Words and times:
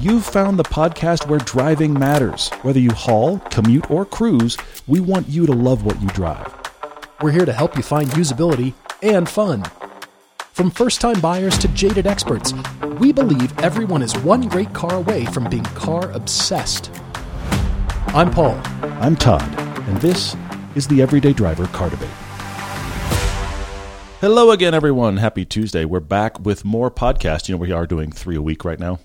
You've 0.00 0.24
found 0.24 0.58
the 0.58 0.64
podcast 0.64 1.28
where 1.28 1.38
driving 1.38 1.96
matters. 1.96 2.48
Whether 2.62 2.80
you 2.80 2.90
haul, 2.90 3.38
commute, 3.50 3.88
or 3.88 4.04
cruise, 4.04 4.58
we 4.88 4.98
want 4.98 5.28
you 5.28 5.46
to 5.46 5.52
love 5.52 5.84
what 5.84 6.02
you 6.02 6.08
drive. 6.08 6.52
We're 7.22 7.30
here 7.30 7.46
to 7.46 7.52
help 7.52 7.76
you 7.76 7.82
find 7.84 8.08
usability 8.10 8.74
and 9.02 9.28
fun. 9.28 9.62
From 10.52 10.72
first 10.72 11.00
time 11.00 11.20
buyers 11.20 11.56
to 11.58 11.68
jaded 11.68 12.08
experts, 12.08 12.52
we 12.98 13.12
believe 13.12 13.56
everyone 13.60 14.02
is 14.02 14.18
one 14.18 14.48
great 14.48 14.72
car 14.72 14.94
away 14.94 15.26
from 15.26 15.48
being 15.48 15.62
car 15.62 16.10
obsessed. 16.10 16.90
I'm 18.08 18.32
Paul. 18.32 18.60
I'm 19.00 19.14
Todd, 19.14 19.48
and 19.88 19.96
this 19.98 20.34
is 20.74 20.88
the 20.88 21.02
Everyday 21.02 21.32
Driver 21.32 21.68
Car 21.68 21.90
Debate. 21.90 22.08
Hello 24.20 24.50
again, 24.50 24.74
everyone. 24.74 25.18
Happy 25.18 25.44
Tuesday. 25.44 25.84
We're 25.84 26.00
back 26.00 26.40
with 26.44 26.64
more 26.64 26.90
podcasts. 26.90 27.48
You 27.48 27.54
know, 27.54 27.60
we 27.60 27.70
are 27.70 27.86
doing 27.86 28.10
three 28.10 28.34
a 28.34 28.42
week 28.42 28.64
right 28.64 28.80
now. 28.80 28.98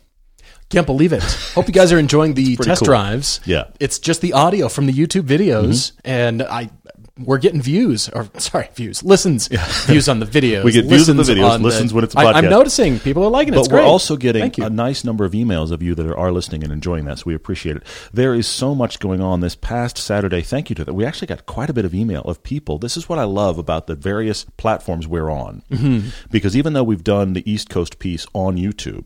Can't 0.69 0.85
believe 0.85 1.13
it. 1.13 1.23
Hope 1.55 1.67
you 1.67 1.73
guys 1.73 1.91
are 1.91 1.99
enjoying 1.99 2.35
the 2.35 2.55
test 2.57 2.79
cool. 2.81 2.85
drives. 2.85 3.39
Yeah. 3.45 3.65
It's 3.79 3.99
just 3.99 4.21
the 4.21 4.33
audio 4.33 4.69
from 4.69 4.85
the 4.85 4.93
YouTube 4.93 5.23
videos, 5.23 5.93
and 6.05 6.43
I 6.43 6.69
we're 7.25 7.37
getting 7.37 7.61
views 7.61 8.07
or 8.09 8.29
sorry 8.37 8.69
views 8.75 9.03
listens 9.03 9.47
views 9.87 10.07
on 10.07 10.19
the 10.19 10.25
videos. 10.25 10.63
We 10.63 10.71
get 10.71 10.85
views 10.85 11.09
on 11.09 11.17
the 11.17 11.23
videos, 11.23 11.51
on 11.51 11.61
listens 11.63 11.93
when 11.93 12.03
it's 12.03 12.15
a 12.15 12.19
I, 12.19 12.33
I'm 12.33 12.45
noticing 12.49 12.99
people 12.99 13.23
are 13.25 13.29
liking 13.29 13.53
it. 13.53 13.57
But 13.57 13.61
It's 13.61 13.69
we're 13.69 13.79
great. 13.79 13.87
also 13.87 14.15
getting 14.15 14.53
a 14.63 14.69
nice 14.69 15.03
number 15.03 15.25
of 15.25 15.33
emails 15.33 15.71
of 15.71 15.83
you 15.83 15.95
that 15.95 16.09
are 16.11 16.31
listening 16.31 16.63
and 16.63 16.71
enjoying 16.71 17.05
that, 17.05 17.19
so 17.19 17.23
we 17.27 17.35
appreciate 17.35 17.75
it. 17.77 17.83
There 18.13 18.33
is 18.33 18.47
so 18.47 18.73
much 18.73 18.99
going 18.99 19.21
on 19.21 19.41
this 19.41 19.55
past 19.55 19.97
Saturday. 19.97 20.41
Thank 20.41 20.69
you 20.69 20.75
to 20.77 20.85
that. 20.85 20.93
We 20.93 21.05
actually 21.05 21.27
got 21.27 21.45
quite 21.45 21.69
a 21.69 21.73
bit 21.73 21.85
of 21.85 21.93
email 21.93 22.21
of 22.21 22.41
people. 22.43 22.77
This 22.79 22.95
is 22.95 23.09
what 23.09 23.19
I 23.19 23.23
love 23.25 23.57
about 23.57 23.87
the 23.87 23.95
various 23.95 24.45
platforms 24.57 25.07
we're 25.07 25.29
on. 25.29 25.63
Mm-hmm. 25.71 26.09
Because 26.31 26.55
even 26.55 26.73
though 26.73 26.83
we've 26.83 27.03
done 27.03 27.33
the 27.33 27.49
East 27.49 27.69
Coast 27.69 27.99
piece 27.99 28.25
on 28.33 28.55
YouTube, 28.55 29.05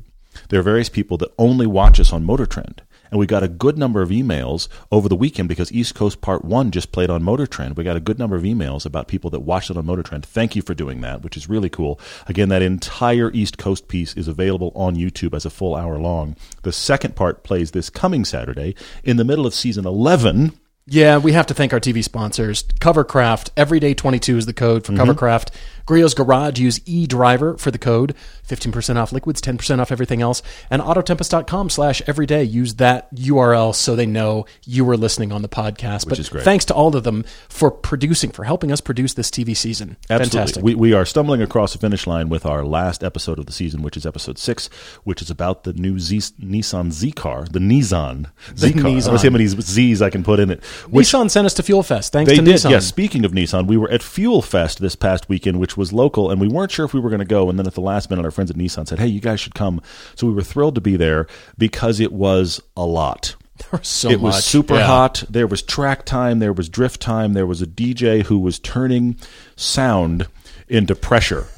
there 0.50 0.60
are 0.60 0.64
various 0.64 0.90
people 0.90 1.18
that 1.18 1.34
only 1.38 1.68
watch 1.68 2.00
us 2.00 2.12
on 2.14 2.24
Motor 2.24 2.46
Trend. 2.46 2.82
And 3.12 3.20
we 3.20 3.28
got 3.28 3.44
a 3.44 3.48
good 3.48 3.78
number 3.78 4.02
of 4.02 4.10
emails 4.10 4.68
over 4.92 5.08
the 5.08 5.16
weekend 5.16 5.48
because 5.48 5.72
East 5.72 5.94
Coast 5.94 6.20
Part 6.20 6.44
1 6.44 6.72
just 6.72 6.92
played 6.92 7.12
on 7.12 7.22
Motor 7.22 7.46
Trend. 7.46 7.78
We 7.78 7.84
got 7.84 7.96
a 7.96 8.00
good 8.00 8.18
number 8.18 8.36
of 8.36 8.42
emails 8.42 8.88
about 8.88 9.08
people 9.08 9.30
that 9.30 9.42
watched 9.42 9.70
it 9.70 9.78
on 9.78 9.86
Motor 9.86 10.02
Trend. 10.02 10.26
Thank 10.26 10.56
you 10.56 10.64
for 10.64 10.74
doing 10.74 11.02
that, 11.02 11.22
which 11.22 11.38
is 11.38 11.48
really 11.48 11.70
cool. 11.70 12.00
Again, 12.28 12.50
that 12.50 12.64
entire 12.64 13.30
East 13.32 13.60
Coast 13.60 13.88
piece 13.88 14.16
is 14.16 14.28
available 14.28 14.72
on 14.74 14.96
YouTube 14.96 15.36
as 15.36 15.46
a 15.46 15.52
full 15.52 15.76
hour 15.76 16.00
long. 16.00 16.36
The 16.64 16.72
second 16.72 17.16
part 17.16 17.44
plays 17.44 17.70
this 17.70 17.92
coming 17.92 18.26
Saturday 18.26 18.74
in 19.04 19.18
the 19.18 19.24
middle 19.24 19.46
of 19.46 19.54
season 19.54 19.86
11. 19.86 20.58
Yeah, 20.86 21.18
we 21.18 21.32
have 21.32 21.48
to 21.48 21.54
thank 21.54 21.72
our 21.72 21.80
TV 21.80 22.04
sponsors. 22.04 22.64
Covercraft, 22.82 23.52
Everyday 23.56 23.94
22 23.94 24.38
is 24.40 24.46
the 24.48 24.54
code 24.54 24.86
for 24.86 24.92
Mm-hmm. 24.92 25.12
Covercraft. 25.12 25.50
Griot's 25.86 26.14
Garage, 26.14 26.60
use 26.60 26.80
eDriver 26.80 27.58
for 27.58 27.72
the 27.72 27.78
code. 27.78 28.16
15% 28.48 28.98
off 28.98 29.12
liquids, 29.12 29.42
10% 29.42 29.80
off 29.80 29.92
everything 29.92 30.22
else. 30.22 30.42
And 30.70 30.82
Autotempest.com 30.82 31.70
slash 31.70 32.02
everyday. 32.08 32.44
Use 32.44 32.76
that 32.76 33.14
URL 33.16 33.74
so 33.74 33.96
they 33.96 34.06
know 34.06 34.46
you 34.66 34.86
were 34.86 34.98
listening 34.98 35.32
on 35.32 35.42
the 35.42 35.50
podcast. 35.50 36.08
but 36.08 36.20
is 36.20 36.30
great. 36.30 36.44
thanks 36.44 36.66
to 36.66 36.74
all 36.74 36.96
of 36.96 37.04
them 37.04 37.24
for 37.50 37.72
producing, 37.72 38.32
for 38.32 38.44
helping 38.44 38.72
us 38.72 38.82
produce 38.82 39.14
this 39.14 39.30
TV 39.30 39.56
season. 39.56 39.98
Absolutely. 40.10 40.38
Fantastic. 40.38 40.64
We, 40.64 40.76
we 40.76 40.94
are 40.94 41.06
stumbling 41.06 41.42
across 41.42 41.74
the 41.74 41.80
finish 41.80 42.06
line 42.06 42.30
with 42.30 42.46
our 42.46 42.64
last 42.66 43.04
episode 43.04 43.40
of 43.40 43.46
the 43.46 43.54
season, 43.54 43.82
which 43.82 43.98
is 43.98 44.06
episode 44.06 44.38
six, 44.38 44.68
which 45.04 45.22
is 45.22 45.30
about 45.30 45.64
the 45.64 45.74
new 45.74 46.00
Z, 46.00 46.18
Nissan 46.42 46.92
Z 46.92 47.12
car, 47.14 47.46
the 47.46 47.60
Nissan 47.60 48.28
Z 48.58 48.74
car. 48.74 48.82
Nissan. 48.84 49.10
Let's 49.10 49.22
see 49.22 49.28
how 49.28 49.32
many 49.32 49.48
Z's 49.48 50.02
I 50.02 50.10
can 50.10 50.24
put 50.24 50.40
in 50.40 50.50
it. 50.52 50.64
Which 50.90 51.08
Nissan 51.08 51.30
sent 51.30 51.46
us 51.46 51.54
to 51.56 51.64
Fuel 51.64 51.84
Fest. 51.84 52.12
Thanks 52.12 52.30
they 52.30 52.38
to 52.38 52.42
did. 52.44 52.56
Nissan. 52.56 52.72
Yes. 52.72 52.86
Speaking 52.86 53.26
of 53.26 53.32
Nissan, 53.32 53.68
we 53.68 53.78
were 53.78 53.90
at 53.90 54.04
Fuel 54.04 54.42
Fest 54.42 54.80
this 54.80 54.96
past 54.96 55.30
weekend, 55.30 55.60
which 55.60 55.78
was 55.78 55.94
local, 55.94 56.30
and 56.30 56.40
we 56.42 56.48
weren't 56.48 56.72
sure 56.72 56.86
if 56.86 56.94
we 56.94 57.00
were 57.00 57.10
going 57.10 57.20
to 57.20 57.26
go. 57.26 57.50
And 57.50 57.58
then 57.58 57.68
at 57.68 57.74
the 57.74 57.82
last 57.82 58.10
minute, 58.10 58.26
our 58.26 58.32
friends 58.34 58.50
at 58.52 58.58
Nissan 58.58 58.88
said, 58.88 59.00
"Hey, 59.00 59.08
you 59.08 59.20
guys 59.22 59.40
should 59.40 59.56
come." 59.56 59.82
So 60.16 60.28
we 60.28 60.34
were 60.34 60.42
thrilled 60.44 60.76
to 60.76 60.82
be 60.82 60.96
there 60.98 61.28
because 61.58 62.00
it 62.00 62.12
was 62.12 62.62
a 62.76 62.86
lot. 62.86 63.36
There 63.60 63.80
was 63.80 63.88
so 63.88 64.10
it 64.10 64.20
was 64.20 64.44
super 64.44 64.74
Yeah. 64.76 64.88
hot. 64.88 65.24
There 65.30 65.46
was 65.46 65.62
track 65.62 66.06
time. 66.06 66.40
There 66.40 66.52
was 66.54 66.68
drift 66.70 67.00
time. 67.00 67.34
There 67.34 67.46
was 67.46 67.62
a 67.62 67.68
DJ 67.68 68.24
who 68.24 68.40
was 68.40 68.58
turning 68.58 69.16
sound 69.56 70.28
into 70.68 70.96
pressure. 70.96 71.46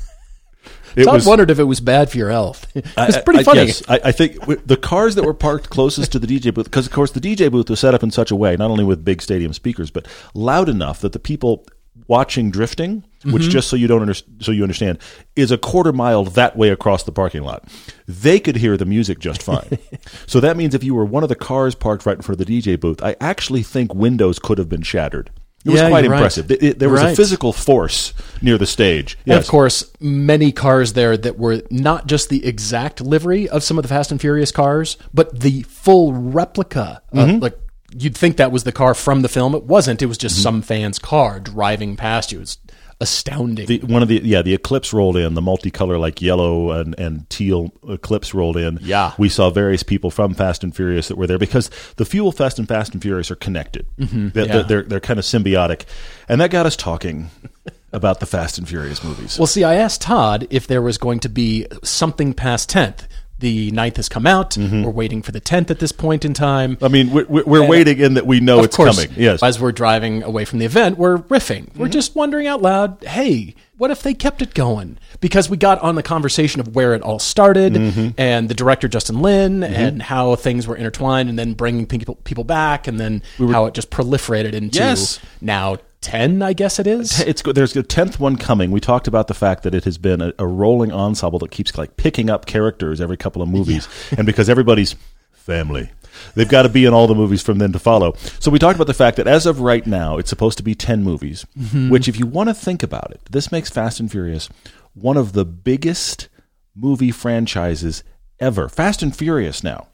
It 0.96 1.03
Todd 1.03 1.25
wondered 1.25 1.52
if 1.52 1.59
it 1.59 1.66
was 1.66 1.81
bad 1.81 2.09
for 2.09 2.18
your 2.18 2.30
health. 2.31 2.68
It 2.75 2.86
was 2.96 3.16
I- 3.18 3.22
pretty 3.22 3.40
I- 3.42 3.44
funny. 3.44 3.66
yes. 3.66 3.84
I, 3.90 4.00
I 4.06 4.12
think 4.13 4.38
the 4.66 4.78
cars 4.78 5.16
that 5.16 5.25
were 5.25 5.34
parked 5.34 5.69
closest 5.69 6.13
to 6.13 6.19
the 6.19 6.28
DJ 6.28 6.53
booth, 6.53 6.66
because 6.66 6.86
of 6.86 6.94
course 6.94 7.12
the 7.12 7.19
DJ 7.19 7.52
booth 7.52 7.69
was 7.69 7.81
set 7.81 7.94
up 7.94 8.02
in 8.03 8.12
such 8.12 8.31
a 8.31 8.36
way, 8.36 8.56
not 8.56 8.72
only 8.72 8.86
with 8.86 9.03
big 9.03 9.22
stadium 9.22 9.52
speakers, 9.52 9.92
but 9.92 10.07
loud 10.34 10.69
enough 10.69 11.02
that 11.02 11.12
the 11.12 11.19
people 11.19 11.66
watching 12.07 12.51
drifting, 12.51 13.03
Mm-hmm. 13.25 13.33
which 13.33 13.50
just 13.50 13.69
so 13.69 13.75
you 13.75 13.88
don't 13.88 14.01
under, 14.01 14.13
so 14.13 14.51
you 14.51 14.61
understand, 14.61 15.00
is 15.35 15.50
a 15.50 15.57
quarter 15.57 15.91
mile 15.91 16.25
that 16.25 16.56
way 16.56 16.69
across 16.69 17.01
the 17.01 17.11
parking 17.11 17.41
lot. 17.41 17.63
They 18.07 18.39
could 18.39 18.56
hear 18.56 18.78
the 18.78 18.85
music 18.85 19.17
just 19.17 19.41
fine. 19.41 19.79
so 20.28 20.39
that 20.41 20.56
means 20.57 20.75
if 20.75 20.83
you 20.83 20.94
were 20.94 21.06
one 21.06 21.23
of 21.23 21.29
the 21.29 21.35
cars 21.35 21.73
parked 21.73 22.06
right 22.06 22.16
in 22.17 22.22
front 22.22 22.39
of 22.39 22.45
the 22.45 22.61
DJ 22.61 22.79
booth, 22.79 23.01
I 23.01 23.16
actually 23.19 23.63
think 23.63 23.95
windows 23.95 24.38
could 24.38 24.59
have 24.59 24.69
been 24.69 24.83
shattered. 24.83 25.31
It 25.66 25.72
was 25.72 25.81
Yeah, 25.81 25.89
quite 25.89 26.03
you're 26.03 26.11
right. 26.11 26.17
impressive. 26.17 26.51
It- 26.51 26.61
it- 26.63 26.78
there 26.79 26.89
was 26.89 27.01
a 27.01 27.16
physical 27.16 27.51
force 27.51 28.13
near 28.44 28.59
the 28.59 28.67
stage. 28.67 29.17
And 29.25 29.39
of 29.39 29.47
course, 29.47 29.91
many 30.00 30.51
cars 30.51 30.94
there 30.94 31.17
that 31.17 31.39
were 31.39 31.63
not 31.72 32.06
just 32.06 32.29
the 32.29 32.45
exact 32.45 33.01
livery 33.01 33.50
of 33.50 33.63
some 33.63 33.79
of 33.79 33.81
the 33.81 33.88
Fast 33.88 34.12
and 34.12 34.22
Furious 34.22 34.51
cars, 34.51 34.97
but 35.16 35.39
the 35.39 35.63
full 35.63 36.13
replica. 36.13 37.01
Mm-hmm. 37.12 37.39
like 37.39 37.57
you'd 37.97 38.16
think 38.17 38.38
that 38.38 38.51
was 38.51 38.63
the 38.63 38.72
car 38.72 38.94
from 38.94 39.22
the 39.22 39.29
film. 39.29 39.56
It 39.56 39.63
wasn't. 39.63 40.01
It 40.01 40.06
was 40.07 40.17
Mm-hmm. 40.17 40.22
just 40.28 40.41
some 40.44 40.61
fan's 40.61 41.00
car 41.00 41.39
driving 41.39 41.95
past 41.95 42.31
you. 42.31 42.41
It's 42.41 42.57
astounding. 43.01 43.66
The, 43.66 43.79
one 43.79 44.01
of 44.01 44.07
the 44.07 44.22
yeah 44.23 44.41
the 44.41 44.53
eclipse 44.53 44.94
rolled 44.94 45.17
in 45.17 45.33
the 45.33 45.41
multicolor 45.41 46.00
like 46.00 46.22
yellow 46.22 46.72
and, 46.72 46.97
and 46.97 47.29
teal 47.29 47.72
eclipse 47.89 48.33
rolled 48.33 48.56
in 48.56 48.79
Yeah. 48.81 49.11
we 49.17 49.28
saw 49.28 49.50
various 49.50 49.83
people 49.83 50.09
from 50.11 50.33
fast 50.33 50.63
and 50.63 50.73
furious 50.73 51.09
that 51.09 51.17
were 51.17 51.28
there 51.28 51.38
because 51.38 51.69
the 51.97 52.06
fuel 52.06 52.31
fest 52.31 52.57
and 52.57 52.67
fast 52.67 52.94
and 52.94 53.01
furious 53.01 53.29
are 53.29 53.35
connected 53.35 53.85
Mm-hmm. 54.00 54.29
they're, 54.29 54.63
they're, 54.63 54.83
they're 54.83 55.00
kind 55.01 55.19
of 55.19 55.25
symbiotic 55.25 55.83
and 56.29 56.39
that 56.39 56.51
got 56.51 56.66
us 56.66 56.77
talking 56.77 57.29
about 57.91 58.22
the 58.22 58.25
fast 58.25 58.57
and 58.57 58.67
furious 58.67 59.03
movies 59.03 59.38
well, 59.38 59.47
see, 59.47 59.66
I 59.66 59.75
asked 59.75 60.01
Todd 60.01 60.47
if 60.50 60.66
there 60.66 60.81
was 60.81 60.97
going 60.97 61.19
to 61.19 61.29
be 61.29 61.66
something 61.83 62.33
past 62.33 62.69
tenth. 62.69 63.07
The 63.40 63.69
ninth 63.72 63.97
has 63.97 64.07
come 64.07 64.25
out. 64.25 64.51
Mm-hmm. 64.51 64.84
We're 64.84 64.91
waiting 64.91 65.22
for 65.22 65.31
the 65.34 65.40
tenth 65.41 65.69
at 65.69 65.79
this 65.79 65.91
point 65.91 66.23
in 66.23 66.34
time. 66.34 66.78
i 66.81 66.88
mean 66.88 67.12
we're, 67.12 67.25
we're 67.25 67.68
waiting 67.68 68.00
in 68.00 68.13
that 68.13 68.25
we 68.25 68.40
know 68.40 68.63
it's 68.63 68.75
course, 68.75 68.96
coming 68.96 69.13
yes 69.19 69.44
As 69.44 69.59
we're 69.59 69.73
driving 69.73 70.23
away 70.23 70.46
from 70.46 70.59
the 70.59 70.66
event, 70.66 70.97
we're 70.97 71.18
riffing. 71.18 71.66
Mm-hmm. 71.66 71.79
We're 71.81 71.90
just 71.90 72.16
wondering 72.16 72.47
out 72.47 72.62
loud, 72.62 73.03
hey, 73.03 73.53
what 73.78 73.91
if 73.91 74.01
they 74.03 74.13
kept 74.13 74.41
it 74.41 74.53
going? 74.53 74.97
Because 75.19 75.50
we 75.50 75.57
got 75.57 75.79
on 75.81 75.95
the 75.95 76.03
conversation 76.03 76.62
of 76.62 76.75
where 76.75 76.94
it 76.94 77.01
all 77.01 77.19
started 77.19 77.74
Mm-hmm. 77.74 78.09
and 78.18 78.47
the 78.47 78.53
director 78.53 78.88
Justin 78.88 79.22
Lin 79.22 79.63
and 79.63 80.01
how 80.01 80.35
things 80.35 80.66
were 80.66 80.78
intertwined 80.78 81.28
and 81.29 81.38
then 81.38 81.53
bringing 81.53 81.85
people 81.85 82.16
people 82.24 82.45
back 82.45 82.88
and 82.88 83.00
then 83.00 83.22
how 83.38 83.66
it 83.66 83.74
just 83.74 83.90
proliferated 83.90 84.53
into 84.53 84.79
Yes. 84.79 85.19
now 85.41 85.78
10, 86.06 86.44
I 86.44 86.54
guess 86.54 86.78
it 86.78 86.86
is. 86.86 87.20
it's 87.22 87.42
there's 87.42 87.76
a 87.76 87.82
tenth 87.82 88.20
one 88.20 88.36
coming. 88.36 88.70
We 88.70 88.80
talked 88.80 89.08
about 89.08 89.28
the 89.28 89.34
fact 89.34 89.64
that 89.64 89.74
it 89.74 89.86
has 89.86 89.98
been 89.98 90.22
a, 90.22 90.34
a 90.38 90.46
rolling 90.46 90.92
ensemble 90.92 91.40
that 91.40 91.50
keeps 91.50 91.76
like 91.76 91.98
picking 91.98 92.30
up 92.30 92.46
characters 92.46 93.02
every 93.02 93.18
couple 93.18 93.42
of 93.42 93.50
movies, 93.50 93.88
and 94.16 94.24
because 94.28 94.48
everybody's 94.48 94.96
family, 95.32 95.90
they've 96.36 96.48
got 96.48 96.62
to 96.62 96.70
be 96.70 96.86
in 96.86 96.94
all 96.94 97.08
the 97.08 97.16
movies 97.16 97.42
from 97.42 97.58
then 97.58 97.72
to 97.72 97.80
follow. 97.80 98.14
So 98.40 98.52
we 98.52 98.60
talked 98.60 98.76
about 98.76 98.86
the 98.86 98.94
fact 98.94 99.18
that 99.18 99.26
as 99.26 99.48
of 99.48 99.62
right 99.62 99.86
now, 99.88 100.20
it's 100.20 100.30
supposed 100.30 100.60
to 100.60 100.64
be 100.64 100.76
ten 100.76 101.02
movies. 101.04 101.44
Mm-hmm. 101.58 101.90
Which, 101.90 102.08
if 102.08 102.20
you 102.20 102.28
want 102.28 102.50
to 102.50 102.54
think 102.54 102.84
about 102.84 103.10
it, 103.10 103.22
this 103.32 103.52
makes 103.52 103.72
Fast 103.72 104.00
and 104.00 104.12
Furious 104.12 104.48
one 104.94 105.18
of 105.18 105.34
the 105.34 105.44
biggest 105.44 106.30
movie 106.76 107.12
franchises 107.12 108.04
ever. 108.40 108.70
Fast 108.70 109.02
and 109.02 109.16
Furious 109.16 109.64
now. 109.64 109.88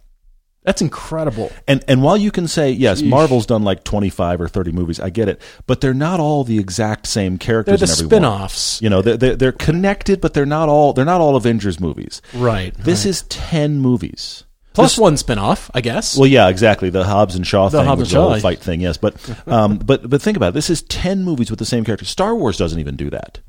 That's 0.63 0.81
incredible. 0.81 1.51
And 1.67 1.83
and 1.87 2.03
while 2.03 2.17
you 2.17 2.29
can 2.29 2.47
say 2.47 2.71
yes, 2.71 3.01
Marvel's 3.01 3.47
done 3.47 3.63
like 3.63 3.83
twenty 3.83 4.09
five 4.09 4.39
or 4.39 4.47
thirty 4.47 4.71
movies, 4.71 4.99
I 4.99 5.09
get 5.09 5.27
it, 5.27 5.41
but 5.65 5.81
they're 5.81 5.93
not 5.93 6.19
all 6.19 6.43
the 6.43 6.59
exact 6.59 7.07
same 7.07 7.39
characters. 7.39 7.79
They're 7.79 7.87
the 7.87 7.93
in 7.93 7.97
every 7.97 8.05
one. 8.05 8.09
spin-offs. 8.09 8.81
You 8.81 8.89
know, 8.91 9.01
they're, 9.01 9.35
they're 9.35 9.51
connected, 9.51 10.21
but 10.21 10.35
they're 10.35 10.45
not 10.45 10.69
all 10.69 10.93
they're 10.93 11.03
not 11.05 11.19
all 11.19 11.35
Avengers 11.35 11.79
movies. 11.79 12.21
Right. 12.33 12.75
This 12.75 13.05
is 13.05 13.23
ten 13.23 13.79
movies. 13.79 14.43
Plus 14.73 14.97
one 14.97 15.17
spin-off, 15.17 15.69
I 15.73 15.81
guess. 15.81 16.15
Well, 16.15 16.27
yeah, 16.27 16.47
exactly. 16.47 16.89
The 16.89 17.03
Hobbs 17.03 17.35
and 17.35 17.45
Shaw 17.45 17.67
thing 17.69 17.83
Hobbs 17.83 18.01
and 18.01 18.05
the 18.07 18.13
Shaw. 18.13 18.39
fight 18.39 18.59
thing, 18.59 18.79
yes. 18.81 18.97
But 18.97 19.15
um, 19.47 19.77
but 19.85 20.09
but 20.09 20.21
think 20.21 20.37
about 20.37 20.49
it. 20.49 20.53
This 20.53 20.69
is 20.69 20.83
ten 20.83 21.23
movies 21.23 21.49
with 21.49 21.59
the 21.59 21.65
same 21.65 21.83
characters. 21.83 22.09
Star 22.09 22.35
Wars 22.35 22.57
doesn't 22.57 22.79
even 22.79 22.95
do 22.95 23.09
that. 23.09 23.39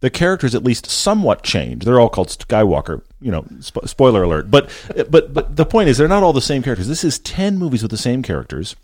The 0.00 0.10
characters 0.10 0.54
at 0.56 0.64
least 0.64 0.86
somewhat 0.86 1.44
change. 1.44 1.84
They're 1.84 2.00
all 2.00 2.08
called 2.08 2.28
Skywalker. 2.28 3.02
You 3.22 3.30
know, 3.30 3.42
spo- 3.58 3.88
spoiler 3.88 4.22
alert. 4.22 4.50
But 4.50 4.70
but 5.08 5.32
but 5.32 5.56
the 5.56 5.66
point 5.66 5.88
is, 5.88 5.98
they're 5.98 6.08
not 6.08 6.22
all 6.22 6.32
the 6.32 6.40
same 6.40 6.62
characters. 6.62 6.88
This 6.88 7.04
is 7.04 7.18
ten 7.18 7.58
movies 7.58 7.82
with 7.82 7.90
the 7.90 7.96
same 7.96 8.22
characters, 8.22 8.76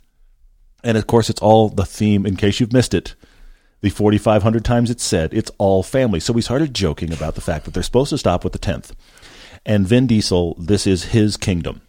and 0.82 0.96
of 0.96 1.06
course, 1.06 1.28
it's 1.28 1.40
all 1.40 1.68
the 1.68 1.84
theme. 1.84 2.24
In 2.24 2.36
case 2.36 2.60
you've 2.60 2.72
missed 2.72 2.94
it, 2.94 3.14
the 3.80 3.90
4,500 3.90 4.64
times 4.64 4.90
it's 4.90 5.04
said, 5.04 5.32
it's 5.32 5.50
all 5.58 5.82
family. 5.82 6.20
So 6.20 6.32
we 6.32 6.42
started 6.42 6.74
joking 6.74 7.12
about 7.12 7.34
the 7.34 7.40
fact 7.40 7.64
that 7.64 7.74
they're 7.74 7.82
supposed 7.82 8.10
to 8.10 8.18
stop 8.18 8.42
with 8.42 8.52
the 8.52 8.58
10th. 8.58 8.90
And 9.64 9.86
Vin 9.86 10.06
Diesel, 10.06 10.54
this 10.58 10.86
is 10.86 11.04
his 11.06 11.36
kingdom. 11.36 11.82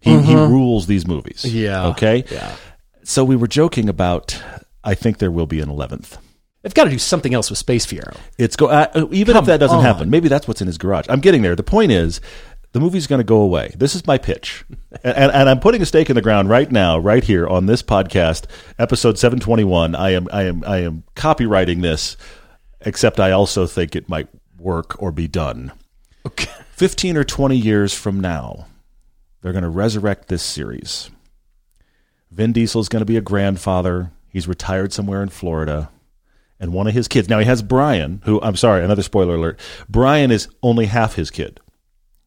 He, 0.00 0.10
he 0.10 0.16
mm-hmm. 0.34 0.52
rules 0.52 0.86
these 0.86 1.06
movies. 1.06 1.44
Yeah. 1.44 1.88
Okay? 1.88 2.24
Yeah. 2.30 2.56
So 3.04 3.24
we 3.24 3.36
were 3.36 3.46
joking 3.46 3.88
about, 3.88 4.42
I 4.84 4.94
think 4.94 5.18
there 5.18 5.30
will 5.30 5.46
be 5.46 5.60
an 5.60 5.68
11th. 5.68 6.18
They've 6.62 6.74
got 6.74 6.84
to 6.84 6.90
do 6.90 6.98
something 6.98 7.32
else 7.32 7.48
with 7.48 7.58
Space 7.58 7.86
Fiero. 7.86 8.16
It's 8.36 8.54
go 8.56 8.68
uh, 8.68 9.06
even 9.12 9.34
Come 9.34 9.44
if 9.44 9.46
that 9.46 9.60
doesn't 9.60 9.78
on. 9.78 9.84
happen. 9.84 10.10
Maybe 10.10 10.28
that's 10.28 10.46
what's 10.46 10.60
in 10.60 10.66
his 10.66 10.76
garage. 10.76 11.06
I'm 11.08 11.20
getting 11.20 11.40
there. 11.42 11.56
The 11.56 11.62
point 11.62 11.90
is, 11.90 12.20
the 12.72 12.80
movie's 12.80 13.06
going 13.06 13.18
to 13.20 13.24
go 13.24 13.40
away. 13.40 13.74
This 13.76 13.94
is 13.94 14.06
my 14.06 14.18
pitch. 14.18 14.64
and, 15.02 15.16
and, 15.16 15.32
and 15.32 15.48
I'm 15.48 15.60
putting 15.60 15.80
a 15.82 15.86
stake 15.86 16.10
in 16.10 16.16
the 16.16 16.22
ground 16.22 16.50
right 16.50 16.70
now, 16.70 16.98
right 16.98 17.24
here 17.24 17.46
on 17.48 17.66
this 17.66 17.82
podcast, 17.82 18.44
episode 18.78 19.18
721. 19.18 19.94
I 19.94 20.10
am, 20.10 20.28
I 20.32 20.42
am, 20.42 20.62
I 20.66 20.78
am 20.78 21.04
copyrighting 21.16 21.80
this, 21.80 22.16
except 22.82 23.18
I 23.18 23.30
also 23.30 23.66
think 23.66 23.96
it 23.96 24.08
might 24.08 24.28
work 24.58 25.02
or 25.02 25.10
be 25.10 25.28
done. 25.28 25.72
Okay. 26.26 26.50
15 26.72 27.16
or 27.16 27.24
20 27.24 27.56
years 27.56 27.94
from 27.94 28.20
now, 28.20 28.66
they're 29.42 29.52
going 29.52 29.64
to 29.64 29.70
resurrect 29.70 30.28
this 30.28 30.42
series. 30.42 31.10
Vin 32.30 32.52
Diesel 32.52 32.80
is 32.80 32.88
going 32.88 33.00
to 33.00 33.06
be 33.06 33.16
a 33.16 33.22
grandfather. 33.22 34.12
He's 34.28 34.46
retired 34.46 34.92
somewhere 34.92 35.22
in 35.22 35.28
Florida. 35.30 35.90
And 36.60 36.74
one 36.74 36.86
of 36.86 36.92
his 36.92 37.08
kids, 37.08 37.28
now 37.28 37.38
he 37.38 37.46
has 37.46 37.62
Brian, 37.62 38.20
who, 38.24 38.40
I'm 38.42 38.54
sorry, 38.54 38.84
another 38.84 39.02
spoiler 39.02 39.34
alert. 39.34 39.58
Brian 39.88 40.30
is 40.30 40.46
only 40.62 40.86
half 40.86 41.14
his 41.14 41.30
kid. 41.30 41.58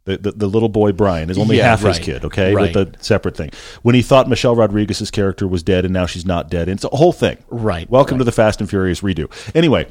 The, 0.06 0.18
the, 0.18 0.32
the 0.32 0.48
little 0.48 0.70
boy 0.70 0.92
Brian 0.92 1.30
is 1.30 1.38
only 1.38 1.58
Yeah, 1.58 1.70
half 1.70 1.82
his 1.82 2.00
kid, 2.00 2.26
okay? 2.26 2.54
Right. 2.54 2.76
With 2.76 2.94
the 2.94 3.04
separate 3.04 3.38
thing. 3.38 3.52
When 3.84 3.96
he 3.96 4.02
thought 4.02 4.28
Michelle 4.28 4.56
Rodriguez's 4.56 5.12
character 5.12 5.48
was 5.48 5.64
dead 5.64 5.86
and 5.86 5.94
now 5.94 6.08
she's 6.08 6.26
not 6.26 6.50
dead. 6.50 6.68
And 6.68 6.78
it's 6.78 6.84
a 6.84 6.90
whole 6.90 7.14
thing. 7.14 7.38
Right, 7.48 7.90
Welcome 7.90 8.18
to 8.18 8.24
the 8.24 8.32
Fast 8.32 8.60
and 8.60 8.70
Furious 8.70 9.02
redo. 9.02 9.32
Anyway, 9.56 9.88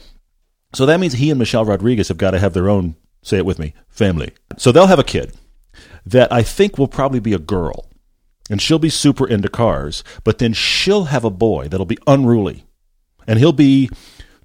so 0.75 0.85
that 0.87 1.01
means 1.01 1.15
he 1.15 1.31
and 1.31 1.39
Michelle 1.39 1.65
Rodriguez 1.65 2.09
have 2.09 2.19
got 2.19 2.33
to 2.33 2.39
have 2.39 2.53
their 2.53 2.69
own, 2.69 2.97
say 3.23 3.39
it 3.39 3.47
with 3.47 3.59
me, 3.59 3.73
family. 3.89 4.33
So 4.59 4.71
they'll 4.71 4.87
have 4.87 4.99
a 4.99 5.05
kid 5.05 5.33
that 6.05 6.31
I 6.33 6.43
think 6.43 6.77
will 6.77 6.89
probably 6.89 7.21
be 7.21 7.33
a 7.33 7.39
girl. 7.39 7.89
And 8.51 8.61
she'll 8.61 8.81
be 8.81 8.91
super 8.91 9.27
into 9.27 9.49
cars, 9.49 10.03
but 10.25 10.39
then 10.39 10.53
she'll 10.53 11.05
have 11.05 11.25
a 11.25 11.31
boy 11.31 11.69
that'll 11.69 11.87
be 11.87 11.99
unruly. 12.07 12.67
And 13.27 13.39
he'll 13.39 13.53
be 13.53 13.89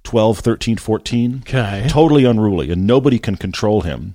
12, 0.08 0.38
13, 0.38 0.76
14. 0.78 1.42
Okay. 1.46 1.86
Totally 1.86 2.24
unruly, 2.24 2.70
and 2.70 2.86
nobody 2.86 3.18
can 3.18 3.36
control 3.36 3.82
him. 3.82 4.14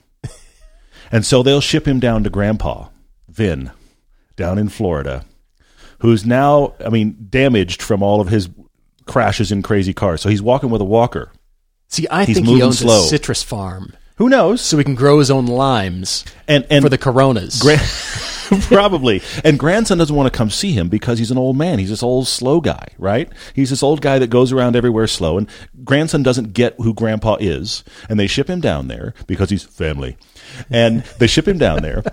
and 1.11 1.23
so 1.23 1.43
they'll 1.43 1.61
ship 1.61 1.87
him 1.87 1.99
down 1.99 2.23
to 2.23 2.31
Grandpa, 2.31 2.87
Vin, 3.29 3.69
down 4.35 4.57
in 4.57 4.69
Florida, 4.69 5.23
who's 5.99 6.25
now, 6.25 6.73
I 6.83 6.89
mean, 6.89 7.27
damaged 7.29 7.79
from 7.83 8.01
all 8.01 8.19
of 8.21 8.29
his 8.29 8.49
crashes 9.05 9.51
in 9.51 9.61
crazy 9.61 9.93
cars. 9.93 10.19
So 10.21 10.29
he's 10.29 10.41
walking 10.41 10.71
with 10.71 10.81
a 10.81 10.85
walker. 10.85 11.31
See, 11.89 12.07
I 12.07 12.25
He's 12.25 12.37
think 12.37 12.47
he 12.47 12.53
moving 12.53 12.65
owns 12.65 12.79
slow. 12.79 13.03
a 13.03 13.07
citrus 13.07 13.43
farm, 13.43 13.93
Who 14.15 14.29
knows? 14.29 14.61
so 14.61 14.79
he 14.79 14.83
can 14.83 14.95
grow 14.95 15.19
his 15.19 15.29
own 15.29 15.45
limes 15.45 16.25
And 16.47 16.65
and 16.71 16.81
for 16.83 16.89
the 16.89 16.97
Coronas. 16.97 17.61
Gra- 17.61 17.77
probably. 18.67 19.21
And 19.43 19.59
grandson 19.59 19.97
doesn't 19.97 20.15
want 20.15 20.31
to 20.31 20.37
come 20.37 20.49
see 20.49 20.71
him 20.71 20.89
because 20.89 21.19
he's 21.19 21.31
an 21.31 21.37
old 21.37 21.57
man. 21.57 21.79
He's 21.79 21.89
this 21.89 22.03
old 22.03 22.27
slow 22.27 22.61
guy, 22.61 22.87
right? 22.97 23.31
He's 23.53 23.69
this 23.69 23.83
old 23.83 24.01
guy 24.01 24.19
that 24.19 24.29
goes 24.29 24.51
around 24.51 24.75
everywhere 24.75 25.07
slow. 25.07 25.37
And 25.37 25.49
grandson 25.83 26.23
doesn't 26.23 26.53
get 26.53 26.75
who 26.77 26.93
grandpa 26.93 27.37
is. 27.39 27.83
And 28.09 28.19
they 28.19 28.27
ship 28.27 28.49
him 28.49 28.61
down 28.61 28.87
there 28.87 29.13
because 29.27 29.49
he's 29.49 29.63
family. 29.63 30.17
And 30.69 31.03
they 31.19 31.27
ship 31.27 31.47
him 31.47 31.57
down 31.57 31.81
there. 31.81 32.03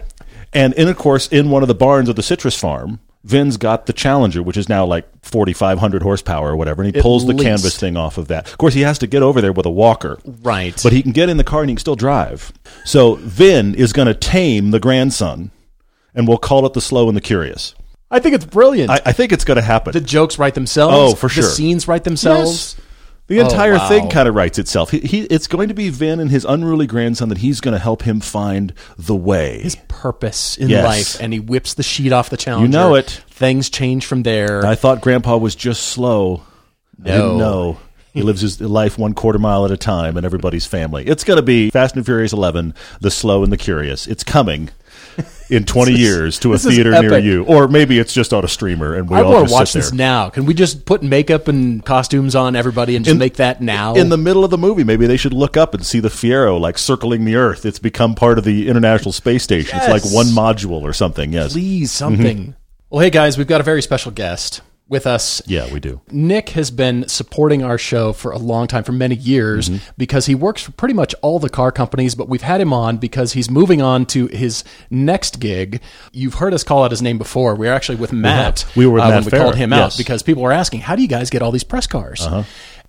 And 0.53 0.75
in, 0.75 0.89
of 0.89 0.97
course, 0.97 1.29
in 1.29 1.51
one 1.51 1.63
of 1.63 1.69
the 1.69 1.75
barns 1.75 2.09
of 2.09 2.17
the 2.17 2.23
citrus 2.23 2.59
farm, 2.59 2.99
Vin's 3.23 3.59
got 3.59 3.87
the 3.87 3.93
Challenger, 3.93 4.43
which 4.43 4.57
is 4.57 4.69
now 4.69 4.87
like 4.87 5.07
4,500 5.23 6.03
horsepower 6.03 6.51
or 6.51 6.57
whatever. 6.57 6.83
And 6.83 6.95
he 6.95 6.99
At 6.99 7.03
pulls 7.03 7.27
the 7.27 7.35
canvas 7.35 7.79
thing 7.79 7.97
off 7.97 8.17
of 8.17 8.29
that. 8.29 8.49
Of 8.49 8.59
course, 8.59 8.73
he 8.75 8.81
has 8.81 8.99
to 9.01 9.07
get 9.07 9.23
over 9.23 9.41
there 9.41 9.53
with 9.53 9.67
a 9.67 9.71
walker. 9.71 10.19
Right. 10.25 10.79
But 10.83 10.93
he 10.93 11.03
can 11.03 11.13
get 11.13 11.29
in 11.29 11.37
the 11.37 11.45
car 11.45 11.61
and 11.61 11.69
he 11.69 11.75
can 11.75 11.81
still 11.81 11.97
drive. 11.97 12.53
So 12.85 13.17
Vin 13.17 13.75
is 13.75 13.93
going 13.93 14.09
to 14.09 14.15
tame 14.15 14.71
the 14.71 14.81
grandson, 14.81 15.51
and 16.15 16.27
we'll 16.29 16.39
call 16.39 16.67
it 16.67 16.73
the 16.75 16.81
slow 16.81 17.09
and 17.09 17.17
the 17.17 17.21
curious. 17.21 17.75
I 18.11 18.19
think 18.19 18.35
it's 18.35 18.45
brilliant. 18.45 18.91
I, 18.91 19.01
I 19.07 19.13
think 19.13 19.31
it's 19.33 19.45
going 19.45 19.57
to 19.57 19.63
happen. 19.63 19.93
the 19.93 20.01
jokes 20.01 20.39
write 20.39 20.55
themselves. 20.55 20.95
Oh, 20.97 21.15
for 21.15 21.29
sure. 21.29 21.45
The 21.45 21.51
scenes 21.51 21.87
write 21.87 22.05
themselves. 22.05 22.75
Yes. 22.77 22.87
The 23.29 23.39
entire 23.39 23.75
Oh, 23.75 23.79
wow. 23.79 23.89
thing 23.89 24.11
kind 24.11 24.27
of 24.29 24.35
writes 24.35 24.59
itself. 24.59 24.91
He, 24.91 24.99
he, 24.99 25.21
it's 25.23 25.47
going 25.47 25.69
to 25.69 25.75
be 25.75 25.89
Vin 25.89 26.19
and 26.19 26.29
his 26.33 26.45
unruly 26.45 26.89
grandson 26.89 27.29
that 27.29 27.39
he's 27.39 27.61
going 27.61 27.75
to 27.75 27.79
help 27.79 28.03
him 28.03 28.19
find 28.19 28.75
the 28.99 29.15
way. 29.15 29.61
His 29.63 29.77
purpose 29.87 30.57
in 30.59 30.69
Yes. 30.69 30.85
life, 30.85 31.23
and 31.23 31.33
he 31.33 31.39
whips 31.39 31.75
the 31.75 31.85
sheet 31.85 32.11
off 32.13 32.29
the 32.31 32.37
Challenger. 32.37 32.67
You 32.67 32.73
know 32.73 32.97
it. 32.97 33.23
Things 33.31 33.71
change 33.71 34.05
from 34.07 34.25
there. 34.25 34.67
I 34.67 34.75
thought 34.75 35.01
Grandpa 35.01 35.37
was 35.37 35.55
just 35.55 35.85
slow. 35.85 36.43
No. 36.99 37.37
know. 37.39 37.79
He 38.13 38.23
lives 38.23 38.41
his 38.41 38.61
life 38.61 38.99
one 38.99 39.15
quarter 39.15 39.39
mile 39.39 39.65
at 39.65 39.71
a 39.71 39.77
time 39.77 40.17
and 40.17 40.27
everybody's 40.27 40.67
family. 40.67 41.07
It's 41.07 41.23
going 41.23 41.37
to 41.37 41.43
be 41.45 41.71
Fast 41.71 41.95
and 41.95 42.05
Furious 42.05 42.33
11, 42.33 42.75
The 43.01 43.09
Slow 43.13 43.45
and 43.45 43.53
the 43.53 43.57
Curious. 43.57 44.09
It's 44.09 44.25
coming 44.25 44.71
in 45.51 45.65
20 45.65 45.93
years 45.93 46.39
to 46.39 46.53
a 46.53 46.59
this 46.59 46.65
theater 46.65 46.91
near 47.03 47.19
you. 47.19 47.45
Or 47.45 47.69
maybe 47.69 47.99
it's 47.99 48.13
just 48.13 48.33
on 48.33 48.45
a 48.45 48.49
streamer 48.49 48.95
and 48.95 49.11
we 49.11 49.17
I 49.17 49.23
all 49.23 49.33
want 49.33 49.49
to 49.49 49.53
watch 49.53 49.73
this 49.73 49.93
now. 49.93 50.31
Can 50.31 50.47
we 50.47 50.55
just 50.55 50.85
put 50.85 51.03
makeup 51.03 51.49
and 51.49 51.85
costumes 51.85 52.35
on 52.35 52.55
everybody 52.55 52.97
and 52.97 53.05
just 53.05 53.15
In- 53.15 53.19
make 53.19 53.35
that 53.35 53.61
now? 53.61 53.95
In 53.95 54.09
the 54.09 54.17
middle 54.17 54.45
of 54.45 54.51
the 54.51 54.59
movie, 54.59 54.85
maybe 54.85 55.07
they 55.07 55.17
should 55.17 55.35
look 55.35 55.57
up 55.57 55.75
and 55.75 55.85
see 55.85 56.01
the 56.01 56.09
Fiero 56.09 56.59
like 56.59 56.79
circling 56.79 57.25
the 57.25 57.37
Earth. 57.37 57.67
It's 57.67 57.79
become 57.79 58.15
part 58.15 58.39
of 58.39 58.45
the 58.45 58.69
International 58.69 59.13
Space 59.13 59.43
Station. 59.43 59.79
It's 59.79 59.89
like 59.89 60.05
one 60.15 60.27
module 60.27 60.83
or 60.83 60.93
something. 60.93 61.33
Yes. 61.33 61.53
Please, 61.53 61.91
mm-hmm. 61.91 61.99
something. 61.99 62.57
Well, 62.89 63.01
hey 63.01 63.11
guys, 63.11 63.37
we've 63.37 63.47
got 63.47 63.61
a 63.61 63.65
very 63.65 63.83
special 63.83 64.13
guest 64.13 64.63
with 64.91 65.07
us. 65.07 65.41
Yeah, 65.47 65.73
we 65.73 65.81
do. 65.81 66.01
Nick 66.11 66.51
has 66.51 66.71
been 66.71 67.09
supporting 67.09 67.63
our 67.63 67.79
show 67.79 68.13
for 68.13 68.33
a 68.33 68.39
long 68.39 68.67
time, 68.67 68.85
for 68.85 68.93
many 68.93 69.15
years, 69.15 69.71
because 69.97 70.27
he 70.27 70.35
works 70.35 70.63
for 70.63 70.73
pretty 70.73 70.95
much 70.95 71.15
all 71.23 71.39
the 71.39 71.49
car 71.49 71.73
companies. 71.73 72.15
But 72.15 72.29
we've 72.29 72.43
had 72.43 72.61
him 72.61 72.73
on 72.73 72.99
because 72.99 73.33
he's 73.33 73.49
moving 73.49 73.81
on 73.81 74.05
to 74.07 74.27
his 74.27 74.65
next 74.91 75.41
gig. 75.41 75.81
You've 76.13 76.35
heard 76.35 76.53
us 76.53 76.65
call 76.65 76.85
out 76.85 76.91
his 76.91 77.01
name 77.01 77.17
before. 77.17 77.55
We 77.55 77.69
were 77.69 77.73
actually 77.73 77.97
with 77.97 78.13
Matt. 78.13 78.67
We 78.77 78.87
were 78.87 78.95
with 78.95 79.05
uh, 79.05 79.09
Matt 79.09 79.25
when 79.25 79.33
we 79.33 79.39
called 79.39 79.57
him 79.57 79.71
yes. 79.71 79.95
out 79.95 79.97
because 79.97 80.23
people 80.23 80.43
were 80.43 80.53
asking, 80.53 80.81
"How 80.81 80.97
do 80.97 81.03
you 81.03 81.09
guys 81.09 81.31
get 81.31 81.41
all 81.41 81.53
these 81.53 81.65
press 81.65 81.87
cars?" 81.87 82.27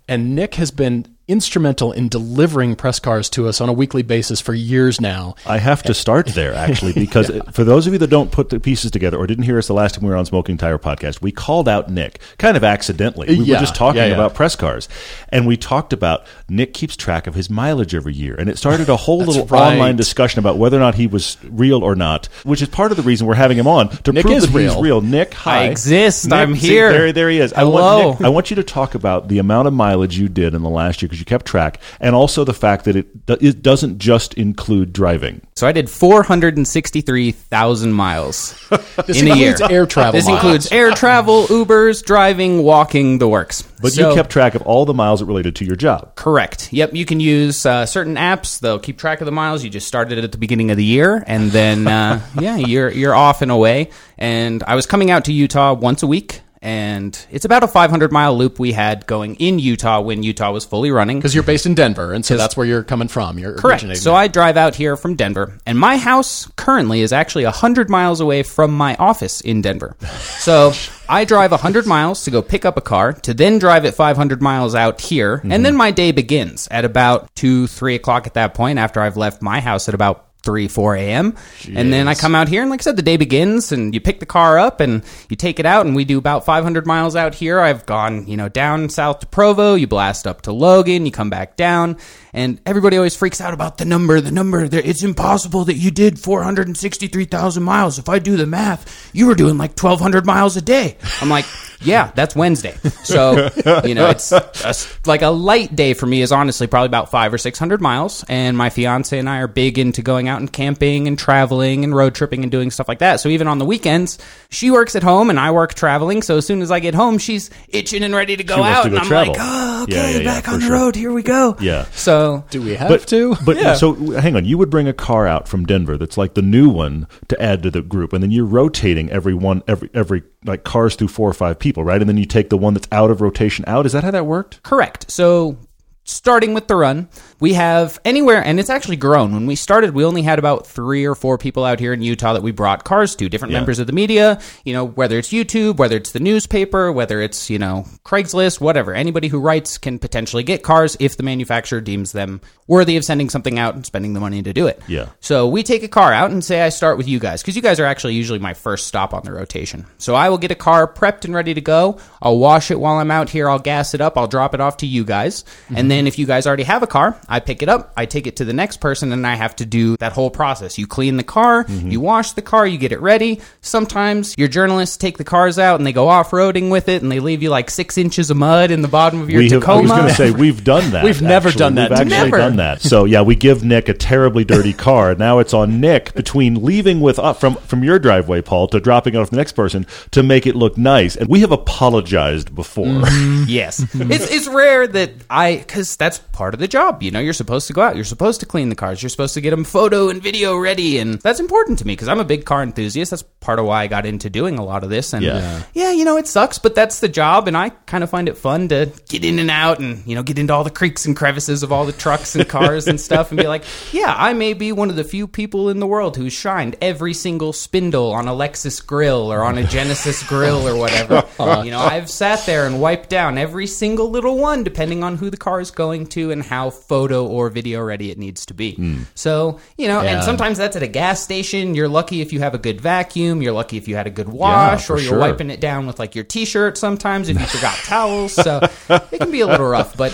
And 0.08 0.34
Nick 0.34 0.56
has 0.56 0.72
been 0.72 1.06
instrumental 1.28 1.92
in 1.92 2.08
delivering 2.08 2.74
press 2.74 2.98
cars 2.98 3.30
to 3.30 3.46
us 3.48 3.60
on 3.60 3.68
a 3.68 3.72
weekly 3.72 4.02
basis 4.02 4.40
for 4.40 4.52
years 4.54 5.00
now. 5.00 5.34
I 5.46 5.58
have 5.58 5.82
to 5.84 5.94
start 5.94 6.26
there 6.34 6.52
actually 6.54 6.92
because 6.92 7.30
for 7.52 7.64
those 7.64 7.86
of 7.86 7.92
you 7.92 7.98
that 8.00 8.10
don't 8.10 8.32
put 8.32 8.48
the 8.50 8.58
pieces 8.60 8.90
together 8.90 9.16
or 9.16 9.26
didn't 9.26 9.44
hear 9.44 9.58
us 9.58 9.66
the 9.68 9.72
last 9.74 9.94
time 9.94 10.04
we 10.04 10.10
were 10.10 10.16
on 10.16 10.26
Smoking 10.26 10.56
Tire 10.56 10.78
podcast, 10.78 11.22
we 11.22 11.30
called 11.32 11.68
out 11.68 11.90
Nick 11.90 12.20
kind 12.38 12.56
of 12.56 12.64
accidentally. 12.64 13.28
We 13.28 13.44
Yeah, 13.44 13.54
were 13.56 13.60
just 13.60 13.74
talking 13.74 14.00
yeah, 14.00 14.08
yeah. 14.08 14.14
about 14.14 14.34
press 14.34 14.56
cars, 14.56 14.88
and 15.28 15.46
we 15.46 15.56
talked 15.56 15.92
about 15.92 16.26
Nick 16.48 16.74
keeps 16.74 16.96
track 16.96 17.26
of 17.26 17.34
his 17.34 17.48
mileage 17.48 17.94
every 17.94 18.14
year, 18.14 18.34
and 18.34 18.48
it 18.50 18.58
started 18.58 18.88
a 18.88 18.96
whole 18.96 19.18
little 19.24 19.46
right. 19.46 19.72
online 19.72 19.96
discussion 19.96 20.38
about 20.40 20.58
whether 20.58 20.76
or 20.76 20.80
not 20.80 20.96
he 20.96 21.06
was 21.06 21.36
real 21.44 21.82
or 21.84 21.94
not, 21.94 22.26
which 22.44 22.60
is 22.62 22.68
part 22.68 22.90
of 22.90 22.96
the 22.96 23.02
reason 23.02 23.26
we're 23.26 23.34
having 23.34 23.58
him 23.58 23.66
on 23.68 23.88
to 23.88 24.12
Nick 24.12 24.24
prove 24.24 24.40
that 24.40 24.48
he's 24.48 24.54
real. 24.54 24.82
real. 24.82 25.00
Nick, 25.00 25.34
hi, 25.34 25.62
I 25.62 25.64
exist. 25.66 26.26
Nick, 26.26 26.32
I'm 26.34 26.56
see, 26.56 26.68
here. 26.68 26.92
there, 26.92 27.12
there 27.12 27.30
he 27.30 27.38
is. 27.38 27.52
I 27.52 27.60
Hello. 27.60 28.08
want 28.08 28.20
Nick, 28.20 28.26
I 28.26 28.28
want 28.30 28.50
you 28.50 28.56
to 28.56 28.64
talk 28.64 28.94
about 28.94 29.28
the 29.28 29.38
amount 29.38 29.68
of 29.68 29.74
mileage 29.74 30.18
you 30.18 30.28
did 30.28 30.54
in 30.54 30.62
the 30.62 30.70
last 30.70 31.00
year 31.02 31.08
because 31.12 31.20
you 31.20 31.26
kept 31.26 31.46
track, 31.46 31.80
and 32.00 32.14
also 32.14 32.44
the 32.44 32.54
fact 32.54 32.84
that 32.86 32.96
it, 32.96 33.06
it 33.28 33.62
doesn't 33.62 33.98
just 33.98 34.34
include 34.34 34.92
driving. 34.92 35.42
So 35.54 35.66
I 35.66 35.72
did 35.72 35.90
463,000 35.90 37.92
miles 37.92 38.58
This 39.06 39.20
in 39.20 39.30
a 39.30 39.36
year. 39.36 39.50
includes 39.50 39.72
air 39.72 39.86
travel. 39.86 40.12
This 40.12 40.26
miles. 40.26 40.36
includes 40.42 40.72
air 40.72 40.90
travel, 40.92 41.46
Ubers, 41.46 42.04
driving, 42.04 42.62
walking, 42.62 43.18
the 43.18 43.28
works. 43.28 43.62
But 43.80 43.92
So- 43.92 44.10
you 44.10 44.14
kept 44.14 44.30
track 44.30 44.54
of 44.54 44.62
all 44.62 44.84
the 44.84 44.94
miles 44.94 45.20
that 45.20 45.26
related 45.26 45.56
to 45.56 45.64
your 45.64 45.76
job. 45.76 46.14
Correct. 46.14 46.72
Yep. 46.72 46.94
You 46.94 47.04
can 47.04 47.20
use 47.20 47.66
uh, 47.66 47.86
certain 47.86 48.16
apps. 48.16 48.60
They'll 48.60 48.78
keep 48.78 48.98
track 48.98 49.20
of 49.20 49.26
the 49.26 49.32
miles. 49.32 49.62
You 49.64 49.70
just 49.70 49.86
started 49.86 50.18
it 50.18 50.24
at 50.24 50.32
the 50.32 50.38
beginning 50.38 50.70
of 50.70 50.76
the 50.76 50.84
year, 50.84 51.22
and 51.26 51.50
then 51.50 51.86
uh, 51.86 52.20
yeah, 52.40 52.56
you're 52.56 52.90
you're 52.90 53.14
off 53.14 53.42
and 53.42 53.50
away. 53.50 53.90
And 54.18 54.62
I 54.64 54.74
was 54.76 54.86
coming 54.86 55.10
out 55.10 55.24
to 55.26 55.32
Utah 55.32 55.72
once 55.74 56.02
a 56.02 56.06
week, 56.06 56.40
and 56.62 57.26
it's 57.30 57.44
about 57.44 57.64
a 57.64 57.68
500 57.68 58.12
mile 58.12 58.38
loop 58.38 58.60
we 58.60 58.72
had 58.72 59.04
going 59.06 59.34
in 59.34 59.58
Utah 59.58 60.00
when 60.00 60.22
Utah 60.22 60.52
was 60.52 60.64
fully 60.64 60.92
running. 60.92 61.18
because 61.18 61.34
you're 61.34 61.42
based 61.44 61.66
in 61.66 61.74
Denver, 61.74 62.12
and 62.12 62.24
so 62.24 62.36
that's 62.36 62.56
where 62.56 62.64
you're 62.64 62.84
coming 62.84 63.08
from. 63.08 63.38
You're 63.38 63.56
Correct. 63.56 63.82
So 63.98 64.10
there. 64.10 64.14
I 64.14 64.28
drive 64.28 64.56
out 64.56 64.76
here 64.76 64.96
from 64.96 65.16
Denver, 65.16 65.58
and 65.66 65.76
my 65.78 65.96
house 65.96 66.46
currently 66.56 67.00
is 67.00 67.12
actually 67.12 67.44
100 67.44 67.90
miles 67.90 68.20
away 68.20 68.44
from 68.44 68.72
my 68.72 68.94
office 68.96 69.40
in 69.40 69.60
Denver. 69.60 69.96
So 70.42 70.72
I 71.08 71.24
drive 71.24 71.52
100 71.52 71.86
miles 71.86 72.24
to 72.24 72.30
go 72.30 72.42
pick 72.42 72.64
up 72.64 72.76
a 72.76 72.80
car, 72.80 73.12
to 73.12 73.32
then 73.34 73.58
drive 73.58 73.84
it 73.84 73.94
500 73.94 74.42
miles 74.42 74.74
out 74.74 75.00
here, 75.00 75.34
and 75.34 75.52
mm-hmm. 75.52 75.62
then 75.62 75.76
my 75.76 75.92
day 75.92 76.10
begins 76.10 76.66
at 76.70 76.84
about 76.84 77.32
2, 77.36 77.68
3 77.68 77.94
o'clock 77.94 78.26
at 78.26 78.34
that 78.34 78.54
point 78.54 78.78
after 78.78 79.00
I've 79.00 79.16
left 79.16 79.40
my 79.40 79.60
house 79.60 79.88
at 79.88 79.94
about 79.94 80.31
3, 80.42 80.68
4 80.68 80.96
a.m. 80.96 81.36
And 81.74 81.92
then 81.92 82.08
I 82.08 82.14
come 82.14 82.34
out 82.34 82.48
here, 82.48 82.62
and 82.62 82.70
like 82.70 82.80
I 82.80 82.84
said, 82.84 82.96
the 82.96 83.02
day 83.02 83.16
begins, 83.16 83.72
and 83.72 83.94
you 83.94 84.00
pick 84.00 84.20
the 84.20 84.26
car 84.26 84.58
up 84.58 84.80
and 84.80 85.04
you 85.28 85.36
take 85.36 85.60
it 85.60 85.66
out, 85.66 85.86
and 85.86 85.94
we 85.94 86.04
do 86.04 86.18
about 86.18 86.44
500 86.44 86.86
miles 86.86 87.16
out 87.16 87.34
here. 87.34 87.60
I've 87.60 87.86
gone, 87.86 88.26
you 88.26 88.36
know, 88.36 88.48
down 88.48 88.88
south 88.88 89.20
to 89.20 89.26
Provo, 89.26 89.74
you 89.74 89.86
blast 89.86 90.26
up 90.26 90.42
to 90.42 90.52
Logan, 90.52 91.06
you 91.06 91.12
come 91.12 91.30
back 91.30 91.56
down, 91.56 91.96
and 92.32 92.60
everybody 92.66 92.96
always 92.96 93.14
freaks 93.16 93.40
out 93.40 93.52
about 93.54 93.78
the 93.78 93.84
number. 93.84 94.20
The 94.20 94.30
number, 94.30 94.64
it's 94.70 95.02
impossible 95.02 95.64
that 95.66 95.74
you 95.76 95.90
did 95.90 96.18
463,000 96.18 97.62
miles. 97.62 97.98
If 97.98 98.08
I 98.08 98.18
do 98.18 98.36
the 98.36 98.46
math, 98.46 99.10
you 99.14 99.26
were 99.26 99.34
doing 99.34 99.58
like 99.58 99.70
1,200 99.78 100.24
miles 100.26 100.56
a 100.56 100.62
day. 100.62 100.96
I'm 101.20 101.28
like, 101.28 101.44
Yeah, 101.82 102.12
that's 102.14 102.36
Wednesday. 102.36 102.76
So, 103.02 103.50
you 103.84 103.94
know, 103.96 104.08
it's 104.10 104.30
s 104.32 104.98
like 105.06 105.22
a 105.22 105.28
light 105.30 105.74
day 105.74 105.94
for 105.94 106.06
me 106.06 106.22
is 106.22 106.30
honestly 106.32 106.66
probably 106.68 106.86
about 106.86 107.10
five 107.10 107.34
or 107.34 107.38
600 107.38 107.80
miles. 107.80 108.24
And 108.28 108.56
my 108.56 108.70
fiance 108.70 109.18
and 109.18 109.28
I 109.28 109.38
are 109.38 109.48
big 109.48 109.78
into 109.78 110.00
going 110.02 110.28
out 110.28 110.40
and 110.40 110.52
camping 110.52 111.08
and 111.08 111.18
traveling 111.18 111.82
and 111.84 111.94
road 111.94 112.14
tripping 112.14 112.42
and 112.44 112.52
doing 112.52 112.70
stuff 112.70 112.86
like 112.88 113.00
that. 113.00 113.18
So 113.20 113.28
even 113.30 113.48
on 113.48 113.58
the 113.58 113.64
weekends, 113.66 114.18
she 114.48 114.70
works 114.70 114.94
at 114.94 115.02
home 115.02 115.28
and 115.30 115.40
I 115.40 115.50
work 115.50 115.74
traveling. 115.74 116.22
So 116.22 116.36
as 116.36 116.46
soon 116.46 116.62
as 116.62 116.70
I 116.70 116.78
get 116.80 116.94
home, 116.94 117.18
she's 117.18 117.50
itching 117.68 118.04
and 118.04 118.14
ready 118.14 118.36
to 118.36 118.44
go 118.44 118.62
out. 118.62 118.84
to 118.84 118.90
go 118.90 118.94
and 118.96 119.02
I'm 119.02 119.08
travel. 119.08 119.32
like, 119.34 119.42
oh, 119.44 119.82
okay, 119.84 119.92
Yeah, 119.96 120.10
yeah, 120.10 120.18
yeah, 120.18 120.24
back 120.24 120.44
for 120.44 120.50
on 120.52 120.60
the 120.60 120.66
sure. 120.66 120.76
road. 120.76 120.94
Here 120.94 121.12
we 121.12 121.22
go. 121.24 121.56
Yeah. 121.60 121.86
So 121.92 122.21
Do 122.50 122.62
we 122.62 122.74
have 122.74 122.88
but 122.88 123.06
to? 123.08 123.34
But 123.44 123.56
Yeah. 123.56 123.74
so 123.74 123.94
hang 124.20 124.36
on, 124.36 124.44
you 124.44 124.56
would 124.58 124.70
bring 124.70 124.88
a 124.88 124.92
car 124.92 125.26
out 125.26 125.48
from 125.48 125.64
Denver 125.64 125.96
that's 125.96 126.16
like 126.16 126.34
the 126.34 126.42
new 126.42 126.68
one 126.68 127.06
to 127.28 127.40
add 127.42 127.62
to 127.64 127.70
the 127.70 127.82
group, 127.82 128.12
and 128.12 128.22
then 128.22 128.30
you're 128.30 128.44
rotating 128.46 129.10
every 129.10 129.34
one 129.34 129.62
every 129.68 129.88
every 129.94 130.22
like 130.44 130.64
cars 130.64 130.96
through 130.96 131.08
four 131.08 131.28
or 131.28 131.34
five 131.34 131.58
people, 131.58 131.84
right? 131.84 132.00
And 132.00 132.08
then 132.08 132.16
you 132.16 132.26
take 132.26 132.50
the 132.50 132.58
one 132.58 132.74
that's 132.74 132.88
out 132.92 133.10
of 133.10 133.20
rotation 133.20 133.64
out. 133.68 133.86
Is 133.86 133.92
that 133.92 134.04
how 134.04 134.10
that 134.10 134.26
worked? 134.26 134.62
Correct. 134.62 135.10
So, 135.10 135.56
starting 136.04 136.52
with 136.52 136.66
the 136.68 136.74
run, 136.76 137.08
we 137.40 137.52
have 137.54 137.98
anywhere, 138.04 138.42
and 138.44 138.58
it's 138.58 138.70
actually 138.70 138.96
grown. 138.96 139.32
When 139.32 139.46
we 139.46 139.54
started, 139.54 139.94
we 139.94 140.04
only 140.04 140.22
had 140.22 140.38
about 140.38 140.66
three 140.66 141.04
or 141.04 141.14
four 141.14 141.38
people 141.38 141.64
out 141.64 141.78
here 141.80 141.92
in 141.92 142.02
Utah 142.02 142.32
that 142.32 142.42
we 142.42 142.50
brought 142.50 142.84
cars 142.84 143.14
to, 143.16 143.28
different 143.28 143.52
Yeah. 143.52 143.58
members 143.60 143.78
of 143.78 143.86
the 143.86 143.92
media, 143.92 144.40
you 144.64 144.72
know, 144.72 144.84
whether 144.84 145.18
it's 145.18 145.30
YouTube, 145.32 145.76
whether 145.76 145.96
it's 145.96 146.10
the 146.12 146.20
newspaper, 146.20 146.90
whether 146.90 147.20
it's, 147.20 147.48
you 147.50 147.58
know, 147.58 147.86
Craigslist, 148.04 148.60
whatever. 148.60 148.94
Anybody 148.94 149.28
who 149.28 149.38
writes 149.38 149.78
can 149.78 149.98
potentially 149.98 150.42
get 150.42 150.62
cars 150.62 150.96
if 150.98 151.16
the 151.16 151.22
manufacturer 151.22 151.80
deems 151.80 152.12
them 152.12 152.40
worthy 152.66 152.96
of 152.96 153.04
sending 153.04 153.28
something 153.28 153.58
out 153.58 153.74
and 153.74 153.84
spending 153.86 154.12
the 154.14 154.20
money 154.20 154.42
to 154.42 154.52
do 154.52 154.66
it. 154.66 154.80
Yeah. 154.88 155.06
So 155.20 155.46
we 155.48 155.62
take 155.62 155.82
a 155.82 155.88
car 155.88 156.12
out 156.12 156.30
and 156.30 156.44
say 156.44 156.62
I 156.62 156.68
start 156.70 156.96
with 156.96 157.06
you 157.08 157.18
guys 157.18 157.42
because 157.42 157.54
you 157.56 157.62
guys 157.62 157.78
are 157.78 157.84
actually 157.86 158.14
usually 158.14 158.38
my 158.38 158.54
first 158.54 158.86
stop 158.86 159.14
on 159.14 159.22
the 159.24 159.32
rotation. 159.32 159.86
So 159.98 160.14
I 160.14 160.28
will 160.30 160.38
get 160.38 160.50
a 160.50 160.54
car 160.56 160.86
prepped 160.92 161.24
and 161.24 161.34
ready 161.34 161.54
to 161.54 161.60
go. 161.60 161.98
I'll 162.20 162.38
wash 162.38 162.70
it 162.70 162.80
while 162.80 162.96
I'm 162.98 163.10
out 163.10 163.30
here. 163.30 163.48
I'll 163.48 163.58
gas 163.58 163.94
it 163.94 164.00
up. 164.00 164.16
I'll 164.16 164.26
drop 164.26 164.54
it 164.54 164.60
off 164.60 164.78
to 164.78 164.86
you 164.86 165.04
guys. 165.04 165.44
And 165.74 165.90
then 165.92 166.06
if 166.06 166.18
you 166.18 166.26
guys 166.26 166.46
already 166.46 166.62
have 166.64 166.82
a 166.82 166.86
car, 166.86 167.16
I 167.28 167.38
pick 167.40 167.62
it 167.62 167.68
up. 167.68 167.92
I 167.96 168.06
take 168.06 168.26
it 168.26 168.36
to 168.36 168.44
the 168.44 168.52
next 168.52 168.78
person 168.80 169.12
and 169.12 169.26
I 169.26 169.34
have 169.36 169.54
to 169.56 169.66
do 169.66 169.96
that 169.98 170.12
whole 170.12 170.30
process. 170.30 170.78
You 170.78 170.86
clean 170.86 171.16
the 171.18 171.22
car, 171.22 171.66
you 171.68 172.00
wash 172.00 172.32
the 172.32 172.42
car, 172.42 172.66
you 172.66 172.78
get 172.78 172.90
it 172.92 173.00
ready. 173.00 173.40
Sometimes 173.60 174.34
your 174.36 174.48
journalists 174.48 174.96
take 174.96 175.18
the 175.18 175.24
cars 175.24 175.58
out 175.58 175.78
and 175.78 175.86
they 175.86 175.92
go 175.92 176.08
off 176.08 176.30
roading 176.30 176.70
with 176.70 176.88
it 176.88 177.02
and 177.02 177.12
they 177.12 177.20
leave 177.20 177.42
you 177.42 177.50
like 177.50 177.70
six 177.70 177.96
inches 177.98 178.30
of 178.30 178.36
mud 178.36 178.70
in 178.70 178.82
the 178.82 178.88
bottom 178.88 179.20
of 179.20 179.30
your 179.30 179.40
we 179.40 179.50
have, 179.50 179.62
I 179.62 179.66
Tacoma. 179.66 179.82
was 179.82 179.90
going 179.90 180.08
to 180.08 180.14
say 180.14 180.30
we've 180.40 180.64
done 180.64 180.90
that. 180.92 181.04
We've 181.04 181.22
never 181.22 181.48
actually. 181.48 181.58
done 181.58 181.74
that 181.76 181.90
We've 181.90 181.98
actually 182.00 182.14
together. 182.16 182.36
done 182.38 182.56
that. 182.56 182.80
So 182.82 183.04
yeah, 183.04 183.22
we 183.22 183.34
give 183.36 183.62
Nick 183.64 183.88
a 183.88 183.94
terribly 183.94 184.44
dirty 184.44 184.72
car. 184.72 185.14
Now 185.14 185.38
it's 185.38 185.52
on 185.54 185.80
Nick 185.80 186.14
between 186.14 186.62
leaving 186.62 187.00
with 187.00 187.18
uh, 187.18 187.32
from 187.34 187.54
from 187.56 187.82
your 187.84 187.98
driveway, 187.98 188.40
Paul, 188.42 188.68
to 188.68 188.80
dropping 188.80 189.14
it 189.14 189.18
off 189.18 189.30
the 189.30 189.36
next 189.36 189.52
person 189.52 189.86
to 190.12 190.22
make 190.22 190.46
it 190.46 190.54
look 190.56 190.76
nice. 190.78 191.16
And 191.16 191.28
we 191.28 191.40
have 191.40 191.52
apologized 191.52 192.54
before. 192.54 193.02
Yes, 193.46 193.84
it's 193.94 194.30
it's 194.30 194.48
rare 194.48 194.86
that 194.86 195.10
I 195.28 195.56
because 195.56 195.81
that's 195.96 196.18
part 196.18 196.54
of 196.54 196.60
the 196.60 196.68
job. 196.68 197.02
You 197.02 197.10
know, 197.10 197.20
you're 197.20 197.32
supposed 197.32 197.66
to 197.66 197.72
go 197.72 197.82
out. 197.82 197.94
You're 197.96 198.04
supposed 198.04 198.40
to 198.40 198.46
clean 198.46 198.68
the 198.68 198.74
cars. 198.74 199.02
You're 199.02 199.10
supposed 199.10 199.34
to 199.34 199.40
get 199.40 199.50
them 199.50 199.64
photo 199.64 200.08
and 200.08 200.22
video 200.22 200.56
ready, 200.56 200.98
and 200.98 201.20
that's 201.20 201.40
important 201.40 201.78
to 201.80 201.86
me 201.86 201.92
because 201.94 202.08
I'm 202.08 202.20
a 202.20 202.24
big 202.24 202.44
car 202.44 202.62
enthusiast. 202.62 203.10
That's 203.10 203.22
part 203.40 203.58
of 203.58 203.64
why 203.66 203.82
I 203.82 203.86
got 203.86 204.06
into 204.06 204.30
doing 204.30 204.58
a 204.58 204.64
lot 204.64 204.84
of 204.84 204.90
this. 204.90 205.12
And 205.12 205.24
Yeah. 205.24 205.62
yeah, 205.74 205.90
you 205.92 206.04
know, 206.04 206.16
it 206.16 206.26
sucks, 206.28 206.58
but 206.58 206.74
that's 206.74 207.00
the 207.00 207.08
job, 207.08 207.48
and 207.48 207.56
I 207.56 207.70
kind 207.86 208.04
of 208.04 208.10
find 208.10 208.28
it 208.28 208.36
fun 208.38 208.68
to 208.68 208.90
get 209.08 209.24
in 209.24 209.38
and 209.38 209.50
out 209.50 209.78
and 209.80 210.06
you 210.06 210.14
know 210.14 210.22
get 210.22 210.38
into 210.38 210.52
all 210.52 210.64
the 210.64 210.70
creeks 210.70 211.04
and 211.06 211.16
crevices 211.16 211.62
of 211.62 211.72
all 211.72 211.84
the 211.84 211.92
trucks 211.92 212.34
and 212.34 212.48
cars 212.48 212.86
and 212.86 213.00
stuff, 213.00 213.30
and 213.30 213.38
be 213.38 213.46
like, 213.48 213.64
yeah, 213.92 214.14
I 214.16 214.32
may 214.32 214.54
be 214.54 214.72
one 214.72 214.90
of 214.90 214.96
the 214.96 215.04
few 215.04 215.26
people 215.26 215.68
in 215.68 215.80
the 215.80 215.86
world 215.86 216.16
who's 216.16 216.32
shined 216.32 216.76
every 216.80 217.14
single 217.14 217.52
spindle 217.52 218.12
on 218.12 218.28
a 218.28 218.32
Lexus 218.32 218.84
grill 218.84 219.32
or 219.32 219.42
on 219.44 219.58
a 219.58 219.64
Genesis 219.64 220.22
grill 220.22 220.66
or 220.68 220.76
whatever. 220.76 221.24
you 221.64 221.70
know, 221.70 221.80
I've 221.80 222.08
sat 222.10 222.44
there 222.46 222.66
and 222.66 222.80
wiped 222.80 223.08
down 223.08 223.38
every 223.38 223.66
single 223.66 224.10
little 224.10 224.38
one, 224.38 224.62
depending 224.62 225.02
on 225.02 225.16
who 225.16 225.30
the 225.30 225.36
car 225.36 225.60
is 225.60 225.70
going 225.74 226.06
to 226.08 226.30
and 226.30 226.42
how 226.42 226.70
photo 226.70 227.26
or 227.26 227.48
video 227.50 227.80
ready 227.82 228.10
it 228.10 228.18
needs 228.18 228.46
to 228.46 228.54
be. 228.54 228.74
Hmm. 228.74 229.02
So, 229.14 229.58
you 229.76 229.88
know, 229.88 230.02
Yeah. 230.02 230.16
and 230.16 230.24
sometimes 230.24 230.58
that's 230.58 230.76
at 230.76 230.82
a 230.82 230.86
gas 230.88 231.22
station. 231.22 231.74
You're 231.74 231.88
lucky 231.88 232.20
if 232.20 232.32
you 232.32 232.40
have 232.40 232.54
a 232.54 232.58
good 232.58 232.80
vacuum. 232.80 233.42
You're 233.42 233.52
lucky 233.52 233.76
if 233.76 233.88
you 233.88 233.96
had 233.96 234.06
a 234.06 234.10
good 234.10 234.28
wash, 234.28 234.86
for 234.86 234.94
or 234.94 234.98
you're 234.98 235.08
sure. 235.10 235.18
wiping 235.18 235.50
it 235.50 235.60
down 235.60 235.86
with 235.86 235.98
like 235.98 236.14
your 236.14 236.24
t-shirt. 236.24 236.78
Sometimes 236.78 237.28
if 237.28 237.38
you 237.40 237.46
forgot 237.46 237.74
towels, 237.84 238.32
so 238.32 238.60
it 238.88 239.18
can 239.18 239.30
be 239.30 239.40
a 239.40 239.46
little 239.46 239.68
rough. 239.68 239.96
But 239.96 240.12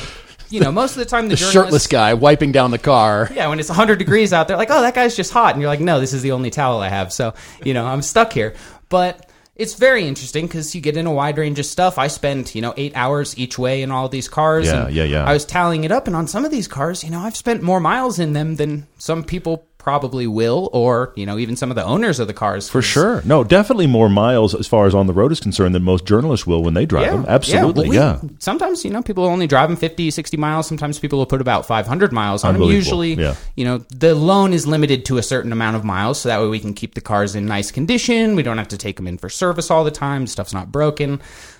you 0.50 0.60
know, 0.60 0.72
most 0.72 0.92
of 0.92 0.98
the 0.98 1.04
time 1.04 1.28
the, 1.28 1.36
the 1.36 1.36
shirtless 1.36 1.86
guy 1.86 2.14
wiping 2.14 2.52
down 2.52 2.70
the 2.70 2.78
car. 2.78 3.28
yeah, 3.34 3.48
when 3.48 3.60
it's 3.60 3.68
100 3.68 3.98
degrees 3.98 4.32
out 4.32 4.48
there, 4.48 4.56
like, 4.56 4.70
oh, 4.70 4.80
that 4.80 4.94
guy's 4.94 5.14
just 5.14 5.30
hot. 5.30 5.52
And 5.52 5.60
you're 5.60 5.68
like, 5.70 5.80
no, 5.80 6.00
this 6.00 6.14
is 6.14 6.22
the 6.22 6.32
only 6.32 6.48
towel 6.50 6.80
I 6.80 6.88
have. 6.88 7.12
So, 7.12 7.34
you 7.62 7.74
know, 7.74 7.84
I'm 7.84 8.00
stuck 8.00 8.32
here. 8.32 8.54
But 8.88 9.27
it's 9.58 9.74
very 9.74 10.06
interesting 10.06 10.46
because 10.46 10.72
you 10.74 10.80
get 10.80 10.96
in 10.96 11.06
a 11.06 11.12
wide 11.12 11.36
range 11.36 11.58
of 11.58 11.66
stuff. 11.66 11.98
I 11.98 12.06
spend, 12.06 12.54
you 12.54 12.62
know, 12.62 12.72
eight 12.76 12.92
hours 12.94 13.36
each 13.36 13.58
way 13.58 13.82
in 13.82 13.90
all 13.90 14.08
these 14.08 14.28
cars. 14.28 14.66
Yeah, 14.66 14.88
yeah, 14.88 15.02
yeah. 15.02 15.24
I 15.24 15.32
was 15.32 15.44
tallying 15.44 15.82
it 15.82 15.90
up, 15.90 16.06
and 16.06 16.14
on 16.14 16.28
some 16.28 16.44
of 16.44 16.52
these 16.52 16.68
cars, 16.68 17.02
you 17.02 17.10
know, 17.10 17.18
I've 17.18 17.36
spent 17.36 17.60
more 17.60 17.80
miles 17.80 18.20
in 18.20 18.34
them 18.34 18.54
than 18.54 18.86
some 18.98 19.24
people 19.24 19.66
probably 19.88 20.26
will, 20.26 20.68
or, 20.74 21.14
you 21.16 21.24
know, 21.24 21.38
even 21.38 21.56
some 21.56 21.70
of 21.70 21.74
the 21.74 21.82
owners 21.82 22.20
of 22.20 22.26
the 22.26 22.34
cars. 22.34 22.68
For 22.68 22.82
sure. 22.82 23.22
No, 23.24 23.42
definitely 23.42 23.86
more 23.86 24.10
miles 24.10 24.54
as 24.54 24.66
far 24.66 24.84
as 24.84 24.94
on 24.94 25.06
the 25.06 25.14
road 25.14 25.32
is 25.32 25.40
concerned 25.40 25.74
than 25.74 25.82
most 25.82 26.04
journalists 26.04 26.46
will 26.46 26.62
when 26.62 26.74
they 26.74 26.84
drive 26.84 27.10
them. 27.10 27.24
Absolutely. 27.26 27.88
well, 27.88 28.20
Yeah. 28.22 28.28
Sometimes, 28.38 28.84
you 28.84 28.90
know, 28.90 29.00
people 29.00 29.24
only 29.24 29.46
drive 29.46 29.70
them 29.70 29.78
50, 29.78 30.10
60 30.10 30.36
miles. 30.36 30.66
Sometimes 30.66 30.98
people 30.98 31.18
will 31.18 31.24
put 31.24 31.40
about 31.40 31.64
500 31.64 32.12
miles 32.12 32.44
on 32.44 32.52
them. 32.52 32.64
Usually, 32.64 33.14
Yeah. 33.14 33.34
you 33.56 33.64
know, 33.64 33.78
the 33.88 34.14
loan 34.14 34.52
is 34.52 34.66
limited 34.66 35.06
to 35.06 35.16
a 35.16 35.22
certain 35.22 35.52
amount 35.52 35.76
of 35.76 35.84
miles. 35.84 36.20
So 36.20 36.28
that 36.28 36.38
way 36.42 36.48
we 36.48 36.60
can 36.60 36.74
keep 36.74 36.92
the 36.94 37.00
cars 37.00 37.34
in 37.34 37.46
nice 37.46 37.70
condition. 37.70 38.36
We 38.36 38.42
don't 38.42 38.58
have 38.58 38.68
to 38.68 38.76
take 38.76 38.96
them 38.96 39.06
in 39.06 39.16
for 39.16 39.30
service 39.30 39.70
all 39.70 39.84
the 39.84 39.90
time. 39.90 40.26
Stuff's 40.26 40.52
not 40.52 40.70
broken. 40.70 41.18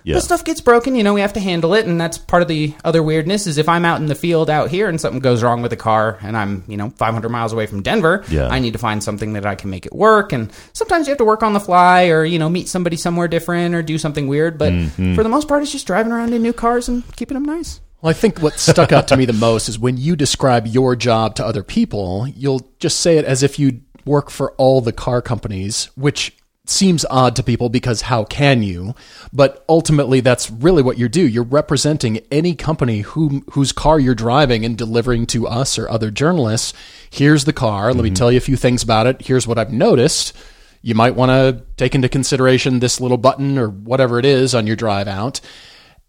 Yeah. 0.09 0.15
But 0.17 0.23
stuff 0.25 0.45
gets 0.45 0.61
broken, 0.61 0.95
you 0.95 1.03
know, 1.05 1.13
we 1.15 1.21
have 1.21 1.35
to 1.35 1.41
handle 1.41 1.75
it. 1.75 1.87
And 1.87 2.01
that's 2.01 2.17
part 2.19 2.41
of 2.43 2.49
the 2.49 2.75
other 2.85 3.03
weirdness 3.03 3.47
is 3.47 3.59
if 3.59 3.69
I'm 3.69 3.85
out 3.85 4.01
in 4.01 4.07
the 4.07 4.15
field 4.15 4.49
out 4.49 4.71
here 4.71 4.89
and 4.89 4.99
something 5.01 5.21
goes 5.21 5.43
wrong 5.43 5.61
with 5.61 5.71
the 5.71 5.77
car 5.77 6.19
and 6.23 6.37
I'm, 6.37 6.65
you 6.67 6.77
know, 6.77 6.91
500 6.91 7.29
miles 7.29 7.53
away 7.53 7.67
from 7.67 7.83
Denver, 7.83 8.25
Yeah. 8.31 8.49
I 8.49 8.59
need 8.59 8.73
to 8.73 8.79
find 8.79 9.03
something 9.03 9.35
that 9.35 9.45
I 9.45 9.55
can 9.55 9.69
make 9.71 9.85
it 9.87 9.93
work. 9.95 10.33
And 10.33 10.51
sometimes 10.73 11.07
you 11.07 11.11
have 11.11 11.19
to 11.19 11.25
work 11.25 11.43
on 11.43 11.53
the 11.53 11.61
fly 11.61 12.07
or, 12.09 12.25
you 12.25 12.39
know, 12.39 12.49
meet 12.49 12.69
somebody 12.69 12.97
somewhere 12.97 13.29
different 13.29 13.75
or 13.75 13.83
do 13.83 13.99
something 13.99 14.27
weird. 14.29 14.57
But 14.59 14.73
Mm-hmm. 14.73 15.15
for 15.15 15.23
the 15.23 15.29
most 15.29 15.47
part, 15.49 15.63
it's 15.63 15.73
just 15.73 15.87
driving 15.87 16.13
around 16.13 16.33
in 16.33 16.41
new 16.43 16.53
cars 16.53 16.89
and 16.89 17.05
keeping 17.17 17.35
them 17.35 17.45
nice. 17.45 17.81
Well, 18.01 18.11
I 18.11 18.13
think 18.15 18.39
what 18.39 18.59
stuck 18.59 18.93
out 18.93 19.09
to 19.09 19.17
me 19.17 19.25
the 19.25 19.33
most 19.33 19.69
is 19.69 19.79
when 19.79 19.97
you 19.97 20.15
describe 20.17 20.67
your 20.67 20.95
job 20.97 21.35
to 21.35 21.45
other 21.45 21.63
people, 21.65 22.27
you'll 22.29 22.71
just 22.79 23.01
say 23.01 23.19
it 23.19 23.25
as 23.25 23.43
if 23.43 23.59
you 23.59 23.81
work 24.05 24.31
for 24.31 24.53
all 24.53 24.81
the 24.81 24.93
car 24.93 25.21
companies, 25.21 25.91
which 25.97 26.35
seems 26.71 27.05
odd 27.11 27.37
to 27.37 27.43
people 27.43 27.69
because 27.69 28.03
how 28.03 28.25
can 28.25 28.63
you? 28.63 28.95
But 29.33 29.65
ultimately, 29.69 30.21
that's 30.21 30.51
really 30.51 30.83
what 30.83 30.99
you 30.99 31.09
do. 31.09 31.27
You're 31.27 31.45
representing 31.45 32.19
any 32.31 32.55
company 32.55 33.01
whom, 33.01 33.45
whose 33.53 33.73
car 33.73 33.99
you're 33.99 34.15
driving 34.15 34.65
and 34.65 34.77
delivering 34.77 35.27
to 35.29 35.47
us 35.47 35.79
or 35.79 35.89
other 35.89 36.11
journalists. 36.11 36.73
Here's 37.11 37.45
the 37.45 37.53
car. 37.53 37.93
Let 37.93 38.03
me 38.03 38.11
mm-hmm. 38.11 38.15
tell 38.15 38.33
you 38.33 38.39
a 38.39 38.41
few 38.41 38.57
things 38.57 38.83
about 38.83 39.07
it. 39.07 39.23
Here's 39.23 39.47
what 39.47 39.59
I've 39.59 39.73
noticed. 39.73 40.37
You 40.83 40.95
might 40.95 41.15
want 41.17 41.31
to 41.31 41.65
take 41.77 41.95
into 41.95 42.09
consideration 42.09 42.79
this 42.79 43.01
little 43.01 43.19
button 43.19 43.59
or 43.59 43.69
whatever 43.69 44.19
it 44.19 44.25
is 44.25 44.55
on 44.55 44.67
your 44.67 44.77
drive 44.77 45.09
out 45.09 45.41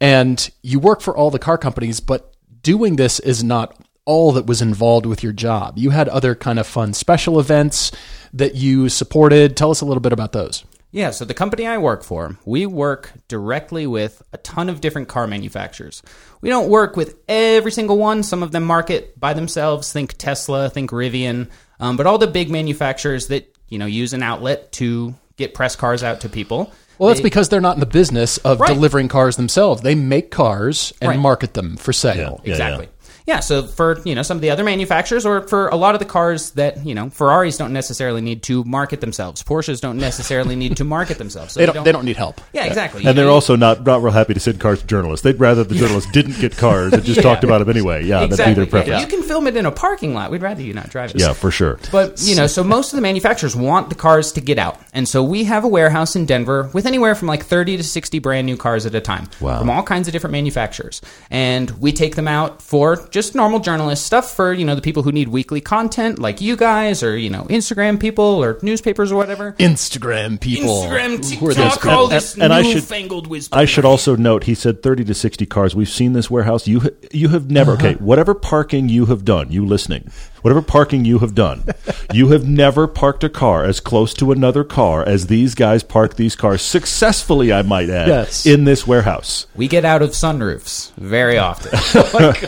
and 0.02 0.50
you 0.62 0.80
work 0.80 1.02
for 1.02 1.16
all 1.16 1.32
the 1.32 1.40
car 1.40 1.58
companies, 1.58 2.00
but 2.00 2.34
doing 2.62 2.96
this 2.96 3.20
is 3.20 3.44
not 3.44 3.76
all 4.06 4.32
that 4.32 4.46
was 4.46 4.62
involved 4.62 5.06
with 5.06 5.24
your 5.24 5.34
job. 5.34 5.78
You 5.78 5.92
had 5.92 6.10
other 6.10 6.36
kind 6.36 6.58
of 6.58 6.66
fun 6.66 6.94
special 6.94 7.40
events 7.40 7.92
that 8.34 8.56
you 8.56 8.90
supported. 8.90 9.56
Tell 9.58 9.72
us 9.72 9.82
a 9.82 9.86
little 9.86 10.02
bit 10.02 10.14
about 10.14 10.32
those. 10.32 10.64
Yeah, 10.92 11.12
so 11.12 11.24
the 11.24 11.36
company 11.36 11.68
I 11.68 11.78
work 11.78 12.04
for, 12.04 12.36
we 12.46 12.66
work 12.66 13.12
directly 13.28 13.86
with 13.86 14.24
a 14.34 14.38
ton 14.40 14.70
of 14.70 14.82
different 14.82 15.08
car 15.08 15.28
manufacturers. 15.28 16.02
We 16.42 16.50
don't 16.50 16.68
work 16.70 16.96
with 16.98 17.16
every 17.28 17.72
single 17.72 17.98
one. 18.00 18.24
Some 18.24 18.42
of 18.42 18.52
them 18.52 18.64
market 18.64 19.20
by 19.20 19.34
themselves. 19.34 19.94
Think 19.94 20.16
Tesla, 20.18 20.68
think 20.70 20.90
Rivian, 20.90 21.50
um, 21.80 21.96
but 21.96 22.08
all 22.08 22.18
the 22.18 22.26
big 22.26 22.50
manufacturers 22.50 23.28
that 23.28 23.56
you 23.68 23.78
know 23.78 23.86
use 23.86 24.14
an 24.14 24.24
outlet 24.24 24.72
to 24.74 25.14
get 25.38 25.54
press 25.54 25.76
cars 25.76 26.02
out 26.02 26.22
to 26.22 26.30
people. 26.30 26.72
Well, 26.98 27.10
that's 27.10 27.20
They- 27.20 27.24
because 27.24 27.50
they're 27.50 27.62
not 27.62 27.76
in 27.76 27.80
the 27.82 27.86
business 27.86 28.38
of 28.40 28.60
Right. 28.60 28.74
delivering 28.74 29.10
cars 29.10 29.36
themselves. 29.38 29.84
They 29.84 29.94
make 29.96 30.32
cars 30.32 30.92
and 31.02 31.10
Right. 31.10 31.20
market 31.20 31.54
them 31.54 31.78
for 31.78 31.94
sale. 31.94 32.42
Yeah, 32.44 32.52
exactly. 32.52 32.86
Yeah, 32.86 32.99
so 33.40 33.64
for 33.68 34.00
you 34.06 34.16
know 34.16 34.24
some 34.24 34.38
of 34.38 34.42
the 34.42 34.50
other 34.50 34.64
manufacturers, 34.64 35.26
or 35.26 35.48
for 35.48 35.68
a 35.70 35.76
lot 35.76 35.94
of 35.94 36.00
the 36.00 36.06
cars 36.06 36.52
that 36.52 36.86
you 36.86 36.96
know 36.96 37.10
Ferraris 37.12 37.58
don't 37.58 37.72
necessarily 37.74 38.22
need 38.22 38.42
to 38.44 38.64
market 38.64 39.02
themselves, 39.02 39.44
Porsches 39.44 39.80
don't 39.80 39.98
necessarily 39.98 40.56
need 40.56 40.78
to 40.78 40.84
market 40.84 41.18
themselves. 41.20 41.54
So 41.54 41.60
They 41.60 41.66
don't, 41.68 41.84
they 41.84 41.92
don't 41.92 42.06
need 42.06 42.18
help. 42.18 42.42
Yeah, 42.54 42.66
exactly. 42.66 43.02
And 43.02 43.08
You 43.10 43.14
they're 43.14 43.26
know, 43.26 43.34
also 43.34 43.56
not, 43.56 43.86
not 43.86 44.02
real 44.02 44.12
happy 44.14 44.34
to 44.34 44.40
send 44.40 44.60
cars 44.60 44.82
to 44.82 44.88
journalists. 44.88 45.24
They'd 45.24 45.40
rather 45.40 45.64
the 45.64 45.76
journalists 45.76 46.10
didn't 46.12 46.40
get 46.40 46.58
cars 46.58 46.94
and 46.94 47.04
just 47.04 47.18
Yeah. 47.20 47.24
talked 47.24 47.44
about 47.44 47.60
them 47.60 47.70
anyway. 47.70 48.06
Yeah, 48.06 48.26
that'd 48.26 48.30
be 48.30 48.34
exactly. 48.34 48.54
their 48.56 48.64
yeah. 48.66 48.70
preference. 48.70 49.02
You 49.02 49.08
can 49.20 49.28
film 49.28 49.46
it 49.48 49.56
in 49.58 49.66
a 49.66 49.72
parking 49.72 50.14
lot. 50.14 50.32
We'd 50.32 50.42
rather 50.42 50.62
you 50.62 50.74
not 50.74 50.90
drive 50.90 51.12
it. 51.14 51.20
Yeah, 51.20 51.34
for 51.34 51.52
sure. 51.52 51.78
But 51.92 52.22
you 52.24 52.36
know, 52.36 52.48
so 52.48 52.64
most 52.64 52.94
of 52.94 52.96
the 52.98 53.02
manufacturers 53.02 53.56
want 53.56 53.90
the 53.90 53.96
cars 53.96 54.32
to 54.34 54.42
get 54.42 54.58
out, 54.58 54.80
and 54.94 55.08
so 55.08 55.22
we 55.22 55.44
have 55.44 55.66
a 55.66 55.68
warehouse 55.68 56.16
in 56.16 56.26
Denver 56.26 56.70
with 56.74 56.86
anywhere 56.86 57.14
from 57.16 57.28
like 57.28 57.44
thirty 57.44 57.76
to 57.76 57.84
sixty 57.84 58.20
brand 58.20 58.46
new 58.46 58.56
cars 58.56 58.86
at 58.86 58.96
a 58.96 59.02
time 59.02 59.28
Wow. 59.42 59.60
from 59.60 59.70
all 59.70 59.84
kinds 59.84 60.08
of 60.08 60.14
different 60.14 60.32
manufacturers, 60.32 61.02
and 61.30 61.70
we 61.82 61.92
take 61.92 62.16
them 62.16 62.28
out 62.28 62.62
for 62.62 62.96
just 63.10 63.19
just 63.20 63.36
normal 63.36 63.60
journalist 63.60 64.06
stuff 64.06 64.34
for 64.34 64.54
you 64.54 64.64
know 64.64 64.76
the 64.76 64.82
people 64.82 65.04
who 65.04 65.12
need 65.12 65.28
weekly 65.28 65.60
content, 65.60 66.20
like 66.20 66.40
you 66.40 66.56
guys, 66.56 67.04
or 67.04 67.18
you 67.18 67.30
know 67.30 67.44
Instagram 67.50 68.00
people, 68.00 68.24
or 68.24 68.58
newspapers, 68.62 69.12
or 69.12 69.18
whatever. 69.18 69.54
Instagram 69.60 70.40
people. 70.40 70.84
Instagram, 70.84 71.36
Who 71.36 71.50
are 71.50 71.54
those 71.54 71.74
TikTok, 71.74 71.86
all 71.86 72.08
this 72.08 72.38
And 72.38 72.54
I 72.54 72.62
should- 72.62 72.76
newfangled 72.76 73.28
wisdom. 73.28 73.60
I 73.60 73.66
should 73.66 73.84
also 73.84 74.16
note 74.16 74.46
he 74.46 74.56
said 74.56 74.82
30 74.82 75.04
to 75.06 75.14
60 75.14 75.46
cars. 75.46 75.76
We've 75.76 75.90
seen 75.90 76.14
this 76.14 76.32
warehouse. 76.32 76.66
You 76.68 76.96
you 77.12 77.30
have 77.30 77.52
never 77.52 77.74
uh-huh. 77.74 77.88
okay, 77.88 77.96
whatever 77.96 78.34
parking 78.34 78.88
you 78.88 79.08
have 79.08 79.26
done, 79.26 79.52
you 79.52 79.66
listening. 79.66 80.10
Whatever 80.42 80.62
parking 80.62 81.06
you 81.06 81.20
have 81.20 81.36
done, 81.36 81.66
you 82.14 82.30
have 82.30 82.48
never 82.48 82.88
parked 82.88 83.24
a 83.24 83.30
car 83.30 83.64
as 83.66 83.80
close 83.80 84.14
to 84.16 84.32
another 84.32 84.64
car 84.64 85.04
as 85.08 85.28
these 85.28 85.56
guys 85.56 85.84
park 85.84 86.16
these 86.16 86.36
cars 86.36 86.62
successfully, 86.62 87.52
I 87.54 87.62
might 87.62 87.90
add, 87.90 88.08
Yes. 88.08 88.46
in 88.46 88.64
this 88.64 88.88
warehouse. 88.88 89.48
we 89.56 89.68
get 89.68 89.86
out 89.86 90.02
of 90.02 90.12
sunroofs 90.12 90.92
very 90.96 91.38
often. 91.38 91.72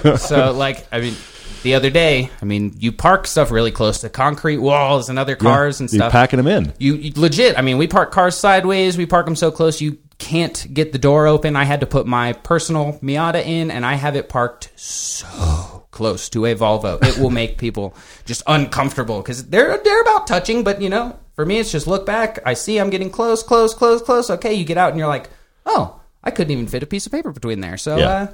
Oh 0.03 0.15
so, 0.17 0.51
like, 0.53 0.87
I 0.91 0.99
mean, 0.99 1.15
the 1.63 1.75
other 1.75 1.89
day, 1.89 2.29
I 2.41 2.45
mean, 2.45 2.75
you 2.79 2.91
park 2.91 3.27
stuff 3.27 3.51
really 3.51 3.71
close 3.71 3.99
to 4.01 4.09
concrete 4.09 4.57
walls 4.57 5.09
and 5.09 5.19
other 5.19 5.35
cars 5.35 5.79
and 5.79 5.91
You're 5.91 5.99
stuff. 5.99 6.11
packing 6.11 6.37
them 6.37 6.47
in. 6.47 6.73
You, 6.79 6.95
you 6.95 7.11
legit. 7.15 7.57
I 7.57 7.61
mean, 7.61 7.77
we 7.77 7.87
park 7.87 8.11
cars 8.11 8.35
sideways. 8.35 8.97
We 8.97 9.05
park 9.05 9.25
them 9.25 9.35
so 9.35 9.51
close 9.51 9.79
you 9.81 9.97
can't 10.17 10.67
get 10.73 10.91
the 10.91 10.97
door 10.99 11.27
open. 11.27 11.55
I 11.55 11.63
had 11.65 11.81
to 11.81 11.85
put 11.85 12.07
my 12.07 12.33
personal 12.33 12.93
Miata 13.03 13.45
in, 13.45 13.69
and 13.71 13.85
I 13.85 13.93
have 13.95 14.15
it 14.15 14.27
parked 14.29 14.71
so 14.75 15.80
close 15.91 16.29
to 16.29 16.45
a 16.45 16.55
Volvo. 16.55 17.03
It 17.03 17.17
will 17.17 17.29
make 17.29 17.57
people 17.57 17.93
just 18.25 18.41
uncomfortable 18.47 19.21
because 19.21 19.47
they're 19.49 19.77
they're 19.83 20.01
about 20.01 20.27
touching. 20.27 20.63
But 20.63 20.81
you 20.81 20.89
know, 20.89 21.17
for 21.35 21.45
me, 21.45 21.59
it's 21.59 21.71
just 21.71 21.87
look 21.87 22.05
back. 22.05 22.39
I 22.45 22.53
see 22.53 22.77
I'm 22.79 22.89
getting 22.89 23.09
close, 23.09 23.43
close, 23.43 23.73
close, 23.73 24.01
close. 24.01 24.29
Okay, 24.29 24.53
you 24.53 24.65
get 24.65 24.77
out, 24.77 24.89
and 24.89 24.99
you're 24.99 25.07
like, 25.07 25.29
oh, 25.65 25.99
I 26.23 26.31
couldn't 26.31 26.51
even 26.51 26.67
fit 26.67 26.83
a 26.83 26.87
piece 26.87 27.05
of 27.05 27.11
paper 27.11 27.31
between 27.31 27.59
there. 27.61 27.77
So. 27.77 27.97
Yeah. 27.97 28.07
Uh, 28.09 28.27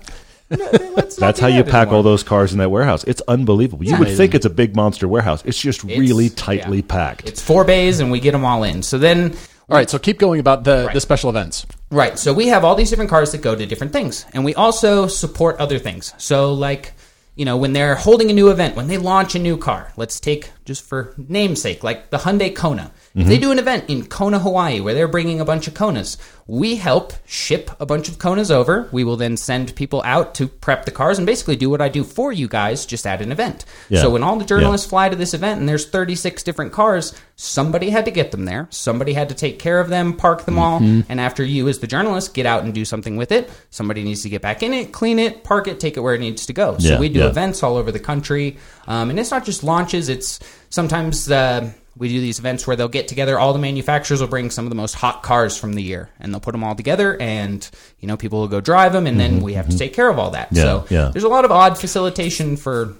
no, 0.58 0.72
That's 0.72 1.18
do 1.18 1.42
how 1.42 1.48
you 1.48 1.64
that 1.64 1.66
pack 1.70 1.88
anymore. 1.88 1.96
all 1.98 2.04
those 2.04 2.24
cars 2.24 2.54
in 2.54 2.60
that 2.60 2.70
warehouse. 2.70 3.04
It's 3.04 3.22
unbelievable. 3.28 3.84
You 3.86 3.98
would 4.00 4.16
think 4.16 4.34
it's 4.34 4.46
a 4.46 4.50
big 4.50 4.78
monster 4.78 5.06
warehouse. 5.06 5.44
It's 5.44 5.60
just 5.60 5.84
really 5.84 6.30
tightly 6.30 6.78
yeah. 6.78 6.86
packed. 6.88 7.28
It's 7.28 7.42
four 7.42 7.66
bays, 7.66 8.00
and 8.00 8.12
we 8.12 8.22
get 8.22 8.32
them 8.32 8.46
all 8.46 8.64
in. 8.64 8.82
So 8.82 8.98
then 8.98 9.36
All 9.70 9.76
right, 9.76 9.90
so 9.90 10.00
keep 10.00 10.20
going 10.20 10.40
about 10.40 10.64
the, 10.64 10.86
Right. 10.86 10.94
the 10.94 11.02
special 11.02 11.30
events. 11.30 11.66
Right. 11.92 12.18
So 12.18 12.32
we 12.34 12.48
have 12.48 12.64
all 12.64 12.76
these 12.76 12.90
different 12.90 13.10
cars 13.10 13.34
that 13.34 13.42
go 13.42 13.54
to 13.56 13.66
different 13.66 13.92
things. 13.92 14.26
And 14.34 14.46
we 14.46 14.56
also 14.56 15.08
support 15.08 15.58
other 15.58 15.80
things. 15.80 16.14
So, 16.18 16.54
like, 16.54 16.94
you 17.38 17.46
know, 17.46 17.56
when 17.56 17.74
they're 17.74 17.96
holding 17.96 18.32
a 18.32 18.34
new 18.34 18.50
event, 18.50 18.76
when 18.76 18.88
they 18.88 18.98
launch 18.98 19.36
a 19.36 19.40
new 19.40 19.58
car, 19.58 19.94
let's 19.96 20.20
take 20.20 20.52
just 20.66 20.84
for 20.84 21.14
namesake, 21.18 21.84
like 21.84 22.10
the 22.10 22.18
Hyundai 22.18 22.54
Kona. 22.54 22.92
If 23.18 23.28
they 23.28 23.40
do 23.40 23.52
an 23.52 23.58
event 23.58 23.86
in 23.88 24.06
Kona, 24.06 24.38
Hawaii, 24.38 24.80
where 24.80 24.94
they're 24.94 25.08
bringing 25.08 25.42
a 25.42 25.46
bunch 25.46 25.68
of 25.68 25.74
Konas, 25.74 26.18
we 26.46 26.76
help 26.76 27.14
ship 27.26 27.72
a 27.80 27.86
bunch 27.86 28.08
of 28.10 28.20
Konas 28.20 28.52
over. 28.52 28.88
We 28.92 29.04
will 29.04 29.18
then 29.18 29.38
send 29.38 29.76
people 29.76 30.04
out 30.06 30.36
to 30.36 30.48
prep 30.48 30.86
the 30.86 30.92
cars 30.92 31.18
and 31.18 31.26
basically 31.26 31.56
do 31.56 31.68
what 31.70 31.82
I 31.82 31.90
do 31.90 32.04
for 32.04 32.32
you 32.32 32.48
guys 32.48 32.86
just 32.86 33.08
at 33.08 33.22
an 33.22 33.32
event. 33.32 33.66
Yeah. 33.90 34.02
So 34.02 34.12
when 34.12 34.22
all 34.22 34.36
the 34.38 34.46
journalists 34.46 34.88
fly 34.88 35.10
to 35.10 35.16
this 35.16 35.34
event 35.34 35.60
and 35.60 35.68
there's 35.68 35.90
36 35.90 36.44
different 36.44 36.74
cars, 36.74 37.14
somebody 37.36 37.90
had 37.90 38.06
to 38.06 38.12
get 38.12 38.30
them 38.32 38.46
there. 38.46 38.68
Somebody 38.70 39.14
had 39.14 39.30
to 39.30 39.36
take 39.36 39.58
care 39.58 39.80
of 39.80 39.90
them, 39.90 40.14
park 40.16 40.46
them 40.46 40.60
all, 40.60 40.80
Mm-hmm. 40.80 41.10
and 41.12 41.20
after 41.20 41.44
you 41.44 41.68
as 41.70 41.80
the 41.80 41.88
journalist 41.88 42.36
get 42.36 42.46
out 42.46 42.64
and 42.64 42.72
do 42.74 42.86
something 42.86 43.18
with 43.18 43.32
it, 43.32 43.50
somebody 43.72 44.04
needs 44.04 44.22
to 44.24 44.30
get 44.30 44.44
back 44.44 44.62
in 44.62 44.74
it, 44.76 44.92
clean 44.92 45.18
it, 45.18 45.44
park 45.44 45.68
it, 45.68 45.80
take 45.80 45.98
it 45.98 46.02
where 46.02 46.14
it 46.14 46.20
needs 46.20 46.46
to 46.46 46.54
go. 46.54 46.78
So 46.78 46.88
Yeah, 46.90 47.00
we 47.00 47.10
do 47.10 47.22
yeah. 47.22 47.28
events 47.30 47.64
all 47.64 47.78
over 47.78 47.92
the 47.92 48.00
country. 48.00 48.58
Um, 48.86 49.10
and 49.10 49.20
it's 49.20 49.32
not 49.32 49.44
just 49.44 49.64
launches, 49.64 50.08
it's 50.08 50.40
sometimes 50.70 51.32
uh, 51.32 51.72
we 51.98 52.10
do 52.10 52.22
these 52.22 52.40
events 52.40 52.66
where 52.68 52.76
they'll 52.76 52.88
get 52.88 53.08
together, 53.08 53.38
all 53.40 53.54
the 53.54 53.60
manufacturers 53.60 54.22
will 54.22 54.28
bring 54.28 54.50
some 54.50 54.66
of 54.66 54.70
the 54.70 54.76
most 54.76 54.94
hot 54.96 55.24
cars 55.24 55.58
from 55.58 55.74
the 55.74 55.84
year 55.84 56.10
and 56.20 56.34
they'll 56.34 56.40
put 56.40 56.52
them 56.52 56.64
all 56.64 56.76
together 56.76 57.20
and, 57.20 57.70
you 58.00 58.08
know, 58.08 58.18
people 58.18 58.40
will 58.40 58.48
go 58.48 58.62
drive 58.62 58.94
them 58.94 59.08
and 59.08 59.20
then 59.20 59.42
we 59.42 59.54
have 59.54 59.70
to 59.70 59.78
take 59.78 59.94
care 59.94 60.10
of 60.10 60.20
all 60.20 60.32
that. 60.32 60.48
Mm-hmm, 60.48 60.58
Yeah, 60.58 60.64
so 60.64 60.86
yeah. 60.90 61.10
there's 61.12 61.24
a 61.24 61.30
lot 61.30 61.46
of 61.46 61.52
odd 61.52 61.78
facilitation 61.78 62.58
for 62.58 62.96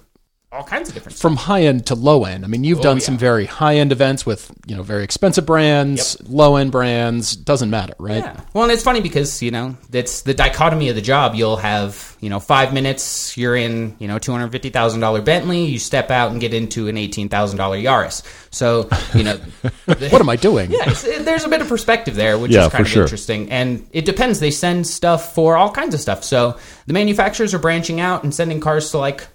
all 0.50 0.64
kinds 0.64 0.88
of 0.88 0.94
different 0.94 1.16
stuff. 1.16 1.22
From 1.30 1.36
high 1.36 1.62
end 1.64 1.86
to 1.88 1.94
low 1.94 2.24
end. 2.24 2.42
I 2.44 2.48
mean, 2.48 2.64
you've 2.64 2.78
oh, 2.78 2.82
done 2.82 2.96
Oh, 2.96 3.00
yeah. 3.00 3.04
some 3.04 3.18
very 3.18 3.44
high 3.44 3.76
end 3.76 3.92
events 3.92 4.24
with, 4.24 4.50
you 4.66 4.74
know, 4.76 4.82
very 4.82 5.04
expensive 5.04 5.44
brands, 5.44 6.16
low 6.26 6.56
end 6.56 6.72
brands. 6.72 7.36
Doesn't 7.36 7.68
matter, 7.68 7.92
right? 7.98 8.24
Yeah. 8.24 8.40
Well, 8.54 8.64
and 8.64 8.72
it's 8.72 8.82
funny 8.82 9.02
because 9.02 9.42
you 9.42 9.50
know 9.50 9.76
that's 9.90 10.22
the 10.22 10.32
dichotomy 10.32 10.88
of 10.88 10.94
the 10.96 11.02
job. 11.02 11.34
You'll 11.34 11.56
have 11.58 12.16
you 12.20 12.30
know 12.30 12.40
five 12.40 12.72
minutes. 12.72 13.36
You're 13.36 13.56
in 13.56 13.94
you 13.98 14.08
know 14.08 14.18
two 14.18 14.32
hundred 14.32 14.50
fifty 14.52 14.70
thousand 14.70 15.00
dollar 15.00 15.20
Bentley. 15.20 15.66
You 15.66 15.78
step 15.78 16.10
out 16.10 16.30
and 16.32 16.40
get 16.40 16.54
into 16.54 16.88
an 16.88 16.96
eighteen 16.96 17.28
thousand 17.28 17.58
dollar 17.58 17.76
Yaris. 17.76 18.22
So 18.50 18.88
you 19.14 19.24
know 19.24 19.36
What 19.84 20.14
am 20.20 20.30
I 20.30 20.36
doing? 20.36 20.70
Yeah, 20.70 20.88
it's, 20.90 21.04
it- 21.04 21.24
there's 21.26 21.44
a 21.44 21.48
bit 21.48 21.60
of 21.60 21.68
perspective 21.68 22.14
there, 22.14 22.38
which 22.38 22.52
Yeah, 22.52 22.66
is 22.66 22.72
kind 22.72 22.82
of 22.86 22.88
sure. 22.90 23.02
interesting. 23.02 23.50
And 23.50 23.86
it 23.92 24.06
depends. 24.06 24.40
They 24.40 24.50
send 24.50 24.86
stuff 24.86 25.34
for 25.34 25.56
all 25.58 25.70
kinds 25.70 25.94
of 25.94 26.00
stuff. 26.00 26.24
So 26.24 26.56
the 26.86 26.94
manufacturers 26.94 27.52
are 27.52 27.58
branching 27.58 28.00
out 28.00 28.24
and 28.24 28.34
sending 28.34 28.60
cars 28.60 28.90
to 28.92 28.98
like 28.98 29.26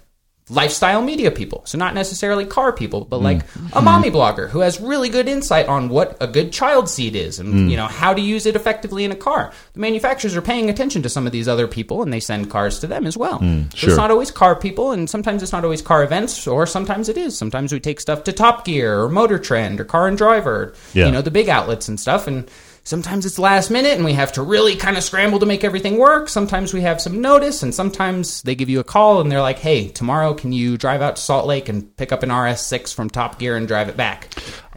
lifestyle 0.50 1.00
media 1.00 1.30
people. 1.30 1.62
So 1.64 1.78
not 1.78 1.94
necessarily 1.94 2.44
car 2.44 2.70
people, 2.70 3.06
but 3.06 3.22
like 3.22 3.46
mm. 3.52 3.70
a 3.72 3.80
mommy 3.80 4.10
blogger 4.10 4.50
who 4.50 4.60
has 4.60 4.78
really 4.78 5.08
good 5.08 5.26
insight 5.26 5.68
on 5.68 5.88
what 5.88 6.18
a 6.20 6.26
good 6.26 6.52
child 6.52 6.90
seat 6.90 7.16
is 7.16 7.38
and 7.38 7.54
mm. 7.54 7.70
you 7.70 7.78
know 7.78 7.86
how 7.86 8.12
to 8.12 8.20
use 8.20 8.44
it 8.44 8.54
effectively 8.54 9.04
in 9.04 9.12
a 9.12 9.16
car. 9.16 9.52
The 9.72 9.80
manufacturers 9.80 10.36
are 10.36 10.42
paying 10.42 10.68
attention 10.68 11.02
to 11.02 11.08
some 11.08 11.24
of 11.24 11.32
these 11.32 11.48
other 11.48 11.66
people 11.66 12.02
and 12.02 12.12
they 12.12 12.20
send 12.20 12.50
cars 12.50 12.78
to 12.80 12.86
them 12.86 13.06
as 13.06 13.16
well. 13.16 13.38
Mm, 13.38 13.70
so 13.72 13.76
sure. 13.78 13.90
it's 13.90 13.96
not 13.96 14.10
always 14.10 14.30
car 14.30 14.54
people 14.54 14.92
and 14.92 15.08
sometimes 15.08 15.42
it's 15.42 15.52
not 15.52 15.64
always 15.64 15.80
car 15.80 16.04
events 16.04 16.46
or 16.46 16.66
sometimes 16.66 17.08
it 17.08 17.16
is. 17.16 17.38
Sometimes 17.38 17.72
we 17.72 17.80
take 17.80 17.98
stuff 17.98 18.24
to 18.24 18.32
Top 18.32 18.66
Gear 18.66 19.00
or 19.00 19.08
Motor 19.08 19.38
Trend 19.38 19.80
or 19.80 19.84
Car 19.84 20.08
and 20.08 20.18
Driver, 20.18 20.74
Yeah. 20.92 21.06
you 21.06 21.12
know, 21.12 21.22
the 21.22 21.30
big 21.30 21.48
outlets 21.48 21.88
and 21.88 21.98
stuff 21.98 22.26
and 22.26 22.46
sometimes 22.84 23.24
it's 23.26 23.38
last 23.38 23.70
minute 23.70 23.92
and 23.96 24.04
we 24.04 24.12
have 24.12 24.32
to 24.32 24.42
really 24.42 24.76
kind 24.76 24.96
of 24.96 25.02
scramble 25.02 25.38
to 25.38 25.46
make 25.46 25.64
everything 25.64 25.96
work 25.98 26.28
sometimes 26.28 26.72
we 26.74 26.82
have 26.82 27.00
some 27.00 27.20
notice 27.20 27.62
and 27.62 27.74
sometimes 27.74 28.42
they 28.42 28.54
give 28.54 28.68
you 28.68 28.78
a 28.80 28.84
call 28.84 29.20
and 29.20 29.32
they're 29.32 29.40
like 29.40 29.58
hey 29.58 29.88
tomorrow 29.88 30.34
can 30.34 30.52
you 30.52 30.76
drive 30.76 31.00
out 31.02 31.16
to 31.16 31.22
salt 31.22 31.46
lake 31.46 31.68
and 31.68 31.96
pick 31.96 32.12
up 32.12 32.22
an 32.22 32.28
rs6 32.30 32.94
from 32.94 33.08
top 33.10 33.38
gear 33.38 33.56
and 33.56 33.66
drive 33.66 33.88
it 33.88 33.96
back 33.96 34.28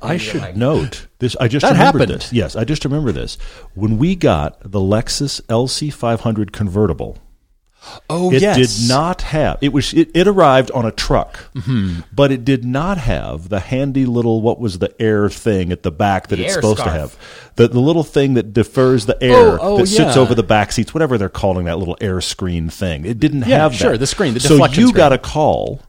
And 0.02 0.12
I 0.12 0.17
should 0.17 0.41
like, 0.41 0.56
note 0.56 1.08
this. 1.20 1.36
I 1.38 1.48
just 1.48 1.63
That 1.63 1.72
remembered 1.74 2.02
happened. 2.02 2.22
this. 2.22 2.32
Yes, 2.34 2.56
I 2.56 2.63
just 2.63 2.86
remember 2.86 3.12
this. 3.12 3.38
When 3.74 3.98
we 3.98 4.15
got 4.15 4.60
the 4.62 4.80
Lexus 4.80 5.41
LC500 5.48 6.52
convertible, 6.52 7.17
Oh, 8.10 8.32
yes. 8.32 8.41
it 8.41 8.60
yes. 8.60 8.78
did 8.78 8.89
not 8.89 9.21
have. 9.23 9.58
It 9.62 9.73
was. 9.73 9.93
It, 9.93 10.12
it 10.15 10.28
arrived 10.28 10.71
on 10.71 10.86
a 10.86 10.91
truck, 10.91 11.52
mm-hmm. 11.54 12.02
but 12.13 12.32
it 12.32 12.45
did 12.45 12.63
not 12.63 12.97
have 12.97 13.50
the 13.50 13.60
handy 13.60 14.06
little 14.06 14.41
what 14.41 14.60
was 14.60 14.80
the 14.80 14.93
air 15.02 15.30
thing 15.30 15.71
at 15.71 15.84
the 15.84 15.91
back 15.91 16.28
that 16.28 16.38
The 16.38 16.45
it's 16.45 16.54
supposed 16.54 16.84
to 16.84 16.89
have. 16.89 17.17
The 17.56 17.67
the 17.67 17.80
little 17.80 18.04
thing 18.04 18.36
that 18.36 18.54
defers 18.54 19.06
the 19.08 19.15
oh, 19.15 19.19
air 19.28 19.58
Oh, 19.60 19.60
oh, 19.62 19.78
that 19.80 19.88
sits 19.88 20.15
yeah. 20.15 20.21
over 20.21 20.34
the 20.36 20.43
back 20.43 20.71
seats, 20.71 20.93
whatever 20.93 21.17
they're 21.17 21.28
calling 21.30 21.65
that 21.65 21.80
little 21.80 21.97
air 22.00 22.21
screen 22.21 22.69
thing. 22.69 23.06
It 23.06 23.19
didn't 23.19 23.41
Yeah, 23.41 23.58
have 23.60 23.76
sure, 23.76 23.91
that. 23.93 23.97
the 24.00 24.08
screen, 24.08 24.34
the 24.34 24.39
so 24.39 24.56
you 24.56 24.67
screen. 24.69 24.91
got 24.91 25.12
a 25.13 25.17
call 25.17 25.82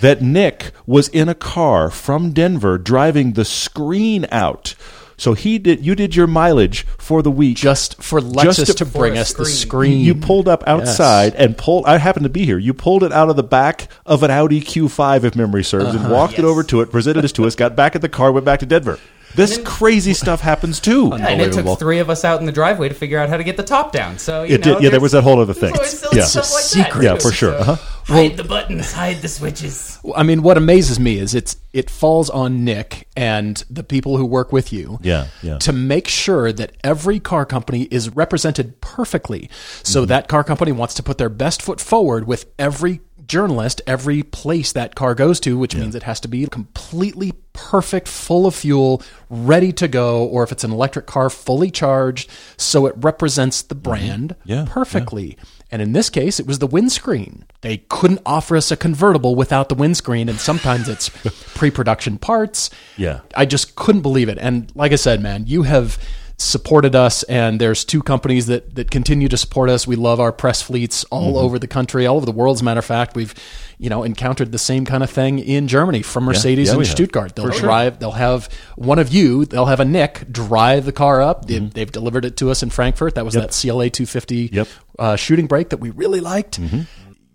that 0.00 0.22
Nick 0.22 0.72
was 0.86 1.08
in 1.08 1.28
a 1.28 1.34
car 1.34 1.90
from 1.90 2.32
Denver 2.32 2.78
driving 2.78 3.32
the 3.34 3.44
screen 3.44 4.26
out. 4.30 4.74
So 5.18 5.32
he 5.32 5.58
did. 5.58 5.84
You 5.84 5.94
did 5.94 6.14
your 6.14 6.26
mileage 6.26 6.86
for 6.98 7.22
the 7.22 7.30
week 7.30 7.56
Just 7.56 8.02
for 8.02 8.20
Lexus 8.20 8.66
to- 8.66 8.74
to, 8.74 8.84
bring 8.84 9.16
us 9.16 9.32
the 9.32 9.44
screen. 9.46 10.00
you 10.00 10.14
pulled 10.14 10.46
up 10.48 10.62
outside 10.66 11.34
and 11.36 11.56
pulled. 11.56 11.86
I 11.86 11.96
happened 11.98 12.24
to 12.24 12.30
be 12.30 12.44
here. 12.44 12.58
You 12.58 12.74
pulled 12.74 13.02
it 13.02 13.12
out 13.12 13.30
of 13.30 13.36
the 13.36 13.42
back 13.42 13.88
of 14.04 14.22
an 14.22 14.30
Audi 14.30 14.60
Q5, 14.60 15.24
if 15.24 15.34
memory 15.34 15.64
serves, 15.64 15.86
Uh-huh. 15.94 16.04
and 16.04 16.12
walked 16.12 16.38
it 16.38 16.44
over 16.44 16.62
to 16.64 16.80
it, 16.82 16.90
presented 16.90 17.24
it 17.24 17.28
to 17.34 17.46
us, 17.46 17.54
got 17.54 17.74
back 17.74 17.96
at 17.96 18.02
the 18.02 18.08
car, 18.10 18.30
went 18.30 18.44
back 18.44 18.60
to 18.60 18.66
Denver. 18.66 18.98
This 19.36 19.58
crazy 19.64 20.14
stuff 20.14 20.40
happens 20.40 20.80
too. 20.80 21.08
Yeah, 21.16 21.28
and 21.28 21.40
it 21.40 21.52
took 21.52 21.78
three 21.78 21.98
of 21.98 22.10
us 22.10 22.24
out 22.24 22.40
in 22.40 22.46
the 22.46 22.52
driveway 22.52 22.88
to 22.88 22.94
figure 22.94 23.18
out 23.18 23.28
how 23.28 23.36
to 23.36 23.44
get 23.44 23.56
the 23.56 23.62
top 23.62 23.92
down. 23.92 24.18
So 24.18 24.42
you 24.42 24.54
It 24.56 24.64
know, 24.66 24.74
did. 24.74 24.82
Yeah, 24.84 24.90
there 24.90 25.00
was 25.00 25.12
that 25.12 25.22
whole 25.22 25.40
other 25.40 25.54
thing. 25.54 25.70
It's 25.74 25.78
always 25.78 25.98
silly 26.00 26.16
Yeah. 26.18 26.24
stuff 26.24 26.52
like 26.52 26.62
secret. 26.64 27.04
Yeah, 27.04 27.16
for 27.18 27.30
sure. 27.32 27.52
So, 27.52 27.58
Uh-huh. 27.58 27.76
Hide 28.06 28.36
the 28.36 28.44
buttons, 28.44 28.92
hide 28.92 29.20
the 29.20 29.26
switches. 29.28 29.98
I 30.14 30.22
mean, 30.22 30.42
what 30.42 30.56
amazes 30.56 31.00
me 31.00 31.18
is 31.18 31.34
it's 31.34 31.56
it 31.72 31.90
falls 31.90 32.30
on 32.30 32.64
Nick 32.64 33.08
and 33.16 33.62
the 33.68 33.82
people 33.82 34.16
who 34.16 34.24
work 34.24 34.52
with 34.52 34.72
you. 34.72 35.00
Yeah, 35.02 35.26
yeah. 35.42 35.58
To 35.58 35.72
make 35.72 36.06
sure 36.06 36.52
that 36.52 36.72
every 36.84 37.18
car 37.18 37.44
company 37.44 37.88
is 37.90 38.08
represented 38.10 38.80
perfectly. 38.80 39.50
So 39.82 40.02
Mm-hmm. 40.02 40.08
that 40.10 40.28
car 40.28 40.44
company 40.44 40.70
wants 40.70 40.94
to 40.94 41.02
put 41.02 41.18
their 41.18 41.28
best 41.28 41.60
foot 41.62 41.80
forward 41.80 42.28
with 42.28 42.46
every 42.60 43.00
journalist, 43.26 43.80
every 43.86 44.22
place 44.22 44.72
that 44.72 44.94
car 44.94 45.14
goes 45.14 45.40
to, 45.40 45.58
which 45.58 45.74
means 45.74 45.94
it 45.94 46.02
has 46.04 46.20
to 46.20 46.28
be 46.28 46.46
completely 46.46 47.32
perfect, 47.52 48.06
full 48.08 48.46
of 48.46 48.54
fuel, 48.54 49.02
ready 49.30 49.72
to 49.72 49.88
go, 49.88 50.24
or 50.24 50.42
if 50.42 50.52
it's 50.52 50.64
an 50.64 50.70
electric 50.72 51.06
car, 51.06 51.30
fully 51.30 51.70
charged, 51.70 52.30
so 52.56 52.86
it 52.86 52.94
represents 52.98 53.62
the 53.62 53.74
brand 53.74 54.30
Mm-hmm. 54.40 54.50
Yeah, 54.50 54.56
yeah. 54.60 54.64
perfectly. 54.68 55.36
And 55.70 55.82
in 55.82 55.92
this 55.92 56.10
case, 56.10 56.38
it 56.38 56.46
was 56.46 56.60
the 56.60 56.66
windscreen. 56.66 57.44
They 57.62 57.78
couldn't 57.88 58.20
offer 58.24 58.56
us 58.56 58.70
a 58.70 58.76
convertible 58.76 59.34
without 59.34 59.68
the 59.68 59.74
windscreen, 59.74 60.28
and 60.28 60.38
sometimes 60.38 60.88
it's 60.88 61.08
pre-production 61.54 62.18
parts. 62.18 62.70
Yeah. 62.96 63.20
I 63.34 63.46
just 63.46 63.74
couldn't 63.74 64.02
believe 64.02 64.28
it. 64.28 64.38
And 64.38 64.70
like 64.76 64.92
I 64.92 64.96
said, 64.96 65.20
man, 65.20 65.44
you 65.46 65.64
have 65.64 65.98
supported 66.38 66.94
us, 66.94 67.22
and 67.24 67.58
there's 67.60 67.84
two 67.84 68.02
companies 68.02 68.46
that 68.46 68.74
that 68.74 68.90
continue 68.90 69.26
to 69.28 69.36
support 69.36 69.70
us. 69.70 69.86
We 69.86 69.96
love 69.96 70.20
our 70.20 70.32
press 70.32 70.60
fleets 70.62 71.04
all 71.04 71.28
Mm-hmm. 71.34 71.44
over 71.44 71.58
the 71.58 71.66
country, 71.66 72.06
all 72.06 72.16
over 72.16 72.26
the 72.26 72.32
world. 72.32 72.56
As 72.56 72.60
a 72.60 72.64
matter 72.64 72.78
of 72.78 72.84
fact, 72.84 73.16
we've 73.16 73.34
you 73.78 73.88
know 73.88 74.02
encountered 74.02 74.52
the 74.52 74.58
same 74.58 74.84
kind 74.84 75.02
of 75.02 75.10
thing 75.10 75.38
in 75.38 75.66
Germany 75.66 76.02
from 76.02 76.24
Mercedes 76.24 76.68
Yeah, 76.68 76.74
and 76.74 76.82
have. 76.86 76.94
Stuttgart. 76.94 77.34
They'll 77.36 77.46
For 77.46 77.52
sure. 77.52 77.60
drive. 77.62 77.98
They'll 78.00 78.10
have 78.12 78.48
one 78.76 78.98
of 78.98 79.12
you. 79.12 79.46
They'll 79.46 79.64
have 79.66 79.80
a 79.80 79.84
Nick 79.86 80.30
drive 80.30 80.84
the 80.84 80.92
car 80.92 81.22
up. 81.22 81.46
They, 81.46 81.58
they've 81.58 81.90
delivered 81.90 82.24
it 82.26 82.36
to 82.38 82.50
us 82.50 82.62
in 82.62 82.68
Frankfurt. 82.70 83.14
That 83.14 83.24
was 83.24 83.34
that 83.34 83.50
CLA 83.58 83.88
250 83.90 84.48
Mm-hmm. 84.48 84.54
Yep. 84.56 84.68
uh, 84.98 85.16
shooting 85.16 85.46
brake 85.46 85.70
that 85.70 85.78
we 85.78 85.90
really 85.90 86.20
liked. 86.20 86.60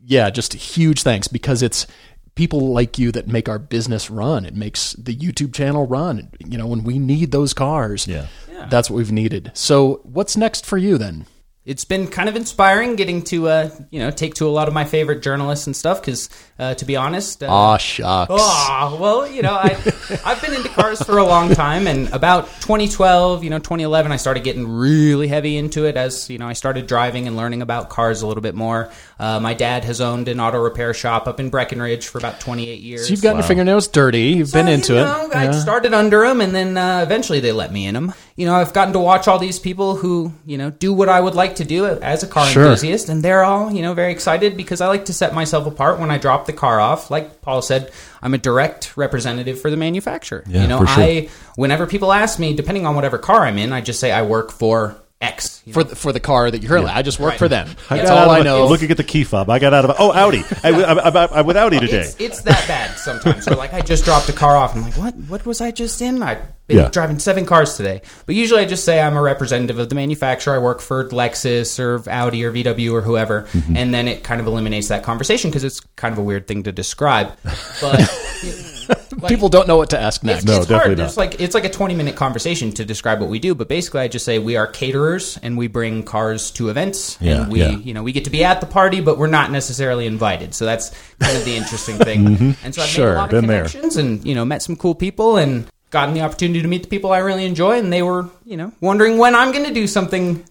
yeah, 0.06 0.30
just 0.30 0.54
huge 0.54 1.02
thanks 1.04 1.28
because 1.28 1.62
it's 1.64 1.88
people 2.36 2.72
like 2.74 2.98
you 2.98 3.12
that 3.12 3.28
make 3.28 3.48
our 3.50 3.60
business 3.60 4.10
run. 4.10 4.46
It 4.46 4.56
makes 4.56 4.94
the 4.94 5.16
YouTube 5.16 5.54
channel 5.54 5.86
run. 5.88 6.32
You 6.40 6.58
know, 6.58 6.68
when 6.68 6.84
we 6.84 6.98
need 7.00 7.32
those 7.32 7.54
cars, 7.54 8.08
Yeah. 8.08 8.28
that's 8.70 8.90
what 8.90 8.98
we've 8.98 9.12
needed. 9.12 9.52
So, 9.54 10.02
what's 10.04 10.38
next 10.38 10.66
for 10.66 10.78
you 10.78 10.98
then? 10.98 11.26
it's 11.64 11.86
been 11.86 12.08
kind 12.08 12.28
of 12.28 12.36
inspiring 12.36 12.96
getting 12.96 13.22
to 13.22 13.48
uh, 13.48 13.70
you 13.92 14.00
know 14.00 14.10
take 14.10 14.34
to 14.34 14.48
a 14.48 14.50
lot 14.50 14.68
of 14.68 14.74
my 14.74 14.84
favorite 14.84 15.22
journalists 15.22 15.68
and 15.68 15.76
stuff 15.76 16.02
because 16.02 16.28
uh, 16.58 16.74
to 16.74 16.86
be 16.86 16.96
honest 16.96 17.44
uh, 17.44 17.48
Aw, 17.48 17.78
shucks. 17.78 18.32
Oh, 18.36 18.98
well, 19.00 19.28
you 19.30 19.44
know, 19.44 19.54
I, 19.54 19.70
I've 20.26 20.42
been 20.42 20.56
into 20.56 20.70
cars 20.70 21.04
for 21.04 21.20
a 21.20 21.24
long 21.24 21.54
time, 21.54 21.86
and 21.86 22.10
about 22.10 22.48
2012, 22.62 23.44
you 23.44 23.52
know, 23.52 23.60
2011, 23.60 24.12
I 24.12 24.16
started 24.16 24.44
getting 24.44 24.68
really 24.68 25.28
heavy 25.28 25.56
into 25.56 25.86
it 25.86 25.98
as, 25.98 26.32
you 26.32 26.40
know, 26.40 26.48
I 26.48 26.54
started 26.54 26.88
driving 26.88 27.28
and 27.28 27.38
learning 27.38 27.62
about 27.62 27.90
cars 27.90 28.24
a 28.24 28.28
little 28.28 28.42
bit 28.42 28.56
more. 28.56 28.90
Uh, 29.22 29.40
my 29.40 29.54
dad 29.54 29.84
has 29.86 30.02
owned 30.02 30.28
an 30.28 30.40
auto 30.40 30.58
repair 30.60 30.96
shop 30.96 31.28
up 31.28 31.40
in 31.40 31.52
Breckenridge 31.52 32.08
for 32.08 32.18
about 32.18 32.40
28 32.40 32.80
years. 32.82 33.06
So 33.06 33.12
you've 33.12 33.22
gotten 33.22 33.38
your 33.38 33.48
fingernails 33.48 33.88
dirty. 33.88 34.30
You've 34.30 34.52
been 34.52 34.68
into 34.68 34.94
you 34.94 35.00
it. 35.00 35.36
I 35.36 35.44
Yeah. 35.44 35.52
started 35.52 35.94
under 35.94 36.22
them, 36.28 36.42
and 36.42 36.56
then 36.56 36.76
uh, 36.76 37.02
eventually 37.04 37.40
they 37.40 37.52
let 37.52 37.72
me 37.72 37.86
in 37.86 37.94
them. 37.94 38.16
You 38.36 38.48
know, 38.48 38.56
I've 38.56 38.74
gotten 38.74 38.94
to 38.94 39.00
watch 39.00 39.28
all 39.28 39.38
these 39.38 39.60
people 39.60 39.96
who, 39.98 40.34
you 40.48 40.58
know, 40.58 40.72
do 40.72 40.92
what 40.92 41.08
I 41.08 41.22
would 41.22 41.36
like 41.36 41.58
to 41.58 41.64
do 41.64 41.86
as 41.86 42.24
a 42.24 42.28
car 42.28 42.48
Sure. 42.48 42.64
enthusiast, 42.64 43.10
and 43.10 43.22
they're 43.22 43.44
all, 43.44 43.72
you 43.72 43.84
know, 43.84 43.94
very 43.94 44.12
excited 44.12 44.58
because 44.58 44.82
I 44.82 44.88
like 44.88 45.06
to 45.06 45.14
set 45.14 45.36
myself 45.36 45.68
apart 45.68 46.00
when 46.00 46.10
I 46.10 46.18
drop 46.18 46.48
the 46.48 46.54
car 46.54 46.80
off. 46.80 47.12
Like 47.12 47.42
Paul 47.44 47.62
said, 47.62 47.92
I'm 48.24 48.34
a 48.34 48.40
direct 48.40 48.98
representative 48.98 49.62
for 49.62 49.70
the 49.70 49.78
manufacturer. 49.78 50.44
Yeah, 50.48 50.64
you 50.64 50.68
know, 50.68 50.80
for 50.80 50.88
sure. 50.88 51.04
I 51.04 51.30
whenever 51.58 51.86
people 51.86 52.12
ask 52.12 52.40
me, 52.40 52.56
depending 52.56 52.88
on 52.88 52.96
whatever 52.96 53.20
car 53.20 53.46
I'm 53.46 53.60
in, 53.60 53.72
I 53.72 53.82
just 53.82 54.00
say 54.00 54.12
I 54.12 54.24
work 54.24 54.52
for 54.52 54.96
X. 55.22 55.62
you 55.66 55.74
for 55.74 55.84
the, 55.84 55.96
for 55.96 56.12
the 56.12 56.20
car 56.20 56.50
that 56.50 56.62
you're 56.62 56.70
currently. 56.70 56.92
I 56.92 57.02
just 57.04 57.20
work 57.20 57.32
Right. 57.32 57.40
for 57.40 57.48
them. 57.48 57.70
I 57.90 57.98
That's 57.98 58.10
all 58.10 58.30
I 58.30 58.40
of 58.40 58.42
a- 58.42 58.44
know. 58.44 58.66
Looking 58.68 58.90
at 58.92 58.98
the 58.98 59.04
key 59.04 59.24
fob, 59.24 59.50
I 59.50 59.60
got 59.60 59.74
out 59.74 59.86
of 59.86 59.92
a, 59.92 59.96
oh 60.00 60.12
Audi. 60.12 60.44
I, 60.64 60.70
I, 60.72 61.10
I, 61.26 61.40
I'm 61.40 61.46
with 61.46 61.58
Audi 61.58 61.80
today. 61.80 62.00
It's, 62.02 62.16
it's 62.20 62.42
that 62.42 62.68
bad 62.68 62.98
sometimes. 62.98 63.48
Or 63.48 63.56
like 63.56 63.74
I 63.74 63.82
just 63.82 64.04
dropped 64.04 64.28
a 64.30 64.34
car 64.34 64.58
off. 64.58 64.76
I'm 64.76 64.82
like, 64.82 64.98
what? 64.98 65.16
What 65.16 65.46
was 65.46 65.62
I 65.62 65.72
just 65.72 66.02
in? 66.02 66.24
I've 66.24 66.42
been 66.68 66.78
Yeah. 66.78 66.90
driving 66.90 67.20
seven 67.20 67.46
cars 67.46 67.76
today. 67.78 68.02
But 68.26 68.36
usually 68.36 68.62
I 68.62 68.66
just 68.66 68.84
say 68.84 69.00
I'm 69.00 69.16
a 69.16 69.22
representative 69.22 69.78
of 69.78 69.90
the 69.90 69.96
manufacturer. 69.96 70.56
I 70.56 70.58
work 70.58 70.82
for 70.82 71.08
Lexus 71.10 71.80
or 71.80 72.02
Audi 72.10 72.44
or 72.44 72.52
VW 72.52 72.92
or 72.94 73.02
whoever, 73.02 73.44
Mm-hmm. 73.52 73.78
and 73.78 73.94
then 73.94 74.08
it 74.08 74.24
kind 74.24 74.42
of 74.42 74.48
eliminates 74.48 74.88
that 74.88 75.04
conversation 75.04 75.50
because 75.52 75.64
it's 75.64 75.80
kind 75.98 76.12
of 76.14 76.18
a 76.18 76.24
weird 76.24 76.48
thing 76.48 76.64
to 76.64 76.72
describe. 76.72 77.32
But 77.80 78.00
like, 79.20 79.30
People 79.30 79.50
don't 79.50 79.68
know 79.68 79.78
what 79.78 79.90
to 79.92 80.00
ask 80.00 80.24
next. 80.24 80.40
it's, 80.40 80.46
No, 80.46 80.58
it's 80.58 80.66
definitely 80.68 80.90
hard. 80.90 80.98
not. 81.00 81.08
It's 81.08 81.18
like 81.18 81.40
it's 81.42 81.54
like 81.56 81.66
a 81.66 81.70
twenty 81.70 81.96
minute 81.96 82.16
conversation 82.16 82.72
to 82.74 82.86
describe 82.86 83.20
what 83.20 83.30
we 83.30 83.40
do. 83.40 83.54
But 83.56 83.68
basically, 83.68 84.02
I 84.02 84.08
just 84.08 84.26
say 84.26 84.40
we 84.40 84.56
are 84.58 84.68
caterers 84.68 85.38
and 85.44 85.58
we 85.58 85.68
bring 85.68 86.04
cars 86.04 86.52
to 86.52 86.70
events, 86.70 87.18
Yeah, 87.22 87.44
and 87.44 87.52
we 87.52 87.60
yeah. 87.60 87.70
you 87.72 87.94
know 87.94 88.04
we 88.04 88.12
get 88.12 88.26
to 88.26 88.30
be 88.30 88.44
at 88.44 88.62
the 88.62 88.68
party, 88.68 89.02
but 89.02 89.18
we're 89.18 89.28
not 89.28 89.52
necessarily 89.52 90.06
invited. 90.06 90.54
So 90.56 90.66
that's 90.66 90.90
kind 91.20 91.36
of 91.38 91.46
the 91.46 91.56
interesting 91.56 91.98
thing. 91.98 92.22
Mm-hmm. 92.32 92.52
And 92.66 92.74
so 92.76 92.82
I've 92.84 92.88
Sure, 92.90 93.08
made 93.08 93.14
a 93.14 93.18
lot 93.18 93.26
of 93.26 93.42
been 93.42 93.48
there. 93.48 93.66
connections, 93.66 93.98
and 93.98 94.26
you 94.26 94.36
know 94.36 94.46
met 94.46 94.62
some 94.62 94.76
cool 94.76 94.96
people, 94.96 95.38
and 95.38 95.68
gotten 95.90 96.14
the 96.14 96.22
opportunity 96.22 96.62
to 96.62 96.68
meet 96.68 96.84
the 96.84 96.90
people 96.90 97.12
I 97.12 97.18
really 97.20 97.46
enjoy, 97.46 97.78
and 97.80 97.92
they 97.92 98.02
were 98.04 98.30
you 98.46 98.58
know 98.58 98.72
wondering 98.82 99.18
when 99.18 99.36
I'm 99.36 99.52
going 99.52 99.66
to 99.66 99.74
do 99.74 99.88
something. 99.88 100.44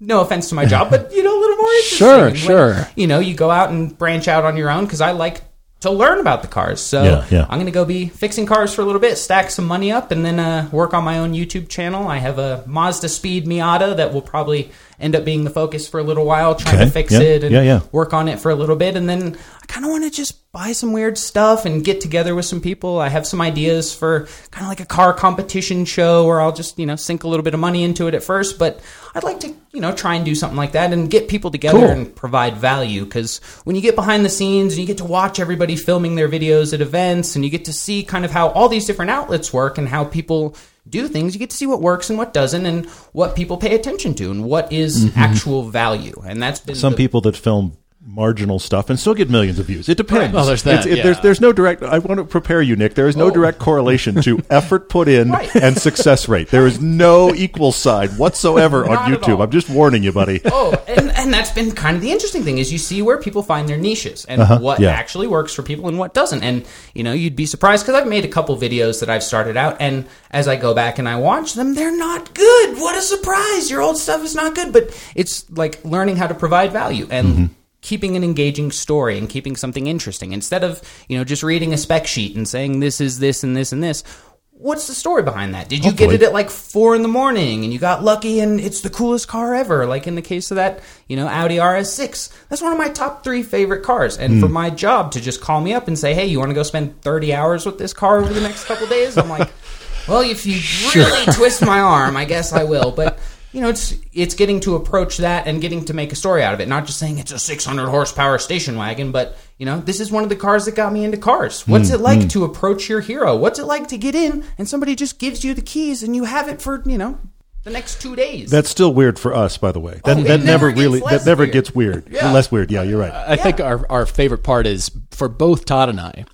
No 0.00 0.20
offense 0.20 0.48
to 0.50 0.54
my 0.54 0.64
job, 0.64 0.90
but 0.94 1.12
you 1.12 1.22
know 1.24 1.36
a 1.36 1.40
little 1.40 1.56
more 1.56 1.70
interesting. 1.72 1.98
Sure, 1.98 2.24
when, 2.26 2.34
sure. 2.36 2.88
You 2.96 3.06
know, 3.08 3.18
you 3.18 3.34
go 3.34 3.50
out 3.50 3.70
and 3.70 3.96
branch 3.98 4.28
out 4.28 4.44
on 4.44 4.56
your 4.56 4.70
own 4.70 4.84
because 4.84 5.00
I 5.00 5.10
like 5.10 5.40
to 5.80 5.90
learn 5.90 6.18
about 6.18 6.42
the 6.42 6.48
cars. 6.48 6.80
So 6.80 7.02
Yeah, 7.02 7.26
yeah. 7.30 7.46
I'm 7.48 7.58
going 7.58 7.66
to 7.66 7.72
go 7.72 7.84
be 7.84 8.08
fixing 8.08 8.46
cars 8.46 8.74
for 8.74 8.82
a 8.82 8.84
little 8.84 9.00
bit, 9.00 9.16
stack 9.16 9.50
some 9.50 9.66
money 9.66 9.92
up, 9.92 10.10
and 10.10 10.24
then 10.24 10.40
uh, 10.40 10.68
work 10.72 10.92
on 10.92 11.04
my 11.04 11.18
own 11.18 11.32
YouTube 11.32 11.68
channel. 11.68 12.08
I 12.08 12.18
have 12.18 12.38
a 12.38 12.64
Mazda 12.66 13.08
Speed 13.08 13.46
Miata 13.46 13.96
that 13.96 14.12
will 14.12 14.22
probably 14.22 14.72
end 15.00 15.14
up 15.14 15.24
being 15.24 15.44
the 15.44 15.50
focus 15.50 15.88
for 15.88 16.00
a 16.00 16.02
little 16.02 16.24
while, 16.24 16.54
trying 16.54 16.76
Okay, 16.76 16.84
to 16.86 16.90
fix 16.90 17.12
yeah, 17.12 17.20
it 17.20 17.44
and 17.44 17.52
yeah, 17.52 17.62
yeah. 17.62 17.80
work 17.92 18.12
on 18.12 18.28
it 18.28 18.40
for 18.40 18.50
a 18.50 18.54
little 18.54 18.76
bit. 18.76 18.96
And 18.96 19.08
then 19.08 19.36
I 19.62 19.66
kind 19.66 19.84
of 19.84 19.90
want 19.92 20.04
to 20.04 20.10
just 20.10 20.50
buy 20.50 20.72
some 20.72 20.92
weird 20.92 21.16
stuff 21.18 21.64
and 21.66 21.84
get 21.84 22.00
together 22.00 22.34
with 22.34 22.46
some 22.46 22.60
people. 22.60 22.98
I 22.98 23.08
have 23.08 23.26
some 23.26 23.40
ideas 23.40 23.94
for 23.94 24.26
kind 24.50 24.64
of 24.64 24.68
like 24.68 24.80
a 24.80 24.86
car 24.86 25.12
competition 25.12 25.84
show 25.84 26.26
where 26.26 26.40
I'll 26.40 26.52
just, 26.52 26.78
you 26.78 26.86
know, 26.86 26.96
sink 26.96 27.22
a 27.22 27.28
little 27.28 27.44
bit 27.44 27.54
of 27.54 27.60
money 27.60 27.84
into 27.84 28.08
it 28.08 28.14
at 28.14 28.22
first. 28.24 28.58
But 28.58 28.80
I'd 29.14 29.22
like 29.24 29.38
to, 29.40 29.54
you 29.72 29.80
know, 29.80 29.94
try 29.94 30.14
and 30.16 30.24
do 30.24 30.34
something 30.34 30.56
like 30.56 30.72
that 30.72 30.92
and 30.92 31.08
get 31.10 31.28
people 31.28 31.50
together 31.50 31.78
Cool. 31.78 31.88
and 31.90 32.16
provide 32.16 32.56
value 32.56 33.04
because 33.04 33.38
when 33.64 33.76
you 33.76 33.82
get 33.82 33.94
behind 33.94 34.24
the 34.24 34.28
scenes 34.30 34.72
and 34.72 34.80
you 34.80 34.86
get 34.86 34.98
to 34.98 35.04
watch 35.04 35.38
everybody 35.38 35.76
filming 35.76 36.16
their 36.16 36.28
videos 36.28 36.72
at 36.74 36.80
events 36.80 37.36
and 37.36 37.44
you 37.44 37.50
get 37.50 37.66
to 37.66 37.72
see 37.72 38.02
kind 38.02 38.24
of 38.24 38.30
how 38.32 38.48
all 38.48 38.68
these 38.68 38.86
different 38.86 39.10
outlets 39.12 39.52
work 39.52 39.78
and 39.78 39.86
how 39.88 40.02
people 40.04 40.56
do 40.90 41.08
things 41.08 41.34
you 41.34 41.38
get 41.38 41.50
to 41.50 41.56
see 41.56 41.66
what 41.66 41.80
works 41.82 42.08
and 42.10 42.18
what 42.18 42.32
doesn't 42.32 42.64
and 42.66 42.86
what 43.12 43.34
people 43.36 43.56
pay 43.56 43.74
attention 43.74 44.14
to 44.14 44.30
and 44.30 44.44
what 44.44 44.72
is 44.72 45.10
actual 45.16 45.62
value 45.68 46.14
and 46.26 46.42
that's 46.42 46.60
been 46.60 46.74
Mm-hmm. 46.74 46.80
Some 46.80 46.92
the- 46.92 46.96
people 46.96 47.20
that 47.22 47.36
film 47.36 47.76
marginal 48.00 48.58
stuff 48.58 48.88
and 48.88 48.98
still 48.98 49.12
get 49.12 49.28
millions 49.28 49.58
of 49.58 49.66
views. 49.66 49.88
It 49.88 49.96
depends. 49.96 50.32
Well, 50.34 50.46
there's 50.46 50.62
that, 50.62 50.86
it- 50.86 51.02
There's 51.02 51.16
yeah. 51.16 51.22
there's 51.22 51.40
no 51.40 51.52
direct. 51.52 51.82
I 51.82 51.98
want 51.98 52.18
to 52.18 52.24
prepare 52.24 52.62
you, 52.62 52.74
Nick. 52.76 52.94
There 52.94 53.08
is 53.08 53.16
no 53.16 53.26
Oh. 53.26 53.30
direct 53.30 53.58
correlation 53.58 54.22
to 54.22 54.42
effort 54.50 54.88
put 54.88 55.08
in 55.08 55.30
Right. 55.30 55.54
and 55.56 55.76
success 55.76 56.28
rate. 56.28 56.48
There 56.48 56.66
is 56.66 56.80
no 56.80 57.34
equal 57.34 57.70
side 57.72 58.16
whatsoever 58.16 58.88
on 58.88 59.12
YouTube. 59.12 59.42
I'm 59.42 59.50
just 59.50 59.68
warning 59.68 60.02
you, 60.04 60.12
buddy. 60.12 60.40
oh, 60.46 60.80
and, 60.88 61.10
and 61.10 61.32
that's 61.34 61.50
been 61.50 61.72
kind 61.72 61.96
of 61.96 62.02
the 62.02 62.10
interesting 62.12 62.44
thing 62.44 62.58
is 62.58 62.72
you 62.72 62.78
see 62.78 63.02
where 63.02 63.18
people 63.18 63.42
find 63.42 63.68
their 63.68 63.76
niches 63.76 64.24
and 64.24 64.40
what 64.40 64.50
Uh-huh. 64.52 64.76
yeah. 64.78 64.90
actually 64.90 65.26
works 65.26 65.52
for 65.52 65.62
people 65.62 65.88
and 65.88 65.98
what 65.98 66.14
doesn't. 66.14 66.42
And 66.42 66.64
you 66.94 67.02
know, 67.02 67.12
you'd 67.12 67.36
be 67.36 67.46
surprised 67.46 67.84
because 67.84 68.00
I've 68.00 68.08
made 68.08 68.24
a 68.24 68.28
couple 68.28 68.56
videos 68.56 69.00
that 69.00 69.10
I've 69.10 69.24
started 69.24 69.56
out, 69.56 69.76
and 69.80 70.06
as 70.30 70.46
I 70.48 70.56
go 70.56 70.72
back 70.72 70.98
and 70.98 71.08
I 71.08 71.16
watch 71.16 71.54
them, 71.54 71.74
they're 71.74 71.94
not 71.96 72.32
good. 72.32 72.78
What 72.78 72.96
a 72.96 73.02
surprise! 73.02 73.70
Your 73.70 73.82
old 73.82 73.98
stuff 73.98 74.22
is 74.24 74.34
not 74.34 74.54
good, 74.54 74.72
but 74.72 74.96
it's 75.14 75.50
like 75.50 75.84
learning 75.84 76.16
how 76.16 76.28
to 76.28 76.34
provide 76.34 76.72
value 76.72 77.06
and. 77.10 77.28
Mm-hmm. 77.28 77.44
Keeping 77.80 78.16
an 78.16 78.24
engaging 78.24 78.72
story 78.72 79.16
and 79.18 79.28
keeping 79.28 79.54
something 79.56 79.86
interesting 79.86 80.32
instead 80.32 80.64
of 80.64 80.82
you 81.08 81.16
know 81.16 81.24
just 81.24 81.42
reading 81.44 81.72
a 81.72 81.76
spec 81.78 82.06
sheet 82.06 82.36
and 82.36 82.46
saying 82.48 82.80
this 82.80 83.00
is 83.00 83.18
this 83.20 83.44
and 83.44 83.56
this 83.56 83.72
and 83.72 83.82
this. 83.82 84.02
What's 84.50 84.88
the 84.88 84.94
story 84.94 85.22
behind 85.22 85.54
that? 85.54 85.68
Did 85.68 85.84
you 85.84 85.92
get 85.92 86.10
it 86.10 86.20
at 86.24 86.32
like 86.32 86.50
four 86.50 86.96
in 86.96 87.02
the 87.02 87.08
morning 87.08 87.62
and 87.62 87.72
you 87.72 87.78
got 87.78 88.02
lucky 88.02 88.40
and 88.40 88.58
it's 88.58 88.80
the 88.80 88.90
coolest 88.90 89.28
car 89.28 89.54
ever? 89.54 89.86
Like 89.86 90.08
in 90.08 90.16
the 90.16 90.22
case 90.22 90.50
of 90.50 90.56
that, 90.56 90.80
you 91.06 91.14
know, 91.14 91.28
Audi 91.28 91.58
RS6. 91.58 92.32
That's 92.48 92.60
one 92.60 92.72
of 92.72 92.78
my 92.78 92.88
top 92.88 93.22
three 93.22 93.44
favorite 93.44 93.84
cars. 93.84 94.18
And 94.18 94.34
Hmm. 94.34 94.40
for 94.40 94.48
my 94.48 94.70
job 94.70 95.12
to 95.12 95.20
just 95.20 95.40
call 95.40 95.60
me 95.60 95.72
up 95.74 95.86
and 95.86 95.96
say, 95.96 96.12
hey, 96.12 96.26
you 96.26 96.40
want 96.40 96.50
to 96.50 96.54
go 96.56 96.64
spend 96.64 97.00
30 97.02 97.32
hours 97.32 97.64
with 97.66 97.78
this 97.78 97.92
car 97.92 98.18
over 98.18 98.34
the 98.34 98.40
next 98.40 98.64
couple 98.64 98.88
days? 98.88 99.16
I'm 99.16 99.28
like, 99.28 99.48
well, 100.08 100.22
if 100.22 100.44
you 100.44 100.60
really 100.92 101.26
twist 101.34 101.64
my 101.64 101.78
arm, 101.78 102.16
I 102.16 102.24
guess 102.24 102.52
I 102.52 102.64
will. 102.64 102.90
But 102.90 103.20
you 103.52 103.60
know, 103.62 103.68
it's 103.68 103.94
it's 104.12 104.34
getting 104.34 104.60
to 104.60 104.74
approach 104.76 105.16
that 105.18 105.46
and 105.46 105.60
getting 105.60 105.84
to 105.86 105.94
make 105.94 106.12
a 106.12 106.16
story 106.16 106.42
out 106.42 106.54
of 106.54 106.60
it. 106.60 106.68
Not 106.68 106.86
just 106.86 106.98
saying 106.98 107.18
it's 107.18 107.32
a 107.32 107.38
600 107.38 107.88
horsepower 107.88 108.38
station 108.38 108.76
wagon, 108.76 109.10
but 109.10 109.36
you 109.56 109.66
know, 109.66 109.80
this 109.80 110.00
is 110.00 110.12
one 110.12 110.22
of 110.22 110.28
the 110.28 110.36
cars 110.36 110.66
that 110.66 110.74
got 110.74 110.92
me 110.92 111.04
into 111.04 111.16
cars. 111.16 111.62
Hmm, 111.62 111.72
What's 111.72 111.90
it 111.90 112.00
like 112.00 112.22
hmm. 112.22 112.28
to 112.28 112.44
approach 112.44 112.88
your 112.88 113.00
hero? 113.00 113.36
What's 113.36 113.58
it 113.58 113.64
like 113.64 113.88
to 113.88 113.98
get 113.98 114.14
in 114.14 114.44
and 114.58 114.68
somebody 114.68 114.94
just 114.94 115.18
gives 115.18 115.44
you 115.44 115.54
the 115.54 115.62
keys 115.62 116.02
and 116.02 116.14
you 116.14 116.24
have 116.24 116.48
it 116.48 116.60
for 116.60 116.82
you 116.86 116.98
know 116.98 117.18
the 117.64 117.70
next 117.70 118.02
two 118.02 118.14
days? 118.14 118.50
That's 118.50 118.68
still 118.68 118.92
weird 118.92 119.18
for 119.18 119.34
us, 119.34 119.56
by 119.56 119.72
the 119.72 119.80
way. 119.80 120.00
Oh, 120.04 120.14
that, 120.14 120.18
Oh, 120.18 120.22
that 120.24 120.40
never 120.40 120.68
never 120.68 120.78
really 120.80 121.00
that 121.00 121.24
never 121.24 121.44
weird. 121.44 121.52
gets 121.52 121.74
weird. 121.74 122.08
Yeah. 122.10 122.30
Less 122.32 122.52
weird. 122.52 122.70
Yeah, 122.70 122.82
you're 122.82 123.00
right. 123.00 123.12
I 123.12 123.36
think 123.36 123.60
our, 123.60 123.90
our 123.90 124.04
favorite 124.04 124.42
part 124.44 124.66
is 124.66 124.90
for 125.10 125.28
both 125.28 125.64
Todd 125.64 125.88
and 125.88 126.00
I, 126.00 126.26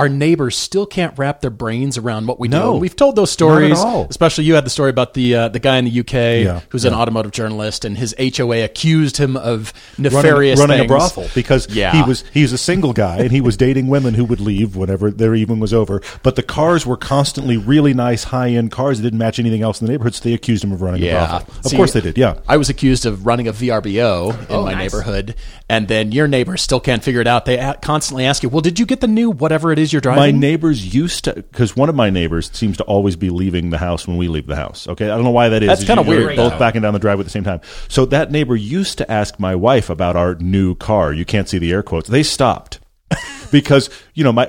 our 0.00 0.08
neighbors 0.08 0.56
still 0.56 0.86
can't 0.86 1.12
wrap 1.18 1.42
their 1.42 1.50
brains 1.50 1.98
around 1.98 2.26
what 2.26 2.40
we 2.40 2.48
No. 2.48 2.72
do. 2.72 2.78
We've 2.78 2.96
told 2.96 3.16
those 3.16 3.30
stories. 3.30 3.76
Not 3.76 3.86
at 3.86 3.94
all. 3.94 4.06
Especially 4.08 4.44
you 4.44 4.54
had 4.54 4.64
the 4.64 4.70
story 4.70 4.88
about 4.88 5.12
the 5.12 5.34
uh, 5.34 5.48
the 5.48 5.58
guy 5.58 5.76
in 5.76 5.84
the 5.84 6.00
UK 6.00 6.14
Yeah, 6.44 6.60
who's 6.70 6.86
an 6.86 6.94
automotive 6.94 7.32
journalist, 7.32 7.84
and 7.84 7.98
his 7.98 8.14
HOA 8.18 8.64
accused 8.64 9.18
him 9.18 9.36
of 9.36 9.74
nefarious 9.98 10.58
running, 10.58 10.78
running 10.78 10.86
a 10.86 10.88
brothel 10.88 11.28
because 11.34 11.68
Yeah. 11.70 11.92
he 11.92 12.02
was 12.08 12.24
he's 12.32 12.52
a 12.54 12.58
single 12.58 12.94
guy 12.94 13.18
and 13.18 13.30
he 13.30 13.42
was 13.42 13.58
dating 13.58 13.88
women 13.88 14.14
who 14.14 14.24
would 14.24 14.40
leave 14.40 14.74
whenever 14.74 15.10
their 15.10 15.34
evening 15.34 15.60
was 15.60 15.74
over. 15.74 16.00
But 16.22 16.36
the 16.36 16.42
cars 16.42 16.86
were 16.86 16.96
constantly 16.96 17.58
really 17.58 17.92
nice 17.92 18.24
high 18.24 18.48
end 18.50 18.70
cars 18.70 18.98
that 18.98 19.02
didn't 19.02 19.18
match 19.18 19.38
anything 19.38 19.60
else 19.62 19.80
in 19.82 19.86
the 19.86 19.92
neighborhood, 19.92 20.14
so 20.14 20.24
they 20.24 20.32
accused 20.32 20.64
him 20.64 20.72
of 20.72 20.80
running 20.80 21.02
a 21.04 21.10
brothel. 21.10 21.36
Of 21.58 21.66
See, 21.66 21.76
course 21.76 21.92
they 21.92 22.00
did. 22.00 22.16
Yeah. 22.16 22.36
I 22.48 22.56
was 22.56 22.70
accused 22.70 23.04
of 23.04 23.26
running 23.26 23.48
a 23.48 23.52
VRBO 23.52 24.30
in 24.30 24.46
Oh, 24.48 24.64
my 24.64 24.72
nice. 24.72 24.92
neighborhood, 24.92 25.34
and 25.68 25.88
then 25.88 26.12
your 26.12 26.26
neighbors 26.26 26.62
still 26.62 26.80
can't 26.80 27.02
figure 27.04 27.20
it 27.20 27.26
out. 27.26 27.44
They 27.44 27.58
a- 27.58 27.76
constantly 27.82 28.24
ask 28.24 28.42
you, 28.42 28.48
"Well, 28.48 28.62
did 28.62 28.78
you 28.78 28.86
get 28.86 29.00
the 29.00 29.06
new 29.08 29.30
whatever 29.30 29.72
it 29.72 29.78
is 29.78 29.89
you're 29.92 30.00
driving?" 30.00 30.20
My 30.20 30.30
neighbors 30.30 30.94
used 30.94 31.24
to, 31.24 31.34
because 31.34 31.76
one 31.76 31.88
of 31.88 31.94
my 31.94 32.10
neighbors 32.10 32.50
seems 32.52 32.76
to 32.78 32.84
always 32.84 33.16
be 33.16 33.30
leaving 33.30 33.70
the 33.70 33.78
house 33.78 34.06
when 34.06 34.16
we 34.16 34.28
leave 34.28 34.46
the 34.46 34.56
house. 34.56 34.88
Okay, 34.88 35.06
I 35.06 35.14
don't 35.14 35.24
know 35.24 35.30
why 35.30 35.48
that 35.48 35.62
is. 35.62 35.68
That's 35.68 35.80
It's 35.82 35.88
kinda 35.88 36.02
usually 36.02 36.24
weird, 36.26 36.36
Both 36.36 36.58
backing 36.58 36.82
down 36.82 36.92
the 36.92 36.98
driveway 36.98 37.22
at 37.22 37.26
the 37.26 37.30
same 37.30 37.44
time. 37.44 37.60
So 37.88 38.04
that 38.06 38.30
neighbor 38.30 38.56
used 38.56 38.98
to 38.98 39.10
ask 39.10 39.38
my 39.38 39.54
wife 39.54 39.90
about 39.90 40.16
our 40.16 40.34
new 40.36 40.74
car. 40.74 41.12
You 41.12 41.24
can't 41.24 41.48
see 41.48 41.58
the 41.58 41.72
air 41.72 41.82
quotes. 41.82 42.08
They 42.08 42.22
stopped. 42.22 42.80
because 43.50 43.90
you 44.14 44.24
know, 44.24 44.32
my 44.32 44.48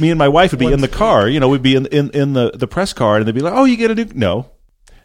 me 0.00 0.10
and 0.10 0.18
my 0.18 0.28
wife 0.28 0.52
would 0.52 0.60
be 0.60 0.72
in 0.72 0.80
the 0.80 0.88
car. 0.88 1.28
You 1.28 1.40
know, 1.40 1.48
we'd 1.48 1.62
be 1.62 1.76
in 1.76 1.86
in, 1.86 2.10
in 2.10 2.32
the, 2.32 2.50
the 2.54 2.66
press 2.66 2.92
car, 2.92 3.18
and 3.18 3.26
they'd 3.26 3.34
be 3.34 3.40
like, 3.40 3.52
"Oh, 3.54 3.64
you 3.64 3.76
get 3.76 3.90
a 3.90 3.94
new 3.94 4.06
no." 4.14 4.50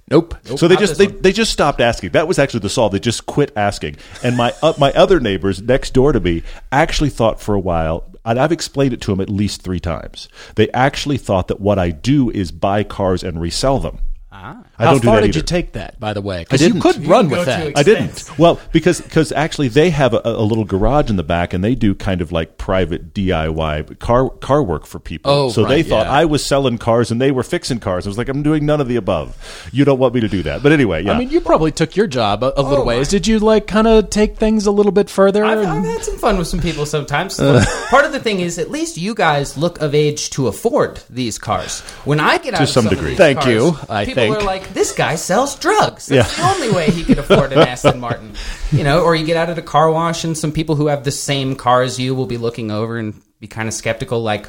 Nope. 0.10 0.36
So 0.58 0.68
they 0.68 0.76
just 0.76 0.98
they, 0.98 1.08
they 1.08 1.32
just 1.32 1.52
stopped 1.52 1.82
asking. 1.82 2.12
That 2.12 2.28
was 2.28 2.40
actually 2.40 2.62
the 2.62 2.70
solve. 2.70 2.92
They 2.92 3.00
just 3.00 3.26
quit 3.26 3.52
asking. 3.56 3.98
And 4.24 4.38
my 4.38 4.54
uh, 4.62 4.74
my 4.78 4.92
other 4.94 5.20
neighbors 5.20 5.62
next 5.62 5.94
door 5.94 6.12
to 6.12 6.20
me 6.20 6.44
actually 6.72 7.10
thought 7.10 7.42
for 7.42 7.56
a 7.56 7.60
while. 7.60 8.10
And 8.24 8.40
I've 8.40 8.52
explained 8.52 8.94
it 8.94 9.02
to 9.02 9.12
them 9.12 9.22
at 9.22 9.30
least 9.30 9.62
three 9.62 9.80
times. 9.80 10.28
They 10.56 10.70
actually 10.72 11.18
thought 11.18 11.48
that 11.48 11.62
what 11.62 11.78
I 11.78 11.92
do 11.92 12.32
is 12.32 12.52
buy 12.52 12.84
cars 12.84 13.24
and 13.24 13.40
resell 13.40 13.80
them. 13.80 14.00
Ah. 14.38 14.64
I 14.78 14.86
How 14.86 14.92
don't 14.92 15.02
do 15.02 15.08
far 15.08 15.16
that 15.22 15.28
did 15.28 15.36
you 15.38 15.42
take 15.42 15.72
that, 15.74 15.98
by 16.00 16.12
the 16.14 16.22
way? 16.22 16.40
Because 16.44 16.62
you 16.62 16.80
could 16.82 16.98
You 16.98 17.10
run 17.10 17.30
with 17.30 17.46
that. 17.46 17.78
I 17.78 17.84
didn't. 17.84 18.38
Well, 18.38 18.60
because 18.74 19.00
because 19.00 19.32
actually 19.32 19.70
they 19.70 19.90
have 19.92 20.14
a, 20.14 20.22
a 20.26 20.42
little 20.44 20.66
garage 20.66 21.10
in 21.10 21.16
the 21.16 21.24
back, 21.24 21.54
and 21.54 21.64
they 21.64 21.74
do 21.74 21.96
kind 21.96 22.20
of 22.22 22.32
like 22.34 22.58
private 22.58 23.14
DIY 23.14 23.98
car 24.00 24.30
car 24.30 24.62
work 24.62 24.86
for 24.86 25.00
people. 25.00 25.32
Oh, 25.32 25.50
so 25.50 25.64
they 25.66 25.84
thought 25.84 26.06
yeah. 26.08 26.12
I 26.12 26.26
was 26.26 26.46
selling 26.46 26.78
cars, 26.78 27.12
and 27.12 27.22
they 27.22 27.32
were 27.32 27.44
fixing 27.44 27.80
cars. 27.80 28.06
I 28.06 28.10
was 28.10 28.18
like, 28.18 28.28
I'm 28.28 28.44
doing 28.44 28.66
none 28.66 28.82
of 28.82 28.88
the 28.90 28.98
above. 28.98 29.38
You 29.72 29.86
don't 29.86 30.00
want 30.00 30.14
me 30.14 30.20
to 30.22 30.28
do 30.28 30.44
that, 30.44 30.62
but 30.62 30.72
anyway, 30.74 31.04
yeah. 31.04 31.14
I 31.14 31.18
mean, 31.20 31.30
you 31.30 31.40
probably 31.40 31.72
took 31.72 31.96
your 31.96 32.08
job 32.08 32.44
a, 32.44 32.54
a 32.60 32.62
little 32.62 32.84
Oh, 32.84 32.86
ways. 32.86 33.08
Did 33.08 33.28
you 33.28 33.40
like 33.40 33.68
kind 33.68 33.88
of 33.88 34.10
take 34.10 34.36
things 34.38 34.66
a 34.66 34.72
little 34.72 34.92
bit 34.92 35.10
further? 35.10 35.46
I've, 35.46 35.60
and- 35.60 35.68
I've 35.68 35.86
had 35.86 36.04
some 36.04 36.18
fun 36.18 36.38
with 36.38 36.48
some 36.48 36.60
people 36.60 36.86
sometimes. 36.86 37.40
Look, 37.40 37.66
part 37.90 38.04
of 38.06 38.12
the 38.12 38.20
thing 38.20 38.42
is, 38.42 38.60
at 38.60 38.70
least 38.70 38.98
you 38.98 39.16
guys 39.16 39.58
look 39.58 39.80
of 39.82 39.96
age 39.96 40.30
to 40.32 40.48
afford 40.48 41.00
these 41.10 41.38
cars. 41.38 41.80
When 42.04 42.20
I 42.20 42.38
get 42.38 42.54
out 42.54 42.62
of 42.64 42.70
some 42.70 42.84
some 42.84 42.92
of 42.92 42.98
degree. 42.98 43.10
these 43.12 43.18
Thank 43.18 43.40
cars, 43.40 43.48
you, 43.54 43.78
I 43.90 44.06
people 44.30 44.44
are 44.44 44.46
like, 44.46 44.74
"This 44.74 44.92
guy 44.92 45.16
sells 45.16 45.56
drugs." 45.56 46.08
That's 46.08 46.38
Yeah. 46.38 46.46
the 46.48 46.54
only 46.56 46.72
way 46.76 46.90
he 46.92 47.04
could 47.04 47.20
afford 47.20 47.54
an 47.54 47.60
Aston 47.68 48.00
Martin. 48.00 48.34
You 48.72 48.84
know, 48.84 49.02
or 49.02 49.16
you 49.16 49.26
get 49.26 49.38
out 49.38 49.50
of 49.50 49.56
the 49.56 49.62
car 49.62 49.90
wash, 49.92 50.24
and 50.24 50.38
some 50.38 50.52
people 50.52 50.76
who 50.76 50.88
have 50.88 51.04
the 51.04 51.12
same 51.12 51.56
car 51.56 51.82
as 51.82 52.00
you 52.00 52.16
will 52.16 52.26
be 52.28 52.38
looking 52.38 52.72
over 52.72 52.98
and 52.98 53.14
be 53.40 53.48
kind 53.48 53.68
of 53.68 53.74
skeptical, 53.74 54.22
like, 54.22 54.48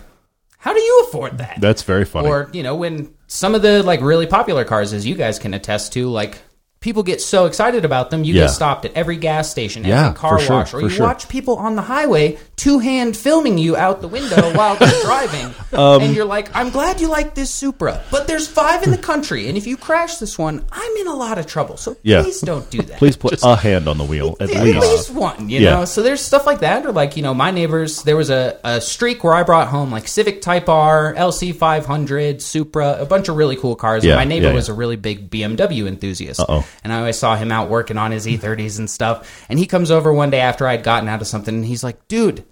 "How 0.58 0.72
do 0.72 0.80
you 0.80 1.04
afford 1.08 1.38
that?" 1.38 1.58
that's 1.60 1.82
very 1.82 2.04
funny. 2.04 2.28
Or 2.28 2.48
you 2.52 2.62
know, 2.62 2.74
when 2.74 3.10
some 3.26 3.54
of 3.54 3.62
the 3.62 3.82
like 3.82 4.00
really 4.00 4.26
popular 4.26 4.64
cars, 4.64 4.92
as 4.92 5.06
you 5.06 5.14
guys 5.14 5.38
can 5.38 5.54
attest 5.54 5.92
to, 5.94 6.08
like 6.08 6.38
people 6.80 7.02
get 7.02 7.20
so 7.20 7.46
excited 7.46 7.84
about 7.84 8.10
them, 8.10 8.22
you 8.22 8.34
Yeah. 8.34 8.42
get 8.42 8.50
stopped 8.50 8.84
at 8.84 8.92
every 8.94 9.16
gas 9.16 9.50
station, 9.50 9.84
Yeah, 9.84 10.06
every 10.08 10.16
car 10.18 10.38
for 10.38 10.44
sure, 10.44 10.56
wash, 10.56 10.74
or 10.74 10.80
you 10.82 10.88
sure. 10.88 11.06
watch 11.06 11.28
people 11.28 11.56
on 11.56 11.74
the 11.74 11.82
highway 11.82 12.38
two 12.56 12.78
hand 12.78 13.16
filming 13.16 13.58
you 13.58 13.76
out 13.76 14.00
the 14.00 14.08
window 14.08 14.52
while 14.56 14.76
they're 14.76 15.02
driving, 15.02 15.54
Um, 15.72 16.02
and 16.02 16.14
you're 16.16 16.24
like, 16.24 16.48
"I'm 16.56 16.70
glad 16.70 17.00
you 17.02 17.08
like 17.08 17.34
this 17.34 17.50
Supra, 17.50 18.02
but 18.10 18.26
there's 18.26 18.48
five 18.48 18.82
in 18.82 18.90
the 18.90 18.98
country, 18.98 19.48
and 19.48 19.58
if 19.58 19.66
you 19.66 19.76
crash 19.76 20.16
this 20.16 20.38
one, 20.38 20.64
I'm 20.72 20.96
in 20.96 21.06
a 21.06 21.14
lot 21.14 21.36
of 21.38 21.46
trouble. 21.46 21.76
So 21.76 21.96
Yeah. 22.02 22.22
please 22.22 22.40
don't 22.40 22.68
do 22.70 22.80
that." 22.82 22.96
Please 22.98 23.16
put 23.16 23.38
a 23.42 23.56
hand 23.56 23.88
on 23.88 23.98
the 23.98 24.04
wheel 24.04 24.36
at 24.40 24.50
At 24.50 24.64
least. 24.64 24.80
least 24.80 25.10
one, 25.10 25.48
you 25.50 25.60
Yeah. 25.60 25.70
know. 25.80 25.84
So 25.84 26.02
there's 26.02 26.20
stuff 26.22 26.46
like 26.46 26.60
that, 26.60 26.86
or 26.86 26.92
like 26.92 27.16
you 27.16 27.22
know, 27.22 27.34
my 27.34 27.50
neighbors. 27.50 28.02
There 28.02 28.16
was 28.16 28.30
a, 28.30 28.56
a 28.64 28.80
streak 28.80 29.22
where 29.22 29.34
I 29.34 29.42
brought 29.42 29.68
home 29.68 29.90
like 29.92 30.08
Civic 30.08 30.40
Type 30.40 30.68
R, 30.68 31.14
LC 31.14 31.52
500, 31.54 32.40
Supra, 32.40 32.96
a 33.00 33.04
bunch 33.04 33.28
of 33.28 33.36
really 33.36 33.56
cool 33.56 33.76
cars. 33.76 34.02
Yeah, 34.04 34.12
and 34.12 34.20
my 34.20 34.24
neighbor 34.24 34.52
was 34.54 34.68
a 34.70 34.74
really 34.74 34.96
big 34.96 35.28
BMW 35.30 35.86
enthusiast, 35.86 36.40
Uh-oh. 36.40 36.64
and 36.82 36.92
I 36.92 36.98
always 37.00 37.18
saw 37.18 37.36
him 37.36 37.52
out 37.52 37.68
working 37.68 37.98
on 37.98 38.12
his 38.12 38.26
E30s 38.26 38.78
and 38.78 38.88
stuff. 38.88 39.28
And 39.50 39.58
he 39.58 39.66
comes 39.66 39.90
over 39.90 40.10
one 40.12 40.30
day 40.30 40.40
after 40.40 40.66
I'd 40.66 40.82
gotten 40.82 41.08
out 41.08 41.20
of 41.20 41.26
something, 41.26 41.54
and 41.54 41.64
he's 41.66 41.84
like, 41.84 42.08
"Dude, 42.08 42.44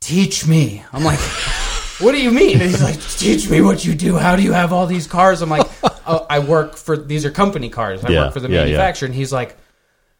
teach 0.00 0.46
me." 0.46 0.82
I'm 0.92 1.04
like. 1.04 1.20
What 2.00 2.12
do 2.12 2.22
you 2.22 2.30
mean? 2.30 2.52
And 2.62 2.70
he's 2.70 2.82
like, 2.82 2.98
teach 2.98 3.50
me 3.50 3.60
what 3.60 3.84
you 3.84 3.94
do. 3.94 4.16
How 4.16 4.34
do 4.34 4.42
you 4.42 4.52
have 4.54 4.72
all 4.72 4.86
these 4.86 5.06
cars? 5.06 5.42
I'm 5.42 5.50
like, 5.50 5.66
oh, 6.06 6.24
I 6.30 6.38
work 6.38 6.76
for 6.76 6.96
these 6.96 7.26
are 7.26 7.30
company 7.30 7.68
cars. 7.68 8.02
I 8.02 8.08
Yeah, 8.08 8.20
work 8.24 8.32
for 8.32 8.40
the 8.40 8.48
yeah, 8.48 8.60
yeah. 8.60 8.64
manufacturer. 8.64 9.04
And 9.04 9.14
he's 9.14 9.34
like, 9.34 9.58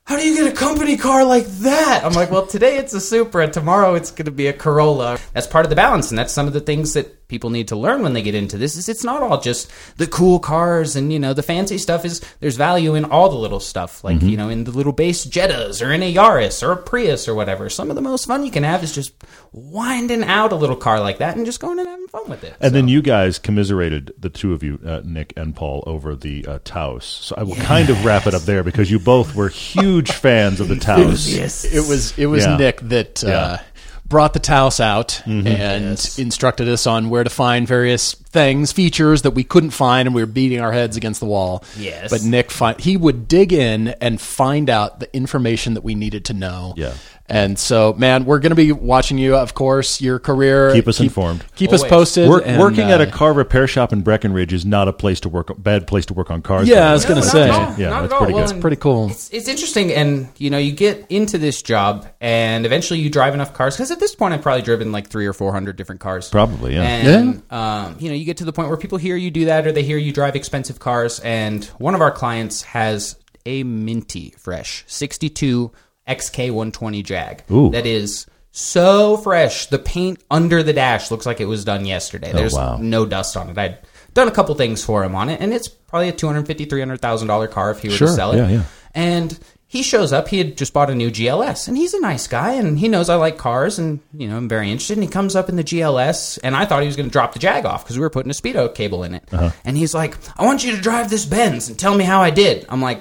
how 0.04 0.16
do 0.16 0.28
you 0.28 0.34
get 0.36 0.52
a 0.52 0.54
company 0.54 0.98
car 0.98 1.24
like 1.24 1.46
that? 1.46 2.02
I'm 2.04 2.12
like, 2.12 2.30
well, 2.30 2.46
today 2.46 2.76
it's 2.76 2.92
a 2.92 3.00
Supra, 3.00 3.44
and 3.44 3.52
tomorrow 3.54 3.94
it's 3.94 4.10
going 4.10 4.26
to 4.26 4.30
be 4.30 4.48
a 4.48 4.52
Corolla. 4.52 5.18
That's 5.32 5.46
part 5.46 5.64
of 5.64 5.70
the 5.70 5.76
balance, 5.76 6.10
and 6.10 6.18
that's 6.18 6.34
some 6.34 6.46
of 6.46 6.52
the 6.52 6.60
things 6.60 6.92
that 6.92 7.16
people 7.30 7.48
need 7.48 7.68
to 7.68 7.76
learn 7.76 8.02
when 8.02 8.12
they 8.12 8.20
get 8.22 8.34
into 8.34 8.58
this. 8.58 8.76
Is 8.76 8.88
it's 8.88 9.04
not 9.04 9.22
all 9.22 9.40
just 9.40 9.70
the 9.96 10.06
cool 10.06 10.40
cars 10.40 10.96
and 10.96 11.12
you 11.12 11.18
know 11.18 11.32
the 11.32 11.42
fancy 11.42 11.78
stuff. 11.78 12.04
Is 12.04 12.20
there's 12.40 12.56
value 12.56 12.94
in 12.96 13.04
all 13.06 13.30
the 13.30 13.36
little 13.36 13.60
stuff, 13.60 14.04
like 14.04 14.20
you 14.20 14.36
know 14.36 14.48
in 14.50 14.64
the 14.64 14.72
little 14.72 14.92
base 14.92 15.24
Jettas 15.24 15.84
or 15.84 15.92
in 15.92 16.02
a 16.02 16.12
Yaris 16.12 16.62
or 16.66 16.72
a 16.72 16.76
Prius 16.76 17.28
or 17.28 17.34
whatever. 17.34 17.70
Some 17.70 17.88
of 17.88 17.96
the 17.96 18.02
most 18.02 18.26
fun 18.26 18.44
you 18.44 18.50
can 18.50 18.64
have 18.64 18.82
is 18.82 18.94
just 18.94 19.14
winding 19.52 20.24
out 20.24 20.52
a 20.52 20.56
little 20.56 20.76
car 20.76 21.00
like 21.00 21.18
that 21.18 21.36
and 21.36 21.46
just 21.46 21.60
going 21.60 21.78
and 21.78 21.88
having 21.88 22.08
fun 22.08 22.28
with 22.28 22.44
it. 22.44 22.56
And 22.60 22.74
then 22.74 22.88
you 22.88 23.00
guys 23.00 23.38
commiserated 23.38 24.12
the 24.18 24.28
two 24.28 24.52
of 24.52 24.62
you, 24.62 24.78
uh, 24.84 25.00
Nick 25.04 25.32
and 25.36 25.54
Paul, 25.54 25.84
over 25.86 26.16
the 26.16 26.44
uh, 26.46 26.58
Taos. 26.64 27.04
So 27.04 27.34
I 27.38 27.44
will 27.44 27.56
kind 27.56 27.90
of 27.90 28.04
wrap 28.04 28.26
it 28.26 28.34
up 28.34 28.42
there 28.42 28.62
because 28.64 28.90
you 28.90 28.98
both 28.98 29.34
were 29.34 29.48
huge 29.48 30.10
fans 30.12 30.60
of 30.60 30.68
the 30.68 30.76
Taos. 30.76 31.32
yes, 31.32 31.64
It 31.64 31.88
was 31.88 32.16
it 32.18 32.26
was 32.26 32.44
Yeah. 32.44 32.56
Nick 32.56 32.80
that 32.80 33.22
uh, 33.24 33.28
Yeah. 33.28 33.62
Brought 34.10 34.34
the 34.34 34.40
Taos 34.40 34.78
out 34.80 35.22
Mm-hmm. 35.24 35.46
and 35.46 36.14
instructed 36.18 36.68
us 36.68 36.86
on 36.86 37.08
where 37.08 37.24
to 37.24 37.30
find 37.30 37.66
various 37.66 38.12
things, 38.14 38.72
features 38.72 39.22
that 39.22 39.30
we 39.30 39.44
couldn't 39.44 39.70
find, 39.70 40.06
and 40.06 40.14
we 40.14 40.20
were 40.22 40.26
beating 40.26 40.60
our 40.60 40.72
heads 40.72 40.96
against 40.98 41.20
the 41.20 41.26
wall. 41.26 41.64
Yes. 41.78 42.10
but 42.10 42.22
Nick 42.22 42.50
fi- 42.50 42.74
he 42.78 42.96
would 42.98 43.26
dig 43.28 43.52
in 43.54 43.88
and 44.00 44.20
find 44.20 44.68
out 44.68 45.00
the 45.00 45.14
information 45.16 45.74
that 45.74 45.82
we 45.84 45.94
needed 45.94 46.26
to 46.26 46.34
know. 46.34 46.74
Yeah. 46.76 46.92
And 47.30 47.56
so, 47.56 47.92
man, 47.92 48.24
we're 48.24 48.40
going 48.40 48.50
to 48.50 48.56
be 48.56 48.72
watching 48.72 49.16
you, 49.16 49.36
of 49.36 49.54
course, 49.54 50.00
your 50.00 50.18
career. 50.18 50.72
Keep 50.72 50.88
us 50.88 50.98
informed. 50.98 51.44
Keep 51.54 51.72
us 51.72 51.84
posted. 51.84 52.28
Work, 52.28 52.42
and, 52.44 52.58
working 52.58 52.90
at 52.90 53.00
a 53.00 53.06
uh, 53.06 53.12
car 53.12 53.32
repair 53.32 53.68
shop 53.68 53.92
in 53.92 54.02
Breckenridge 54.02 54.52
is 54.52 54.66
not 54.66 54.88
a 54.88 54.92
place 54.92 55.20
to 55.20 55.28
work. 55.28 55.50
Bad 55.56 55.86
place 55.86 56.06
to 56.06 56.14
work 56.14 56.28
on 56.32 56.42
cars. 56.42 56.66
Yeah, 56.68 56.90
I 56.90 56.92
was 56.92 57.04
No, 57.04 57.10
gonna 57.10 57.20
not 57.20 57.30
say. 57.30 57.50
at. 57.50 57.78
Yeah, 57.78 57.90
Not 57.90 58.00
that's 58.02 58.14
pretty 58.18 58.32
Well, 58.34 58.44
good. 58.46 58.52
and 58.54 58.60
pretty 58.60 58.76
cool. 58.76 59.10
It's, 59.10 59.30
it's 59.30 59.46
interesting, 59.46 59.92
and 59.92 60.28
you 60.38 60.50
know, 60.50 60.58
you 60.58 60.72
get 60.72 61.06
into 61.08 61.38
this 61.38 61.62
job, 61.62 62.08
and 62.20 62.66
eventually 62.66 62.98
you 62.98 63.08
drive 63.08 63.32
enough 63.32 63.54
cars. 63.54 63.76
Because 63.76 63.92
at 63.92 64.00
this 64.00 64.16
point, 64.16 64.34
I've 64.34 64.42
probably 64.42 64.62
driven 64.62 64.90
like 64.90 65.08
three 65.08 65.26
or 65.26 65.32
four 65.32 65.52
hundred 65.52 65.76
different 65.76 66.00
cars. 66.00 66.28
Probably, 66.28 66.74
yeah. 66.74 66.82
And 66.82 67.42
um, 67.52 67.96
you 68.00 68.08
know, 68.08 68.14
you 68.16 68.24
get 68.24 68.38
to 68.38 68.44
the 68.44 68.52
point 68.52 68.68
where 68.68 68.76
people 68.76 68.98
hear 68.98 69.14
you 69.14 69.30
do 69.30 69.44
that, 69.44 69.68
or 69.68 69.72
they 69.72 69.84
hear 69.84 69.98
you 69.98 70.12
drive 70.12 70.34
expensive 70.34 70.80
cars. 70.80 71.20
And 71.20 71.64
one 71.78 71.94
of 71.94 72.00
our 72.00 72.10
clients 72.10 72.62
has 72.62 73.14
a 73.46 73.62
minty 73.62 74.34
fresh 74.36 74.82
'62 74.88 75.70
XK120 76.10 77.04
Jag 77.04 77.42
Ooh. 77.50 77.70
that 77.70 77.86
is 77.86 78.26
so 78.52 79.16
fresh. 79.18 79.66
The 79.66 79.78
paint 79.78 80.22
under 80.30 80.62
the 80.62 80.72
dash 80.72 81.10
looks 81.10 81.26
like 81.26 81.40
it 81.40 81.46
was 81.46 81.64
done 81.64 81.84
yesterday. 81.86 82.32
There's 82.32 82.54
Oh, 82.54 82.58
wow. 82.58 82.78
no 82.80 83.06
dust 83.06 83.36
on 83.36 83.48
it. 83.50 83.56
I'd 83.58 83.78
done 84.14 84.28
a 84.28 84.32
couple 84.32 84.54
things 84.56 84.82
for 84.84 85.04
him 85.04 85.14
on 85.14 85.28
it, 85.28 85.40
and 85.40 85.52
it's 85.54 85.68
probably 85.68 86.08
a 86.08 86.12
two 86.12 86.26
hundred 86.26 86.46
fifty, 86.46 86.64
three 86.64 86.80
hundred 86.80 87.00
thousand 87.00 87.28
dollar 87.28 87.46
car 87.46 87.70
if 87.70 87.80
he 87.80 87.88
were 87.88 87.94
Sure, 87.94 88.08
to 88.08 88.12
sell 88.14 88.32
it. 88.32 88.38
yeah, 88.38 88.48
yeah. 88.48 88.62
And 88.92 89.38
he 89.68 89.84
shows 89.84 90.12
up. 90.12 90.26
He 90.26 90.38
had 90.38 90.56
just 90.56 90.72
bought 90.72 90.90
a 90.90 90.96
new 90.96 91.12
GLS, 91.12 91.68
and 91.68 91.76
he's 91.76 91.94
a 91.94 92.00
nice 92.00 92.26
guy, 92.26 92.54
and 92.54 92.76
he 92.76 92.88
knows 92.88 93.08
I 93.08 93.14
like 93.14 93.38
cars, 93.38 93.78
and 93.78 94.00
you 94.12 94.26
know 94.26 94.36
I'm 94.36 94.48
very 94.48 94.68
interested. 94.68 94.94
And 94.96 95.04
he 95.04 95.08
comes 95.08 95.36
up 95.36 95.48
in 95.48 95.54
the 95.54 95.62
GLS, 95.62 96.40
and 96.42 96.56
I 96.56 96.64
thought 96.66 96.80
he 96.82 96.86
was 96.88 96.96
going 96.96 97.08
to 97.08 97.12
drop 97.12 97.34
the 97.34 97.38
Jag 97.38 97.64
off 97.64 97.84
because 97.84 97.96
we 97.96 98.02
were 98.02 98.10
putting 98.10 98.30
a 98.32 98.34
speedo 98.34 98.74
cable 98.74 99.04
in 99.04 99.14
it. 99.14 99.22
Uh-huh. 99.32 99.50
And 99.64 99.76
he's 99.76 99.94
like, 99.94 100.16
"I 100.36 100.44
want 100.44 100.64
you 100.64 100.74
to 100.74 100.82
drive 100.82 101.08
this 101.08 101.24
Benz 101.24 101.68
and 101.68 101.78
tell 101.78 101.94
me 101.94 102.02
how 102.02 102.20
I 102.20 102.30
did." 102.30 102.66
I'm 102.68 102.82
like, 102.82 103.00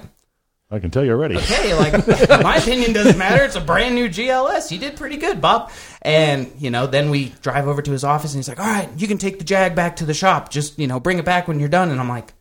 I 0.71 0.77
can 0.79 0.91
tell 0.91 1.03
you 1.03 1.11
already. 1.11 1.35
"Okay, 1.37 1.73
like 1.73 1.93
my 2.43 2.57
opinion 2.57 2.93
doesn't 2.93 3.17
matter. 3.17 3.43
It's 3.43 3.55
a 3.55 3.61
brand 3.61 3.95
new 3.95 4.07
GLS. 4.07 4.71
You 4.71 4.77
did 4.77 4.97
pretty 4.97 5.17
good, 5.17 5.41
Bob." 5.41 5.71
And 6.01 6.51
you 6.59 6.69
know, 6.69 6.85
then 6.85 7.09
we 7.09 7.29
drive 7.41 7.67
over 7.67 7.81
to 7.81 7.91
his 7.91 8.03
office, 8.03 8.33
and 8.33 8.39
he's 8.39 8.47
like, 8.47 8.59
"All 8.59 8.65
right, 8.65 8.89
you 8.95 9.07
can 9.07 9.17
take 9.17 9.39
the 9.39 9.45
Jag 9.45 9.75
back 9.75 9.95
to 9.97 10.05
the 10.05 10.13
shop. 10.13 10.49
Just 10.51 10.77
you 10.77 10.85
know, 10.87 10.99
bring 10.99 11.17
it 11.17 11.25
back 11.25 11.47
when 11.47 11.59
you're 11.59 11.69
done." 11.69 11.89
And 11.91 11.99
I'm 11.99 12.09
like. 12.09 12.33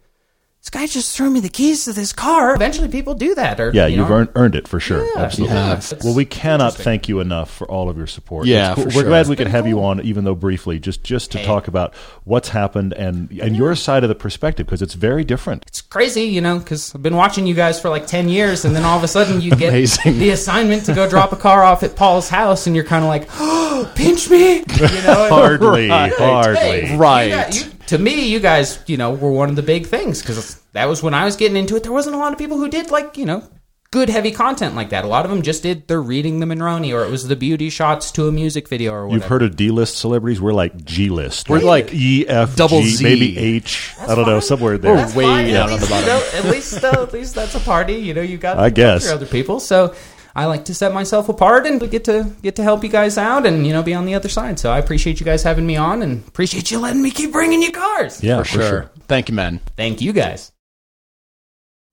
This 0.68 0.80
guy 0.82 0.86
just 0.86 1.16
threw 1.16 1.30
me 1.30 1.40
the 1.40 1.48
keys 1.48 1.86
to 1.86 1.94
this 1.94 2.12
car. 2.12 2.54
Eventually, 2.54 2.88
people 2.88 3.14
do 3.14 3.34
that. 3.36 3.58
Or 3.58 3.70
Yeah, 3.72 3.86
you 3.86 4.00
you've 4.00 4.10
know, 4.10 4.16
earned, 4.16 4.28
earned 4.34 4.54
it 4.54 4.68
for 4.68 4.78
sure. 4.78 5.02
Yeah, 5.02 5.22
Absolutely. 5.22 5.56
yeah. 5.56 5.80
Well, 6.04 6.14
we 6.14 6.26
cannot 6.26 6.74
thank 6.74 7.08
you 7.08 7.20
enough 7.20 7.50
for 7.50 7.66
all 7.70 7.88
of 7.88 7.96
your 7.96 8.06
support. 8.06 8.46
Yeah, 8.46 8.74
cool. 8.74 8.82
for 8.84 8.88
we're 8.88 8.92
sure. 8.92 9.04
glad 9.04 9.20
It's 9.20 9.30
we 9.30 9.36
could 9.36 9.44
been 9.46 9.52
have 9.52 9.66
you 9.66 9.82
on, 9.82 10.02
even 10.02 10.24
though 10.24 10.34
briefly, 10.34 10.78
just 10.78 11.02
just 11.04 11.30
to 11.32 11.38
Hey. 11.38 11.46
talk 11.46 11.68
about 11.68 11.94
what's 12.24 12.50
happened 12.50 12.92
and 12.92 13.30
and 13.40 13.56
your 13.56 13.74
side 13.76 14.02
of 14.02 14.10
the 14.10 14.14
perspective 14.14 14.66
because 14.66 14.82
it's 14.82 14.92
very 14.92 15.24
different. 15.24 15.64
it's 15.66 15.80
crazy, 15.80 16.24
you 16.24 16.42
know, 16.42 16.58
because 16.58 16.94
I've 16.94 17.02
been 17.02 17.16
watching 17.16 17.46
you 17.46 17.54
guys 17.54 17.80
for 17.80 17.88
like 17.88 18.06
10 18.06 18.28
years, 18.28 18.66
and 18.66 18.76
then 18.76 18.84
all 18.84 18.98
of 18.98 19.02
a 19.02 19.08
sudden 19.08 19.40
you 19.40 19.52
get 19.52 19.70
the 20.04 20.28
assignment 20.32 20.84
to 20.84 20.92
go 20.94 21.08
drop 21.08 21.32
a 21.32 21.36
car 21.36 21.64
off 21.64 21.82
at 21.82 21.96
Paul's 21.96 22.28
house, 22.28 22.66
and 22.66 22.76
you're 22.76 22.84
kind 22.84 23.04
of 23.04 23.08
like, 23.08 23.26
oh, 23.40 23.90
pinch 23.94 24.28
me, 24.28 24.56
you 24.76 25.02
know? 25.02 25.28
Hardly, 25.30 25.88
Right. 25.88 26.12
hardly. 26.12 26.60
Hey, 26.60 26.92
you 26.92 26.98
Right. 26.98 27.30
got- 27.30 27.54
you- 27.56 27.70
to 27.88 27.98
me, 27.98 28.28
you 28.28 28.38
guys, 28.38 28.78
you 28.86 28.96
know, 28.96 29.12
were 29.12 29.32
one 29.32 29.48
of 29.48 29.56
the 29.56 29.62
big 29.62 29.86
things 29.86 30.20
because 30.20 30.60
that 30.72 30.86
was 30.88 31.02
when 31.02 31.14
I 31.14 31.24
was 31.24 31.36
getting 31.36 31.56
into 31.56 31.74
it. 31.74 31.82
There 31.82 31.92
wasn't 31.92 32.16
a 32.16 32.18
lot 32.18 32.32
of 32.32 32.38
people 32.38 32.58
who 32.58 32.68
did 32.68 32.90
like, 32.90 33.16
you 33.16 33.24
know, 33.24 33.42
good 33.90 34.10
heavy 34.10 34.30
content 34.30 34.74
like 34.74 34.90
that. 34.90 35.06
A 35.06 35.08
lot 35.08 35.24
of 35.24 35.30
them 35.30 35.40
just 35.40 35.62
did 35.62 35.88
they're 35.88 36.02
reading 36.02 36.40
the 36.40 36.46
Monroney 36.46 36.92
or 36.94 37.02
it 37.04 37.10
was 37.10 37.26
the 37.28 37.36
beauty 37.36 37.70
shots 37.70 38.12
to 38.12 38.28
a 38.28 38.32
music 38.32 38.68
video 38.68 38.92
or 38.92 39.06
whatever. 39.06 39.14
You've 39.22 39.30
heard 39.30 39.42
of 39.42 39.56
D-list 39.56 39.96
celebrities? 39.96 40.38
We're 40.38 40.52
like 40.52 40.84
G-list. 40.84 41.48
We're 41.48 41.60
like 41.60 41.94
E, 41.94 42.28
F, 42.28 42.56
double 42.56 42.82
G, 42.82 42.88
Z. 42.88 43.04
maybe 43.04 43.38
H. 43.38 43.94
I 44.00 44.14
don't 44.14 44.26
know, 44.26 44.40
somewhere 44.40 44.76
there. 44.76 44.96
That's 44.96 45.14
way 45.14 45.24
fine. 45.24 45.52
down 45.52 45.72
on 45.72 45.80
the 45.80 45.86
bottom. 45.86 46.00
You 46.00 46.06
know, 46.06 46.30
at 46.34 46.44
least, 46.44 46.84
uh, 46.84 47.02
at 47.02 47.12
least 47.14 47.34
that's 47.34 47.54
a 47.54 47.60
party. 47.60 47.94
You 47.94 48.12
know, 48.12 48.20
you 48.22 48.36
got. 48.36 48.58
I 48.68 48.68
guess. 48.68 49.10
other 49.10 49.26
people. 49.26 49.60
So 49.60 49.94
I 50.38 50.44
like 50.44 50.66
to 50.66 50.74
set 50.74 50.94
myself 50.94 51.28
apart 51.28 51.66
and 51.66 51.80
get 51.90 52.04
to 52.04 52.32
get 52.42 52.54
to 52.56 52.62
help 52.62 52.84
you 52.84 52.88
guys 52.88 53.18
out 53.18 53.44
and 53.44 53.66
you 53.66 53.72
know 53.72 53.82
be 53.82 53.92
on 53.92 54.06
the 54.06 54.14
other 54.14 54.28
side. 54.28 54.60
So 54.60 54.70
I 54.70 54.78
appreciate 54.78 55.18
you 55.18 55.26
guys 55.26 55.42
having 55.42 55.66
me 55.66 55.74
on 55.74 56.00
and 56.00 56.24
appreciate 56.28 56.70
you 56.70 56.78
letting 56.78 57.02
me 57.02 57.10
keep 57.10 57.32
bringing 57.32 57.60
you 57.60 57.72
cars. 57.72 58.22
yeah, 58.22 58.38
for 58.38 58.44
sure. 58.44 58.90
Thank 59.08 59.28
you, 59.28 59.34
man. 59.34 59.58
Thank 59.76 60.00
you 60.00 60.12
guys. 60.12 60.52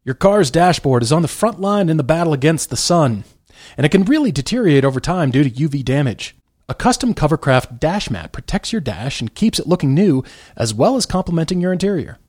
Your 0.03 0.13
car's 0.13 0.51
dashboard 0.51 1.01
is 1.01 1.11
on 1.11 1.23
the 1.23 1.27
front 1.27 1.59
line 1.59 1.89
in 1.89 1.97
the 1.97 2.03
battle 2.03 2.33
against 2.33 2.69
the 2.69 2.77
sun, 2.77 3.23
and 3.77 3.83
it 3.83 3.89
can 3.89 4.03
really 4.03 4.31
deteriorate 4.31 4.85
over 4.85 4.99
time 4.99 5.31
due 5.31 5.43
to 5.43 5.49
UV 5.49 5.83
damage. 5.83 6.35
A 6.69 6.75
custom 6.75 7.15
Covercraft 7.15 7.79
dash 7.79 8.11
mat 8.11 8.31
protects 8.31 8.71
your 8.71 8.81
dash 8.81 9.21
and 9.21 9.33
keeps 9.33 9.57
it 9.57 9.65
looking 9.65 9.95
new, 9.95 10.23
as 10.55 10.71
well 10.71 10.97
as 10.97 11.07
complementing 11.07 11.61
your 11.61 11.73
interior. 11.73 12.19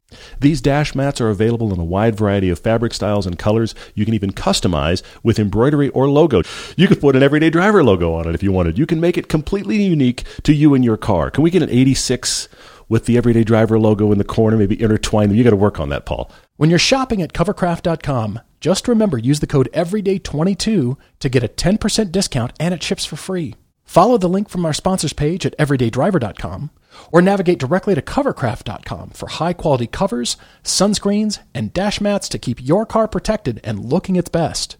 These 0.40 0.60
dash 0.60 0.94
mats 0.94 1.20
are 1.20 1.28
available 1.28 1.72
in 1.72 1.80
a 1.80 1.84
wide 1.84 2.16
variety 2.16 2.50
of 2.50 2.58
fabric 2.58 2.94
styles 2.94 3.26
and 3.26 3.38
colors. 3.38 3.74
You 3.94 4.04
can 4.04 4.14
even 4.14 4.32
customize 4.32 5.02
with 5.22 5.38
embroidery 5.38 5.88
or 5.90 6.08
logo. 6.08 6.42
You 6.76 6.88
could 6.88 7.00
put 7.00 7.16
an 7.16 7.22
everyday 7.22 7.50
driver 7.50 7.82
logo 7.82 8.14
on 8.14 8.28
it 8.28 8.34
if 8.34 8.42
you 8.42 8.52
wanted. 8.52 8.78
You 8.78 8.86
can 8.86 9.00
make 9.00 9.16
it 9.16 9.28
completely 9.28 9.82
unique 9.82 10.24
to 10.42 10.52
you 10.52 10.74
and 10.74 10.84
your 10.84 10.96
car. 10.96 11.30
Can 11.30 11.42
we 11.42 11.50
get 11.50 11.62
an 11.62 11.70
86 11.70 12.48
with 12.88 13.06
the 13.06 13.16
everyday 13.16 13.44
driver 13.44 13.78
logo 13.78 14.12
in 14.12 14.18
the 14.18 14.24
corner, 14.24 14.56
maybe 14.56 14.80
intertwine 14.80 15.28
them? 15.28 15.36
You 15.36 15.44
got 15.44 15.50
to 15.50 15.56
work 15.56 15.80
on 15.80 15.88
that, 15.90 16.06
Paul. 16.06 16.30
When 16.56 16.70
you're 16.70 16.78
shopping 16.78 17.20
at 17.22 17.32
covercraft.com, 17.32 18.40
just 18.60 18.88
remember 18.88 19.18
use 19.18 19.40
the 19.40 19.46
code 19.46 19.68
EVERYDAY22 19.74 20.96
to 21.20 21.28
get 21.28 21.44
a 21.44 21.48
10% 21.48 22.12
discount 22.12 22.52
and 22.58 22.72
it 22.72 22.82
ships 22.82 23.04
for 23.04 23.16
free. 23.16 23.54
Follow 23.84 24.18
the 24.18 24.28
link 24.28 24.48
from 24.48 24.66
our 24.66 24.72
sponsors 24.72 25.12
page 25.12 25.46
at 25.46 25.56
everydaydriver.com 25.58 26.70
or 27.12 27.22
navigate 27.22 27.58
directly 27.58 27.94
to 27.94 28.02
covercraft.com 28.02 29.10
for 29.10 29.28
high 29.28 29.52
quality 29.52 29.86
covers, 29.86 30.36
sunscreens, 30.62 31.38
and 31.54 31.72
dash 31.72 32.00
mats 32.00 32.28
to 32.30 32.38
keep 32.38 32.62
your 32.62 32.86
car 32.86 33.08
protected 33.08 33.60
and 33.64 33.84
looking 33.84 34.16
its 34.16 34.28
best. 34.28 34.76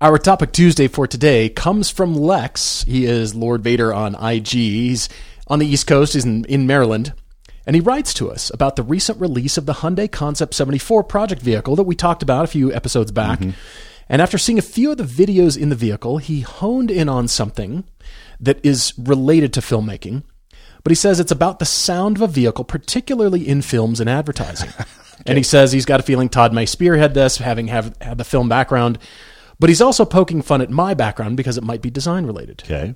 Our 0.00 0.18
topic 0.18 0.52
Tuesday 0.52 0.88
for 0.88 1.06
today 1.06 1.48
comes 1.48 1.88
from 1.88 2.14
Lex. 2.14 2.84
He 2.84 3.06
is 3.06 3.34
Lord 3.34 3.62
Vader 3.62 3.94
on 3.94 4.14
IG. 4.14 4.48
He's 4.48 5.08
on 5.46 5.60
the 5.60 5.66
East 5.66 5.86
Coast, 5.86 6.14
he's 6.14 6.24
in, 6.24 6.44
in 6.46 6.66
Maryland. 6.66 7.14
And 7.66 7.74
he 7.74 7.80
writes 7.80 8.12
to 8.14 8.30
us 8.30 8.50
about 8.52 8.76
the 8.76 8.82
recent 8.82 9.20
release 9.20 9.56
of 9.56 9.66
the 9.66 9.72
Hyundai 9.74 10.10
Concept 10.10 10.52
74 10.54 11.04
project 11.04 11.40
vehicle 11.40 11.76
that 11.76 11.84
we 11.84 11.94
talked 11.94 12.22
about 12.22 12.44
a 12.44 12.48
few 12.48 12.72
episodes 12.72 13.12
back. 13.12 13.38
Mm-hmm. 13.38 13.58
And 14.08 14.20
after 14.20 14.36
seeing 14.36 14.58
a 14.58 14.62
few 14.62 14.90
of 14.90 14.98
the 14.98 15.04
videos 15.04 15.58
in 15.58 15.70
the 15.70 15.74
vehicle, 15.74 16.18
he 16.18 16.40
honed 16.40 16.90
in 16.90 17.08
on 17.08 17.26
something 17.26 17.84
that 18.38 18.64
is 18.64 18.92
related 18.98 19.52
to 19.54 19.60
filmmaking. 19.60 20.24
But 20.84 20.90
he 20.90 20.96
says 20.96 21.18
it's 21.18 21.32
about 21.32 21.58
the 21.58 21.64
sound 21.64 22.18
of 22.18 22.22
a 22.22 22.26
vehicle, 22.28 22.64
particularly 22.64 23.48
in 23.48 23.62
films 23.62 24.00
and 24.00 24.08
advertising. 24.08 24.70
And 25.26 25.38
he 25.38 25.44
says 25.44 25.72
he's 25.72 25.84
got 25.84 26.00
a 26.00 26.02
feeling 26.02 26.28
Todd 26.28 26.52
may 26.52 26.66
spearhead 26.66 27.14
this, 27.14 27.38
having 27.38 27.68
have, 27.68 27.96
had 28.00 28.18
the 28.18 28.24
film 28.24 28.48
background. 28.48 28.98
But 29.58 29.70
he's 29.70 29.80
also 29.80 30.04
poking 30.04 30.42
fun 30.42 30.60
at 30.60 30.70
my 30.70 30.94
background 30.94 31.36
because 31.36 31.56
it 31.56 31.64
might 31.64 31.82
be 31.82 31.90
design 31.90 32.26
related. 32.26 32.62
Okay. 32.64 32.94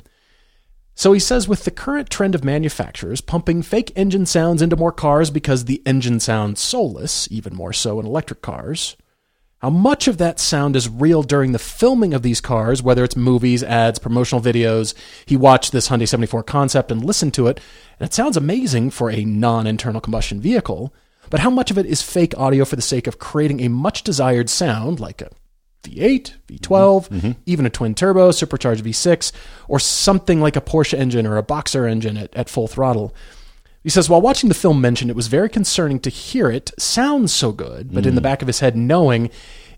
So 0.95 1.13
he 1.13 1.21
says 1.21 1.47
with 1.47 1.65
the 1.65 1.71
current 1.71 2.11
trend 2.11 2.35
of 2.35 2.45
manufacturers 2.45 3.21
pumping 3.21 3.63
fake 3.63 3.93
engine 3.95 4.27
sounds 4.27 4.61
into 4.61 4.77
more 4.77 4.91
cars 4.91 5.31
because 5.31 5.65
the 5.65 5.81
engine 5.87 6.19
sounds 6.19 6.61
soulless, 6.61 7.29
even 7.31 7.55
more 7.55 7.73
so 7.73 8.01
in 8.01 8.07
electric 8.07 8.43
cars, 8.43 8.97
how 9.59 9.71
much 9.71 10.07
of 10.07 10.19
that 10.19 10.39
sound 10.39 10.77
is 10.77 10.89
real 10.89 11.23
during 11.25 11.51
the 11.51 11.59
filming 11.59 12.15
of 12.15 12.23
these 12.23 12.41
cars, 12.41 12.81
whether 12.81 13.03
it's 13.03 13.17
movies, 13.17 13.65
ads, 13.65 13.99
promotional 13.99 14.41
videos? 14.41 14.95
He 15.27 15.37
watched 15.37 15.73
this 15.73 15.89
Hyundai 15.89 16.07
74 16.07 16.45
concept 16.45 16.93
and 16.93 17.05
listened 17.05 17.35
to 17.35 17.49
it, 17.49 17.61
and 17.99 18.09
it 18.09 18.15
sounds 18.15 18.37
amazing 18.37 18.91
for 18.91 19.11
a 19.11 19.25
non 19.25 19.67
internal 19.67 20.01
combustion 20.01 20.41
vehicle. 20.41 20.95
But 21.29 21.41
how 21.41 21.51
much 21.51 21.71
of 21.71 21.79
it 21.79 21.87
is 21.87 22.03
fake 22.03 22.39
audio 22.39 22.65
for 22.65 22.77
the 22.77 22.83
sake 22.83 23.07
of 23.07 23.19
creating 23.19 23.61
a 23.61 23.69
much 23.69 24.03
desired 24.03 24.49
sound, 24.49 25.01
like 25.01 25.21
a 25.21 25.31
V8, 25.83 26.35
V12, 26.47 26.61
mm-hmm. 26.61 27.17
mm-hmm. 27.17 27.41
even 27.47 27.67
a 27.67 27.71
twin 27.71 27.95
turbo, 27.95 28.31
supercharged 28.31 28.85
V6, 28.85 29.33
or 29.67 29.79
something 29.81 30.41
like 30.41 30.57
a 30.57 30.61
Porsche 30.61 30.97
engine 30.97 31.27
or 31.27 31.37
a 31.37 31.43
Boxer 31.43 31.87
engine 31.87 32.17
at, 32.17 32.35
at 32.35 32.49
full 32.49 32.69
throttle. 32.69 33.15
He 33.89 33.91
says, 33.91 34.11
while 34.11 34.21
watching 34.21 34.51
the 34.51 34.55
film 34.55 34.83
mentioned, 34.83 35.11
it 35.11 35.17
was 35.17 35.29
very 35.29 35.49
concerning 35.49 35.99
to 36.01 36.11
hear 36.11 36.51
it 36.51 36.73
sound 36.79 37.31
so 37.31 37.53
good, 37.53 37.91
but 37.91 38.05
in 38.05 38.17
the 38.17 38.21
mm. 38.21 38.25
back 38.25 38.43
of 38.43 38.47
his 38.47 38.61
head, 38.61 38.77
knowing 38.77 39.31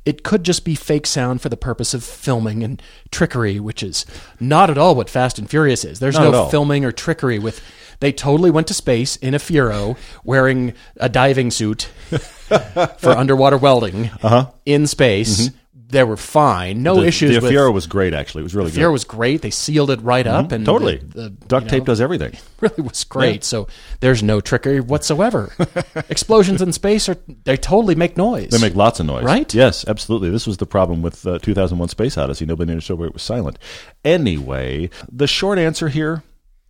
it 0.04 0.24
could 0.24 0.42
just 0.42 0.64
be 0.64 0.74
fake 0.74 1.06
sound 1.06 1.40
for 1.40 1.48
the 1.48 1.56
purpose 1.56 1.94
of 1.94 2.02
filming 2.02 2.64
and 2.64 2.82
trickery, 3.12 3.60
which 3.60 3.84
is 3.84 4.04
not 4.40 4.68
at 4.68 4.76
all 4.76 4.96
what 4.96 5.08
Fast 5.08 5.38
and 5.38 5.48
Furious 5.48 5.84
is. 5.84 6.00
There's 6.00 6.16
Not 6.16 6.32
no 6.32 6.48
filming 6.48 6.84
or 6.84 6.90
trickery 6.90 7.38
with. 7.38 7.62
They 8.00 8.10
totally 8.10 8.50
went 8.50 8.66
to 8.66 8.74
space 8.74 9.14
in 9.14 9.32
a 9.32 9.38
Fiero 9.38 9.96
wearing 10.24 10.74
a 10.96 11.08
diving 11.08 11.52
suit 11.52 11.82
for 12.08 13.10
underwater 13.10 13.58
welding 13.58 14.06
uh-huh. 14.24 14.50
in 14.66 14.88
space. 14.88 15.50
Mm-hmm. 15.50 15.56
They 15.90 16.04
were 16.04 16.16
fine. 16.16 16.82
No. 16.82 16.94
Mm-hmm. 16.94 17.02
the, 17.02 17.08
issues 17.08 17.40
The 17.40 17.48
Fiero 17.48 17.72
was 17.72 17.86
great, 17.86 18.14
actually. 18.14 18.40
It 18.40 18.44
was 18.44 18.54
really 18.54 18.70
Fiero 18.70 18.88
good. 18.88 18.92
was 18.92 19.04
great. 19.04 19.42
They 19.42 19.50
sealed 19.50 19.90
it 19.90 20.00
right 20.02 20.26
up 20.26 20.52
and 20.52 20.64
totally. 20.64 20.98
the, 20.98 21.22
the, 21.22 21.30
Duct 21.30 21.68
tape 21.68 21.82
know, 21.82 21.86
does 21.86 22.00
everything. 22.00 22.36
really 22.60 22.82
was 22.82 23.04
great. 23.04 23.44
So 23.44 23.68
there's 24.00 24.22
no 24.22 24.40
trickery 24.40 24.80
whatsoever. 24.80 25.52
Explosions 26.08 26.62
in 26.62 26.72
space 26.72 27.08
are 27.08 27.16
they 27.44 27.56
totally 27.56 27.94
make 27.94 28.16
noise. 28.16 28.50
They 28.50 28.60
make 28.60 28.76
lots 28.76 29.00
of 29.00 29.06
noise. 29.06 29.24
Right? 29.24 29.52
Yes, 29.52 29.84
absolutely. 29.86 30.30
This 30.30 30.46
was 30.46 30.58
the 30.58 30.66
problem 30.66 31.02
with 31.02 31.26
uh, 31.26 31.38
2001 31.38 31.88
Space 31.88 32.16
Odyssey. 32.16 32.46
Nobody 32.46 32.72
understood 32.72 32.98
where 32.98 33.08
it 33.08 33.14
was 33.14 33.22
silent. 33.22 33.58
Anyway, 34.04 34.90
the 35.10 35.26
short 35.26 35.58
answer 35.58 35.88
here, 35.88 36.22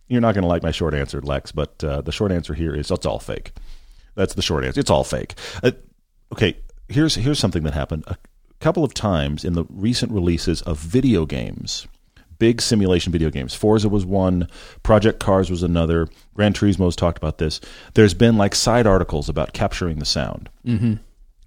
you're 0.07 0.21
not 0.21 0.33
going 0.33 0.43
to 0.43 0.47
like 0.47 0.63
my 0.63 0.71
short 0.71 0.93
answer, 0.93 1.21
Lex, 1.21 1.51
but 1.51 1.83
uh, 1.83 2.01
the 2.01 2.11
short 2.11 2.31
answer 2.31 2.53
here 2.53 2.75
is 2.75 2.91
it's 2.91 3.05
all 3.05 3.19
fake. 3.19 3.53
That's 4.15 4.33
the 4.33 4.41
short 4.41 4.65
answer. 4.65 4.79
It's 4.79 4.89
all 4.89 5.03
fake. 5.03 5.35
Uh, 5.63 5.71
okay, 6.33 6.57
here's 6.89 7.15
here's 7.15 7.39
something 7.39 7.63
that 7.63 7.73
happened 7.73 8.03
a 8.07 8.17
couple 8.61 8.83
of 8.83 8.93
times 8.93 9.43
in 9.43 9.53
the 9.53 9.65
recent 9.69 10.11
releases 10.11 10.61
of 10.61 10.77
video 10.77 11.25
games. 11.25 11.87
Big 12.39 12.61
simulation 12.61 13.11
video 13.11 13.29
games. 13.29 13.53
Forza 13.53 13.89
was 13.89 14.05
one. 14.05 14.47
Project 14.81 15.19
Cars 15.19 15.51
was 15.51 15.61
another. 15.61 16.07
Gran 16.33 16.53
Turismo's 16.53 16.95
talked 16.95 17.17
about 17.17 17.37
this. 17.37 17.59
There's 17.93 18.13
been 18.13 18.37
like 18.37 18.55
side 18.55 18.87
articles 18.87 19.29
about 19.29 19.53
capturing 19.53 19.99
the 19.99 20.05
sound. 20.05 20.49
Mm-hmm. 20.65 20.93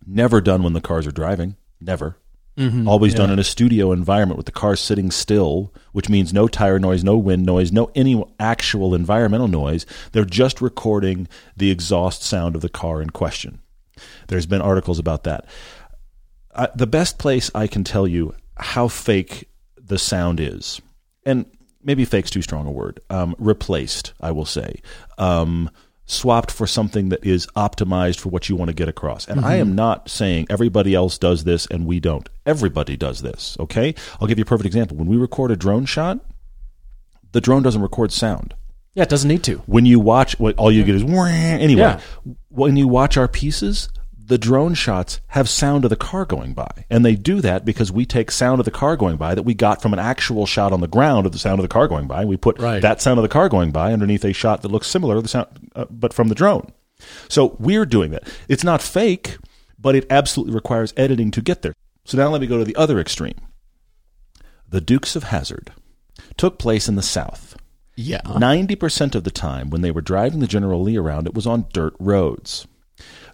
Never 0.07 0.41
done 0.41 0.63
when 0.63 0.73
the 0.73 0.81
cars 0.81 1.07
are 1.07 1.13
driving. 1.13 1.57
Never. 1.81 2.17
Mm-hmm. 2.57 2.87
Always 2.87 3.15
done 3.15 3.33
in 3.33 3.41
a 3.41 3.45
studio 3.45 3.91
environment 3.91 4.37
with 4.37 4.47
the 4.47 4.53
cars 4.53 4.81
sitting 4.81 5.11
still, 5.11 5.75
which 5.91 6.09
means 6.09 6.33
no 6.33 6.47
tire 6.47 6.79
noise, 6.79 7.03
no 7.03 7.17
wind 7.17 7.45
noise, 7.45 7.73
no 7.73 7.91
any 7.97 8.23
actual 8.39 8.95
environmental 8.95 9.49
noise. 9.49 9.85
They're 10.13 10.25
just 10.25 10.61
recording 10.61 11.27
the 11.57 11.73
exhaust 11.73 12.23
sound 12.23 12.55
of 12.55 12.63
the 12.63 12.69
car 12.69 13.03
in 13.03 13.11
question. 13.11 13.61
There's 14.29 14.47
been 14.47 14.63
articles 14.63 15.01
about 15.01 15.25
that. 15.25 15.47
I, 16.55 16.69
the 16.75 16.87
best 16.87 17.19
place 17.19 17.51
I 17.55 17.67
can 17.67 17.85
tell 17.85 18.07
you 18.07 18.35
how 18.57 18.89
fake 18.89 19.49
the 19.77 19.99
sound 19.99 20.41
is, 20.41 20.81
and 21.25 21.47
maybe 21.83 22.05
fake's 22.05 22.31
too 22.31 22.43
strong 22.43 22.67
a 22.67 22.71
word, 22.71 23.01
um, 23.11 23.35
replaced, 23.39 24.13
I 24.21 24.31
will 24.31 24.45
say, 24.45 24.81
um, 25.19 25.71
swapped 26.07 26.51
for 26.51 26.67
something 26.67 27.09
that 27.09 27.25
is 27.25 27.47
optimized 27.57 28.21
for 28.21 28.29
what 28.29 28.49
you 28.49 28.57
want 28.57 28.69
to 28.69 28.75
get 28.75 28.89
across. 28.89 29.27
And 29.27 29.45
I 29.45 29.57
am 29.57 29.75
not 29.75 30.09
saying 30.11 30.47
everybody 30.51 30.95
else 30.95 31.17
does 31.19 31.45
this 31.45 31.67
and 31.67 31.87
we 31.87 31.99
don't. 31.99 32.29
Everybody 32.45 32.97
does 32.97 33.23
this, 33.23 33.57
okay? 33.59 33.95
I'll 34.21 34.29
give 34.29 34.39
you 34.39 34.43
a 34.43 34.47
perfect 34.47 34.67
example. 34.67 34.97
When 34.99 35.09
we 35.09 35.17
record 35.17 35.51
a 35.51 35.57
drone 35.57 35.87
shot, 35.87 36.21
the 37.33 37.41
drone 37.41 37.63
doesn't 37.63 37.81
record 37.83 38.13
sound 38.13 38.55
yeah, 38.95 39.03
it 39.03 39.09
doesn't 39.09 39.29
need 39.29 39.43
to. 39.45 39.57
when 39.67 39.87
you 39.87 39.99
watch 39.99 40.39
what 40.39 40.57
all 40.57 40.71
you 40.71 40.85
get 40.85 40.95
is 40.95 41.05
"Wah." 41.05 41.27
anyway 41.27 41.81
Yeah. 41.81 42.01
when 42.49 42.77
you 42.77 42.87
watch 42.87 43.17
our 43.17 43.27
pieces 43.29 43.89
the 44.27 44.39
drone 44.39 44.73
shots 44.75 45.21
have 45.29 45.49
sound 45.49 45.85
of 45.85 45.91
the 45.91 45.97
car 45.97 46.25
going 46.25 46.55
by. 46.55 46.87
And 46.89 47.05
they 47.05 47.15
do 47.15 47.41
that 47.43 47.65
because 47.65 47.93
we 47.93 48.07
take 48.07 48.31
sound 48.31 48.59
of 48.59 48.65
the 48.65 48.71
car 48.71 48.97
going 48.97 49.17
by 49.17 49.35
that 49.35 49.43
we 49.43 49.53
got 49.55 49.83
from 49.83 49.93
an 49.93 49.99
actual 49.99 50.47
shot 50.47 50.73
on 50.73 50.81
the 50.81 50.87
ground 50.89 51.27
of 51.27 51.33
the 51.33 51.39
sound 51.39 51.59
of 51.59 51.63
the 51.63 51.69
car 51.69 51.89
going 51.89 52.07
by. 52.07 52.21
And 52.21 52.29
we 52.31 52.37
put 52.39 52.59
Right. 52.59 52.81
that 52.81 53.03
sound 53.03 53.19
of 53.19 53.23
the 53.23 53.29
car 53.29 53.49
going 53.51 53.71
by 53.71 53.93
underneath 53.93 54.25
a 54.25 54.33
shot 54.33 54.63
that 54.63 54.71
looks 54.73 54.87
similar 54.87 55.17
to 55.17 55.21
the 55.21 55.29
sound 55.29 55.49
uh, 55.77 55.85
but 55.91 56.15
from 56.15 56.29
the 56.29 56.35
drone. 56.35 56.73
So 57.29 57.57
we're 57.59 57.85
doing 57.85 58.13
that. 58.13 58.27
It's 58.49 58.65
not 58.65 58.81
fake 58.83 59.37
but 59.85 59.95
it 59.95 60.07
absolutely 60.09 60.55
requires 60.55 60.95
editing 60.97 61.31
to 61.31 61.43
get 61.43 61.61
there. 61.61 61.75
So 62.07 62.17
now 62.17 62.29
let 62.29 62.41
me 62.41 62.47
go 62.47 62.57
to 62.57 62.65
the 62.65 62.75
other 62.77 62.99
extreme. 62.99 63.35
The 64.67 64.81
dukes 64.81 65.15
of 65.15 65.25
Hazzard 65.25 65.73
took 66.39 66.59
place 66.59 66.89
in 66.89 66.97
the 66.97 67.03
south. 67.03 67.55
Yeah. 67.95 68.23
90% 68.23 69.15
of 69.15 69.25
the 69.25 69.31
time 69.31 69.69
when 69.69 69.83
they 69.83 69.91
were 69.91 70.01
driving 70.01 70.41
the 70.41 70.47
General 70.47 70.81
Lee 70.83 70.97
around, 70.97 71.27
it 71.27 71.35
was 71.35 71.47
on 71.47 71.67
dirt 71.75 71.93
roads. 72.01 72.67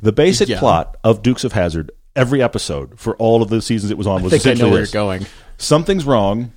The 0.03 0.12
basic 0.12 0.49
Yeah. 0.49 0.59
plot 0.59 0.96
of 1.05 1.23
Dukes 1.23 1.44
of 1.44 1.53
Hazzard, 1.53 1.90
every 2.16 2.42
episode 2.42 2.99
for 2.99 3.16
all 3.16 3.42
of 3.42 3.49
the 3.51 3.61
seasons 3.62 3.90
it 3.90 3.99
was 3.99 4.07
on, 4.07 4.23
was 4.23 4.33
I 4.33 4.38
think 4.38 4.46
I 4.46 4.49
know 4.49 4.53
essentially 4.53 4.70
where 4.70 4.81
this. 4.81 4.94
you're 4.94 5.03
going. 5.05 5.27
Something's 5.59 6.05
wrong. 6.07 6.53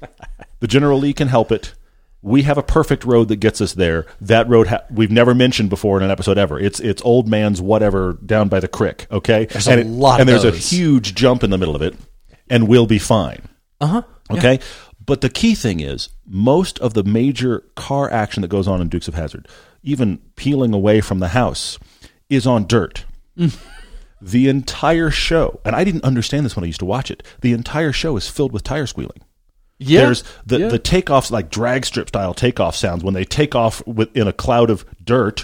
The 0.62 0.68
General 0.68 1.00
Lee 1.00 1.14
can 1.14 1.28
help 1.28 1.52
it. 1.52 1.74
We 2.22 2.44
have 2.44 2.58
a 2.58 2.64
perfect 2.64 3.04
road 3.04 3.28
that 3.28 3.36
gets 3.42 3.60
us 3.60 3.74
there. 3.74 4.06
That 4.22 4.48
road 4.48 4.68
ha- 4.68 4.84
we've 4.90 5.12
never 5.12 5.36
mentioned 5.36 5.70
before 5.70 5.98
in 5.98 6.04
an 6.04 6.10
episode 6.12 6.38
ever. 6.38 6.58
It's 6.58 6.80
it's 6.80 7.02
old 7.04 7.28
man's 7.28 7.62
whatever 7.62 8.18
down 8.26 8.48
by 8.48 8.62
the 8.62 8.70
crick. 8.70 9.08
Okay, 9.12 9.44
There's 9.48 9.68
and 9.68 9.82
a 9.82 9.84
lot 9.84 10.22
and 10.22 10.30
there's 10.30 10.46
a 10.46 10.52
huge 10.52 11.16
jump 11.16 11.44
in 11.44 11.50
the 11.50 11.58
middle 11.58 11.76
of 11.76 11.82
it, 11.82 11.96
and 12.50 12.70
we'll 12.70 12.86
be 12.88 12.98
fine. 12.98 13.42
Uh 13.82 13.88
huh. 13.88 14.02
Okay. 14.32 14.60
But 15.06 15.20
the 15.20 15.30
key 15.30 15.54
thing 15.54 15.82
is 15.82 16.08
most 16.26 16.80
of 16.80 16.94
the 16.94 17.04
major 17.04 17.66
car 17.76 18.10
action 18.10 18.40
that 18.42 18.48
goes 18.48 18.70
on 18.70 18.80
in 18.80 18.88
Dukes 18.88 19.10
of 19.10 19.16
Hazzard, 19.16 19.50
even 19.84 20.20
peeling 20.38 20.74
away 20.74 21.02
from 21.02 21.20
the 21.20 21.28
house, 21.30 21.78
is 22.36 22.48
on 22.48 22.66
dirt. 22.68 23.06
the 24.22 24.48
entire 24.48 25.10
show, 25.12 25.60
and 25.66 25.76
I 25.76 25.84
didn't 25.84 26.04
understand 26.06 26.46
this 26.46 26.56
when 26.56 26.64
I 26.64 26.68
used 26.68 26.80
to 26.80 26.86
watch 26.86 27.12
it, 27.12 27.24
the 27.42 27.52
entire 27.54 27.92
show 27.92 28.16
is 28.16 28.30
filled 28.30 28.52
with 28.54 28.64
tire 28.64 28.88
squealing. 28.88 29.22
Yeah. 29.80 30.02
There's 30.06 30.24
the, 30.46 30.60
Yeah. 30.60 30.68
the 30.70 30.80
takeoffs, 30.80 31.30
like 31.32 31.50
drag 31.50 31.86
strip 31.86 32.08
style 32.08 32.34
takeoff 32.34 32.76
sounds 32.76 33.04
when 33.04 33.14
they 33.14 33.26
take 33.26 33.54
off 33.56 33.86
with, 33.86 34.16
in 34.16 34.28
a 34.28 34.34
cloud 34.34 34.70
of 34.70 34.86
dirt 35.04 35.42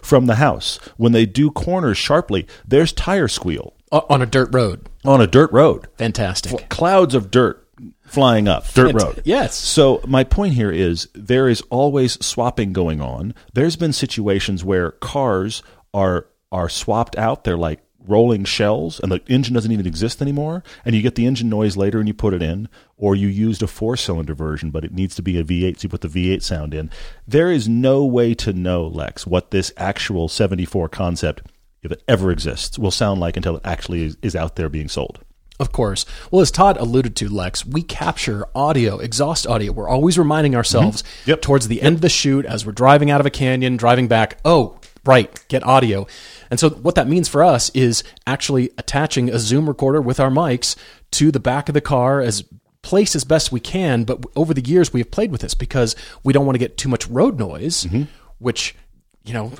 from 0.00 0.26
the 0.26 0.36
house. 0.36 0.78
When 0.96 1.12
they 1.12 1.26
do 1.26 1.50
corners 1.50 1.98
sharply, 1.98 2.46
there's 2.66 2.92
tire 2.92 3.28
squeal 3.28 3.74
on 3.90 4.22
a 4.22 4.26
dirt 4.26 4.48
road. 4.54 4.88
on 5.04 5.20
a 5.20 5.26
dirt 5.26 5.52
road 5.52 5.86
Fantastic. 5.98 6.70
clouds 6.70 7.14
of 7.14 7.30
dirt 7.30 7.58
flying 8.06 8.46
up 8.48 8.66
dirt 8.72 8.94
road 8.94 9.20
yes. 9.24 9.54
so 9.54 10.00
my 10.06 10.22
point 10.24 10.52
here 10.54 10.70
is 10.70 11.08
there 11.14 11.46
is 11.48 11.62
always 11.70 12.12
swapping 12.24 12.72
going 12.72 13.00
on 13.02 13.34
there's 13.54 13.74
been 13.76 13.92
situations 13.92 14.62
where 14.64 14.92
cars 14.92 15.62
are 15.92 16.26
are 16.52 16.68
swapped 16.68 17.16
out 17.16 17.44
they're 17.44 17.56
like 17.56 17.80
rolling 18.04 18.44
shells 18.44 18.98
and 18.98 19.12
the 19.12 19.20
engine 19.28 19.54
doesn't 19.54 19.70
even 19.70 19.86
exist 19.86 20.20
anymore 20.20 20.64
and 20.84 20.94
you 20.94 21.02
get 21.02 21.14
the 21.14 21.24
engine 21.24 21.48
noise 21.48 21.76
later 21.76 22.00
and 22.00 22.08
you 22.08 22.14
put 22.14 22.34
it 22.34 22.42
in 22.42 22.68
or 22.96 23.14
you 23.14 23.28
used 23.28 23.62
a 23.62 23.66
four 23.66 23.96
cylinder 23.96 24.34
version 24.34 24.70
but 24.70 24.84
it 24.84 24.92
needs 24.92 25.14
to 25.14 25.22
be 25.22 25.38
a 25.38 25.44
V8 25.44 25.78
so 25.78 25.84
you 25.84 25.88
put 25.88 26.00
the 26.00 26.08
V8 26.08 26.42
sound 26.42 26.74
in 26.74 26.90
there 27.28 27.50
is 27.50 27.68
no 27.68 28.04
way 28.04 28.34
to 28.34 28.52
know 28.52 28.84
Lex 28.84 29.24
what 29.24 29.52
this 29.52 29.72
actual 29.76 30.28
74 30.28 30.88
concept 30.88 31.42
if 31.82 31.90
it 31.90 32.02
ever 32.06 32.30
exists, 32.30 32.78
will 32.78 32.90
sound 32.90 33.20
like 33.20 33.36
until 33.36 33.56
it 33.56 33.62
actually 33.64 34.02
is, 34.02 34.16
is 34.22 34.36
out 34.36 34.56
there 34.56 34.68
being 34.68 34.88
sold. 34.88 35.20
Of 35.60 35.70
course. 35.70 36.06
Well, 36.30 36.40
as 36.40 36.50
Todd 36.50 36.76
alluded 36.76 37.14
to, 37.16 37.28
Lex, 37.28 37.66
we 37.66 37.82
capture 37.82 38.46
audio, 38.54 38.98
exhaust 38.98 39.46
audio. 39.46 39.70
We're 39.70 39.88
always 39.88 40.18
reminding 40.18 40.56
ourselves 40.56 41.02
mm-hmm. 41.02 41.30
Yep. 41.30 41.42
towards 41.42 41.68
the 41.68 41.82
end 41.82 41.96
of 41.96 42.00
the 42.00 42.08
shoot 42.08 42.46
as 42.46 42.64
we're 42.64 42.72
driving 42.72 43.10
out 43.10 43.20
of 43.20 43.26
a 43.26 43.30
canyon, 43.30 43.76
driving 43.76 44.08
back, 44.08 44.38
oh, 44.44 44.80
right, 45.04 45.44
get 45.48 45.62
audio. 45.64 46.06
And 46.52 46.60
so 46.60 46.68
what 46.68 46.96
that 46.96 47.08
means 47.08 47.30
for 47.30 47.42
us 47.42 47.70
is 47.70 48.04
actually 48.26 48.72
attaching 48.76 49.30
a 49.30 49.38
Zoom 49.38 49.66
recorder 49.66 50.02
with 50.02 50.20
our 50.20 50.28
mics 50.28 50.76
to 51.12 51.32
the 51.32 51.40
back 51.40 51.70
of 51.70 51.72
the 51.72 51.80
car 51.80 52.20
as 52.20 52.44
place 52.82 53.16
as 53.16 53.24
best 53.24 53.52
we 53.52 53.58
can. 53.58 54.04
But 54.04 54.22
over 54.36 54.52
the 54.52 54.60
years, 54.60 54.92
we 54.92 55.00
have 55.00 55.10
played 55.10 55.32
with 55.32 55.40
this 55.40 55.54
because 55.54 55.96
we 56.22 56.34
don't 56.34 56.44
want 56.44 56.56
to 56.56 56.58
get 56.58 56.76
too 56.76 56.90
much 56.90 57.08
road 57.08 57.38
noise, 57.38 57.84
which, 58.36 58.74
you 59.24 59.32
know, 59.32 59.50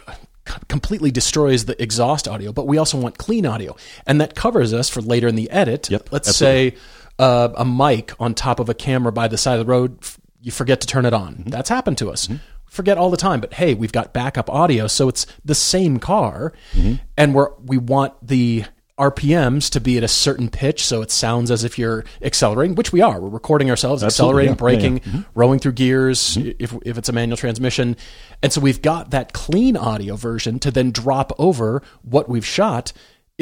completely 0.68 1.10
destroys 1.10 1.64
the 1.64 1.82
exhaust 1.82 2.28
audio, 2.28 2.52
but 2.52 2.66
we 2.66 2.76
also 2.76 2.98
want 2.98 3.16
clean 3.16 3.46
audio. 3.46 3.74
And 4.06 4.20
that 4.20 4.34
covers 4.34 4.74
us 4.74 4.90
for 4.90 5.00
later 5.00 5.28
in 5.28 5.34
the 5.34 5.50
edit. 5.50 5.88
Yep, 5.88 6.12
Let's 6.12 6.28
absolutely. 6.28 6.72
say 6.72 6.76
uh, 7.18 7.48
a 7.56 7.64
mic 7.64 8.12
on 8.20 8.34
top 8.34 8.60
of 8.60 8.68
a 8.68 8.74
camera 8.74 9.12
by 9.12 9.28
the 9.28 9.38
side 9.38 9.58
of 9.58 9.66
the 9.66 9.70
road, 9.70 9.96
you 10.42 10.52
forget 10.52 10.82
to 10.82 10.86
turn 10.86 11.06
it 11.06 11.14
on. 11.14 11.36
Mm-hmm. 11.36 11.48
That's 11.48 11.70
happened 11.70 11.96
to 11.98 12.10
us. 12.10 12.28
Forget 12.72 12.96
all 12.96 13.10
the 13.10 13.18
time, 13.18 13.40
but 13.40 13.52
hey, 13.52 13.74
we've 13.74 13.92
got 13.92 14.14
backup 14.14 14.48
audio, 14.48 14.86
so 14.86 15.06
it's 15.08 15.26
the 15.44 15.54
same 15.54 15.98
car, 15.98 16.54
Mm-hmm. 16.72 16.94
and 17.18 17.34
we're 17.34 17.50
we 17.62 17.76
want 17.76 18.14
the 18.26 18.64
RPMs 18.98 19.68
to 19.72 19.80
be 19.80 19.98
at 19.98 20.04
a 20.04 20.08
certain 20.08 20.48
pitch, 20.48 20.84
so 20.86 21.02
it 21.02 21.10
sounds 21.10 21.50
as 21.50 21.64
if 21.64 21.78
you're 21.78 22.04
accelerating, 22.22 22.74
which 22.74 22.92
we 22.92 23.00
are. 23.02 23.20
We're 23.20 23.28
recording 23.28 23.68
ourselves, 23.68 24.02
Absolutely, 24.02 24.48
accelerating, 24.48 24.96
yeah. 24.96 25.02
Yeah, 25.04 25.10
braking, 25.10 25.24
rolling 25.34 25.58
through 25.58 25.72
gears 25.72 26.36
if 26.38 26.74
if 26.84 26.96
it's 26.96 27.08
a 27.10 27.12
manual 27.12 27.36
transmission, 27.36 27.94
and 28.42 28.50
so 28.52 28.60
we've 28.62 28.80
got 28.80 29.10
that 29.10 29.34
clean 29.34 29.76
audio 29.76 30.16
version 30.16 30.58
to 30.60 30.70
then 30.70 30.92
drop 30.92 31.32
over 31.38 31.82
what 32.02 32.28
we've 32.28 32.46
shot. 32.46 32.92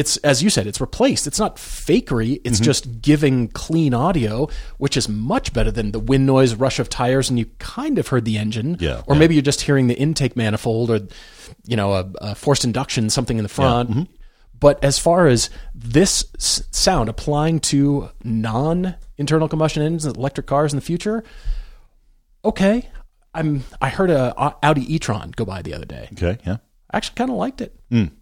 It's 0.00 0.16
as 0.18 0.42
you 0.42 0.48
said, 0.48 0.66
it's 0.66 0.80
replaced. 0.80 1.26
It's 1.26 1.38
not 1.38 1.56
fakery. 1.56 2.40
It's 2.42 2.56
mm-hmm. 2.56 2.64
just 2.64 3.02
giving 3.02 3.48
clean 3.48 3.92
audio, 3.92 4.48
which 4.78 4.96
is 4.96 5.10
much 5.10 5.52
better 5.52 5.70
than 5.70 5.92
the 5.92 6.00
wind 6.00 6.24
noise, 6.24 6.54
rush 6.54 6.78
of 6.78 6.88
tires, 6.88 7.28
and 7.28 7.38
you 7.38 7.44
kind 7.58 7.98
of 7.98 8.08
heard 8.08 8.24
the 8.24 8.38
engine. 8.38 8.78
Yeah, 8.80 9.02
or 9.06 9.14
yeah. 9.14 9.18
maybe 9.18 9.34
you're 9.34 9.42
just 9.42 9.60
hearing 9.60 9.88
the 9.88 9.94
intake 9.94 10.36
manifold, 10.36 10.90
or 10.90 11.00
you 11.66 11.76
know, 11.76 11.92
a, 11.92 12.10
a 12.22 12.34
forced 12.34 12.64
induction, 12.64 13.10
something 13.10 13.36
in 13.36 13.42
the 13.42 13.50
front. 13.50 13.90
Mm-hmm. 13.90 14.02
But 14.58 14.82
as 14.82 14.98
far 14.98 15.26
as 15.26 15.50
this 15.74 16.24
sound 16.70 17.10
applying 17.10 17.60
to 17.60 18.08
non 18.24 18.94
internal 19.18 19.48
combustion 19.48 19.82
engines 19.82 20.06
electric 20.06 20.46
cars 20.46 20.72
in 20.72 20.78
the 20.78 20.84
future, 20.84 21.22
okay. 22.42 22.88
I'm. 23.34 23.64
I 23.82 23.90
heard 23.90 24.10
a 24.10 24.34
Audi 24.62 24.94
e-tron 24.94 25.32
go 25.32 25.44
by 25.44 25.60
the 25.60 25.74
other 25.74 25.84
day. 25.84 26.08
Okay, 26.14 26.38
yeah. 26.46 26.56
I 26.90 26.96
actually 26.96 27.16
kind 27.16 27.30
of 27.30 27.36
liked 27.36 27.60
it. 27.60 27.78
Mm. 27.90 28.12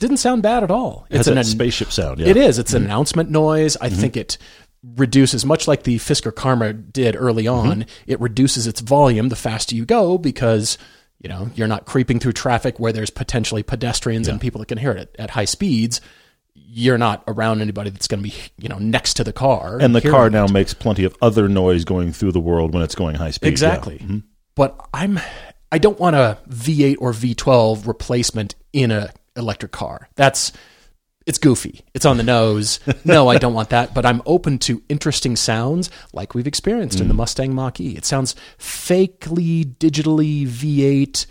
Didn't 0.00 0.16
sound 0.16 0.42
bad 0.42 0.64
at 0.64 0.70
all. 0.70 1.06
It 1.10 1.18
has 1.18 1.28
an 1.28 1.42
spaceship 1.44 1.92
sound. 1.92 2.18
Yeah. 2.18 2.26
Mm-hmm. 2.28 2.38
It 2.38 2.44
is. 2.48 2.58
It's 2.58 2.72
an 2.74 2.84
announcement 2.84 3.30
noise. 3.30 3.76
I 3.80 3.88
think 3.90 4.16
it 4.16 4.36
reduces 4.82 5.44
much 5.44 5.68
like 5.68 5.82
the 5.82 5.96
Fisker 5.98 6.34
Karma 6.34 6.72
did 6.72 7.14
early 7.14 7.44
Mm-hmm. 7.44 7.70
on. 7.70 7.86
It 8.06 8.18
reduces 8.20 8.66
its 8.66 8.80
volume 8.80 9.28
the 9.28 9.36
faster 9.36 9.76
you 9.76 9.84
go 9.84 10.16
because 10.18 10.78
you 11.20 11.28
know 11.28 11.50
you're 11.54 11.68
not 11.68 11.84
creeping 11.84 12.18
through 12.18 12.32
traffic 12.32 12.80
where 12.80 12.92
there's 12.92 13.10
potentially 13.10 13.62
pedestrians 13.62 14.26
and 14.26 14.40
people 14.40 14.58
that 14.60 14.66
can 14.68 14.78
hear 14.78 14.92
it 14.92 14.98
at, 14.98 15.24
at 15.24 15.30
high 15.30 15.44
speeds. 15.44 16.00
You're 16.54 16.98
not 16.98 17.22
around 17.28 17.60
anybody 17.60 17.90
that's 17.90 18.08
going 18.08 18.22
to 18.22 18.28
be 18.30 18.34
you 18.58 18.68
know 18.70 18.78
next 18.78 19.14
to 19.14 19.24
the 19.24 19.32
car. 19.34 19.76
And 19.80 19.94
the 19.94 20.00
car 20.00 20.28
it. 20.28 20.30
now 20.32 20.46
makes 20.46 20.72
plenty 20.72 21.04
of 21.04 21.14
other 21.20 21.46
noise 21.46 21.84
going 21.84 22.12
through 22.12 22.32
the 22.32 22.40
world 22.40 22.72
when 22.72 22.82
it's 22.82 22.94
going 22.94 23.16
high 23.16 23.32
speed. 23.32 23.48
yeah. 23.48 23.52
Exactly. 23.52 24.22
But 24.54 24.80
I'm 24.94 25.20
I 25.70 25.76
don't 25.78 26.00
want 26.00 26.16
a 26.16 26.38
V8 26.48 26.96
or 27.00 27.12
V12 27.12 27.86
replacement 27.86 28.54
in 28.72 28.90
a 28.90 29.12
electric 29.36 29.72
car. 29.72 30.08
That's 30.14 30.52
it's 31.26 31.38
goofy. 31.38 31.84
It's 31.94 32.06
on 32.06 32.16
the 32.16 32.22
nose. 32.22 32.80
No, 33.04 33.28
I 33.28 33.38
don't 33.38 33.54
want 33.54 33.70
that, 33.70 33.94
but 33.94 34.04
I'm 34.06 34.22
open 34.26 34.58
to 34.60 34.82
interesting 34.88 35.36
sounds 35.36 35.90
like 36.12 36.34
we've 36.34 36.46
experienced 36.46 37.00
in 37.00 37.08
the 37.08 37.14
mm. 37.14 37.18
Mustang 37.18 37.54
Mach-E. 37.54 37.96
It 37.96 38.04
sounds 38.04 38.34
fakely 38.58 39.64
digitally 39.64 40.46
V8, 40.46 41.26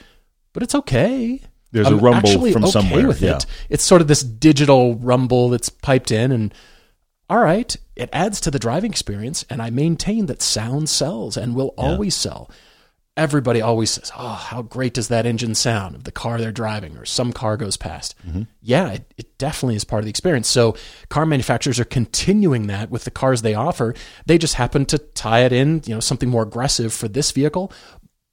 but 0.53 0.63
it's 0.63 0.75
okay. 0.75 1.41
There's 1.71 1.87
a 1.87 1.91
I'm 1.91 1.99
rumble 1.99 2.29
actually 2.29 2.53
from 2.53 2.63
okay 2.63 2.71
somewhere, 2.71 3.07
with 3.07 3.21
yeah. 3.21 3.37
it. 3.37 3.45
It's 3.69 3.83
sort 3.83 4.01
of 4.01 4.07
this 4.07 4.23
digital 4.23 4.95
rumble 4.95 5.49
that's 5.49 5.69
piped 5.69 6.11
in 6.11 6.31
and 6.31 6.53
all 7.29 7.39
right, 7.39 7.75
it 7.95 8.09
adds 8.11 8.41
to 8.41 8.51
the 8.51 8.57
driving 8.57 8.89
experience, 8.89 9.45
and 9.51 9.61
I 9.61 9.69
maintain 9.69 10.25
that 10.25 10.41
sound 10.41 10.89
sells 10.89 11.37
and 11.37 11.53
will 11.53 11.75
always 11.77 12.15
sell. 12.15 12.49
Everybody 13.19 13.61
always 13.61 13.91
says, 13.91 14.11
"Oh, 14.17 14.29
how 14.29 14.61
great 14.61 14.93
does 14.93 15.09
that 15.09 15.25
engine 15.25 15.53
sound 15.53 15.95
of 15.95 16.05
the 16.05 16.11
car 16.11 16.37
they're 16.37 16.51
driving?" 16.51 16.97
Or 16.97 17.05
some 17.05 17.33
car 17.33 17.57
goes 17.57 17.75
past. 17.75 18.15
Mm-hmm. 18.25 18.43
Yeah, 18.61 18.91
it, 18.93 19.13
it 19.17 19.37
definitely 19.37 19.75
is 19.75 19.83
part 19.83 19.99
of 19.99 20.05
the 20.05 20.09
experience. 20.09 20.47
So, 20.47 20.75
car 21.09 21.25
manufacturers 21.25 21.79
are 21.79 21.85
continuing 21.85 22.67
that 22.67 22.89
with 22.89 23.03
the 23.03 23.11
cars 23.11 23.41
they 23.41 23.53
offer. 23.53 23.93
They 24.25 24.37
just 24.37 24.55
happen 24.55 24.85
to 24.87 24.97
tie 24.97 25.41
it 25.41 25.51
in, 25.51 25.81
you 25.85 25.93
know, 25.93 25.99
something 25.99 26.29
more 26.29 26.43
aggressive 26.43 26.93
for 26.93 27.07
this 27.09 27.31
vehicle. 27.31 27.73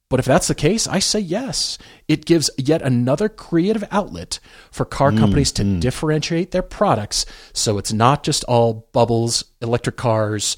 But 0.09 0.19
if 0.19 0.25
that's 0.25 0.47
the 0.47 0.55
case, 0.55 0.87
I 0.87 0.99
say 0.99 1.19
yes. 1.19 1.77
It 2.07 2.25
gives 2.25 2.49
yet 2.57 2.81
another 2.81 3.27
creative 3.27 3.83
outlet 3.91 4.39
for 4.71 4.85
car 4.85 5.11
mm, 5.11 5.17
companies 5.17 5.51
to 5.53 5.63
mm. 5.63 5.81
differentiate 5.81 6.51
their 6.51 6.61
products 6.61 7.25
so 7.51 7.77
it's 7.77 7.91
not 7.91 8.23
just 8.23 8.45
all 8.45 8.87
bubbles, 8.93 9.43
electric 9.61 9.97
cars, 9.97 10.55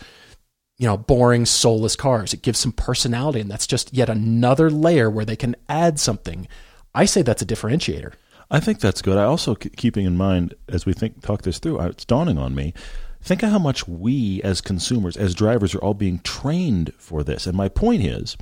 you 0.80 0.88
know, 0.88 0.97
boring, 0.97 1.45
soulless 1.45 1.95
cars. 1.95 2.34
It 2.34 2.41
gives 2.41 2.57
some 2.57 2.71
personality, 2.71 3.41
and 3.41 3.51
that's 3.51 3.67
just 3.67 3.93
yet 3.93 4.09
another 4.09 4.71
layer 4.71 5.09
where 5.09 5.25
they 5.25 5.36
can 5.36 5.55
add 5.67 5.99
something. 5.99 6.47
I 6.95 7.05
say 7.05 7.21
that's 7.21 7.41
a 7.41 7.45
differentiator. 7.45 8.13
I 8.49 8.59
think 8.59 8.80
that's 8.80 9.01
good. 9.01 9.17
I 9.17 9.25
also 9.25 9.53
keeping 9.53 10.05
in 10.05 10.17
mind 10.17 10.55
as 10.69 10.86
we 10.86 10.93
think 10.93 11.21
talk 11.21 11.43
this 11.43 11.59
through, 11.59 11.82
it's 11.82 12.05
dawning 12.05 12.39
on 12.39 12.55
me. 12.55 12.73
Think 13.21 13.43
of 13.43 13.51
how 13.51 13.59
much 13.59 13.88
we 13.88 14.41
as 14.43 14.61
consumers, 14.61 15.17
as 15.17 15.36
drivers, 15.36 15.75
are 15.75 15.80
all 15.80 15.93
being 15.93 16.19
trained 16.19 16.93
for 16.97 17.23
this. 17.23 17.45
And 17.45 17.55
my 17.55 17.67
point 17.67 18.03
is, 18.03 18.38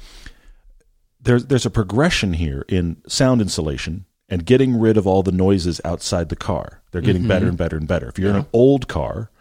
there's 1.20 1.48
there's 1.48 1.66
a 1.66 1.72
progression 1.72 2.34
here 2.34 2.64
in 2.70 3.02
sound 3.08 3.42
insulation 3.42 4.06
and 4.30 4.46
getting 4.46 4.80
rid 4.80 4.96
of 4.96 5.08
all 5.08 5.24
the 5.24 5.32
noises 5.32 5.82
outside 5.84 6.30
the 6.30 6.36
car. 6.36 6.84
They're 6.92 7.02
getting 7.02 7.24
mm-hmm. 7.24 7.30
better 7.30 7.48
and 7.48 7.58
better 7.58 7.78
and 7.78 7.88
better. 7.88 8.08
If 8.08 8.20
you're 8.20 8.30
in 8.30 8.36
an 8.36 8.48
old 8.54 8.88
car, 8.88 9.32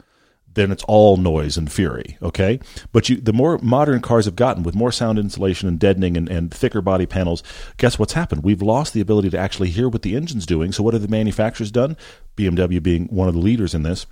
then 0.56 0.72
it's 0.72 0.82
all 0.84 1.16
noise 1.16 1.56
and 1.56 1.70
fury. 1.70 2.18
Okay, 2.20 2.58
but 2.92 3.08
you, 3.08 3.16
the 3.16 3.32
more 3.32 3.58
modern 3.58 4.00
cars 4.00 4.24
have 4.24 4.34
gotten 4.34 4.62
with 4.64 4.74
more 4.74 4.90
sound 4.90 5.18
insulation 5.18 5.68
and 5.68 5.78
deadening 5.78 6.16
and, 6.16 6.28
and 6.28 6.52
thicker 6.52 6.80
body 6.80 7.06
panels, 7.06 7.42
guess 7.76 7.98
what's 7.98 8.14
happened? 8.14 8.42
We've 8.42 8.62
lost 8.62 8.92
the 8.92 9.00
ability 9.00 9.30
to 9.30 9.38
actually 9.38 9.70
hear 9.70 9.88
what 9.88 10.02
the 10.02 10.16
engine's 10.16 10.46
doing. 10.46 10.72
So 10.72 10.82
what 10.82 10.94
have 10.94 11.02
the 11.02 11.08
manufacturers 11.08 11.70
done? 11.70 11.96
BMW 12.36 12.82
being 12.82 13.06
one 13.06 13.28
of 13.28 13.34
the 13.34 13.40
leaders 13.40 13.74
in 13.74 13.82
this. 13.82 14.06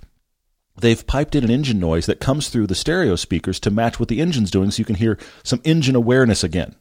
They've 0.79 1.05
piped 1.05 1.35
in 1.35 1.43
an 1.43 1.49
engine 1.49 1.79
noise 1.79 2.05
that 2.05 2.19
comes 2.19 2.49
through 2.49 2.67
the 2.67 2.75
stereo 2.75 3.15
speakers 3.15 3.59
to 3.61 3.71
match 3.71 3.99
what 3.99 4.09
the 4.09 4.21
engine's 4.21 4.51
doing, 4.51 4.71
so 4.71 4.79
you 4.79 4.85
can 4.85 4.95
hear 4.95 5.17
some 5.43 5.61
engine 5.63 5.95
awareness 5.95 6.43
again, 6.43 6.75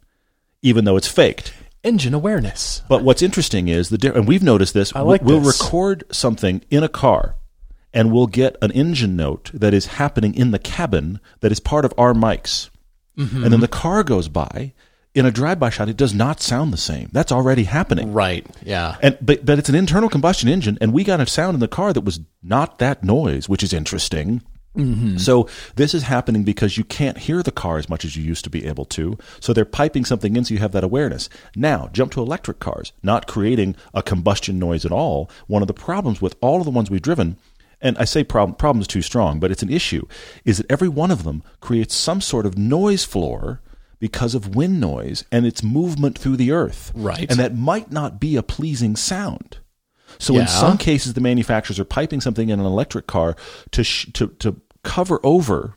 even 0.62 0.84
though 0.84 0.96
it's 0.96 1.08
faked. 1.08 1.54
Engine 1.84 2.14
awareness. 2.14 2.82
But 2.88 3.04
what's 3.04 3.22
interesting 3.22 3.68
is 3.68 3.90
the 3.90 4.12
and 4.14 4.26
we've 4.26 4.42
noticed 4.42 4.74
this. 4.74 4.94
I 4.96 5.00
like 5.00 5.22
we'll 5.22 5.40
this. 5.40 5.60
record 5.60 6.04
something 6.10 6.64
in 6.70 6.82
a 6.82 6.88
car, 6.88 7.36
and 7.94 8.12
we'll 8.12 8.26
get 8.26 8.56
an 8.60 8.70
engine 8.72 9.16
note 9.16 9.50
that 9.54 9.72
is 9.72 9.86
happening 9.86 10.34
in 10.34 10.50
the 10.50 10.58
cabin 10.58 11.20
that 11.40 11.50
is 11.52 11.60
part 11.60 11.84
of 11.86 11.94
our 11.96 12.12
mics, 12.12 12.68
Mm-hmm. 13.16 13.44
and 13.44 13.52
then 13.52 13.60
the 13.60 13.68
car 13.68 14.02
goes 14.02 14.28
by. 14.28 14.72
In 15.14 15.24
a 15.24 15.30
drive-by 15.30 15.70
shot, 15.70 15.88
it 15.88 15.96
does 15.96 16.12
not 16.12 16.40
sound 16.40 16.72
the 16.72 16.76
same. 16.76 17.08
That's 17.12 17.30
already 17.30 17.62
happening. 17.62 18.12
Right. 18.12 18.44
Yeah. 18.64 18.96
And 19.00 19.16
but 19.22 19.46
but 19.46 19.60
it's 19.60 19.68
an 19.68 19.76
internal 19.76 20.08
combustion 20.08 20.48
engine, 20.48 20.76
and 20.80 20.92
we 20.92 21.04
got 21.04 21.20
a 21.20 21.26
sound 21.26 21.54
in 21.54 21.60
the 21.60 21.68
car 21.68 21.92
that 21.92 22.00
was 22.00 22.18
not 22.42 22.80
that 22.80 23.04
noise, 23.04 23.48
which 23.48 23.62
is 23.62 23.72
interesting. 23.72 24.42
So 25.18 25.48
this 25.76 25.94
is 25.94 26.02
happening 26.02 26.42
because 26.42 26.76
you 26.76 26.82
can't 26.82 27.16
hear 27.16 27.44
the 27.44 27.52
car 27.52 27.78
as 27.78 27.88
much 27.88 28.04
as 28.04 28.16
you 28.16 28.24
used 28.24 28.42
to 28.42 28.50
be 28.50 28.66
able 28.66 28.84
to. 28.86 29.16
So 29.38 29.52
they're 29.52 29.64
piping 29.64 30.04
something 30.04 30.34
in 30.34 30.44
so 30.44 30.52
you 30.52 30.58
have 30.58 30.72
that 30.72 30.82
awareness. 30.82 31.28
Now 31.54 31.88
jump 31.92 32.10
to 32.12 32.20
electric 32.20 32.58
cars, 32.58 32.92
not 33.00 33.28
creating 33.28 33.76
a 33.94 34.02
combustion 34.02 34.58
noise 34.58 34.84
at 34.84 34.90
all. 34.90 35.30
One 35.46 35.62
of 35.62 35.68
the 35.68 35.74
problems 35.74 36.20
with 36.20 36.34
all 36.40 36.58
of 36.58 36.64
the 36.64 36.72
ones 36.72 36.90
we've 36.90 37.00
driven. 37.00 37.36
And 37.84 37.96
I 37.98 38.04
say 38.04 38.24
problem 38.24 38.56
problem 38.56 38.80
is 38.80 38.88
too 38.88 39.02
strong, 39.02 39.38
but 39.38 39.52
it's 39.52 39.62
an 39.62 39.70
issue. 39.70 40.06
Is 40.44 40.56
that 40.58 40.66
every 40.70 40.88
one 40.88 41.12
of 41.12 41.22
them 41.22 41.44
creates 41.60 41.94
some 41.94 42.20
sort 42.20 42.46
of 42.46 42.58
noise 42.58 43.04
floor 43.04 43.60
because 44.00 44.34
of 44.34 44.56
wind 44.56 44.80
noise 44.80 45.24
and 45.30 45.46
its 45.46 45.62
movement 45.62 46.18
through 46.18 46.36
the 46.36 46.50
earth, 46.50 46.90
Right. 46.94 47.30
And 47.30 47.38
that 47.38 47.56
might 47.56 47.92
not 47.92 48.18
be 48.18 48.36
a 48.36 48.42
pleasing 48.42 48.96
sound. 48.96 49.58
So 50.18 50.34
Yeah. 50.34 50.42
in 50.42 50.48
some 50.48 50.78
cases, 50.78 51.14
the 51.14 51.20
manufacturers 51.20 51.78
are 51.78 51.84
piping 51.84 52.20
something 52.20 52.48
in 52.48 52.58
an 52.60 52.66
electric 52.66 53.06
car 53.06 53.36
to 53.72 53.84
sh- 53.84 54.08
to 54.14 54.28
to 54.40 54.56
cover 54.82 55.20
over 55.22 55.74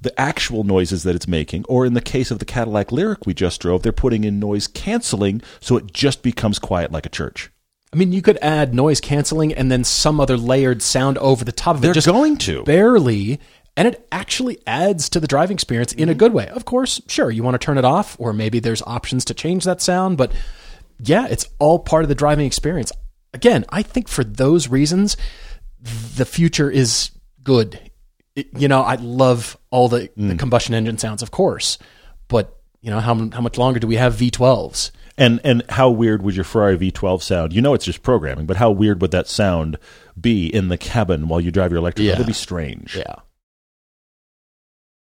the 0.00 0.18
actual 0.20 0.64
noises 0.64 1.02
that 1.04 1.14
it's 1.14 1.28
making. 1.28 1.64
Or 1.68 1.86
in 1.86 1.94
the 1.94 2.00
case 2.00 2.30
of 2.30 2.40
the 2.40 2.44
Cadillac 2.44 2.88
Lyriq 2.88 3.24
we 3.24 3.34
just 3.34 3.60
drove, 3.60 3.82
they're 3.82 3.92
putting 3.92 4.24
in 4.24 4.40
noise 4.40 4.66
canceling 4.66 5.40
so 5.60 5.76
it 5.76 5.92
just 5.92 6.22
becomes 6.22 6.58
quiet 6.58 6.90
like 6.92 7.06
a 7.06 7.10
church. 7.10 7.50
I 7.92 7.98
mean, 7.98 8.12
you 8.12 8.22
could 8.22 8.38
add 8.40 8.74
noise 8.74 9.00
canceling 9.00 9.52
and 9.52 9.70
then 9.70 9.84
some 9.84 10.18
other 10.18 10.36
layered 10.36 10.80
sound 10.80 11.18
over 11.18 11.44
the 11.44 11.52
top 11.52 11.76
of 11.76 11.82
it. 11.82 11.82
They're. 11.82 11.94
Just 11.94 12.06
going 12.06 12.38
to. 12.38 12.62
barely, 12.64 13.38
and 13.76 13.86
it 13.86 14.06
actually 14.10 14.58
adds 14.66 15.10
to 15.10 15.20
the 15.20 15.26
driving 15.26 15.54
experience 15.54 15.92
in 15.92 16.08
a 16.08 16.14
good 16.14 16.32
way. 16.32 16.48
Of 16.48 16.64
course, 16.64 17.00
sure, 17.06 17.30
you 17.30 17.42
want 17.42 17.54
to 17.54 17.64
turn 17.64 17.78
it 17.78 17.84
off, 17.84 18.16
or 18.18 18.32
maybe 18.32 18.60
there's 18.60 18.82
options 18.82 19.24
to 19.26 19.34
change 19.34 19.64
that 19.64 19.82
sound, 19.82 20.16
but 20.16 20.32
yeah, 21.00 21.26
it's 21.28 21.48
all 21.58 21.78
part 21.78 22.04
of 22.04 22.08
the 22.08 22.14
driving 22.14 22.46
experience. 22.46 22.92
again, 23.34 23.64
I 23.70 23.82
think 23.82 24.08
for 24.08 24.24
those 24.24 24.68
reasons, 24.68 25.16
the 26.16 26.24
future 26.24 26.70
is 26.70 27.10
good. 27.42 27.90
It- 28.36 28.48
you 28.56 28.68
know, 28.68 28.82
I 28.82 28.96
love 28.96 29.58
all 29.70 29.88
the, 29.88 30.10
the 30.16 30.34
mm. 30.34 30.38
combustion 30.38 30.74
engine 30.74 30.98
sounds, 30.98 31.22
of 31.22 31.30
course, 31.30 31.78
but 32.28 32.61
you 32.82 32.90
know, 32.90 33.00
how 33.00 33.14
how 33.30 33.40
much 33.40 33.56
longer 33.56 33.80
do 33.80 33.86
we 33.86 33.96
have 33.96 34.14
V12s? 34.14 34.90
And 35.16 35.40
and 35.44 35.62
how 35.70 35.88
weird 35.90 36.22
would 36.22 36.34
your 36.34 36.44
Ferrari 36.44 36.76
V12 36.76 37.22
sound? 37.22 37.52
You 37.52 37.62
know 37.62 37.74
it's 37.74 37.84
just 37.84 38.02
programming, 38.02 38.46
but 38.46 38.56
how 38.56 38.70
weird 38.70 39.00
would 39.00 39.12
that 39.12 39.28
sound 39.28 39.78
be 40.20 40.46
in 40.46 40.68
the 40.68 40.78
cabin 40.78 41.28
while 41.28 41.40
you 41.40 41.50
drive 41.50 41.70
your 41.70 41.78
electric? 41.78 42.04
Yeah. 42.04 42.12
car? 42.12 42.18
That'd 42.18 42.26
be 42.26 42.32
strange. 42.32 42.96
Yeah. 42.96 43.16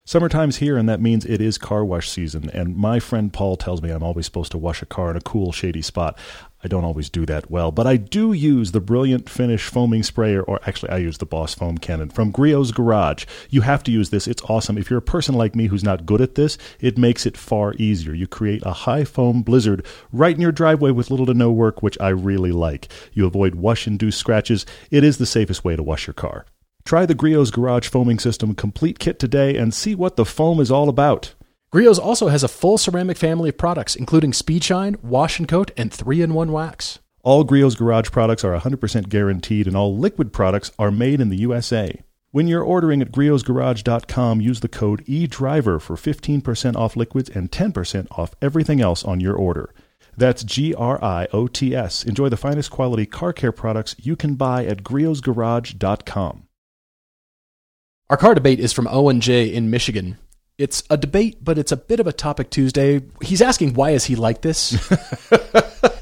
Summertime's 0.06 0.58
here, 0.58 0.76
and 0.76 0.90
that 0.90 1.00
means 1.00 1.24
it 1.24 1.40
is 1.40 1.58
car 1.58 1.86
wash 1.86 2.10
season. 2.10 2.50
And 2.50 2.76
my 2.76 3.00
friend 3.00 3.32
Paul 3.32 3.56
tells 3.56 3.82
me 3.82 3.90
I'm 3.90 4.04
always 4.04 4.26
supposed 4.26 4.52
to 4.52 4.58
wash 4.58 4.82
a 4.82 4.86
car 4.86 5.10
in 5.10 5.16
a 5.16 5.22
cool, 5.22 5.54
shady 5.54 5.82
spot. 5.82 6.20
I 6.62 6.68
don't 6.68 6.84
always 6.84 7.10
do 7.10 7.26
that 7.26 7.50
well, 7.50 7.72
but 7.72 7.88
I 7.88 7.96
do 7.96 8.34
use 8.34 8.74
the 8.74 8.82
Brilliant 8.82 9.30
Finish 9.30 9.64
foaming 9.64 10.04
sprayer, 10.04 10.44
or 10.44 10.60
actually, 10.68 10.90
I 10.90 10.98
use 10.98 11.20
the 11.20 11.26
Boss 11.26 11.54
Foam 11.54 11.78
Cannon 11.78 12.10
from 12.10 12.34
Griot's 12.34 12.74
Garage. 12.74 13.24
You 13.50 13.62
have 13.62 13.82
to 13.84 13.92
use 13.92 14.10
this. 14.10 14.28
It's 14.28 14.44
awesome. 14.44 14.78
If 14.78 14.90
you're 14.90 15.00
a 15.00 15.02
person 15.02 15.36
like 15.36 15.56
me 15.56 15.68
who's 15.68 15.86
not 15.86 16.06
good 16.06 16.20
at 16.20 16.36
this, 16.36 16.58
it 16.82 16.98
makes 16.98 17.26
it 17.26 17.38
far 17.38 17.74
easier. 17.76 18.14
You 18.14 18.28
create 18.28 18.62
a 18.66 18.74
high 18.74 19.06
foam 19.06 19.42
blizzard 19.42 19.86
right 20.12 20.36
in 20.36 20.42
your 20.42 20.52
driveway 20.52 20.92
with 20.92 21.12
little 21.12 21.28
to 21.28 21.34
no 21.34 21.50
work, 21.50 21.82
which 21.82 21.98
I 22.02 22.10
really 22.10 22.52
like. 22.52 22.90
You 23.14 23.26
avoid 23.26 23.56
wash 23.56 23.88
induced 23.88 24.20
scratches. 24.20 24.66
It 24.92 25.06
is 25.06 25.18
the 25.18 25.26
safest 25.26 25.64
way 25.64 25.78
to 25.78 25.84
wash 25.84 26.08
your 26.08 26.14
car. 26.14 26.46
Try 26.86 27.06
the 27.06 27.16
Griot's 27.16 27.52
Garage 27.52 27.88
Foaming 27.88 28.20
System 28.20 28.56
complete 28.56 29.00
kit 29.00 29.18
today 29.18 29.58
and 29.58 29.74
see 29.74 29.96
what 29.96 30.18
the 30.18 30.26
foam 30.26 30.60
is 30.60 30.70
all 30.70 30.90
about. 30.90 31.34
Griot's 31.72 31.98
also 31.98 32.28
has 32.28 32.44
a 32.44 32.48
full 32.48 32.78
ceramic 32.78 33.18
family 33.18 33.50
of 33.50 33.58
products, 33.58 33.96
including 33.96 34.34
Speed 34.34 34.64
Shine, 34.64 34.98
Wash 35.02 35.40
and 35.40 35.48
Coat, 35.48 35.72
and 35.78 35.92
3 35.92 36.22
in 36.22 36.34
1 36.34 36.52
wax. 36.52 37.00
All 37.24 37.46
Griot's 37.46 37.76
Garage 37.76 38.12
products 38.12 38.44
are 38.44 38.60
100% 38.60 39.10
guaranteed, 39.10 39.66
and 39.66 39.78
all 39.78 39.98
liquid 39.98 40.34
products 40.34 40.72
are 40.78 40.92
made 40.92 41.22
in 41.22 41.30
the 41.30 41.38
USA. 41.38 42.00
When 42.32 42.48
you're 42.48 42.64
ordering 42.64 43.02
at 43.02 43.12
griotsgarage.com, 43.12 44.42
use 44.42 44.60
the 44.60 44.68
code 44.68 45.04
EDRIVER 45.08 45.80
for 45.80 45.96
15% 45.96 46.76
off 46.76 46.96
liquids 46.96 47.30
and 47.30 47.52
10% 47.52 48.08
off 48.12 48.36
everything 48.42 48.82
else 48.82 49.04
on 49.06 49.20
your 49.20 49.36
order. 49.36 49.74
That's 50.18 50.44
G 50.44 50.74
R 50.74 51.04
I 51.04 51.28
O 51.32 51.48
T 51.48 51.76
S. 51.76 52.04
Enjoy 52.04 52.30
the 52.30 52.38
finest 52.38 52.72
quality 52.72 53.06
car 53.06 53.34
care 53.34 53.52
products 53.52 53.96
you 54.00 54.16
can 54.16 54.36
buy 54.36 54.66
at 54.66 54.84
griotsgarage.com. 54.84 56.48
Our 58.14 58.18
car 58.18 58.36
debate 58.36 58.60
is 58.60 58.72
from 58.72 58.88
Owen 58.92 59.22
J. 59.22 59.52
in 59.52 59.72
Michigan. 59.72 60.20
It's 60.60 60.84
a 60.92 60.98
debate, 60.98 61.44
but 61.44 61.58
it's 61.58 61.72
a 61.72 61.76
bit 61.76 62.00
of 62.00 62.06
a 62.06 62.14
topic 62.14 62.52
Tuesday. 62.52 63.02
He's 63.24 63.42
asking, 63.42 63.74
why 63.74 63.90
is 63.90 64.06
he 64.06 64.16
like 64.16 64.44
this? 64.44 64.74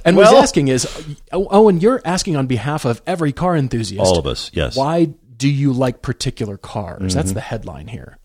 and 0.03 0.17
what 0.17 0.27
he's 0.27 0.35
asking 0.35 0.67
is, 0.67 0.85
Owen, 1.31 1.79
you're 1.79 2.01
asking 2.03 2.35
on 2.35 2.47
behalf 2.47 2.83
of 2.83 3.01
every 3.07 3.31
car 3.31 3.55
enthusiast. 3.55 4.05
All 4.05 4.19
of 4.19 4.27
us, 4.27 4.51
yes. 4.53 4.75
Why 4.75 5.05
do 5.05 5.49
you 5.49 5.71
like 5.71 6.01
particular 6.01 6.57
cars? 6.57 6.99
Mm-hmm. 6.99 7.17
That's 7.17 7.31
the 7.31 7.39
headline 7.39 7.87
here. 7.87 8.17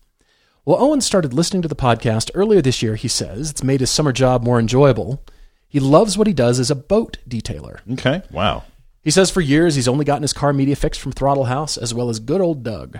Well, 0.65 0.83
Owen 0.83 0.99
started 0.99 1.33
listening 1.33 1.61
to 1.61 1.69
the 1.69 1.73
podcast 1.73 2.29
earlier 2.33 2.61
this 2.61 2.81
year. 2.81 2.97
He 2.97 3.07
says 3.07 3.51
it's 3.51 3.63
made 3.63 3.79
his 3.79 3.89
summer 3.89 4.11
job 4.11 4.43
more 4.43 4.59
enjoyable. 4.59 5.23
He 5.69 5.79
loves 5.79 6.17
what 6.17 6.27
he 6.27 6.33
does 6.33 6.59
as 6.59 6.69
a 6.69 6.75
boat 6.75 7.19
detailer. 7.25 7.79
Okay. 7.93 8.21
Wow. 8.31 8.65
He 9.03 9.11
says 9.11 9.31
for 9.31 9.41
years 9.41 9.75
he's 9.75 9.87
only 9.87 10.05
gotten 10.05 10.23
his 10.23 10.33
car 10.33 10.51
media 10.53 10.75
fixed 10.75 10.99
from 10.99 11.11
Throttle 11.13 11.45
House 11.45 11.77
as 11.77 11.93
well 11.93 12.09
as 12.09 12.19
good 12.19 12.41
old 12.41 12.63
Doug. 12.63 12.99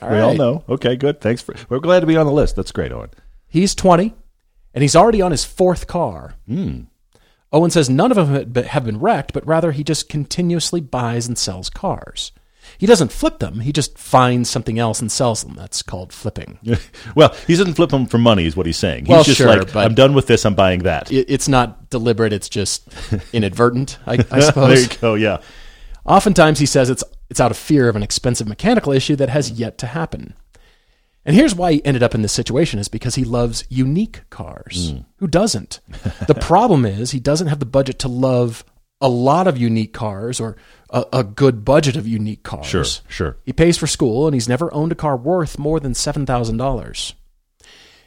All 0.00 0.10
we 0.10 0.18
all 0.18 0.34
know. 0.34 0.64
Okay, 0.68 0.96
good. 0.96 1.20
Thanks 1.20 1.42
for. 1.42 1.54
We're 1.68 1.80
glad 1.80 2.00
to 2.00 2.06
be 2.06 2.16
on 2.16 2.26
the 2.26 2.32
list. 2.32 2.56
That's 2.56 2.72
great, 2.72 2.92
Owen. 2.92 3.10
He's 3.46 3.74
20 3.74 4.14
and 4.74 4.82
he's 4.82 4.96
already 4.96 5.22
on 5.22 5.30
his 5.30 5.44
fourth 5.44 5.86
car. 5.86 6.34
Hmm. 6.46 6.82
Owen 7.52 7.70
says 7.70 7.88
none 7.88 8.10
of 8.10 8.28
them 8.28 8.64
have 8.64 8.84
been 8.84 9.00
wrecked, 9.00 9.32
but 9.32 9.46
rather 9.46 9.72
he 9.72 9.84
just 9.84 10.08
continuously 10.08 10.80
buys 10.80 11.26
and 11.26 11.38
sells 11.38 11.70
cars. 11.70 12.32
He 12.78 12.86
doesn't 12.86 13.12
flip 13.12 13.38
them, 13.38 13.60
he 13.60 13.72
just 13.72 13.96
finds 13.98 14.50
something 14.50 14.78
else 14.78 15.00
and 15.00 15.10
sells 15.10 15.42
them. 15.42 15.54
That's 15.54 15.82
called 15.82 16.12
flipping. 16.12 16.58
well, 17.14 17.34
he 17.46 17.54
doesn't 17.56 17.74
flip 17.74 17.90
them 17.90 18.06
for 18.06 18.18
money, 18.18 18.46
is 18.46 18.56
what 18.56 18.66
he's 18.66 18.76
saying. 18.78 19.06
He's 19.06 19.10
Well, 19.10 19.24
just 19.24 19.38
sure, 19.38 19.48
like, 19.48 19.74
I'm 19.74 19.94
done 19.94 20.14
with 20.14 20.26
this. 20.26 20.44
I'm 20.44 20.54
buying 20.54 20.80
that. 20.84 21.10
It- 21.10 21.26
It's 21.30 21.48
not 21.48 21.90
deliberate, 21.90 22.32
it's 22.32 22.48
just 22.48 22.88
inadvertent, 23.32 23.98
I, 24.06 24.14
I 24.14 24.16
there 24.22 24.42
suppose. 24.42 24.82
you 24.94 24.98
go. 25.00 25.14
Yeah. 25.14 25.38
Oftentimes, 26.04 26.58
he 26.58 26.66
says 26.66 26.88
it's 26.90 27.02
it's 27.28 27.40
out 27.40 27.50
of 27.50 27.56
fear 27.56 27.88
of 27.88 27.96
an 27.96 28.02
expensive 28.04 28.46
mechanical 28.46 28.92
issue 28.92 29.16
that 29.16 29.28
has 29.28 29.50
yet 29.50 29.78
to 29.78 29.86
happen. 29.86 30.34
And 31.24 31.34
here's 31.34 31.56
why 31.56 31.72
he 31.72 31.84
ended 31.84 32.04
up 32.04 32.14
in 32.14 32.22
this 32.22 32.32
situation 32.32 32.78
is 32.78 32.86
because 32.86 33.16
he 33.16 33.24
loves 33.24 33.64
unique 33.68 34.20
cars. 34.30 34.90
Hmm. 34.92 34.98
Who 35.16 35.26
doesn't? 35.26 35.80
the 36.28 36.36
problem 36.36 36.86
is 36.86 37.10
he 37.10 37.18
doesn't 37.18 37.48
have 37.48 37.58
the 37.58 37.66
budget 37.66 37.98
to 38.00 38.08
love 38.08 38.64
a 39.00 39.08
lot 39.08 39.46
of 39.46 39.58
unique 39.58 39.92
cars 39.92 40.40
or 40.40 40.56
a, 40.90 41.04
a 41.12 41.24
good 41.24 41.64
budget 41.64 41.96
of 41.96 42.06
unique 42.06 42.42
cars. 42.42 42.66
Sure. 42.66 42.84
Sure. 43.08 43.36
He 43.44 43.52
pays 43.52 43.76
for 43.76 43.86
school 43.86 44.26
and 44.26 44.34
he's 44.34 44.48
never 44.48 44.72
owned 44.72 44.92
a 44.92 44.96
car 44.96 45.16
worth 45.16 45.58
more 45.58 45.80
than 45.80 45.92
$7,000. 45.92 47.12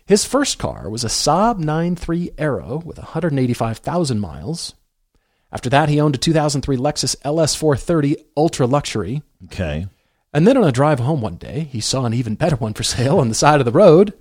His 0.05 0.25
first 0.25 0.57
car 0.57 0.89
was 0.89 1.03
a 1.03 1.07
Saab 1.07 1.59
9-3 1.59 2.33
Aero 2.39 2.81
with 2.83 2.97
185,000 2.97 4.19
miles. 4.19 4.73
After 5.51 5.69
that, 5.69 5.89
he 5.89 5.99
owned 5.99 6.15
a 6.15 6.19
2003 6.19 6.77
Lexus 6.77 7.15
LS430 7.17 8.15
Ultra 8.35 8.65
Luxury. 8.65 9.21
Okay. 9.45 9.87
And 10.33 10.47
then 10.47 10.57
on 10.57 10.63
a 10.63 10.71
drive 10.71 10.99
home 10.99 11.21
one 11.21 11.35
day, 11.35 11.61
he 11.71 11.79
saw 11.79 12.05
an 12.05 12.13
even 12.13 12.35
better 12.35 12.55
one 12.55 12.73
for 12.73 12.83
sale 12.83 13.19
on 13.19 13.29
the 13.29 13.35
side 13.35 13.59
of 13.59 13.65
the 13.65 13.71
road. 13.71 14.13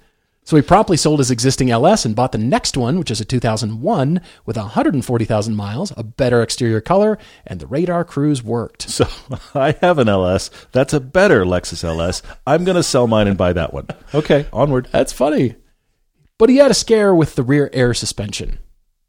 So 0.49 0.57
he 0.57 0.63
promptly 0.63 0.97
sold 0.97 1.19
his 1.19 1.31
existing 1.31 1.71
LS 1.71 2.07
and 2.07 2.17
bought 2.17 2.33
the 2.33 2.39
next 2.39 2.75
one, 2.75 2.99
which 2.99 3.11
is 3.11 3.21
a 3.21 3.25
2001 3.27 4.23
with 4.47 4.57
140,000 4.57 5.55
miles, 5.55 5.93
a 5.95 6.03
better 6.03 6.41
exterior 6.41 6.81
color, 6.81 7.19
and 7.47 7.61
the 7.61 7.67
radar 7.67 8.03
cruise 8.03 8.43
worked. 8.43 8.89
So 8.89 9.07
I 9.55 9.73
have 9.83 9.99
an 9.99 10.09
LS. 10.09 10.51
That's 10.73 10.95
a 10.95 11.01
better 11.01 11.45
Lexus 11.45 11.85
LS. 11.85 12.23
I'm 12.47 12.65
going 12.65 12.77
to 12.77 12.83
sell 12.83 13.07
mine 13.07 13.29
and 13.29 13.37
buy 13.37 13.53
that 13.53 13.75
one. 13.75 13.89
Okay. 14.15 14.47
Onward. 14.51 14.89
That's 14.91 15.13
funny. 15.13 15.57
But 16.39 16.49
he 16.49 16.57
had 16.57 16.71
a 16.71 16.75
scare 16.75 17.15
with 17.15 17.35
the 17.35 17.43
rear 17.43 17.69
air 17.75 17.93
suspension. 17.93 18.59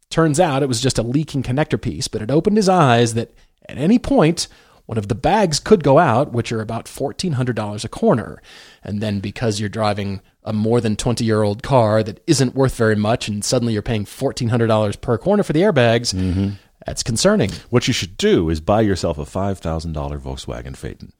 Turns 0.09 0.41
out 0.41 0.61
it 0.61 0.67
was 0.67 0.81
just 0.81 0.99
a 0.99 1.03
leaking 1.03 1.43
connector 1.43 1.81
piece, 1.81 2.09
but 2.09 2.21
it 2.21 2.29
opened 2.29 2.57
his 2.57 2.67
eyes 2.67 3.13
that 3.13 3.33
at 3.69 3.77
any 3.77 3.97
point, 3.97 4.49
one 4.87 4.97
of 4.97 5.07
the 5.07 5.15
bags 5.15 5.61
could 5.61 5.85
go 5.85 5.99
out, 5.99 6.33
which 6.33 6.51
are 6.51 6.59
about 6.59 6.87
$1,400 6.87 7.85
a 7.85 7.87
corner. 7.87 8.41
And 8.83 8.99
then 8.99 9.21
because 9.21 9.61
you're 9.61 9.69
driving 9.69 10.19
a 10.43 10.53
more 10.53 10.81
than 10.81 10.95
20 10.95 11.23
year 11.23 11.43
old 11.43 11.63
car 11.63 12.03
that 12.03 12.23
isn't 12.27 12.55
worth 12.55 12.75
very 12.75 12.95
much, 12.95 13.27
and 13.27 13.43
suddenly 13.43 13.73
you're 13.73 13.81
paying 13.81 14.05
$1,400 14.05 15.01
per 15.01 15.17
corner 15.17 15.43
for 15.43 15.53
the 15.53 15.61
airbags, 15.61 16.13
mm-hmm. 16.13 16.51
that's 16.85 17.03
concerning. 17.03 17.51
What 17.69 17.87
you 17.87 17.93
should 17.93 18.17
do 18.17 18.49
is 18.49 18.61
buy 18.61 18.81
yourself 18.81 19.17
a 19.17 19.23
$5,000 19.23 19.93
Volkswagen 19.93 20.75
Phaeton. 20.75 21.13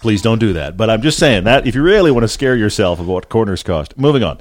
Please 0.00 0.22
don't 0.22 0.38
do 0.38 0.52
that. 0.54 0.76
But 0.76 0.90
I'm 0.90 1.02
just 1.02 1.18
saying 1.18 1.44
that 1.44 1.66
if 1.66 1.74
you 1.74 1.82
really 1.82 2.10
want 2.10 2.24
to 2.24 2.28
scare 2.28 2.56
yourself 2.56 2.98
of 2.98 3.06
what 3.06 3.28
corners 3.28 3.62
cost. 3.62 3.96
Moving 3.96 4.24
on. 4.24 4.40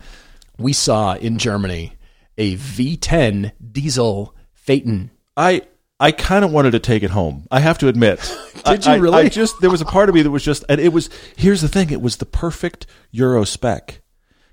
We 0.57 0.73
saw 0.73 1.13
in 1.15 1.37
Germany 1.37 1.93
a 2.37 2.55
V10 2.55 3.51
diesel 3.71 4.35
Phaeton 4.53 5.11
I 5.37 5.63
I 5.99 6.11
kind 6.11 6.43
of 6.43 6.51
wanted 6.51 6.71
to 6.71 6.79
take 6.79 7.03
it 7.03 7.11
home. 7.11 7.45
I 7.51 7.59
have 7.59 7.77
to 7.79 7.87
admit. 7.87 8.19
Did 8.65 8.65
I- 8.65 8.73
you 8.73 8.81
I- 8.85 8.95
really? 8.95 9.17
I 9.17 9.29
just 9.29 9.59
there 9.61 9.69
was 9.69 9.81
a 9.81 9.85
part 9.85 10.09
of 10.09 10.15
me 10.15 10.21
that 10.21 10.31
was 10.31 10.43
just 10.43 10.63
and 10.69 10.79
it 10.79 10.93
was 10.93 11.09
here's 11.35 11.61
the 11.61 11.67
thing, 11.67 11.89
it 11.89 12.01
was 12.01 12.17
the 12.17 12.25
perfect 12.25 12.85
Euro 13.11 13.43
spec 13.43 14.01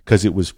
because 0.08 0.24
it 0.24 0.32
was 0.32 0.54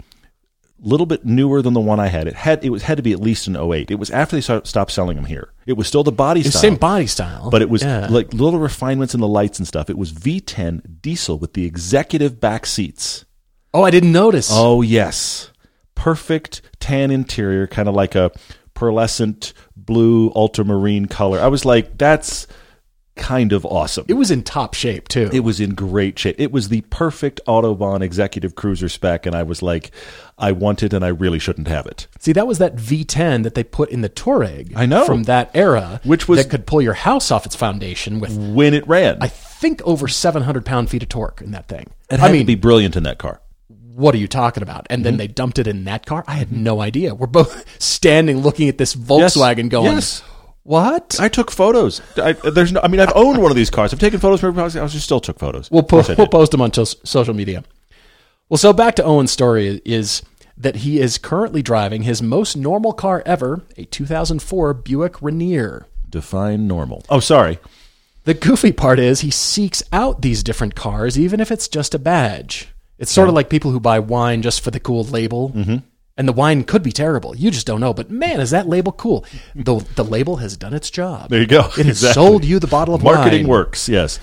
a 0.83 0.89
little 0.89 1.07
bit 1.07 1.25
newer 1.27 1.61
than 1.61 1.75
the 1.75 1.81
one 1.81 1.99
I 1.99 2.07
had. 2.07 2.29
It 2.29 2.37
had 2.37 2.65
it 2.65 2.71
was 2.71 2.85
had 2.85 2.99
to 2.99 3.03
be 3.03 3.11
at 3.13 3.19
least 3.19 3.49
an 3.49 3.57
08. 3.57 3.91
It 3.91 3.97
was 3.97 4.09
after 4.13 4.37
they 4.37 4.41
started, 4.41 4.69
stopped 4.69 4.93
selling 4.93 5.17
them 5.17 5.25
here. 5.25 5.53
It 5.67 5.73
was 5.73 5.89
still 5.89 6.05
the 6.05 6.13
body 6.13 6.45
style. 6.45 6.63
same 6.63 6.77
body 6.77 7.09
style. 7.09 7.51
but 7.51 7.61
it 7.63 7.69
was 7.69 7.83
Yeah. 7.83 8.07
like 8.09 8.33
little 8.33 8.61
refinements 8.61 9.13
in 9.13 9.21
the 9.21 9.27
lights 9.27 9.59
and 9.59 9.67
stuff. 9.67 9.91
It 9.91 9.99
was 9.99 10.13
V10 10.13 11.03
diesel 11.03 11.37
with 11.37 11.55
the 11.55 11.65
executive 11.67 12.39
back 12.41 12.65
seats. 12.65 13.25
oh, 13.75 13.83
I 13.83 13.91
didn't 13.91 14.13
notice. 14.13 14.51
Oh 14.53 14.83
yes, 14.83 15.51
perfect 15.97 16.63
tan 16.79 17.11
interior, 17.11 17.67
kind 17.67 17.89
of 17.89 17.95
like 17.97 18.15
a 18.15 18.31
pearlescent 18.75 19.53
blue 19.77 20.31
ultramarine 20.37 21.07
color. 21.07 21.41
I 21.41 21.49
was 21.49 21.65
like, 21.65 21.99
that's 21.99 22.47
kind 23.21 23.53
of 23.53 23.65
awesome. 23.67 24.05
It 24.09 24.15
was 24.15 24.31
in 24.33 24.43
top 24.43 24.75
shape 24.75 25.07
too. 25.07 25.31
It 25.33 25.41
was 25.41 25.61
in 25.61 25.75
great 25.75 26.19
shape. 26.19 26.35
It 26.39 26.51
was 26.51 26.69
the 26.69 26.81
perfect 26.91 27.41
Autobahn 27.47 28.01
executive 28.03 28.55
cruiser 28.57 28.89
spec, 28.89 29.27
and 29.27 29.37
I 29.37 29.43
was 29.45 29.63
like, 29.63 29.93
I 30.39 30.51
want 30.53 30.83
it, 30.83 30.93
and 30.93 31.05
I 31.05 31.09
really 31.09 31.39
shouldn't 31.39 31.69
have 31.69 31.87
it. 31.87 32.07
See, 32.19 32.33
that 32.33 32.47
was 32.47 32.59
that 32.59 32.77
V10 32.77 33.43
that 33.45 33.55
they 33.55 33.63
put 33.63 33.91
in 33.91 34.01
the 34.01 34.09
Touareg. 34.09 34.73
I 34.75 34.87
know. 34.87 35.05
from 35.05 35.25
that 35.25 35.51
era, 35.55 36.01
Which 36.03 36.27
was- 36.27 36.43
that 36.43 36.51
could 36.51 36.67
pull 36.67 36.81
your 36.83 36.95
house 36.95 37.31
off 37.31 37.47
its 37.47 37.55
foundation 37.55 38.19
with, 38.21 38.37
When 38.37 38.75
it 38.75 38.89
ran, 38.89 39.19
I 39.21 39.29
think, 39.29 39.83
over 39.85 40.09
700 40.09 40.65
pound 40.65 40.89
feet 40.91 41.03
of 41.03 41.09
torque 41.11 41.41
in 41.43 41.51
that 41.53 41.69
thing. 41.69 41.87
it 42.11 42.19
had 42.21 42.31
I 42.31 42.33
mean, 42.33 42.43
to 42.43 42.47
be 42.47 42.55
brilliant 42.57 42.97
in 42.97 43.03
that 43.05 43.19
car. 43.19 43.41
what 43.95 44.15
are 44.15 44.19
you 44.19 44.29
talking 44.29 44.63
about? 44.63 44.87
And 44.89 45.01
Mm-hmm. 45.01 45.05
then 45.05 45.17
they 45.19 45.27
dumped 45.29 45.59
it 45.59 45.67
in 45.67 45.85
that 45.85 46.07
car. 46.07 46.25
I 46.27 46.35
had 46.37 46.51
no 46.53 46.81
idea. 46.81 47.15
We're 47.15 47.27
both 47.27 47.65
standing 47.83 48.39
looking 48.39 48.69
at 48.71 48.79
this 48.79 48.95
Volkswagen, 48.97 49.69
going, 49.69 49.93
Yes. 49.93 50.23
"What?" 50.63 51.17
I 51.21 51.29
took 51.29 51.51
photos. 51.51 52.01
I, 52.17 52.33
there's 52.33 52.73
no. 52.73 52.81
I 52.83 52.89
mean, 52.89 53.01
I've 53.01 53.13
owned 53.15 53.39
one 53.41 53.51
of 53.51 53.57
these 53.57 53.71
cars. 53.71 53.93
I've 53.93 54.01
taken 54.01 54.21
photos 54.21 54.41
from 54.41 54.59
every 54.59 54.81
I 54.81 54.87
just 54.87 55.05
still 55.05 55.21
took 55.21 55.39
photos. 55.39 55.71
We'll, 55.71 55.83
po- 55.83 56.05
we'll 56.17 56.29
post 56.29 56.53
them 56.53 56.61
on 56.61 56.71
tos- 56.71 56.97
social 57.05 57.35
media. 57.35 57.65
Well, 58.49 58.59
so 58.59 58.73
back 58.73 58.97
to 58.97 59.05
Owen's 59.05 59.31
story 59.31 59.81
is 59.85 60.23
that 60.57 60.77
he 60.77 61.01
is 61.01 61.19
currently 61.19 61.63
driving 61.63 62.03
his 62.03 62.21
most 62.21 62.57
normal 62.57 62.93
car 62.93 63.23
ever, 63.25 63.63
a 63.79 63.85
2004 63.85 64.75
Buick 64.75 65.23
Rainier. 65.23 65.87
Define 66.09 66.67
normal. 66.67 67.05
Oh, 67.09 67.21
sorry. 67.21 67.59
The 68.25 68.35
goofy 68.35 68.73
part 68.73 68.99
is 68.99 69.21
he 69.21 69.31
seeks 69.31 69.83
out 69.93 70.21
these 70.21 70.43
different 70.43 70.75
cars, 70.75 71.19
even 71.19 71.41
if 71.41 71.51
it's 71.51 71.69
just 71.69 71.95
a 71.95 71.99
badge. 71.99 72.69
It's 72.99 73.11
sort 73.11 73.29
of 73.29 73.35
like 73.35 73.49
people 73.49 73.71
who 73.71 73.81
buy 73.81 73.99
wine 73.99 74.43
just 74.43 74.61
for 74.61 74.71
the 74.71 74.81
cool 74.81 75.05
label. 75.05 75.51
Mm-hmm. 75.51 75.77
And 76.21 76.29
the 76.29 76.35
wine 76.35 76.65
could 76.65 76.83
be 76.83 76.93
terrible. 76.93 77.35
You 77.35 77.51
just 77.51 77.67
don't 77.67 77.81
know. 77.81 77.95
But 77.95 78.11
man, 78.11 78.41
is 78.41 78.51
that 78.51 78.69
label 78.69 78.93
cool? 78.93 79.25
The, 79.55 79.77
the 79.95 80.05
label 80.05 80.37
has 80.37 80.55
done 80.55 80.75
its 80.75 80.91
job. 80.91 81.31
There 81.31 81.41
you 81.41 81.47
go. 81.47 81.61
It 81.79 81.87
has 81.87 82.03
Exactly. 82.03 82.13
sold 82.13 82.45
you 82.45 82.59
the 82.59 82.67
bottle 82.67 82.95
of 82.95 83.03
Marketing 83.03 83.45
wine. 83.45 83.49
works. 83.49 83.89
Yes. 83.89 84.19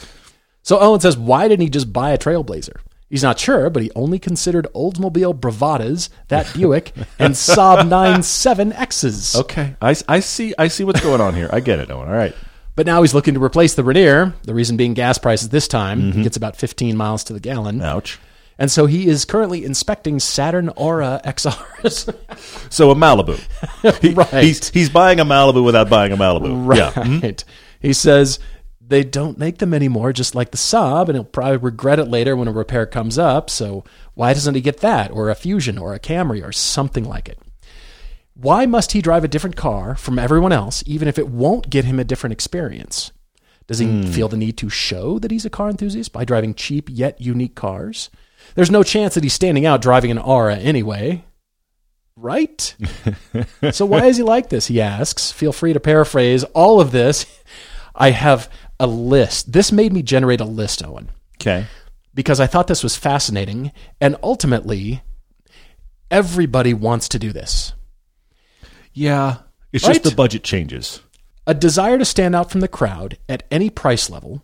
So 0.61 0.77
Owen 0.77 0.99
says, 0.99 1.17
why 1.17 1.47
didn't 1.47 1.63
he 1.63 1.71
just 1.71 1.91
buy 1.91 2.11
a 2.11 2.17
Trailblazer? 2.19 2.81
He's 3.09 3.23
not 3.23 3.39
sure, 3.39 3.71
but 3.71 3.81
he 3.81 3.89
only 3.95 4.19
considered 4.19 4.67
Oldsmobile 4.75 5.39
Bravadas, 5.39 6.09
that 6.27 6.53
Buick, 6.55 6.93
and 7.17 7.33
Saab 7.33 7.89
9-7Xs. 7.89 9.35
Okay. 9.35 9.75
I, 9.81 9.95
I 10.07 10.19
see. 10.19 10.53
I 10.55 10.67
see 10.67 10.83
what's 10.83 11.01
going 11.01 11.19
on 11.19 11.33
here. 11.33 11.49
I 11.51 11.61
get 11.61 11.79
it, 11.79 11.89
Owen. 11.89 12.07
All 12.07 12.13
right. 12.13 12.35
But 12.75 12.85
now 12.85 13.01
he's 13.01 13.15
looking 13.15 13.33
to 13.33 13.43
replace 13.43 13.73
the 13.73 13.83
Rainier. 13.83 14.35
The 14.43 14.53
reason 14.53 14.77
being 14.77 14.93
gas 14.93 15.17
prices 15.17 15.49
this 15.49 15.67
time. 15.67 15.99
He 15.99 16.11
mm-hmm. 16.11 16.21
gets 16.21 16.37
about 16.37 16.57
15 16.57 16.95
miles 16.95 17.23
to 17.23 17.33
the 17.33 17.39
gallon. 17.39 17.81
Ouch. 17.81 18.19
And 18.59 18.71
so 18.71 18.85
he 18.87 19.07
is 19.07 19.23
currently 19.25 19.63
inspecting 19.63 20.19
Saturn 20.19 20.69
Aura 20.69 21.21
XRs. 21.23 22.13
So 22.69 22.91
a 22.91 22.95
Malibu. 22.95 23.37
He- 24.01 24.13
Right. 24.13 24.43
He's 24.43 24.69
he's 24.69 24.89
buying 24.89 25.19
a 25.19 25.25
Malibu 25.25 25.63
without 25.63 25.89
buying 25.89 26.11
a 26.11 26.17
Malibu. 26.17 26.67
right. 26.67 26.77
Yeah. 26.77 26.91
Mhm. 26.91 27.43
He 27.79 27.93
says 27.93 28.39
they 28.85 29.03
don't 29.03 29.37
make 29.37 29.57
them 29.57 29.73
anymore, 29.73 30.13
just 30.13 30.33
like 30.33 30.51
the 30.51 30.57
Saab, 30.57 31.07
and 31.09 31.15
he'll 31.15 31.23
probably 31.25 31.57
regret 31.57 31.99
it 31.99 32.05
later 32.05 32.35
when 32.35 32.47
a 32.47 32.51
repair 32.53 32.85
comes 32.85 33.17
up. 33.17 33.49
So 33.49 33.83
why 34.15 34.33
doesn't 34.33 34.55
he 34.55 34.61
get 34.61 34.77
that, 34.79 35.11
or 35.11 35.29
a 35.29 35.35
Fusion, 35.35 35.77
or 35.77 35.93
a 35.93 35.99
Camry, 35.99 36.41
or 36.43 36.51
something 36.53 37.03
like 37.03 37.27
it? 37.29 37.37
Why 38.33 38.65
must 38.65 38.91
he 38.93 39.01
drive 39.01 39.23
a 39.23 39.27
different 39.27 39.55
car 39.55 39.95
from 39.95 40.17
everyone 40.19 40.51
else, 40.51 40.83
even 40.85 41.07
if 41.07 41.17
it 41.19 41.27
won't 41.27 41.69
get 41.69 41.85
him 41.85 41.99
a 41.99 42.03
different 42.03 42.33
experience? 42.33 43.11
Does 43.67 43.79
he 43.79 44.03
feel 44.11 44.29
the 44.29 44.37
need 44.37 44.57
to 44.59 44.69
show 44.69 45.19
that 45.19 45.31
he's 45.31 45.45
a 45.45 45.49
car 45.49 45.69
enthusiast 45.69 46.13
by 46.13 46.23
driving 46.23 46.53
cheap 46.53 46.87
yet 46.91 47.19
unique 47.19 47.55
cars? 47.55 48.09
There's 48.57 48.71
no 48.71 48.81
chance 48.81 49.13
that 49.13 49.23
he's 49.23 49.33
standing 49.33 49.67
out 49.67 49.83
driving 49.83 50.09
an 50.09 50.17
Aura 50.17 50.55
anyway. 50.57 51.23
Right? 52.15 52.75
so 53.71 53.85
why 53.85 54.05
is 54.07 54.17
he 54.17 54.23
like 54.23 54.49
this? 54.49 54.65
He 54.65 54.81
asks. 54.81 55.31
Feel 55.31 55.53
free 55.53 55.73
to 55.73 55.79
paraphrase 55.79 56.43
all 56.55 56.81
of 56.81 56.89
this. 56.89 57.27
I 57.93 58.09
have 58.09 58.49
a 58.79 58.87
list. 58.87 59.51
This 59.53 59.71
made 59.71 59.93
me 59.93 60.01
generate 60.01 60.41
a 60.41 60.45
list, 60.45 60.83
Owen, 60.83 61.09
Okay. 61.39 61.67
because 62.15 62.39
I 62.39 62.47
thought 62.47 62.65
this 62.65 62.81
was 62.81 62.95
fascinating. 62.95 63.71
And 64.01 64.15
ultimately, 64.23 65.03
everybody 66.09 66.73
wants 66.73 67.07
to 67.09 67.19
do 67.19 67.31
this. 67.31 67.73
Yeah. 68.91 69.37
It's 69.71 69.83
Right? 69.85 69.93
just 69.93 70.03
the 70.09 70.15
budget 70.15 70.43
changes. 70.43 71.01
A 71.45 71.53
desire 71.53 71.99
to 71.99 72.05
stand 72.05 72.35
out 72.35 72.49
from 72.49 72.61
the 72.61 72.67
crowd 72.67 73.19
at 73.29 73.43
any 73.51 73.69
price 73.69 74.09
level 74.09 74.43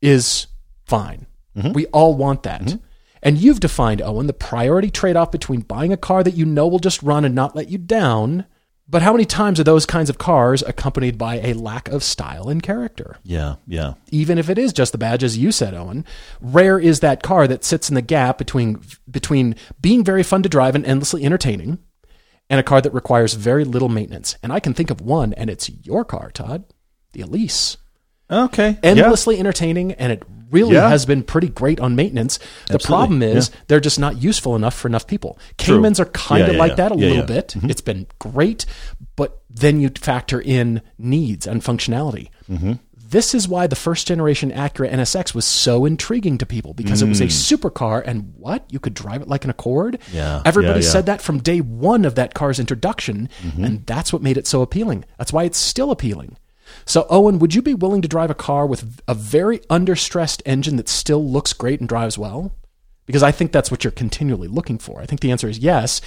is 0.00 0.46
fine. 0.86 1.26
Mm-hmm. 1.54 1.72
We 1.74 1.84
all 1.88 2.14
want 2.14 2.44
that. 2.44 2.62
Mm-hmm. 2.62 2.76
And 3.22 3.38
you've 3.38 3.60
defined, 3.60 4.02
Owen, 4.02 4.26
the 4.26 4.32
priority 4.32 4.90
trade 4.90 5.16
off 5.16 5.30
between 5.30 5.60
buying 5.60 5.92
a 5.92 5.96
car 5.96 6.24
that 6.24 6.34
you 6.34 6.44
know 6.44 6.66
will 6.66 6.80
just 6.80 7.02
run 7.02 7.24
and 7.24 7.34
not 7.34 7.54
let 7.54 7.68
you 7.68 7.78
down. 7.78 8.46
But 8.88 9.02
how 9.02 9.12
many 9.12 9.24
times 9.24 9.60
are 9.60 9.64
those 9.64 9.86
kinds 9.86 10.10
of 10.10 10.18
cars 10.18 10.60
accompanied 10.62 11.16
by 11.16 11.36
a 11.36 11.54
lack 11.54 11.88
of 11.88 12.02
style 12.02 12.48
and 12.48 12.62
character? 12.62 13.16
Yeah. 13.22 13.54
Yeah. 13.66 13.94
even 14.10 14.38
if 14.38 14.50
it 14.50 14.58
is 14.58 14.72
just 14.72 14.92
the 14.92 14.98
badge, 14.98 15.22
as 15.22 15.38
you 15.38 15.52
said, 15.52 15.72
Owen, 15.72 16.04
rare 16.40 16.78
is 16.78 17.00
that 17.00 17.22
car 17.22 17.46
that 17.46 17.64
sits 17.64 17.88
in 17.88 17.94
the 17.94 18.02
gap 18.02 18.38
between 18.38 18.82
between 19.10 19.54
being 19.80 20.04
very 20.04 20.22
fun 20.22 20.42
to 20.42 20.48
drive 20.48 20.74
and 20.74 20.84
endlessly 20.84 21.24
entertaining, 21.24 21.78
and 22.50 22.58
a 22.60 22.64
car 22.64 22.82
that 22.82 22.92
requires 22.92 23.34
very 23.34 23.64
little 23.64 23.88
maintenance. 23.88 24.36
And 24.42 24.52
I 24.52 24.60
can 24.60 24.74
think 24.74 24.90
of 24.90 25.00
one, 25.00 25.32
and 25.34 25.48
it's 25.48 25.70
your 25.86 26.04
car, 26.04 26.30
Todd, 26.30 26.64
the 27.12 27.22
Elise. 27.22 27.78
Okay. 28.30 28.78
Endlessly 28.82 29.38
entertaining, 29.38 29.92
and 29.92 30.12
it 30.12 30.22
really 30.50 30.74
Yeah. 30.74 30.88
has 30.90 31.06
been 31.06 31.22
pretty 31.22 31.48
great 31.48 31.80
on 31.80 31.96
maintenance. 31.96 32.38
The 32.68 32.74
Absolutely. 32.74 32.86
problem 32.88 33.22
is 33.22 33.50
Yeah. 33.52 33.60
they're 33.68 33.80
just 33.80 33.98
not 33.98 34.22
useful 34.22 34.54
enough 34.56 34.74
for 34.74 34.86
enough 34.88 35.06
people. 35.06 35.38
True. 35.58 35.76
Caymans 35.76 35.98
are 36.00 36.04
kind 36.06 36.42
of 36.44 36.52
yeah, 36.54 36.58
like 36.58 36.70
yeah. 36.72 36.76
that 36.76 36.92
a 36.92 36.94
Yeah, 36.96 37.00
little 37.00 37.16
yeah. 37.18 37.22
bit. 37.26 37.54
It's 37.64 37.80
been 37.80 38.06
great, 38.18 38.66
but 39.16 39.40
then 39.48 39.80
you 39.80 39.90
factor 39.98 40.40
in 40.40 40.82
needs 40.98 41.46
and 41.46 41.62
functionality. 41.62 42.28
Mm-hmm. 42.50 42.72
This 42.96 43.34
is 43.34 43.46
why 43.46 43.66
the 43.66 43.76
first 43.76 44.06
generation 44.06 44.50
Acura 44.50 44.90
NSX 44.90 45.34
was 45.34 45.44
so 45.44 45.84
intriguing 45.84 46.38
to 46.38 46.46
people 46.46 46.72
because 46.72 47.02
it 47.02 47.08
was 47.08 47.20
a 47.20 47.26
Mm. 47.26 47.58
supercar 47.58 48.02
and 48.06 48.32
what? 48.38 48.64
You 48.70 48.78
could 48.78 48.94
drive 48.94 49.20
it 49.20 49.28
like 49.28 49.44
an 49.44 49.50
Accord? 49.50 49.98
Yeah, 50.14 50.40
Everybody 50.46 50.80
yeah, 50.80 50.80
Mm-hmm. 50.80 50.86
yeah. 50.86 50.90
said 50.92 51.06
that 51.06 51.20
from 51.20 51.38
day 51.40 51.60
one 51.60 52.06
of 52.06 52.14
that 52.14 52.32
car's 52.32 52.58
introduction, 52.58 53.28
and 53.58 53.84
that's 53.84 54.14
what 54.14 54.22
made 54.22 54.38
it 54.38 54.46
so 54.46 54.62
appealing. 54.62 55.04
That's 55.18 55.30
why 55.32 55.44
it's 55.44 55.58
still 55.58 55.90
appealing. 55.90 56.36
So, 56.84 57.06
Owen, 57.08 57.38
would 57.38 57.54
you 57.54 57.62
be 57.62 57.74
willing 57.74 58.02
to 58.02 58.08
drive 58.08 58.30
a 58.30 58.34
car 58.34 58.66
with 58.66 59.00
a 59.06 59.14
very 59.14 59.58
understressed 59.60 60.42
engine 60.44 60.76
that 60.76 60.88
still 60.88 61.24
looks 61.24 61.52
great 61.52 61.80
and 61.80 61.88
drives 61.88 62.18
well? 62.18 62.52
Because 63.06 63.22
I 63.22 63.32
think 63.32 63.52
that's 63.52 63.70
what 63.70 63.84
you're 63.84 63.90
continually 63.90 64.48
looking 64.48 64.78
for. 64.78 65.00
I 65.00 65.06
think 65.06 65.20
the 65.20 65.30
answer 65.30 65.48
is 65.48 65.58
yes. 65.58 66.00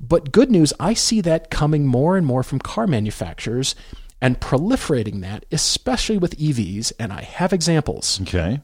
But 0.00 0.32
good 0.32 0.50
news, 0.50 0.72
I 0.80 0.94
see 0.94 1.20
that 1.20 1.50
coming 1.50 1.86
more 1.86 2.16
and 2.16 2.26
more 2.26 2.42
from 2.42 2.58
car 2.58 2.86
manufacturers 2.86 3.74
and 4.20 4.40
proliferating 4.40 5.20
that, 5.22 5.44
especially 5.50 6.18
with 6.18 6.38
EVs, 6.38 6.92
and 6.98 7.12
I 7.12 7.22
have 7.22 7.52
examples. 7.52 8.20
Okay. 8.22 8.60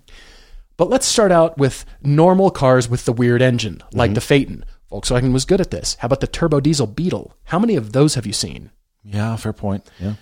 But 0.76 0.90
let's 0.90 1.06
start 1.06 1.32
out 1.32 1.56
with 1.56 1.84
normal 2.02 2.50
cars 2.50 2.88
with 2.88 3.04
the 3.04 3.12
weird 3.12 3.40
engine, 3.42 3.82
like 3.92 4.08
mm-hmm. 4.08 4.14
the 4.14 4.20
Phaeton. 4.20 4.64
Volkswagen 4.90 5.32
was 5.32 5.44
good 5.44 5.60
at 5.60 5.70
this. 5.70 5.96
How 6.00 6.06
about 6.06 6.20
the 6.20 6.26
turbo 6.26 6.60
diesel 6.60 6.86
Beetle? 6.86 7.34
How 7.44 7.58
many 7.58 7.76
of 7.76 7.92
those 7.92 8.14
have 8.14 8.26
you 8.26 8.32
seen? 8.32 8.70
Yeah. 9.02 9.36
Fair 9.36 9.52
point. 9.52 9.88
Yeah. 9.98 10.14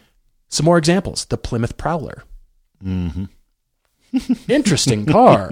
Some 0.55 0.67
more 0.67 0.79
examples. 0.79 1.25
The 1.25 1.37
Plymouth 1.37 1.77
Prowler. 1.77 2.23
Mm-hmm. 2.85 3.25
Interesting 4.49 5.05
car. 5.05 5.51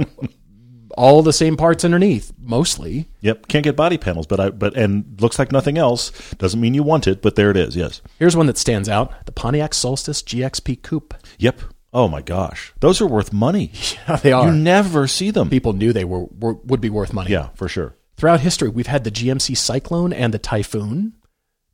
All 0.96 1.22
the 1.22 1.32
same 1.32 1.57
parts 1.57 1.84
underneath, 1.84 2.32
mostly. 2.38 3.09
Yep. 3.20 3.48
Can't 3.48 3.64
get 3.64 3.74
body 3.74 3.98
panels, 3.98 4.28
but 4.28 4.38
I 4.38 4.50
but 4.50 4.76
and 4.76 5.20
looks 5.20 5.40
like 5.40 5.50
nothing 5.50 5.76
else. 5.76 6.11
Doesn't 6.34 6.61
mean 6.61 6.74
you 6.74 6.84
want 6.84 7.09
it, 7.09 7.20
but 7.20 7.34
there 7.34 7.50
it 7.50 7.57
is. 7.57 7.74
Yes. 7.74 8.00
Here's 8.20 8.36
one 8.36 8.46
that 8.46 8.59
stands 8.59 8.88
out 8.88 9.26
the 9.26 9.32
Pontiac 9.32 9.74
Solstice 9.74 10.22
GXP 10.22 10.82
Coupe. 10.82 11.14
Yep. 11.38 11.62
Oh 11.92 12.07
my 12.07 12.22
gosh, 12.22 12.72
those 12.78 13.00
are 13.00 13.07
worth 13.09 13.32
money. 13.32 13.72
Yeah, 14.09 14.16
they 14.16 14.32
are. 14.32 14.46
You 14.46 14.53
never 14.53 15.09
see 15.09 15.32
them. 15.32 15.50
People 15.50 15.72
knew 15.72 15.92
they 15.92 16.05
were, 16.05 16.26
were 16.26 16.55
would 16.55 16.80
be 16.80 16.90
worth 16.90 17.12
money. 17.12 17.32
Yeah, 17.32 17.48
for 17.55 17.66
sure. 17.66 17.96
Throughout 18.16 18.40
history, 18.40 18.68
we've 18.68 18.86
had 18.86 19.03
the 19.03 19.11
GMC 19.11 19.57
Cyclone 19.57 20.12
and 20.12 20.32
the 20.32 20.38
Typhoon. 20.38 21.14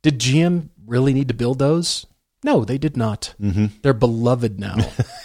Did 0.01 0.19
GM 0.19 0.69
really 0.87 1.13
need 1.13 1.27
to 1.27 1.35
build 1.35 1.59
those? 1.59 2.07
No, 2.43 2.63
they 2.63 2.77
did 2.77 2.95
not. 2.95 3.33
Mm-hmm. 3.41 3.65
They're 3.81 3.93
beloved 3.93 4.59
now. 4.59 4.75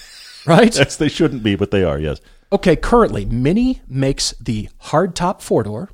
right? 0.46 0.76
Yes, 0.76 0.96
they 0.96 1.08
shouldn't 1.08 1.42
be, 1.42 1.54
but 1.56 1.70
they 1.70 1.84
are. 1.84 1.98
Yes. 1.98 2.20
Okay, 2.52 2.76
currently, 2.76 3.24
Mini 3.24 3.82
makes 3.88 4.32
the 4.40 4.68
hardtop 4.84 5.40
four 5.40 5.62
door, 5.62 5.90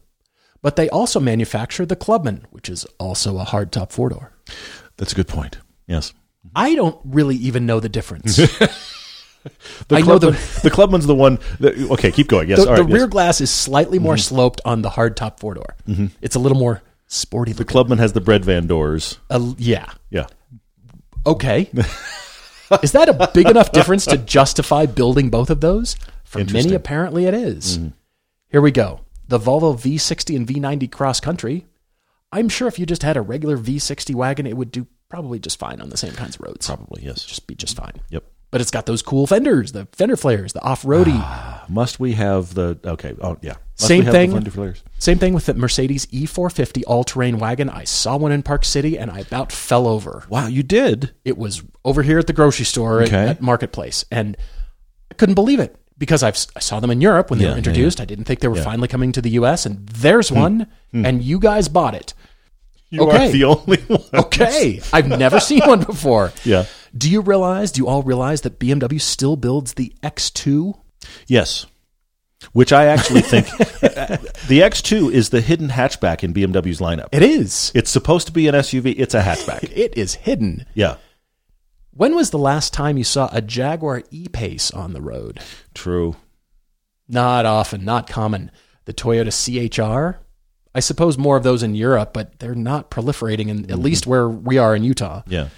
but 0.62 0.76
they 0.76 0.88
also 0.90 1.20
manufacture 1.20 1.86
the 1.86 1.96
Clubman, 1.96 2.46
which 2.50 2.68
is 2.68 2.84
also 2.98 3.38
a 3.38 3.44
hardtop 3.44 3.92
four 3.92 4.10
door. 4.10 4.32
That's 4.96 5.12
a 5.12 5.16
good 5.16 5.28
point. 5.28 5.58
Yes. 5.86 6.12
I 6.54 6.74
don't 6.74 6.98
really 7.04 7.36
even 7.36 7.66
know 7.66 7.80
the 7.80 7.88
difference. 7.88 8.40
The 9.88 9.96
I 9.96 10.00
know 10.00 10.18
Clubman, 10.18 10.36
the 10.62 10.70
Clubman's 10.70 11.06
the 11.06 11.14
one. 11.14 11.38
That, 11.60 11.74
okay, 11.92 12.12
keep 12.12 12.28
going. 12.28 12.50
Yes. 12.50 12.62
the 12.62 12.74
the 12.74 12.84
rear 12.84 12.88
yes. 12.88 13.02
Mm-hmm. 13.04 13.10
glass 13.10 13.40
is 13.40 13.50
slightly 13.50 13.98
more 13.98 14.18
sloped 14.18 14.60
on 14.66 14.82
the 14.82 14.90
hardtop 14.90 15.40
four 15.40 15.54
door. 15.54 15.76
It's 16.20 16.36
a 16.36 16.38
little 16.38 16.58
more 16.58 16.82
sporty. 17.06 17.52
The 17.52 17.64
Clubman 17.64 17.96
has 17.98 18.12
the 18.12 18.20
bread 18.20 18.44
van 18.44 18.66
doors. 18.66 19.18
Uh, 19.30 19.54
yeah. 19.56 19.86
Yeah. 20.10 20.26
Okay. 21.26 21.70
is 22.82 22.92
that 22.92 23.08
a 23.08 23.30
big 23.34 23.48
enough 23.48 23.72
difference 23.72 24.04
to 24.06 24.16
justify 24.16 24.86
building 24.86 25.30
both 25.30 25.50
of 25.50 25.60
those? 25.60 25.96
For 26.24 26.44
many, 26.44 26.74
apparently, 26.74 27.26
it 27.26 27.34
is. 27.34 27.78
Mm-hmm. 27.78 27.88
Here 28.48 28.60
we 28.60 28.70
go. 28.70 29.00
The 29.28 29.38
Volvo 29.38 29.74
V60 29.74 30.36
and 30.36 30.46
V90 30.46 30.90
cross 30.90 31.20
country. 31.20 31.66
I'm 32.32 32.48
sure 32.48 32.68
if 32.68 32.78
you 32.78 32.86
just 32.86 33.02
had 33.02 33.16
a 33.16 33.22
regular 33.22 33.58
V60 33.58 34.14
wagon, 34.14 34.46
it 34.46 34.56
would 34.56 34.70
do 34.70 34.86
probably 35.08 35.38
just 35.38 35.58
fine 35.58 35.80
on 35.80 35.90
the 35.90 35.96
same 35.96 36.12
kinds 36.12 36.36
of 36.36 36.42
roads. 36.42 36.66
Probably 36.66 37.02
yes. 37.04 37.24
Just 37.24 37.46
be 37.46 37.54
just 37.54 37.76
fine. 37.76 38.00
Yep. 38.10 38.24
But 38.50 38.60
it's 38.60 38.70
got 38.70 38.86
those 38.86 39.02
cool 39.02 39.26
fenders, 39.26 39.72
the 39.72 39.86
fender 39.92 40.16
flares, 40.16 40.52
the 40.52 40.62
off-roady. 40.62 41.12
Ah, 41.14 41.64
must 41.68 42.00
we 42.00 42.12
have 42.14 42.54
the? 42.54 42.78
Okay. 42.84 43.14
Oh 43.20 43.38
yeah. 43.42 43.54
Same 43.80 44.04
thing. 44.04 44.74
Same 44.98 45.18
thing 45.18 45.32
with 45.34 45.46
the 45.46 45.54
Mercedes 45.54 46.06
E450 46.06 46.82
all-terrain 46.86 47.38
wagon. 47.38 47.70
I 47.70 47.84
saw 47.84 48.16
one 48.16 48.32
in 48.32 48.42
Park 48.42 48.64
City 48.64 48.98
and 48.98 49.10
I 49.10 49.20
about 49.20 49.50
fell 49.52 49.86
over. 49.88 50.24
Wow, 50.28 50.46
you 50.46 50.62
did. 50.62 51.12
it 51.24 51.38
was 51.38 51.62
over 51.84 52.02
here 52.02 52.18
at 52.18 52.26
the 52.26 52.32
grocery 52.32 52.66
store 52.66 53.00
at- 53.00 53.08
Okay. 53.08 53.28
at, 53.28 53.40
Marketplace, 53.40 54.04
and 54.10 54.36
I 55.10 55.14
couldn't 55.14 55.34
believe 55.34 55.60
it 55.60 55.74
because 55.96 56.22
I've 56.22 56.36
I 56.54 56.60
saw 56.60 56.80
them 56.80 56.90
in 56.90 57.00
Europe 57.00 57.30
when 57.30 57.38
they 57.38 57.44
Yeah, 57.46 57.52
were 57.52 57.54
yeah, 57.56 57.58
introduced. 57.58 58.00
I 58.00 58.04
didn't 58.04 58.24
think 58.24 58.40
they 58.40 58.48
were 58.48 58.56
Yeah. 58.58 58.64
finally 58.64 58.88
coming 58.88 59.12
to 59.12 59.22
the 59.22 59.30
U.S. 59.30 59.64
And 59.66 59.88
there's 59.88 60.28
hmm. 60.28 60.38
one, 60.38 60.66
hmm. 60.92 61.06
and 61.06 61.22
you 61.22 61.38
guys 61.38 61.68
bought 61.68 61.94
it. 61.94 62.12
You 62.90 63.02
Okay. 63.02 63.28
are 63.28 63.30
the 63.30 63.44
only 63.44 63.78
one. 63.86 64.02
Okay, 64.12 64.80
I've 64.92 65.08
never 65.08 65.40
seen 65.48 65.60
one 65.60 65.80
before. 65.84 66.32
Yeah. 66.44 66.64
Do 66.96 67.08
you 67.10 67.20
realize? 67.20 67.70
Do 67.72 67.78
you 67.80 67.86
all 67.88 68.02
realize 68.02 68.40
that 68.42 68.58
BMW 68.58 69.00
still 69.00 69.36
builds 69.36 69.74
the 69.74 69.94
X2? 70.02 70.74
Yes. 71.26 71.66
Which 72.52 72.72
I 72.72 72.86
actually 72.86 73.20
think 73.20 73.46
the 74.48 74.60
X2 74.60 75.12
is 75.12 75.28
the 75.28 75.40
hidden 75.40 75.68
hatchback 75.68 76.24
in 76.24 76.32
BMW's 76.32 76.80
lineup. 76.80 77.08
It 77.12 77.22
is. 77.22 77.70
It's 77.74 77.90
supposed 77.90 78.26
to 78.28 78.32
be 78.32 78.48
an 78.48 78.54
SUV. 78.54 78.94
It's 78.98 79.14
a 79.14 79.22
hatchback. 79.22 79.70
It 79.80 79.96
is 79.96 80.14
hidden. 80.14 80.66
Yeah. 80.74 80.96
When 81.92 82.14
was 82.14 82.30
the 82.30 82.38
last 82.38 82.72
time 82.72 82.96
you 82.96 83.04
saw 83.04 83.28
a 83.32 83.40
Jaguar 83.40 84.02
E-Pace 84.10 84.70
on 84.70 84.92
the 84.92 85.00
road? 85.00 85.40
True. 85.74 86.16
Not 87.08 87.46
often, 87.46 87.84
not 87.84 88.08
common. 88.08 88.50
The 88.84 88.94
Toyota 88.94 89.30
CHR? 89.30 90.20
I 90.74 90.80
suppose 90.80 91.18
more 91.18 91.36
of 91.36 91.42
those 91.42 91.62
in 91.62 91.74
Europe, 91.74 92.12
but 92.12 92.38
they're 92.38 92.54
not 92.54 92.90
proliferating, 92.90 93.48
in, 93.48 93.64
at 93.64 93.70
mm-hmm. 93.70 93.82
least 93.82 94.06
where 94.06 94.28
we 94.28 94.58
are 94.58 94.74
in 94.74 94.84
Utah. 94.84 95.22
Yeah. 95.26 95.48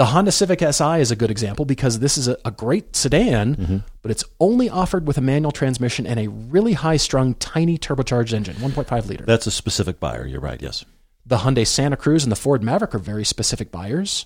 The 0.00 0.06
Honda 0.06 0.32
Civic 0.32 0.60
Si 0.60 1.00
is 1.02 1.10
a 1.10 1.14
good 1.14 1.30
example 1.30 1.66
because 1.66 1.98
this 1.98 2.16
is 2.16 2.26
a, 2.26 2.38
a 2.42 2.50
great 2.50 2.96
sedan, 2.96 3.54
mm-hmm. 3.54 3.76
but 4.00 4.10
it's 4.10 4.24
only 4.40 4.70
offered 4.70 5.06
with 5.06 5.18
a 5.18 5.20
manual 5.20 5.52
transmission 5.52 6.06
and 6.06 6.18
a 6.18 6.28
really 6.28 6.72
high 6.72 6.96
strung, 6.96 7.34
tiny 7.34 7.76
turbocharged 7.76 8.32
engine, 8.32 8.56
1.5 8.56 9.08
liter. 9.08 9.26
That's 9.26 9.46
a 9.46 9.50
specific 9.50 10.00
buyer. 10.00 10.26
You're 10.26 10.40
right. 10.40 10.62
Yes. 10.62 10.86
The 11.26 11.36
Hyundai 11.36 11.66
Santa 11.66 11.98
Cruz 11.98 12.22
and 12.22 12.32
the 12.32 12.36
Ford 12.36 12.62
Maverick 12.62 12.94
are 12.94 12.98
very 12.98 13.26
specific 13.26 13.70
buyers. 13.70 14.24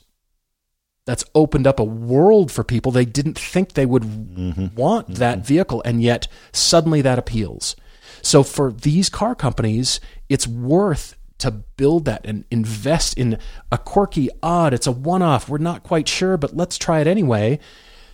That's 1.07 1.25
opened 1.35 1.67
up 1.67 1.81
a 1.81 1.85
world 1.85 2.53
for 2.53 2.63
people. 2.63 2.93
They 2.93 3.05
didn't 3.05 3.37
think 3.37 3.73
they 3.73 3.85
would 3.85 4.05
mm-hmm. 4.05 4.77
want 4.77 5.07
mm-hmm. 5.07 5.15
that 5.15 5.41
vehicle, 5.41 5.83
and 5.85 6.01
yet 6.01 6.29
suddenly 6.53 7.03
that 7.03 7.19
appeals. 7.19 7.75
So 8.23 8.45
for 8.45 8.71
these 8.71 9.09
car 9.09 9.35
companies, 9.35 9.99
it's 10.29 10.47
worth 10.47 11.17
to 11.39 11.51
build 11.51 12.05
that 12.05 12.25
and 12.25 12.45
invest 12.51 13.19
in 13.19 13.39
a 13.73 13.79
quirky, 13.79 14.29
odd, 14.43 14.73
it's 14.73 14.87
a 14.87 14.93
one 14.93 15.23
off. 15.23 15.49
We're 15.49 15.59
not 15.59 15.83
quite 15.83 16.09
sure, 16.09 16.37
but 16.37 16.57
let's 16.57 16.79
try 16.79 17.01
it 17.01 17.07
anyway. 17.07 17.59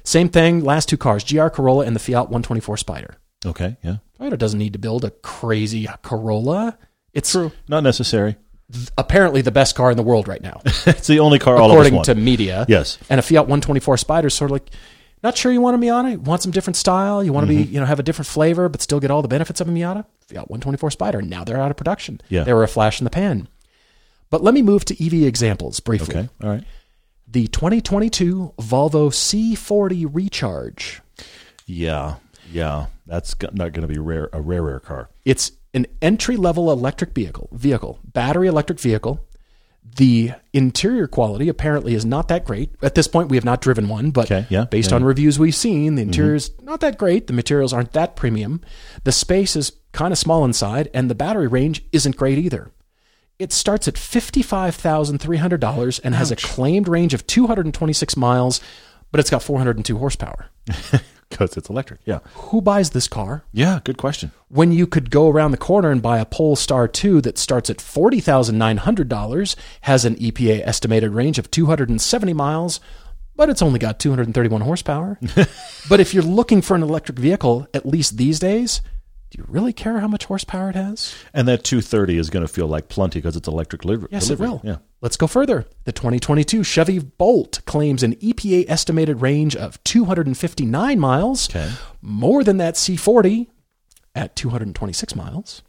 Same 0.04 0.28
thing, 0.28 0.64
last 0.64 0.88
two 0.88 0.96
cars, 0.96 1.24
GR 1.24 1.48
Corolla 1.48 1.84
and 1.84 1.94
the 1.94 2.00
Fiat 2.00 2.24
124 2.24 2.76
Spider. 2.78 3.16
Okay. 3.44 3.76
Yeah. 3.82 3.96
Toyota 4.18 4.38
doesn't 4.38 4.58
need 4.58 4.72
to 4.72 4.78
build 4.78 5.04
a 5.04 5.10
crazy 5.10 5.88
Corolla. 6.02 6.78
It's 7.12 7.30
true, 7.30 7.52
Not 7.68 7.82
necessary. 7.82 8.36
apparently 8.96 9.42
the 9.42 9.50
best 9.50 9.74
car 9.74 9.90
in 9.90 9.96
the 9.96 10.02
world 10.02 10.28
right 10.28 10.42
now. 10.42 10.60
it's 10.64 11.06
the 11.06 11.20
only 11.20 11.38
car 11.38 11.56
all 11.56 11.70
of 11.70 11.78
us 11.78 11.86
according 11.86 12.04
to 12.04 12.14
media. 12.14 12.64
Yes. 12.68 12.98
And 13.08 13.18
a 13.18 13.22
Fiat 13.22 13.42
124 13.42 13.96
Spider 13.96 14.28
is 14.28 14.34
sort 14.34 14.50
of 14.50 14.52
like, 14.52 14.70
not 15.22 15.36
sure 15.36 15.52
you 15.52 15.60
want 15.60 15.76
a 15.76 15.78
Miata. 15.78 16.12
You 16.12 16.18
want 16.20 16.42
some 16.42 16.52
different 16.52 16.76
style. 16.76 17.22
You 17.22 17.32
want 17.32 17.46
to 17.46 17.52
Mm-hmm. 17.52 17.64
be, 17.64 17.68
you 17.74 17.80
know, 17.80 17.86
have 17.86 17.98
a 18.00 18.02
different 18.02 18.26
flavor, 18.28 18.68
but 18.68 18.80
still 18.80 19.00
get 19.00 19.10
all 19.10 19.22
the 19.22 19.28
benefits 19.28 19.60
of 19.60 19.68
a 19.68 19.70
Miata. 19.72 20.04
Fiat 20.28 20.48
124 20.50 20.90
Spider. 20.90 21.22
Now 21.22 21.44
they're 21.44 21.60
out 21.60 21.70
of 21.70 21.76
production. 21.76 22.20
Yeah. 22.28 22.44
They 22.44 22.52
were 22.54 22.62
a 22.64 22.68
flash 22.68 23.00
in 23.00 23.04
the 23.04 23.10
pan. 23.10 23.48
But 24.30 24.42
let 24.42 24.54
me 24.54 24.62
move 24.62 24.84
to 24.86 25.04
EV 25.04 25.26
examples 25.26 25.80
briefly. 25.80 26.14
Okay. 26.16 26.28
All 26.42 26.48
right. 26.50 26.64
The 27.26 27.46
2022 27.48 28.54
Volvo 28.58 29.10
C40 29.10 30.08
Recharge. 30.12 31.00
Yeah. 31.66 32.16
Yeah. 32.52 32.86
That's 33.06 33.34
not 33.52 33.72
going 33.72 33.86
to 33.86 33.92
be 33.92 33.98
rare. 33.98 34.28
A 34.32 34.40
rare, 34.40 34.62
rare 34.62 34.80
car. 34.80 35.10
It's 35.24 35.52
an 35.74 35.86
entry 36.02 36.36
level 36.36 36.70
electric 36.72 37.14
vehicle, 37.14 37.48
vehicle, 37.52 37.98
battery 38.04 38.48
electric 38.48 38.80
vehicle. 38.80 39.24
The 39.82 40.32
interior 40.52 41.06
quality 41.06 41.48
apparently 41.48 41.94
is 41.94 42.04
not 42.04 42.28
that 42.28 42.44
great. 42.44 42.70
At 42.80 42.94
this 42.94 43.08
point, 43.08 43.28
we 43.28 43.36
have 43.36 43.44
not 43.44 43.60
driven 43.60 43.88
one, 43.88 44.10
but 44.10 44.30
Okay, 44.30 44.46
yeah, 44.48 44.64
based 44.64 44.90
yeah. 44.90 44.96
on 44.96 45.04
reviews 45.04 45.38
we've 45.38 45.54
seen, 45.54 45.94
the 45.94 46.02
mm-hmm. 46.02 46.10
interior 46.10 46.34
is 46.34 46.50
not 46.62 46.80
that 46.80 46.96
great. 46.96 47.26
The 47.26 47.32
materials 47.32 47.72
aren't 47.72 47.92
that 47.92 48.16
premium. 48.16 48.60
The 49.04 49.12
space 49.12 49.56
is 49.56 49.72
kind 49.92 50.12
of 50.12 50.18
small 50.18 50.44
inside, 50.44 50.88
and 50.94 51.10
the 51.10 51.14
battery 51.14 51.48
range 51.48 51.82
isn't 51.92 52.16
great 52.16 52.38
either. 52.38 52.70
It 53.38 53.52
starts 53.52 53.88
at 53.88 53.94
$55,300 53.94 56.00
and 56.04 56.14
has 56.14 56.30
a 56.30 56.36
claimed 56.36 56.88
range 56.88 57.14
of 57.14 57.26
226 57.26 58.16
miles, 58.16 58.60
but 59.10 59.18
it's 59.18 59.30
got 59.30 59.42
402 59.42 59.96
horsepower. 59.96 60.46
Because 61.30 61.56
it's 61.56 61.70
electric. 61.70 62.00
Yeah. 62.04 62.18
Who 62.34 62.60
buys 62.60 62.90
this 62.90 63.08
car? 63.08 63.44
Yeah. 63.52 63.80
Good 63.84 63.96
question. 63.96 64.32
when 64.48 64.72
you 64.72 64.86
could 64.86 65.10
go 65.10 65.28
around 65.28 65.52
the 65.52 65.56
corner 65.56 65.90
and 65.90 66.02
buy 66.02 66.18
a 66.18 66.24
Polestar 66.26 66.88
2 66.88 67.20
that 67.22 67.38
starts 67.38 67.70
at 67.70 67.78
$40,900, 67.78 69.56
has 69.82 70.04
an 70.04 70.16
EPA 70.16 70.66
estimated 70.66 71.12
range 71.12 71.38
of 71.38 71.50
270 71.50 72.32
miles, 72.32 72.80
but 73.36 73.48
it's 73.48 73.62
only 73.62 73.78
got 73.78 73.98
231 74.00 74.60
horsepower. 74.62 75.18
but 75.88 76.00
if 76.00 76.12
you're 76.12 76.22
looking 76.22 76.60
for 76.62 76.74
an 76.74 76.82
electric 76.82 77.18
vehicle, 77.18 77.66
at 77.72 77.86
least 77.86 78.16
these 78.16 78.38
days, 78.38 78.80
do 79.30 79.38
you 79.38 79.44
really 79.48 79.72
care 79.72 80.00
how 80.00 80.08
much 80.08 80.24
horsepower 80.24 80.70
it 80.70 80.76
has? 80.76 81.14
And 81.32 81.46
that 81.46 81.62
230 81.62 82.18
is 82.18 82.30
going 82.30 82.44
to 82.44 82.52
feel 82.52 82.66
like 82.66 82.88
plenty 82.88 83.18
because 83.20 83.36
it's 83.36 83.46
electric 83.46 83.84
li- 83.84 83.98
Yes, 84.10 84.26
delivery. 84.26 84.46
it 84.46 84.50
will. 84.50 84.60
Yeah. 84.64 84.76
Let's 85.02 85.16
go 85.16 85.26
further. 85.28 85.66
The 85.84 85.92
2022 85.92 86.64
Chevy 86.64 86.98
Bolt 86.98 87.60
claims 87.64 88.02
an 88.02 88.16
EPA 88.16 88.64
estimated 88.68 89.20
range 89.22 89.54
of 89.54 89.82
259 89.84 90.98
miles, 90.98 91.48
Okay. 91.48 91.70
more 92.02 92.42
than 92.42 92.56
that 92.56 92.74
C40 92.74 93.46
at 94.16 94.34
226 94.34 95.14
miles. 95.14 95.62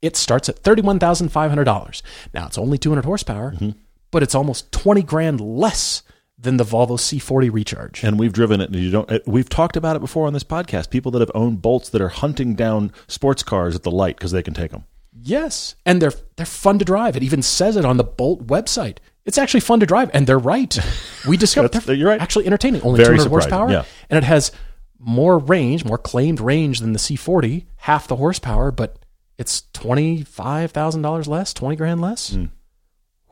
It 0.00 0.14
starts 0.16 0.48
at 0.48 0.62
$31,500. 0.62 2.02
Now, 2.32 2.46
it's 2.46 2.58
only 2.58 2.78
200 2.78 3.04
horsepower, 3.04 3.52
Mm-hmm. 3.52 3.70
but 4.12 4.22
it's 4.22 4.34
almost 4.36 4.70
20 4.72 5.02
grand 5.02 5.40
less 5.40 6.02
than 6.38 6.56
the 6.58 6.64
Volvo 6.64 6.98
C40 6.98 7.52
Recharge. 7.52 8.04
And 8.04 8.18
we've 8.18 8.32
driven 8.32 8.60
it, 8.60 8.70
and 8.70 8.76
you 8.76 8.90
don't. 8.90 9.26
We've 9.26 9.48
talked 9.48 9.76
about 9.76 9.96
it 9.96 10.00
before 10.00 10.26
on 10.26 10.32
this 10.32 10.44
podcast. 10.44 10.90
People 10.90 11.10
that 11.12 11.20
have 11.20 11.30
owned 11.34 11.62
bolts 11.62 11.88
that 11.90 12.00
are 12.00 12.08
hunting 12.08 12.54
down 12.54 12.92
sports 13.08 13.42
cars 13.42 13.74
at 13.74 13.82
the 13.82 13.90
light 13.90 14.16
because 14.16 14.32
they 14.32 14.42
can 14.42 14.54
take 14.54 14.70
them. 14.70 14.84
Yes, 15.22 15.76
and 15.86 16.00
they're 16.00 16.12
they're 16.36 16.46
fun 16.46 16.78
to 16.78 16.84
drive. 16.84 17.16
It 17.16 17.22
even 17.22 17.42
says 17.42 17.76
it 17.76 17.84
on 17.84 17.96
the 17.96 18.04
Bolt 18.04 18.46
website. 18.46 18.98
It's 19.24 19.38
actually 19.38 19.60
fun 19.60 19.80
to 19.80 19.86
drive, 19.86 20.10
and 20.12 20.26
they're 20.26 20.38
right. 20.38 20.78
We 21.26 21.36
discovered 21.38 21.72
they're 21.72 21.96
you're 21.96 22.10
right. 22.10 22.20
actually 22.20 22.46
entertaining. 22.46 22.82
Only 22.82 22.98
Very 22.98 23.16
200 23.16 23.22
surprising, 23.22 23.50
horsepower, 23.50 23.70
yeah. 23.72 23.84
and 24.10 24.18
it 24.18 24.24
has 24.24 24.52
more 24.98 25.38
range, 25.38 25.84
more 25.84 25.98
claimed 25.98 26.40
range 26.40 26.80
than 26.80 26.92
the 26.92 26.98
C40, 26.98 27.64
half 27.76 28.08
the 28.08 28.16
horsepower, 28.16 28.70
but 28.70 28.98
it's 29.38 29.62
twenty 29.72 30.22
five 30.22 30.70
thousand 30.70 31.02
dollars 31.02 31.26
less, 31.26 31.52
twenty 31.54 31.76
grand 31.76 32.00
less. 32.00 32.34
Hmm. 32.34 32.46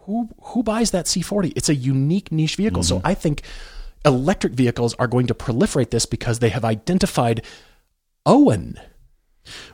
Who 0.07 0.29
who 0.41 0.63
buys 0.63 0.91
that 0.93 1.07
C40? 1.07 1.53
It's 1.57 1.69
a 1.69 1.75
unique 1.75 2.31
niche 2.33 2.57
vehicle. 2.57 2.83
So 2.83 2.97
Mm-hmm. 2.99 3.07
I 3.07 3.15
think 3.15 3.43
electric 4.05 4.53
vehicles 4.53 4.95
are 4.99 5.07
going 5.07 5.27
to 5.29 5.35
proliferate 5.35 5.91
this 5.91 6.07
because 6.07 6.39
they 6.39 6.51
have 6.51 6.65
identified 6.65 7.43
Owen. 8.27 8.79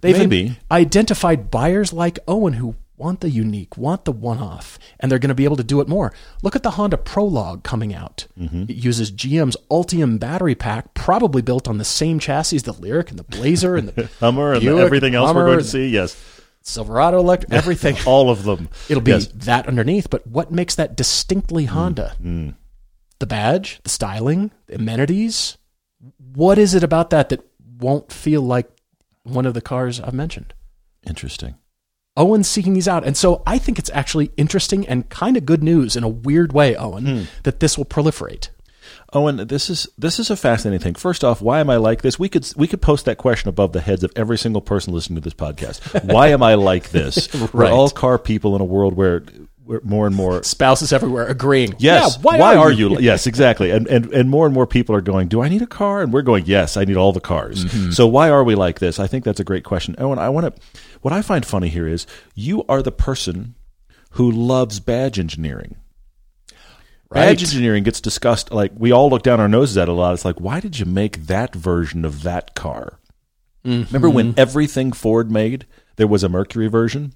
They've 0.01 0.19
Maybe. 0.19 0.57
identified 0.71 1.51
buyers 1.51 1.93
like 1.93 2.19
Owen 2.27 2.55
who 2.55 2.75
want 2.97 3.21
the 3.21 3.31
unique, 3.31 3.77
want 3.79 4.05
the 4.05 4.13
one 4.13 4.39
off, 4.39 4.79
and 4.99 5.11
they're 5.11 5.19
going 5.19 5.29
to 5.31 5.35
be 5.35 5.45
able 5.45 5.57
to 5.57 5.65
do 5.65 5.81
it 5.81 5.89
more. 5.89 6.13
Look 6.43 6.55
at 6.55 6.63
the 6.63 6.73
Honda 6.73 6.97
Prologue 6.99 7.63
coming 7.63 7.95
out. 7.95 8.27
Mm-hmm. 8.39 8.65
It 8.65 8.77
uses 8.77 9.11
GM's 9.11 9.57
Ultium 9.71 10.19
battery 10.19 10.55
pack, 10.55 10.93
probably 10.93 11.41
built 11.41 11.67
on 11.69 11.79
the 11.79 11.85
same 11.85 12.19
chassis, 12.19 12.59
the 12.59 12.75
Lyriq 12.75 13.09
and 13.11 13.19
the 13.19 13.23
Blazer 13.25 13.77
and 13.77 13.89
the 13.89 14.11
Hummer 14.21 14.53
and 14.53 14.61
Buick, 14.61 14.85
everything 14.85 15.15
else 15.15 15.33
we're 15.35 15.47
going 15.47 15.59
to 15.59 15.65
see. 15.65 15.89
Yes, 15.89 16.15
Silverado 16.63 17.19
electric, 17.19 17.53
everything. 17.53 17.97
all 18.07 18.31
of 18.31 18.45
them. 18.45 18.69
It'll 18.89 19.03
be 19.03 19.13
Yes. 19.13 19.29
Mm, 19.29 19.45
that 19.45 19.67
underneath, 19.67 20.11
but 20.11 20.27
what 20.27 20.53
makes 20.53 20.75
that 20.75 20.97
distinctly 20.97 21.65
Honda? 21.67 22.15
The 23.19 23.27
badge, 23.27 23.81
the 23.83 23.91
styling, 23.91 24.51
the 24.67 24.77
amenities. 24.77 25.57
What 26.35 26.59
is 26.59 26.75
it 26.75 26.83
about 26.85 27.11
that 27.11 27.29
that 27.31 27.43
won't 27.79 28.11
feel 28.13 28.41
like 28.43 28.69
one 29.25 29.45
of 29.47 29.55
the 29.55 29.61
cars 29.61 30.01
I've 30.01 30.15
mentioned? 30.15 30.55
interesting. 31.07 31.55
Owen's 32.17 32.47
seeking 32.49 32.75
these 32.75 32.89
out. 32.89 33.07
And 33.07 33.17
so 33.17 33.43
I 33.47 33.57
think 33.57 33.79
it's 33.79 33.89
actually 33.95 34.31
interesting 34.37 34.87
and 34.87 35.09
kind 35.09 35.37
of 35.39 35.47
good 35.47 35.63
news 35.63 35.97
in 35.97 36.05
a 36.05 36.09
weird 36.09 36.53
way, 36.53 36.77
Owen, 36.77 37.07
Hmm. 37.07 37.23
that 37.45 37.61
this 37.61 37.79
will 37.79 37.85
proliferate. 37.87 38.51
Owen, 39.13 39.47
this 39.49 39.69
is 39.71 39.89
this 39.99 40.19
is 40.19 40.31
a 40.31 40.37
fascinating 40.37 40.83
thing. 40.83 40.95
First 40.95 41.25
off, 41.25 41.43
why 41.43 41.61
am 41.61 41.69
I 41.71 41.77
like 41.77 42.03
this? 42.03 42.19
We 42.19 42.29
could 42.29 42.47
we 42.57 42.67
could 42.69 42.81
post 42.81 43.05
that 43.07 43.19
question 43.19 43.49
above 43.49 43.73
the 43.73 43.81
heads 43.81 44.05
of 44.05 44.13
every 44.17 44.39
single 44.39 44.61
person 44.63 44.93
listening 44.93 45.17
to 45.17 45.21
this 45.21 45.35
podcast. 45.35 46.05
Why 46.13 46.29
am 46.29 46.43
I 46.43 46.55
like 46.55 46.91
this? 46.91 47.33
We're 47.53 47.65
Right. 47.65 47.73
all 47.73 47.91
car 47.91 48.19
people 48.19 48.55
in 48.55 48.61
a 48.61 48.65
world 48.65 48.95
where, 48.95 49.21
where 49.65 49.81
more 49.83 50.07
and 50.07 50.15
more 50.15 50.43
Spouses 50.45 50.93
everywhere 50.93 51.27
agreeing. 51.27 51.75
Yes. 51.79 52.17
Yeah, 52.17 52.23
why, 52.23 52.57
are, 52.57 52.71
you? 52.71 52.99
Yes, 53.01 53.27
exactly. 53.27 53.71
And, 53.71 53.87
and 53.89 54.13
and 54.13 54.31
more 54.31 54.47
and 54.47 54.55
more 54.55 54.67
people 54.67 54.95
are 54.95 55.01
going, 55.01 55.29
Do 55.29 55.43
I 55.43 55.49
need 55.49 55.63
a 55.63 55.67
car? 55.67 56.03
And 56.03 56.13
we're 56.13 56.23
going, 56.23 56.45
Yes, 56.47 56.77
I 56.77 56.85
need 56.85 56.97
all 56.97 57.13
the 57.13 57.21
cars. 57.21 57.65
Mm-hmm. 57.65 57.91
So 57.91 58.07
why 58.07 58.31
are 58.31 58.45
we 58.45 58.55
like 58.55 58.79
this? 58.79 58.99
I 59.01 59.07
think 59.09 59.25
that's 59.25 59.41
a 59.41 59.45
great 59.45 59.65
question. 59.65 59.97
Owen, 59.99 60.19
I 60.21 60.29
want 60.29 60.55
to 60.55 60.63
what 61.03 61.13
I 61.13 61.23
find 61.23 61.45
funny 61.45 61.69
here 61.69 61.89
is 61.89 62.07
you 62.35 62.65
are 62.69 62.83
the 62.83 62.93
person 62.93 63.55
who 64.13 64.31
loves 64.31 64.79
badge 64.81 65.19
engineering. 65.19 65.77
Badge 67.13 67.43
engineering 67.43 67.83
gets 67.85 68.01
discussed 68.01 68.53
like 68.53 68.73
we 68.77 68.93
all 68.93 69.11
look 69.11 69.23
down 69.23 69.41
our 69.41 69.49
noses 69.49 69.77
at 69.79 69.89
it 69.89 69.91
a 69.91 69.95
lot. 69.95 70.15
It's 70.15 70.25
like, 70.25 70.41
why 70.41 70.61
did 70.61 70.79
you 70.79 70.87
make 70.87 71.27
that 71.27 71.55
version 71.55 72.05
of 72.05 72.23
that 72.23 72.55
car? 72.55 72.99
Remember 73.65 74.09
Mm-hmm. 74.09 74.15
when 74.15 74.35
everything 74.39 74.93
Ford 74.93 75.31
made, 75.31 75.67
there 75.97 76.07
was 76.07 76.23
a 76.23 76.29
Mercury 76.29 76.69
version 76.69 77.13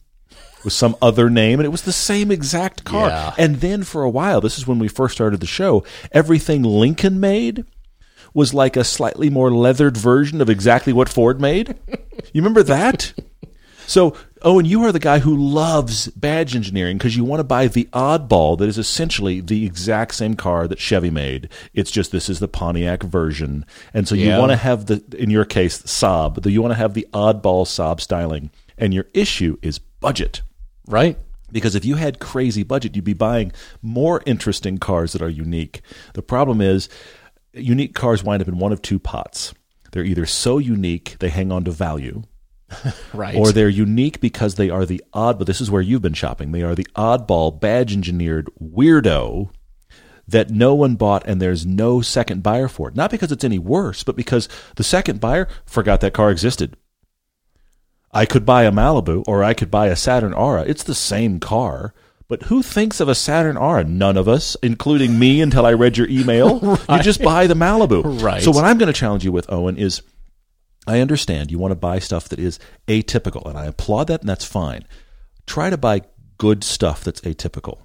with 0.65 0.73
some 0.73 0.97
other 1.01 1.31
name, 1.31 1.59
and 1.61 1.65
it 1.67 1.71
was 1.71 1.83
the 1.83 1.93
same 1.93 2.31
exact 2.31 2.85
car. 2.85 3.09
Yeah. 3.09 3.35
And 3.39 3.57
then 3.57 3.83
for 3.83 4.03
a 4.03 4.11
while, 4.11 4.41
this 4.41 4.59
is 4.59 4.67
when 4.67 4.79
we 4.79 4.89
first 4.89 5.15
started 5.15 5.41
the 5.41 5.47
show, 5.47 5.85
everything 6.13 6.63
Lincoln 6.63 7.19
made 7.21 7.65
was 8.35 8.53
like 8.53 8.77
a 8.77 8.85
slightly 8.85 9.31
more 9.31 9.51
leathered 9.53 9.97
version 9.97 10.41
of 10.41 10.51
exactly 10.51 10.93
what 10.93 11.09
Ford 11.09 11.41
made. 11.41 11.77
You 12.33 12.43
remember 12.43 12.63
that? 12.65 13.15
So, 13.87 14.17
Oh, 14.45 14.57
Owen, 14.57 14.67
you 14.67 14.85
are 14.85 14.93
the 14.93 14.99
guy 14.99 15.21
who 15.21 15.35
loves 15.35 16.09
badge 16.09 16.55
engineering 16.55 16.99
because 16.99 17.17
you 17.17 17.25
want 17.25 17.41
to 17.41 17.45
buy 17.45 17.67
the 17.67 17.89
oddball 17.95 18.59
that 18.59 18.69
is 18.69 18.77
essentially 18.77 19.41
the 19.41 19.65
exact 19.65 20.15
same 20.15 20.35
car 20.35 20.69
that 20.69 20.79
Chevy 20.79 21.09
made. 21.09 21.49
It's 21.73 21.91
just 21.91 22.13
this 22.13 22.29
is 22.29 22.41
the 22.41 22.49
Pontiac 22.49 23.03
version. 23.03 23.65
And 23.95 24.07
so 24.07 24.15
you 24.15 24.29
want 24.37 24.53
to 24.53 24.57
have 24.57 24.85
the, 24.85 25.03
in 25.17 25.31
your 25.31 25.47
case, 25.47 25.81
Saab, 25.83 26.45
you 26.51 26.61
want 26.61 26.73
to 26.73 26.79
have 26.79 26.93
the 26.93 27.09
oddball 27.15 27.65
Saab 27.65 28.01
styling. 28.01 28.51
And 28.77 28.93
your 28.93 29.07
issue 29.15 29.57
is 29.63 29.79
budget. 29.79 30.43
Right. 30.87 31.17
Because 31.51 31.75
if 31.75 31.87
you 31.87 31.95
had 31.95 32.19
crazy 32.19 32.65
budget, 32.65 32.95
you'd 32.95 33.05
be 33.05 33.15
buying 33.15 33.51
more 33.81 34.23
interesting 34.27 34.77
cars 34.77 35.15
that 35.15 35.23
are 35.23 35.29
unique. 35.31 35.81
The 36.13 36.23
problem 36.23 36.61
is, 36.61 36.91
unique 37.55 37.95
cars 37.95 38.23
wind 38.23 38.43
up 38.43 38.49
in 38.49 38.59
one 38.59 38.73
of 38.73 38.83
two 38.83 38.99
pots. 38.99 39.55
They're 39.93 40.05
either 40.05 40.27
so 40.27 40.59
unique 40.59 41.17
they 41.21 41.31
hang 41.31 41.51
on 41.51 41.65
to 41.65 41.71
value, 41.71 42.25
Right. 43.13 43.37
or 43.37 43.53
they're 43.53 43.69
unique 43.69 44.21
because 44.21 44.57
they 44.57 44.71
are 44.71 44.85
the 44.87 45.03
odd. 45.13 45.39
But 45.39 45.47
this 45.47 45.61
is 45.61 45.71
where 45.71 45.83
you've 45.83 46.03
been 46.03 46.15
shopping. 46.15 46.53
They 46.53 46.63
are 46.63 46.75
the 46.75 46.87
oddball, 46.97 47.59
badge 47.61 47.93
engineered 47.93 48.49
weirdo 48.61 49.51
that 50.27 50.51
no 50.51 50.75
one 50.75 50.95
bought, 50.97 51.27
and 51.27 51.41
there's 51.41 51.67
no 51.67 52.01
second 52.01 52.43
buyer 52.43 52.67
for 52.69 52.89
it. 52.89 52.97
Not 52.97 53.11
because 53.11 53.31
it's 53.31 53.45
any 53.45 53.59
worse, 53.59 54.03
but 54.03 54.17
because 54.17 54.49
the 54.77 54.85
second 54.85 55.21
buyer 55.21 55.49
forgot 55.67 56.01
that 56.01 56.15
car 56.15 56.31
existed. 56.31 56.77
I 58.13 58.27
could 58.27 58.47
buy 58.47 58.63
a 58.63 58.71
Malibu 58.73 59.25
or 59.27 59.43
I 59.43 59.55
could 59.55 59.71
buy 59.71 59.89
a 59.89 59.97
Saturn 59.97 60.33
Aura. 60.33 60.63
It's 60.63 60.85
the 60.85 60.95
same 60.95 61.41
car. 61.41 61.93
But 62.27 62.45
who 62.45 62.63
thinks 62.63 63.01
of 63.01 63.09
a 63.09 63.15
Saturn 63.15 63.57
Aura? 63.57 63.85
None 63.85 64.17
of 64.17 64.29
us, 64.29 64.57
including 64.63 65.19
me 65.19 65.43
until 65.43 65.67
I 65.67 65.73
read 65.75 65.99
your 65.99 66.09
email. 66.09 66.79
You 66.89 67.03
just 67.03 67.23
buy 67.23 67.47
the 67.47 67.55
Malibu. 67.55 68.23
Right. 68.23 68.43
So 68.43 68.51
what 68.51 68.65
I'm 68.65 68.79
going 68.79 68.93
to 68.93 68.99
challenge 68.99 69.25
you 69.25 69.33
with, 69.33 69.53
Owen, 69.53 69.77
is 69.77 70.01
I 70.87 71.01
understand 71.01 71.51
you 71.51 71.59
want 71.59 71.73
to 71.73 71.77
buy 71.77 71.99
stuff 71.99 72.29
that 72.29 72.39
is 72.39 72.59
atypical, 72.89 73.47
and 73.49 73.57
I 73.59 73.67
applaud 73.67 74.05
that, 74.09 74.21
and 74.21 74.29
that's 74.29 74.45
fine. 74.45 74.85
Try 75.47 75.71
to 75.71 75.77
buy 75.79 76.03
good 76.39 76.63
stuff 76.65 77.05
that's 77.05 77.21
atypical. 77.23 77.79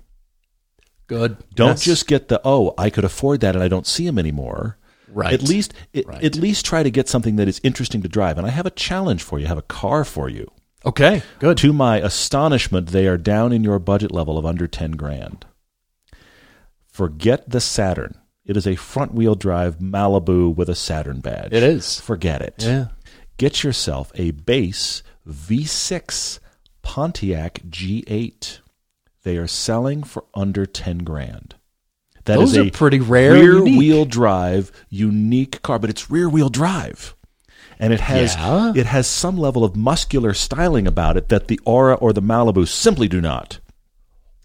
Good. 1.07 1.37
Don't 1.55 1.69
Yes. 1.69 1.83
just 1.83 2.07
get 2.07 2.27
the 2.27 2.39
oh, 2.45 2.73
I 2.77 2.89
could 2.89 3.03
afford 3.03 3.41
that 3.41 3.55
and 3.55 3.63
I 3.63 3.67
don't 3.67 3.87
see 3.87 4.05
them 4.05 4.19
anymore. 4.19 4.77
Right. 5.11 5.33
At 5.33 5.41
least 5.41 5.73
it, 5.91 6.05
Right. 6.07 6.23
at 6.23 6.35
least 6.35 6.65
try 6.65 6.83
to 6.83 6.91
get 6.91 7.09
something 7.09 7.35
that 7.37 7.47
is 7.47 7.59
interesting 7.63 8.03
to 8.03 8.07
drive. 8.07 8.37
And 8.37 8.45
I 8.45 8.51
have 8.51 8.67
a 8.67 8.71
challenge 8.71 9.23
for 9.23 9.39
you. 9.39 9.45
I 9.45 9.49
have 9.49 9.57
a 9.57 9.63
car 9.63 10.03
for 10.05 10.29
you. 10.29 10.51
Okay. 10.85 11.23
Good. 11.39 11.57
To 11.57 11.73
my 11.73 11.97
astonishment, 11.99 12.89
they 12.89 13.07
are 13.07 13.17
down 13.17 13.51
in 13.51 13.63
your 13.63 13.79
budget 13.79 14.11
level 14.11 14.37
of 14.37 14.45
under 14.45 14.67
10 14.67 14.91
grand. 14.91 15.45
Forget 16.91 17.49
the 17.49 17.59
Saturn. 17.59 18.18
It 18.49 18.57
is 18.57 18.65
a 18.65 18.75
front 18.75 19.13
wheel 19.13 19.35
drive 19.35 19.77
Malibu 19.77 20.55
with 20.55 20.69
a 20.69 20.75
Saturn 20.75 21.19
badge. 21.19 21.53
It 21.53 21.61
is. 21.61 21.99
Forget 22.01 22.41
it. 22.41 22.55
Yeah. 22.57 22.87
Get 23.37 23.63
yourself 23.63 24.11
a 24.15 24.31
base 24.31 25.03
V6 25.29 26.39
Pontiac 26.81 27.61
G8. 27.69 28.57
They 29.23 29.37
are 29.37 29.45
selling 29.45 30.01
for 30.01 30.25
under 30.33 30.65
10 30.65 30.99
grand. 30.99 31.55
That 32.25 32.39
is 32.39 32.53
Those 32.53 32.57
are 32.57 32.67
a 32.67 32.71
pretty 32.71 32.99
rare 32.99 33.33
rear 33.33 33.57
unique. 33.59 33.77
wheel 33.77 34.05
drive 34.05 34.71
unique 34.89 35.61
car, 35.61 35.77
but 35.77 35.91
it's 35.91 36.09
rear 36.09 36.27
wheel 36.27 36.49
drive. 36.49 37.15
And 37.77 37.93
it 37.93 37.99
has 38.01 38.33
Yeah. 38.35 38.73
it 38.75 38.87
has 38.87 39.05
some 39.05 39.37
level 39.37 39.63
of 39.63 39.75
muscular 39.75 40.33
styling 40.33 40.87
about 40.87 41.17
it 41.17 41.29
that 41.29 41.49
the 41.49 41.59
Aura 41.65 41.93
or 41.93 42.13
the 42.13 42.21
Malibu 42.21 42.67
simply 42.67 43.07
do 43.07 43.21
not. 43.21 43.59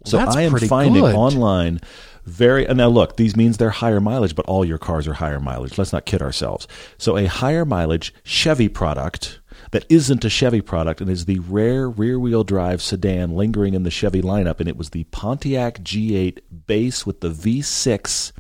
So 0.05 0.19
that's 0.19 0.37
I 0.37 0.43
am 0.43 0.57
finding 0.59 1.03
good. 1.03 1.15
online 1.15 1.81
very 2.25 2.67
and 2.67 2.79
now 2.79 2.89
look, 2.89 3.17
these 3.17 3.37
means 3.37 3.57
they're 3.57 3.71
higher 3.71 4.01
mileage, 4.01 4.35
but 4.35 4.47
all 4.47 4.65
your 4.65 4.79
cars 4.79 5.07
are 5.07 5.15
higher 5.15 5.41
mileage. 5.41 5.77
Let's 5.77 5.93
not 5.93 6.07
kid 6.07 6.23
ourselves. 6.23 6.67
So 6.99 7.17
a 7.17 7.27
higher 7.27 7.65
mileage 7.65 8.15
Chevy 8.23 8.69
product 8.69 9.41
that 9.73 9.85
isn't 9.89 10.25
a 10.25 10.31
Chevy 10.31 10.61
product 10.61 11.01
and 11.01 11.11
is 11.11 11.25
the 11.25 11.41
rare 11.41 11.89
rear 11.89 12.19
wheel 12.19 12.45
drive 12.45 12.81
sedan 12.81 13.35
lingering 13.35 13.75
in 13.75 13.83
the 13.83 13.91
Chevy 13.91 14.23
lineup, 14.23 14.61
and 14.61 14.69
it 14.69 14.77
was 14.77 14.91
the 14.91 15.05
Pontiac 15.05 15.81
G8 15.81 16.39
base 16.67 17.05
with 17.05 17.21
the 17.21 17.31
V6. 17.31 18.33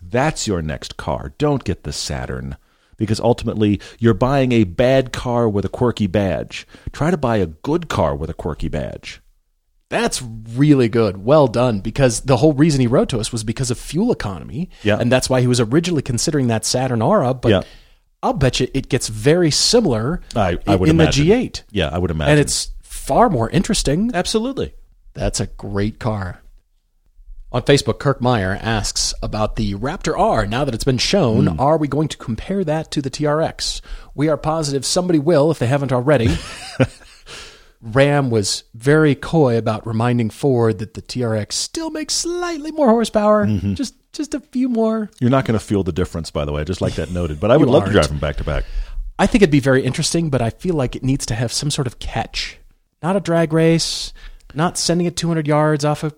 That's 0.00 0.46
your 0.46 0.62
next 0.62 0.96
car. 0.96 1.32
Don't 1.38 1.64
get 1.64 1.82
the 1.82 1.92
Saturn. 1.92 2.56
Because 2.96 3.20
ultimately, 3.20 3.80
you're 3.98 4.14
buying 4.14 4.52
a 4.52 4.64
bad 4.64 5.12
car 5.12 5.48
with 5.48 5.66
a 5.66 5.68
quirky 5.68 6.06
badge. 6.06 6.66
Try 6.92 7.10
to 7.10 7.18
buy 7.18 7.36
a 7.36 7.46
good 7.46 7.88
car 7.88 8.16
with 8.16 8.30
a 8.30 8.34
quirky 8.34 8.68
badge. 8.68 9.20
That's 9.88 10.20
really 10.22 10.88
good. 10.88 11.24
Well 11.24 11.46
done. 11.46 11.80
Because 11.80 12.22
the 12.22 12.36
whole 12.36 12.52
reason 12.52 12.80
he 12.80 12.86
wrote 12.86 13.08
to 13.10 13.20
us 13.20 13.30
was 13.32 13.44
because 13.44 13.70
of 13.70 13.78
fuel 13.78 14.10
economy. 14.12 14.70
Yeah. 14.82 14.96
And 14.98 15.12
that's 15.12 15.30
why 15.30 15.40
he 15.40 15.46
was 15.46 15.60
originally 15.60 16.02
considering 16.02 16.48
that 16.48 16.64
Saturn 16.64 17.02
Aura. 17.02 17.34
But 17.34 17.48
Yeah. 17.50 17.62
I'll 18.22 18.32
bet 18.32 18.58
you 18.58 18.66
it 18.74 18.88
gets 18.88 19.06
very 19.08 19.50
similar 19.52 20.20
I, 20.34 20.58
I 20.66 20.74
in- 20.74 20.78
would 20.80 20.88
in 20.88 20.96
imagine. 20.96 21.26
the 21.28 21.32
G8. 21.32 21.62
Yeah, 21.70 21.88
I 21.92 21.98
would 21.98 22.10
imagine. 22.10 22.32
And 22.32 22.40
it's 22.40 22.70
far 22.82 23.30
more 23.30 23.48
interesting. 23.50 24.10
absolutely. 24.14 24.74
That's 25.14 25.38
a 25.38 25.46
great 25.46 25.98
car. 26.00 26.40
On 27.52 27.62
Facebook, 27.62 28.00
Kirk 28.00 28.20
Meyer 28.20 28.58
asks 28.60 29.14
about 29.22 29.54
the 29.56 29.74
Raptor 29.76 30.18
R. 30.18 30.46
Now 30.46 30.64
that 30.64 30.74
it's 30.74 30.82
been 30.84 30.98
shown, 30.98 31.46
Hmm. 31.46 31.60
are 31.60 31.76
we 31.78 31.86
going 31.88 32.08
to 32.08 32.16
compare 32.16 32.64
that 32.64 32.90
to 32.90 33.00
the 33.00 33.08
TRX? 33.10 33.80
We 34.14 34.28
are 34.28 34.36
positive 34.36 34.84
somebody 34.84 35.20
will 35.20 35.50
if 35.52 35.58
they 35.60 35.66
haven't 35.68 35.92
already. 35.92 36.36
Ram 37.94 38.30
was 38.30 38.64
very 38.74 39.14
coy 39.14 39.56
about 39.56 39.86
reminding 39.86 40.30
Ford 40.30 40.78
that 40.80 40.94
the 40.94 41.02
TRX 41.02 41.52
still 41.52 41.90
makes 41.90 42.14
slightly 42.14 42.72
more 42.72 42.88
horsepower, 42.88 43.46
Mm-hmm. 43.46 43.74
just 43.74 43.94
just 44.12 44.34
a 44.34 44.40
few 44.40 44.68
more. 44.68 45.10
You're 45.20 45.30
not 45.30 45.44
going 45.44 45.58
to 45.58 45.64
feel 45.64 45.82
the 45.82 45.92
difference, 45.92 46.30
by 46.30 46.44
the 46.46 46.52
way. 46.52 46.62
I 46.62 46.64
just 46.64 46.80
like 46.80 46.94
that 46.94 47.10
noted. 47.10 47.38
But 47.38 47.50
I 47.50 47.56
would 47.58 47.68
love 47.68 47.82
to 47.82 47.88
aren't. 47.88 47.92
drive 47.92 48.08
them 48.08 48.18
back 48.18 48.36
to 48.36 48.44
back. 48.44 48.64
I 49.18 49.26
think 49.26 49.42
it'd 49.42 49.50
be 49.50 49.60
very 49.60 49.84
interesting, 49.84 50.30
but 50.30 50.40
I 50.40 50.50
feel 50.50 50.74
like 50.74 50.96
it 50.96 51.02
needs 51.04 51.26
to 51.26 51.34
have 51.34 51.52
some 51.52 51.70
sort 51.70 51.86
of 51.86 51.98
catch. 51.98 52.58
Not 53.02 53.14
a 53.16 53.20
drag 53.20 53.52
race, 53.52 54.12
not 54.56 54.78
sending 54.78 55.06
it 55.06 55.16
200 55.16 55.46
yards 55.46 55.84
off 55.84 56.02
a 56.02 56.12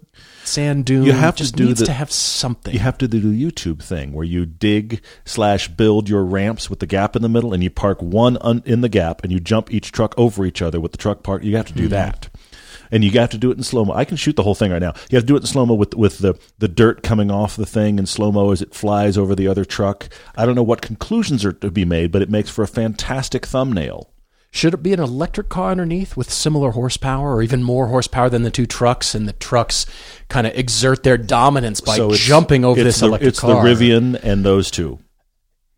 sand 0.45 0.84
dune. 0.86 1.05
You 1.05 1.12
have 1.12 1.36
to 1.36 1.53
do 1.53 1.66
needs 1.66 1.80
the- 1.80 1.86
to 1.86 1.93
have 1.93 2.11
something. 2.11 2.72
You 2.72 2.80
have 2.80 2.97
to 2.99 3.09
do 3.09 3.20
the 3.20 3.45
YouTube 3.45 3.82
thing 3.82 4.12
where 4.12 4.24
you 4.24 4.47
dig 4.47 5.01
slash 5.24 5.68
build 5.68 6.09
your 6.09 6.24
ramps 6.24 6.70
with 6.70 6.78
the 6.80 6.86
gap 6.86 7.14
in 7.16 7.22
the 7.22 7.28
middle, 7.28 7.53
and 7.53 7.62
you 7.62 7.70
park 7.70 8.01
one 8.01 8.39
un- 8.41 8.62
in 8.64 8.80
the 8.80 8.89
gap, 8.89 9.22
and 9.22 9.32
you 9.32 9.41
jump 9.41 9.72
each 9.72 9.93
truck 9.93 10.14
over 10.16 10.47
each 10.47 10.62
other 10.62 10.80
with 10.80 10.93
the 10.93 10.99
truck 10.99 11.22
parked. 11.22 11.45
You 11.45 11.57
have 11.57 11.66
to 11.66 11.72
do 11.74 11.82
Mm-hmm. 11.84 11.91
that, 11.91 12.28
and 12.91 13.05
you 13.05 13.11
have 13.12 13.28
to 13.30 13.39
do 13.39 13.51
it 13.51 13.59
in 13.59 13.62
slow 13.62 13.84
mo. 13.84 13.93
I 13.93 14.05
can 14.07 14.16
shoot 14.16 14.36
the 14.36 14.43
whole 14.43 14.55
thing 14.55 14.70
right 14.72 14.80
now. 14.80 14.95
You 15.11 15.16
have 15.16 15.24
to 15.24 15.26
do 15.26 15.36
it 15.36 15.41
in 15.43 15.47
slow 15.47 15.66
mo 15.66 15.74
with 15.74 15.95
with 15.95 16.18
the 16.18 16.34
the 16.59 16.68
dirt 16.68 17.03
coming 17.03 17.30
off 17.30 17.57
the 17.57 17.66
thing 17.66 17.99
in 17.99 18.07
slow 18.07 18.32
mo 18.32 18.51
as 18.53 18.62
it 18.62 18.74
flies 18.74 19.18
over 19.18 19.34
the 19.34 19.49
other 19.49 19.64
truck. 19.66 20.09
I 20.36 20.47
don't 20.47 20.55
know 20.55 20.62
what 20.62 20.80
conclusions 20.80 21.45
are 21.45 21.53
to 21.53 21.70
be 21.70 21.84
made, 21.84 22.11
but 22.12 22.22
it 22.22 22.30
makes 22.30 22.49
for 22.49 22.62
a 22.62 22.68
fantastic 22.68 23.45
thumbnail. 23.45 24.11
Should 24.51 24.74
it 24.74 24.82
be 24.82 24.92
an 24.92 25.01
electric 25.01 25.49
car 25.49 25.70
underneath 25.70 26.16
with 26.16 26.32
similar 26.32 26.70
horsepower 26.70 27.34
or 27.34 27.42
even 27.42 27.62
more 27.62 27.88
horsepower 27.88 28.30
than 28.30 28.42
the 28.42 28.51
two 28.51 28.66
trucks, 28.66 29.14
and 29.14 29.28
the 29.28 29.34
trucks 29.34 29.84
kind 30.28 30.46
of 30.46 30.55
exert 30.55 31.03
their 31.03 31.18
dominance 31.18 31.80
by 31.80 31.96
so 31.96 32.12
jumping 32.12 32.64
over 32.64 32.80
it's 32.80 32.86
this 32.86 33.01
the, 33.01 33.07
electric 33.07 33.28
it's 33.28 33.40
car? 33.40 33.62
the 33.62 33.68
Rivian 33.68 34.18
and 34.22 34.44
those 34.44 34.70
two. 34.70 34.99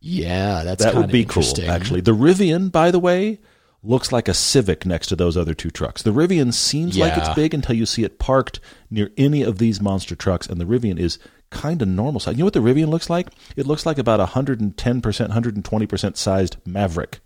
Yeah, 0.01 0.63
that's 0.63 0.85
that 0.85 0.95
would 0.95 1.13
be 1.13 1.25
cool, 1.25 1.45
actually. 1.67 2.01
The 2.01 2.15
Rivian, 2.15 2.73
by 2.73 2.91
the 2.91 2.99
way, 2.99 3.41
looks 3.83 4.13
like 4.13 4.29
a 4.29 4.35
Civic 4.35 4.87
next 4.87 5.09
to 5.09 5.17
those 5.17 5.37
other 5.37 5.53
two 5.53 5.71
trucks. 5.71 6.03
The 6.03 6.13
Rivian 6.13 6.55
seems 6.55 6.97
like 6.97 7.17
it's 7.17 7.35
big 7.35 7.53
until 7.53 7.77
you 7.77 7.87
see 7.87 8.05
it 8.05 8.19
parked 8.19 8.61
near 8.91 9.11
any 9.17 9.43
of 9.43 9.59
these 9.59 9.81
monster 9.81 10.15
trucks, 10.15 10.47
and 10.47 10.61
the 10.61 10.65
Rivian 10.65 10.99
is 10.99 11.19
kind 11.51 11.83
of 11.83 11.89
normal 11.89 12.21
size. 12.21 12.35
You 12.35 12.41
know 12.41 12.45
what 12.47 12.55
the 12.55 12.61
Rivian 12.61 12.89
looks 12.89 13.11
like? 13.11 13.29
It 13.57 13.67
looks 13.67 13.85
like 13.85 13.99
about 13.99 14.21
a 14.21 14.27
110%, 14.27 14.75
120% 14.75 16.17
sized 16.17 16.57
Maverick. 16.65 17.21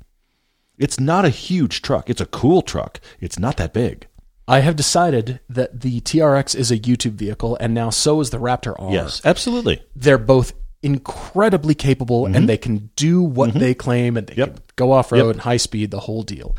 It's 0.79 0.99
not 1.01 1.25
a 1.25 1.29
huge 1.31 1.83
truck. 1.83 2.11
It's 2.11 2.21
a 2.21 2.27
cool 2.27 2.63
truck. 2.63 3.01
It's 3.21 3.39
not 3.39 3.57
that 3.59 3.73
big. 3.73 4.07
I 4.47 4.61
have 4.61 4.77
decided 4.77 5.41
that 5.49 5.81
the 5.81 6.01
TRX 6.03 6.55
is 6.55 6.71
a 6.71 6.79
YouTube 6.79 7.13
vehicle, 7.13 7.57
and 7.61 7.73
now 7.73 7.91
so 7.91 8.21
is 8.21 8.31
the 8.31 8.39
Raptor 8.39 8.75
R. 8.79 8.93
Yes, 8.93 9.23
absolutely. 9.25 9.83
they're 9.97 10.19
both 10.19 10.53
incredibly 10.83 11.75
capable 11.75 12.27
and 12.27 12.47
they 12.47 12.59
can 12.59 12.91
do 12.95 13.23
what 13.23 13.55
they 13.55 13.73
claim 13.75 14.19
and 14.19 14.27
they 14.27 14.35
Mm-hmm. 14.35 14.41
Yep. 14.41 14.55
can 14.55 14.63
go 14.77 14.93
off 14.93 15.11
road 15.13 15.19
Yep. 15.27 15.33
and 15.33 15.41
high 15.41 15.57
speed, 15.57 15.91
the 15.91 16.01
whole 16.01 16.23
deal. 16.23 16.55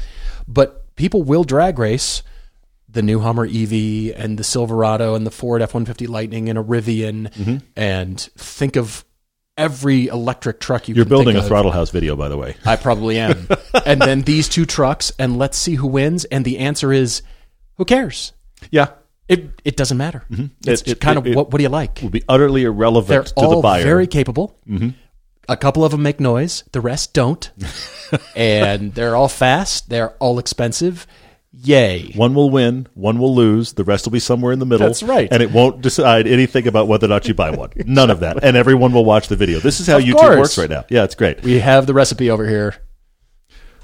But 0.48 0.96
people 0.96 1.22
will 1.22 1.44
drag 1.44 1.78
race 1.78 2.24
the 2.90 3.04
new 3.04 3.20
Hummer 3.20 3.46
EV 3.46 4.14
and 4.16 4.40
the 4.40 4.44
Silverado 4.44 5.14
and 5.14 5.28
the 5.28 5.32
Ford 5.32 5.62
F 5.62 5.76
150 5.76 6.08
Lightning 6.08 6.50
and 6.50 6.58
a 6.58 6.64
Rivian 6.64 7.32
Mm-hmm. 7.34 7.58
and 7.76 8.20
think 8.36 8.76
of 8.78 9.05
every 9.58 10.08
electric 10.08 10.60
truck 10.60 10.88
you 10.88 10.96
You're 10.96 11.06
building 11.06 11.36
a 11.36 11.40
of. 11.40 11.48
Throttle 11.48 11.72
House 11.72 11.90
video, 11.92 12.16
by 12.16 12.28
the 12.30 12.38
way. 12.38 12.56
I 12.66 12.76
probably 12.76 13.18
am. 13.20 13.48
and 13.86 14.02
then 14.02 14.22
these 14.24 14.50
two 14.50 14.66
trucks, 14.66 15.12
and 15.20 15.38
let's 15.38 15.58
see 15.58 15.76
who 15.76 15.88
wins. 15.88 16.26
And 16.26 16.44
the 16.46 16.60
answer 16.60 16.92
is 16.92 17.22
who 17.78 17.86
cares? 17.86 18.34
Yeah. 18.72 18.90
It, 19.28 19.50
it 19.64 19.76
doesn't 19.76 19.98
matter. 19.98 20.24
It's 20.30 20.40
Mm-hmm. 20.40 20.70
It- 20.70 20.88
it- 20.88 21.00
kind 21.02 21.18
of 21.18 21.26
what, 21.36 21.52
what 21.52 21.58
do 21.58 21.64
you 21.64 21.70
like? 21.70 22.00
Will 22.02 22.10
be 22.10 22.24
utterly 22.30 22.64
irrelevant 22.64 23.08
They're 23.08 23.24
to 23.24 23.34
all 23.36 23.56
the 23.56 23.62
buyer. 23.62 23.84
very 23.84 24.08
capable. 24.08 24.58
A 25.48 25.56
couple 25.58 25.84
of 25.86 25.92
them 25.92 26.02
make 26.04 26.20
noise. 26.20 26.64
The 26.72 26.82
rest 26.82 27.14
don't. 27.14 27.50
and 28.36 28.94
they're 28.94 29.16
all 29.16 29.28
fast. 29.28 29.90
They're 29.90 30.12
all 30.18 30.38
expensive. 30.40 31.06
Yay. 31.64 32.12
One 32.16 32.34
will 32.36 32.50
win, 32.50 32.88
one 32.94 33.18
will 33.18 33.34
lose, 33.34 33.74
the 33.74 33.84
rest 33.84 34.06
will 34.06 34.12
be 34.12 34.20
somewhere 34.20 34.52
in 34.54 34.60
the 34.60 34.66
middle. 34.66 34.86
That's 34.88 35.02
right. 35.04 35.28
And 35.32 35.42
it 35.42 35.52
won't 35.52 35.82
decide 35.82 36.28
anything 36.28 36.68
about 36.68 36.88
whether 36.88 37.06
or 37.06 37.10
not 37.10 37.28
you 37.28 37.34
buy 37.34 37.50
one. 37.52 37.72
None 37.86 38.10
of 38.10 38.20
that. 38.20 38.44
And 38.44 38.56
everyone 38.58 38.92
will 38.94 39.06
watch 39.06 39.28
the 39.30 39.36
video. 39.36 39.60
This 39.60 39.80
is 39.80 39.88
how 39.88 39.98
Of 39.98 40.04
YouTube 40.04 40.20
course. 40.20 40.38
works 40.38 40.58
right 40.58 40.70
now. 40.70 40.86
Yeah, 40.90 41.04
it's 41.04 41.16
great. 41.16 41.42
We 41.44 41.60
have 41.60 41.88
the 41.88 41.94
recipe 41.94 42.30
over 42.30 42.48
here. 42.48 42.76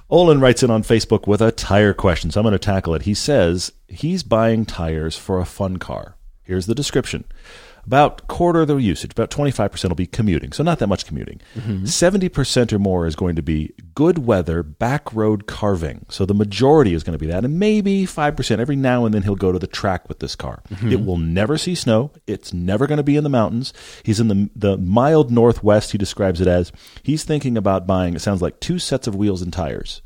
Olin 0.09 0.41
writes 0.41 0.61
in 0.61 0.69
on 0.69 0.83
Facebook 0.83 1.25
with 1.25 1.41
a 1.41 1.51
tire 1.53 1.93
question, 1.93 2.31
so 2.31 2.39
I'm 2.41 2.43
going 2.43 2.51
to 2.51 2.59
tackle 2.59 2.93
it. 2.95 3.03
He 3.03 3.13
says 3.13 3.71
he's 3.87 4.23
buying 4.23 4.65
tires 4.65 5.15
for 5.17 5.39
a 5.39 5.45
fun 5.45 5.77
car. 5.77 6.17
Here's 6.43 6.65
the 6.65 6.75
description 6.75 7.23
about 7.85 8.27
quarter 8.27 8.61
of 8.61 8.67
the 8.67 8.77
usage, 8.77 9.11
about 9.11 9.31
25% 9.31 9.89
will 9.89 9.95
be 9.95 10.07
commuting. 10.07 10.51
So 10.51 10.63
not 10.63 10.79
that 10.79 10.87
much 10.87 11.05
commuting. 11.05 11.41
70% 11.85 12.73
or 12.73 12.79
more 12.79 13.05
is 13.05 13.15
going 13.15 13.35
to 13.35 13.41
be 13.41 13.73
good 13.95 14.19
weather, 14.19 14.63
back 14.63 15.13
road 15.13 15.47
carving. 15.47 16.05
So 16.09 16.25
the 16.25 16.33
majority 16.33 16.93
is 16.93 17.03
going 17.03 17.17
to 17.17 17.23
be 17.23 17.31
that. 17.31 17.43
And 17.43 17.59
maybe 17.59 18.05
5% 18.05 18.59
every 18.59 18.75
now 18.75 19.05
and 19.05 19.13
then 19.13 19.23
he'll 19.23 19.35
go 19.35 19.51
to 19.51 19.59
the 19.59 19.67
track 19.67 20.07
with 20.07 20.19
this 20.19 20.35
car. 20.35 20.61
Mm-hmm. 20.69 20.91
It 20.91 21.05
will 21.05 21.17
never 21.17 21.57
see 21.57 21.75
snow. 21.75 22.11
It's 22.27 22.53
never 22.53 22.87
going 22.87 22.97
to 22.97 23.03
be 23.03 23.17
in 23.17 23.23
the 23.23 23.29
mountains. 23.29 23.73
He's 24.03 24.19
in 24.19 24.27
the, 24.27 24.49
the 24.55 24.77
mild 24.77 25.31
northwest, 25.31 25.91
he 25.91 25.97
describes 25.97 26.41
it 26.41 26.47
as. 26.47 26.71
He's 27.03 27.23
thinking 27.23 27.57
about 27.57 27.87
buying, 27.87 28.15
it 28.15 28.21
sounds 28.21 28.41
like, 28.41 28.59
two 28.59 28.79
sets 28.79 29.07
of 29.07 29.15
wheels 29.15 29.41
and 29.41 29.51
tires. 29.51 30.01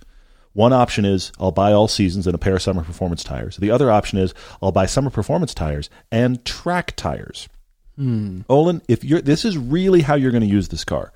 One 0.55 0.71
option 0.71 1.03
is 1.03 1.33
I'll 1.37 1.51
buy 1.51 1.73
all 1.73 1.89
seasons 1.89 2.27
and 2.27 2.33
a 2.33 2.37
pair 2.37 2.55
of 2.55 2.61
summer 2.61 2.81
performance 2.81 3.25
tires. 3.25 3.57
The 3.57 3.71
other 3.71 3.91
option 3.91 4.17
is 4.17 4.33
I'll 4.61 4.71
buy 4.71 4.85
summer 4.85 5.09
performance 5.09 5.53
tires 5.53 5.89
and 6.13 6.43
track 6.45 6.95
tires. 6.95 7.49
Hmm. 7.95 8.41
Olin, 8.49 8.81
if 8.87 9.03
you're 9.03 9.21
this 9.21 9.45
is 9.45 9.57
really 9.57 10.01
how 10.01 10.15
you're 10.15 10.31
going 10.31 10.41
to 10.41 10.47
use 10.47 10.67
this 10.69 10.83
car. 10.83 11.11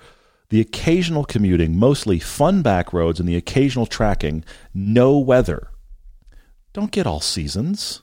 The 0.49 0.61
occasional 0.61 1.25
commuting, 1.25 1.77
mostly 1.77 2.17
fun 2.17 2.63
back 2.63 2.91
roads, 2.91 3.19
and 3.19 3.29
the 3.29 3.35
occasional 3.35 3.85
tracking, 3.85 4.43
no 4.73 5.17
weather. 5.17 5.67
Don't 6.73 6.91
get 6.91 7.05
all 7.05 7.19
seasons. 7.19 8.01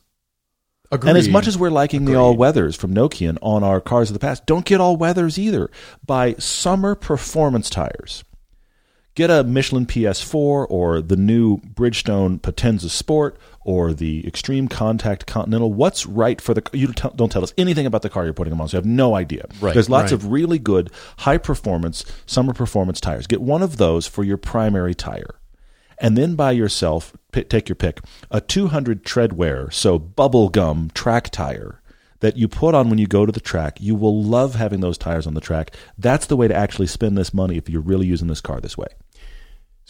Agreed. 0.93 1.11
And 1.11 1.19
as 1.19 1.29
much 1.29 1.49
as 1.49 1.59
we're 1.59 1.71
liking 1.71 2.05
the 2.05 2.15
all 2.15 2.37
weathers 2.37 2.77
from 2.77 2.95
Nokian 2.95 3.39
on 3.43 3.65
our 3.65 3.81
cars 3.81 4.11
of 4.11 4.15
the 4.15 4.21
past, 4.21 4.47
don't 4.47 4.65
get 4.65 4.81
all 4.81 4.97
weathers 4.97 5.39
either. 5.39 5.69
Buy 6.05 6.35
summer 6.35 6.95
performance 6.95 7.69
tires. 7.69 8.23
Get 9.17 9.31
a 9.31 9.43
Michelin 9.45 9.87
PS4 9.87 10.67
or 10.69 11.01
the 11.01 11.17
new 11.17 11.57
Bridgestone 11.57 12.39
Potenza 12.39 12.91
Sport 12.91 13.39
or 13.63 13.95
the 13.95 14.27
Extreme 14.27 14.69
Contact 14.69 15.27
Continental. 15.27 15.73
What's 15.73 16.05
right 16.05 16.39
for 16.39 16.53
the 16.53 16.63
you 16.75 16.89
don't 16.89 17.33
tell- 17.33 17.43
us 17.43 17.55
anything 17.57 17.87
about 17.87 18.03
the 18.03 18.11
car 18.11 18.25
you're 18.25 18.35
putting 18.35 18.51
them 18.51 18.61
on, 18.61 18.69
so 18.69 18.77
you 18.77 18.79
have 18.79 18.85
no 18.85 19.15
idea. 19.15 19.47
Right, 19.59 19.73
There's 19.73 19.89
lots 19.89 20.13
right. 20.13 20.21
of 20.21 20.31
really 20.31 20.59
good 20.59 20.91
high 21.21 21.39
performance 21.39 22.05
summer 22.27 22.53
performance 22.53 23.01
tires. 23.01 23.27
Get 23.27 23.41
one 23.41 23.63
of 23.63 23.79
those 23.79 24.07
for 24.07 24.23
your 24.23 24.37
primary 24.37 24.95
tire 24.95 25.37
and 25.99 26.17
then 26.17 26.35
buy 26.35 26.53
yourself 26.53 27.17
take 27.33 27.69
your 27.69 27.77
pick 27.77 28.01
a 28.31 28.41
200 28.41 29.05
treadwear 29.05 29.73
so 29.73 29.99
bubble 29.99 30.49
gum 30.49 30.91
track 30.95 31.31
tire 31.31 31.81
that 32.21 32.37
you 32.37 32.49
put 32.49 32.75
on 32.75 32.89
when 32.89 32.99
you 32.99 33.07
go 33.07 33.27
to 33.27 33.33
the 33.33 33.41
track 33.41 33.79
you 33.81 33.95
will 33.95 34.23
love 34.23 34.55
having 34.55 34.81
those 34.81 34.99
tires 34.99 35.27
on 35.27 35.35
the 35.35 35.41
track 35.41 35.71
that's 35.99 36.27
the 36.27 36.37
way 36.37 36.49
to 36.49 36.55
actually 36.55 36.87
spend 36.87 37.17
this 37.17 37.35
money 37.35 37.57
if 37.57 37.69
you're 37.69 37.81
really 37.81 38.07
using 38.07 38.29
this 38.29 38.41
car 38.41 38.61
this 38.61 38.77
way 38.77 38.87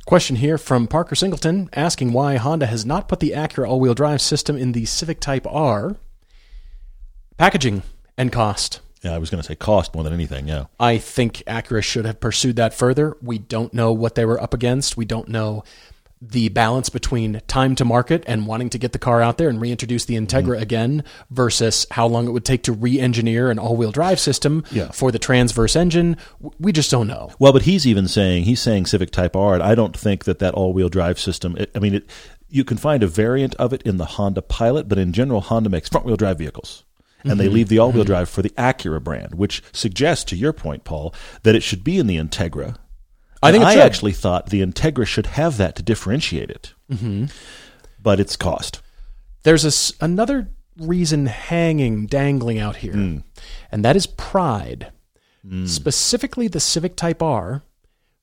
Question 0.05 0.37
here 0.37 0.57
from 0.57 0.87
Parker 0.87 1.17
Singleton 1.17 1.69
asking 1.73 2.13
why 2.13 2.37
Honda 2.37 2.67
has 2.67 2.87
not 2.87 3.09
put 3.09 3.19
the 3.19 3.31
Acura 3.33 3.69
all 3.69 3.81
wheel 3.81 3.95
drive 3.95 4.21
system 4.21 4.57
in 4.57 4.71
the 4.73 4.85
Civic 4.85 5.19
Type 5.19 5.47
R. 5.49 5.97
Packaging 7.39 7.83
and 8.17 8.31
cost. 8.33 8.81
yeah 9.03 9.15
i 9.15 9.19
was 9.19 9.29
going 9.31 9.43
to 9.43 9.47
say 9.47 9.55
cost 9.55 9.95
more 9.95 10.03
than 10.05 10.13
anything 10.13 10.47
yeah 10.49 10.67
I 10.81 10.97
think 10.99 11.43
Acura 11.47 11.83
should 11.83 12.05
have 12.07 12.21
pursued 12.21 12.57
that 12.57 12.73
further. 12.73 13.17
We 13.21 13.39
don't 13.39 13.75
know 13.75 13.93
what 13.93 14.15
they 14.15 14.25
were 14.25 14.41
up 14.41 14.55
against. 14.55 14.97
We 14.97 15.05
don't 15.05 15.29
know 15.29 15.65
the 16.23 16.49
balance 16.49 16.89
between 16.89 17.43
time 17.47 17.75
to 17.75 17.85
market 17.85 18.25
and 18.27 18.47
wanting 18.47 18.71
to 18.71 18.79
get 18.79 18.93
the 18.93 18.99
car 18.99 19.21
out 19.21 19.37
there 19.37 19.49
and 19.51 19.61
reintroduce 19.61 20.07
the 20.07 20.15
Integra 20.17 20.59
again 20.61 21.05
versus 21.31 21.87
how 21.91 22.07
long 22.07 22.27
it 22.27 22.31
would 22.31 22.45
take 22.45 22.63
to 22.63 22.73
re-engineer 22.73 23.51
an 23.51 23.59
all-wheel 23.59 23.93
drive 23.93 24.19
system 24.19 24.65
Yeah. 24.71 24.91
for 24.93 25.13
the 25.13 25.19
transverse 25.19 25.77
engine. 25.77 26.17
We 26.59 26.73
just 26.73 26.91
don't 26.91 27.07
know. 27.07 27.31
well 27.39 27.53
but 27.53 27.63
he's 27.63 27.87
even 27.87 28.09
saying 28.09 28.45
he's 28.45 28.61
saying 28.63 28.87
civic 28.87 29.11
type 29.11 29.37
r 29.37 29.53
and 29.55 29.63
i 29.63 29.75
don't 29.75 29.97
think 29.97 30.25
that 30.25 30.39
that 30.39 30.55
all-wheel 30.55 30.89
drive 30.89 31.19
system 31.21 31.55
it, 31.59 31.71
i 31.75 31.79
mean 31.79 31.95
it, 31.95 32.11
you 32.49 32.65
can 32.65 32.77
find 32.79 33.03
a 33.03 33.07
variant 33.07 33.55
of 33.57 33.73
it 33.75 33.83
in 33.83 33.99
the 33.99 34.05
honda 34.05 34.41
pilot 34.41 34.89
but 34.89 34.97
in 34.99 35.13
general 35.13 35.41
honda 35.43 35.69
makes 35.69 35.89
front-wheel 35.91 36.17
drive 36.17 36.39
vehicles 36.39 36.83
and 37.23 37.33
Mm-hmm. 37.33 37.39
they 37.41 37.49
leave 37.49 37.69
the 37.69 37.79
all-wheel 37.79 38.05
drive 38.05 38.29
for 38.29 38.41
the 38.43 38.51
Acura 38.51 39.03
brand, 39.03 39.35
which 39.35 39.61
suggests, 39.73 40.23
to 40.27 40.37
your 40.37 40.53
point, 40.53 40.85
Paul, 40.85 41.13
that 41.43 41.57
it 41.57 41.63
should 41.65 41.83
be 41.83 41.99
in 41.99 42.07
the 42.07 42.19
Integra. 42.19 42.77
I 43.43 43.53
think 43.53 43.65
I 43.65 43.79
actually 43.79 44.13
thought 44.13 44.51
the 44.51 44.63
Integra 44.63 45.07
should 45.07 45.27
have 45.27 45.57
that 45.59 45.77
to 45.77 45.83
differentiate 45.83 46.51
it, 46.51 46.75
mm-hmm. 46.91 47.27
but 48.01 48.19
it's 48.19 48.37
cost. 48.37 48.81
There's 49.43 49.65
a 49.65 50.05
another 50.05 50.49
reason 50.79 51.27
hanging, 51.27 52.07
dangling 52.07 52.59
out 52.59 52.77
here, 52.77 53.23
and 53.71 53.85
that 53.85 53.97
is 53.97 54.07
pride. 54.07 54.93
Specifically, 55.67 56.49
the 56.49 56.59
Civic 56.59 56.97
Type 56.97 57.23
R 57.23 57.63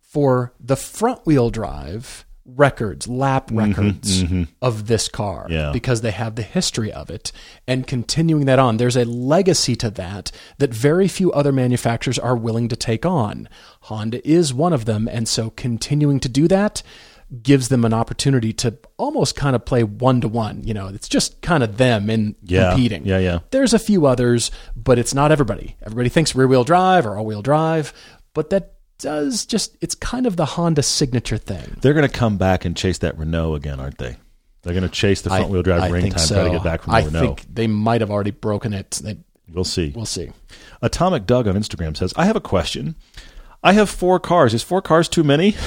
for 0.02 0.54
the 0.60 0.76
front 0.76 1.26
wheel 1.26 1.50
drive 1.50 2.26
records, 2.46 3.08
lap 3.08 3.48
mm-hmm, 3.48 3.58
records 3.58 4.24
mm-hmm. 4.24 4.44
of 4.62 4.88
this 4.88 5.08
car, 5.08 5.48
Yeah. 5.50 5.72
because 5.72 6.02
they 6.02 6.12
have 6.12 6.36
the 6.36 6.42
history 6.44 6.92
of 6.92 7.10
it, 7.10 7.32
and 7.68 7.88
continuing 7.88 8.46
that 8.46 8.60
on. 8.60 8.78
There's 8.78 8.98
a 8.98 9.06
legacy 9.06 9.76
to 9.78 9.90
that 9.92 10.32
that 10.58 10.74
very 10.74 11.08
few 11.08 11.32
other 11.32 11.52
manufacturers 11.52 12.20
are 12.20 12.36
willing 12.36 12.68
to 12.70 12.76
take 12.76 13.06
on. 13.06 13.48
Honda 13.82 14.26
is 14.28 14.54
one 14.54 14.74
of 14.74 14.86
them, 14.86 15.08
and 15.08 15.28
so 15.28 15.50
continuing 15.52 16.20
to 16.20 16.30
do 16.30 16.48
that 16.48 16.84
gives 17.42 17.70
them 17.70 17.84
an 17.84 17.94
opportunity 17.94 18.54
to 18.54 18.78
almost 18.98 19.36
kind 19.36 19.56
of 19.56 19.66
play 19.66 19.84
one 19.84 20.22
to 20.22 20.28
one. 20.28 20.62
You 20.64 20.74
know, 20.76 20.88
it's 20.90 21.10
just 21.10 21.42
kind 21.42 21.64
of 21.64 21.78
them 21.78 22.10
in 22.10 22.36
Yeah. 22.44 22.72
competing. 22.72 23.06
Yeah, 23.06 23.18
yeah. 23.18 23.40
There's 23.50 23.74
a 23.74 23.80
few 23.80 24.06
others, 24.06 24.52
but 24.76 25.00
it's 25.00 25.16
not 25.16 25.32
everybody. 25.32 25.76
Everybody 25.82 26.10
thinks 26.10 26.36
rear 26.36 26.48
wheel 26.48 26.64
drive 26.64 27.08
or 27.08 27.18
all 27.18 27.26
wheel 27.26 27.42
drive, 27.42 27.92
but 28.36 28.52
that 28.52 28.73
does 29.04 29.46
just 29.46 29.78
it's 29.82 29.94
kind 29.94 30.26
of 30.26 30.38
the 30.38 30.46
Honda 30.46 30.82
signature 30.82 31.38
thing. 31.38 31.78
They're 31.82 31.94
going 31.94 32.08
to 32.08 32.14
come 32.18 32.38
back 32.38 32.66
and 32.66 32.76
chase 32.76 32.98
that 33.00 33.18
Renault 33.18 33.56
again, 33.56 33.80
aren't 33.80 33.98
they? 33.98 34.18
They're 34.64 34.74
going 34.74 34.84
to 34.84 34.90
chase 34.90 35.22
the 35.22 35.30
front 35.30 35.50
wheel 35.50 35.62
drive 35.62 35.84
I 35.84 35.90
ring 35.90 36.10
time, 36.10 36.20
so. 36.20 36.36
try 36.36 36.44
to 36.46 36.50
get 36.52 36.64
back 36.64 36.82
from 36.84 36.94
I 36.94 37.02
the 37.02 37.08
Renault. 37.08 37.36
think 37.36 37.54
they 37.54 37.68
might 37.68 38.00
have 38.02 38.10
already 38.10 38.32
broken 38.32 38.74
it. 38.74 38.92
They, 39.04 39.18
we'll 39.50 39.66
see. 39.66 39.92
we'll 39.94 40.06
see. 40.06 40.32
Atomic 40.82 41.26
Doug 41.26 41.48
on 41.48 41.56
Instagram 41.56 41.96
says, 41.98 42.14
I 42.16 42.26
have 42.26 42.38
a 42.38 42.42
question. 42.42 42.96
I 43.62 43.74
have 43.74 43.90
four 43.90 44.20
cars. 44.20 44.54
Is 44.54 44.64
four 44.64 44.82
cars 44.82 45.10
too 45.10 45.24
many? 45.24 45.56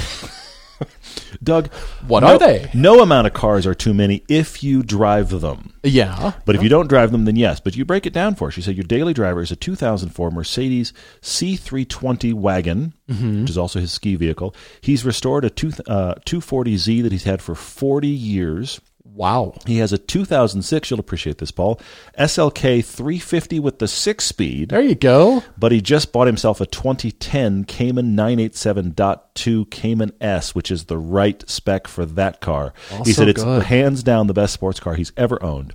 Doug, 1.43 1.73
What 2.07 2.21
no- 2.21 2.35
are 2.35 2.39
they? 2.39 2.71
No 2.75 3.01
amount 3.01 3.27
of 3.27 3.33
cars 3.33 3.67
are 3.67 3.75
too 3.75 3.93
many 3.95 4.23
if 4.29 4.63
you 4.63 4.83
drive 4.83 5.41
them. 5.41 5.73
Yeah, 5.83 6.33
But 6.45 6.57
if 6.57 6.63
you 6.63 6.69
don't 6.69 6.89
drive 6.89 7.13
them, 7.13 7.25
then 7.27 7.37
yes. 7.37 7.61
But 7.61 7.77
you 7.77 7.85
break 7.85 8.07
it 8.07 8.13
down 8.13 8.35
for 8.35 8.49
us. 8.49 8.57
You 8.57 8.63
said 8.63 8.77
your 8.77 8.85
daily 8.85 9.15
driver 9.15 9.41
is 9.41 9.51
a 9.53 9.57
2004 9.57 10.31
Mercedes 10.31 10.93
C320 11.23 12.33
wagon, 12.35 12.93
Mm-hmm. 13.09 13.43
which 13.43 13.51
is 13.51 13.59
also 13.59 13.79
his 13.79 13.93
ski 13.93 14.17
vehicle. 14.17 14.53
He's 14.81 15.05
restored 15.05 15.45
a 15.45 15.51
two, 15.51 15.71
uh, 15.87 16.15
240Z 16.25 17.03
that 17.05 17.13
he's 17.13 17.23
had 17.23 17.41
for 17.41 17.55
40 17.55 18.09
years. 18.09 18.81
Wow. 19.17 19.55
He 19.67 19.79
has 19.79 19.93
a 19.93 19.99
2006, 19.99 20.91
you'll 20.91 21.01
appreciate 21.01 21.39
this, 21.39 21.51
Paul, 21.51 21.81
SLK 22.19 22.85
350 22.85 23.59
with 23.61 23.79
the 23.79 23.89
six 23.89 24.25
speed. 24.27 24.69
There 24.69 24.81
you 24.83 24.95
go. 24.95 25.43
But 25.59 25.73
he 25.73 25.81
just 25.81 26.13
bought 26.13 26.27
himself 26.27 26.61
a 26.61 26.67
2010 26.67 27.65
Cayman 27.65 28.15
987.2 28.17 29.71
Cayman 29.71 30.13
S, 30.21 30.55
which 30.55 30.71
is 30.71 30.85
the 30.85 30.99
right 30.99 31.49
spec 31.49 31.89
for 31.89 32.05
that 32.07 32.41
car. 32.41 32.73
he 32.91 32.97
Also 32.97 33.13
said 33.13 33.29
it's 33.29 33.43
good. 33.43 33.65
hands 33.65 34.03
down 34.03 34.27
the 34.27 34.35
best 34.35 34.53
sports 34.55 34.81
car 34.81 34.95
he's 34.95 35.13
ever 35.17 35.43
owned. 35.43 35.73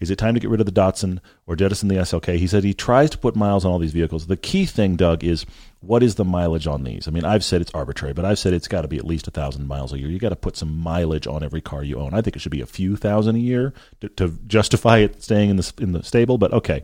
Is 0.00 0.10
it 0.10 0.16
time 0.16 0.34
to 0.34 0.40
get 0.40 0.50
rid 0.50 0.60
of 0.60 0.66
the 0.66 0.72
Datsun 0.72 1.18
or 1.46 1.56
jettison 1.56 1.88
the 1.88 1.96
SLK? 1.96 2.36
He 2.38 2.46
said 2.46 2.62
he 2.62 2.72
tries 2.74 3.10
to 3.10 3.18
put 3.18 3.34
miles 3.34 3.64
on 3.64 3.72
all 3.72 3.78
these 3.80 3.92
vehicles. 3.92 4.26
The 4.28 4.36
key 4.36 4.64
thing, 4.64 4.94
Doug, 4.96 5.24
is 5.24 5.44
what 5.80 6.02
is 6.02 6.16
the 6.16 6.24
mileage 6.24 6.66
on 6.66 6.82
these? 6.82 7.06
I 7.06 7.12
mean, 7.12 7.24
I've 7.24 7.44
said 7.44 7.60
it's 7.60 7.70
arbitrary, 7.72 8.12
but 8.12 8.24
I've 8.24 8.38
said 8.38 8.52
it's 8.52 8.68
got 8.68 8.82
to 8.82 8.88
be 8.88 8.98
at 8.98 9.04
least 9.04 9.28
a 9.28 9.30
thousand 9.30 9.68
miles 9.68 9.92
a 9.92 9.98
year. 9.98 10.08
You 10.08 10.18
got 10.18 10.30
to 10.30 10.36
put 10.36 10.56
some 10.56 10.76
mileage 10.76 11.26
on 11.26 11.44
every 11.44 11.60
car 11.60 11.84
you 11.84 11.98
own. 11.98 12.14
I 12.14 12.20
think 12.20 12.34
it 12.34 12.40
should 12.40 12.52
be 12.52 12.60
a 12.60 12.66
few 12.66 12.96
thousand 12.96 13.36
a 13.36 13.40
year 13.40 13.72
to, 14.00 14.08
to 14.10 14.38
justify 14.46 14.98
it 14.98 15.22
staying 15.22 15.50
in 15.50 15.56
the 15.56 15.72
in 15.78 15.92
the 15.92 16.02
stable. 16.02 16.36
But 16.36 16.52
okay, 16.52 16.82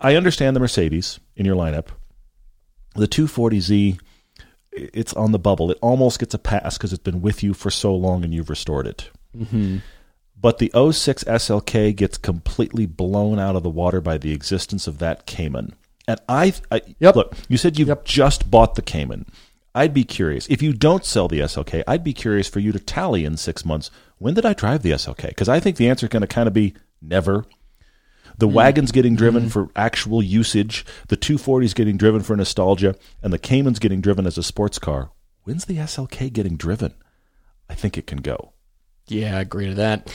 I 0.00 0.14
understand 0.14 0.54
the 0.54 0.60
Mercedes 0.60 1.18
in 1.36 1.44
your 1.44 1.56
lineup. 1.56 1.86
The 2.94 3.08
240Z, 3.08 4.00
it's 4.72 5.12
on 5.14 5.32
the 5.32 5.38
bubble. 5.38 5.70
It 5.70 5.78
almost 5.80 6.20
gets 6.20 6.34
a 6.34 6.38
pass 6.38 6.78
because 6.78 6.92
it's 6.92 7.02
been 7.02 7.22
with 7.22 7.42
you 7.42 7.54
for 7.54 7.70
so 7.70 7.94
long 7.94 8.24
and 8.24 8.32
you've 8.32 8.50
restored 8.50 8.86
it. 8.86 9.10
Mm-hmm. 9.36 9.78
But 10.40 10.58
the 10.58 10.70
06 10.74 11.24
SLK 11.24 11.94
gets 11.94 12.16
completely 12.16 12.86
blown 12.86 13.38
out 13.38 13.56
of 13.56 13.62
the 13.62 13.68
water 13.68 14.00
by 14.00 14.16
the 14.16 14.32
existence 14.32 14.86
of 14.86 14.98
that 14.98 15.26
Cayman. 15.26 15.74
And 16.10 16.20
I, 16.28 16.52
I 16.72 16.82
Yep. 16.98 17.16
look, 17.16 17.36
you 17.48 17.56
said 17.56 17.78
you 17.78 17.86
Yep. 17.86 18.04
just 18.04 18.50
bought 18.50 18.74
the 18.74 18.82
Cayman. 18.82 19.26
I'd 19.74 19.94
be 19.94 20.02
curious 20.02 20.48
if 20.48 20.60
you 20.60 20.72
don't 20.72 21.04
sell 21.04 21.28
the 21.28 21.40
SLK. 21.40 21.84
I'd 21.86 22.02
be 22.02 22.12
curious 22.12 22.48
for 22.48 22.58
you 22.58 22.72
to 22.72 22.80
tally 22.80 23.24
in 23.24 23.36
six 23.36 23.64
months. 23.64 23.90
When 24.18 24.34
did 24.34 24.44
I 24.44 24.52
drive 24.52 24.82
the 24.82 24.90
SLK? 24.90 25.28
Because 25.28 25.48
I 25.48 25.60
think 25.60 25.76
the 25.76 25.88
answer 25.88 26.06
is 26.06 26.10
going 26.10 26.22
to 26.22 26.26
kind 26.26 26.48
of 26.48 26.54
be 26.54 26.74
never. 27.00 27.46
The 28.38 28.48
hmm. 28.48 28.54
wagon's 28.54 28.90
getting 28.90 29.14
driven 29.14 29.44
hmm. 29.44 29.48
for 29.48 29.68
actual 29.76 30.22
usage. 30.22 30.84
The 31.06 31.16
240's 31.16 31.74
getting 31.74 31.96
driven 31.96 32.22
for 32.22 32.36
nostalgia, 32.36 32.96
and 33.22 33.32
the 33.32 33.38
Cayman's 33.38 33.78
getting 33.78 34.00
driven 34.00 34.26
as 34.26 34.36
a 34.36 34.42
sports 34.42 34.80
car. 34.80 35.10
When's 35.44 35.66
the 35.66 35.76
SLK 35.76 36.32
getting 36.32 36.56
driven? 36.56 36.94
I 37.68 37.74
think 37.74 37.96
it 37.96 38.08
can 38.08 38.18
go. 38.18 38.52
Yeah, 39.06 39.36
I 39.36 39.40
agree 39.40 39.66
to 39.66 39.74
that. 39.74 40.12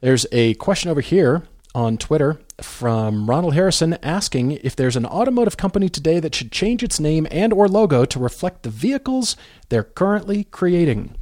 There's 0.00 0.26
a 0.32 0.54
question 0.54 0.90
over 0.90 1.02
here 1.02 1.42
on 1.74 1.98
Twitter 1.98 2.40
from 2.60 3.28
Ronald 3.28 3.54
Harrison 3.54 3.94
asking 4.02 4.52
if 4.52 4.76
there's 4.76 4.96
an 4.96 5.06
automotive 5.06 5.56
company 5.56 5.88
today 5.88 6.20
that 6.20 6.34
should 6.34 6.52
change 6.52 6.82
its 6.82 7.00
name 7.00 7.26
and 7.30 7.52
or 7.52 7.68
logo 7.68 8.04
to 8.04 8.18
reflect 8.18 8.62
the 8.62 8.70
vehicles 8.70 9.36
they're 9.68 9.82
currently 9.82 10.44
creating. 10.44 11.16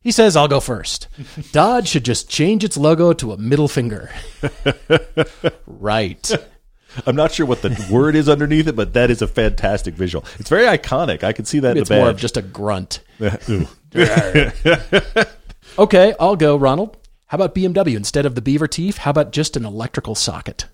He 0.00 0.10
says, 0.10 0.36
I'll 0.36 0.48
go 0.48 0.60
first. 0.60 1.08
Dodge 1.52 1.88
should 1.88 2.04
just 2.04 2.28
change 2.28 2.64
its 2.64 2.76
logo 2.76 3.12
to 3.12 3.32
a 3.32 3.36
middle 3.36 3.68
finger. 3.68 4.10
right. 5.66 6.30
I'm 7.06 7.16
not 7.16 7.32
sure 7.32 7.46
what 7.46 7.62
the 7.62 7.86
word 7.90 8.16
is 8.16 8.28
underneath 8.28 8.66
it, 8.66 8.76
but 8.76 8.94
that 8.94 9.10
is 9.10 9.22
a 9.22 9.28
fantastic 9.28 9.94
visual. 9.94 10.24
It's 10.38 10.48
very 10.48 10.64
iconic. 10.64 11.22
I 11.22 11.32
can 11.32 11.44
see 11.44 11.60
that 11.60 11.76
It's 11.76 11.90
in 11.90 11.96
the 11.96 12.00
more 12.00 12.10
of 12.10 12.16
just 12.16 12.36
a 12.36 12.42
grunt. 12.42 13.00
Okay, 15.78 16.14
I'll 16.18 16.36
go, 16.36 16.56
Ronald. 16.56 16.96
How 17.28 17.36
about 17.36 17.54
BMW? 17.54 17.94
Instead 17.94 18.26
of 18.26 18.34
the 18.34 18.42
beaver 18.42 18.66
teeth, 18.66 18.98
how 18.98 19.10
about 19.10 19.32
just 19.32 19.56
an 19.56 19.64
electrical 19.64 20.14
socket? 20.14 20.66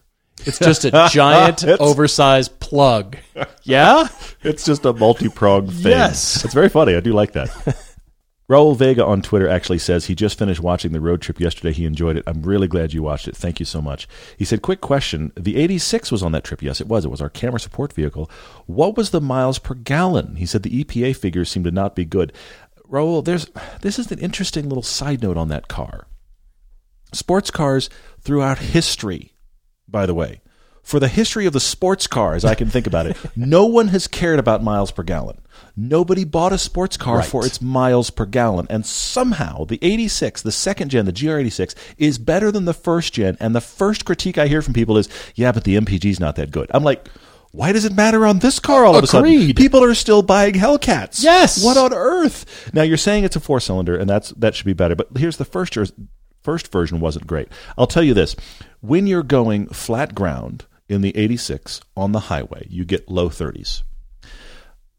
It's 0.47 0.59
just 0.59 0.85
a 0.85 1.09
giant, 1.11 1.65
oversized 1.65 2.59
plug. 2.61 3.17
Yeah? 3.67 4.09
It's 4.43 4.67
just 4.67 4.85
a 4.85 4.93
multi-pronged 4.93 5.73
thing. 5.73 5.93
Yes. 5.93 6.45
It's 6.45 6.53
very 6.53 6.69
funny. 6.69 6.95
I 6.95 7.01
do 7.01 7.15
like 7.15 7.33
that. 7.33 7.49
Raul 8.51 8.77
Vega 8.77 9.03
on 9.03 9.23
Twitter 9.23 9.49
actually 9.49 9.79
says 9.79 10.05
he 10.05 10.15
just 10.15 10.39
finished 10.39 10.61
watching 10.61 10.93
the 10.93 11.01
road 11.01 11.23
trip 11.23 11.41
yesterday. 11.41 11.73
He 11.73 11.87
enjoyed 11.87 12.19
it. 12.19 12.25
I'm 12.27 12.43
really 12.43 12.69
glad 12.69 12.93
you 12.93 13.03
watched 13.03 13.27
it. 13.27 13.35
Thank 13.35 13.59
you 13.59 13.65
so 13.65 13.81
much. 13.81 14.07
He 14.37 14.45
said, 14.45 14.61
Quick 14.61 14.83
question. 14.83 15.33
The 15.35 15.57
86 15.57 16.13
was 16.13 16.23
on 16.23 16.33
that 16.33 16.45
trip. 16.45 16.63
Yes, 16.63 16.79
it 16.83 16.87
was. 16.87 17.07
It 17.07 17.11
was 17.11 17.23
our 17.23 17.31
camera 17.31 17.59
support 17.59 17.95
vehicle. 17.95 18.31
What 18.67 18.99
was 18.99 19.11
the 19.11 19.21
miles 19.23 19.59
per 19.59 19.73
gallon? 19.75 20.37
He 20.37 20.45
said 20.45 20.63
the 20.63 20.85
EPA 20.85 21.17
figures 21.17 21.49
seem 21.49 21.65
to 21.65 21.71
not 21.71 21.97
be 21.97 22.05
good. 22.05 22.35
Raul, 22.87 23.25
there's 23.25 23.47
this 23.81 23.99
is 23.99 24.13
an 24.13 24.19
interesting 24.19 24.69
little 24.69 24.83
side 24.83 25.23
note 25.23 25.39
on 25.39 25.49
that 25.49 25.69
car. 25.69 26.07
Sports 27.15 27.51
cars 27.51 27.89
throughout 28.21 28.59
history, 28.59 29.35
by 29.89 30.07
the 30.07 30.15
way, 30.15 30.41
for 30.83 31.01
the 31.01 31.09
history 31.09 31.47
of 31.47 31.53
the 31.55 31.61
sports 31.61 32.07
car, 32.07 32.35
as 32.35 32.45
I 32.45 32.55
can 32.55 32.69
think 32.69 32.87
about 32.87 33.07
it, 33.07 33.17
no 33.37 33.65
one 33.65 33.89
has 33.89 34.07
cared 34.07 34.39
about 34.39 34.63
miles 34.63 34.91
per 34.91 35.03
gallon. 35.03 35.41
Nobody 35.77 36.25
bought 36.25 36.53
a 36.53 36.59
sports 36.59 36.97
car 36.97 37.19
Right. 37.19 37.27
for 37.27 37.47
its 37.47 37.61
miles 37.63 38.11
per 38.11 38.27
gallon. 38.27 38.67
And 38.69 38.85
somehow 38.85 39.65
the 39.65 39.79
86, 39.83 40.43
the 40.43 40.53
second 40.53 40.91
gen, 40.91 41.05
the 41.07 41.13
GR86, 41.13 41.75
is 41.97 42.19
better 42.19 42.53
than 42.53 42.65
the 42.67 42.75
first 42.75 43.15
gen. 43.15 43.37
And 43.41 43.55
the 43.55 43.61
first 43.61 44.05
critique 44.05 44.37
I 44.37 44.47
hear 44.47 44.61
from 44.63 44.75
people 44.75 44.99
is, 44.99 45.09
yeah, 45.35 45.53
but 45.53 45.65
the 45.65 45.77
MPG's 45.77 46.21
not 46.21 46.37
that 46.37 46.51
good. 46.51 46.71
I'm 46.75 46.85
like, 46.85 47.09
why 47.53 47.73
does 47.73 47.85
it 47.85 47.95
matter 47.95 48.27
on 48.27 48.41
this 48.41 48.59
car 48.59 48.85
all 48.85 48.97
of 48.97 49.05
a 49.05 49.07
sudden? 49.07 49.55
People 49.55 49.83
are 49.85 49.95
still 49.95 50.23
buying 50.23 50.55
Hellcats. 50.55 51.23
Yes. 51.23 51.65
What 51.65 51.77
on 51.77 51.95
earth? 51.95 52.71
Now 52.75 52.83
you're 52.83 52.97
saying 52.97 53.23
it's 53.25 53.37
a 53.37 53.41
four 53.41 53.61
cylinder, 53.61 53.97
and 53.97 54.11
that's 54.11 54.31
that 54.31 54.57
should 54.57 54.67
be 54.67 54.73
better. 54.73 54.97
But 54.97 55.09
here's 55.17 55.37
the 55.37 55.45
first 55.45 55.73
first 56.45 56.71
version 56.71 57.01
wasn't 57.01 57.27
great. 57.27 57.49
I'll 57.77 57.89
tell 57.89 58.05
you 58.05 58.15
this: 58.15 58.37
when 58.81 59.09
you're 59.09 59.25
going 59.25 59.67
flat 59.69 60.15
ground 60.15 60.67
in 60.89 61.01
the 61.01 61.17
86 61.17 61.81
on 61.97 62.13
the 62.13 62.21
highway, 62.21 62.67
you 62.69 62.85
get 62.85 63.09
low 63.09 63.29
30s. 63.29 63.83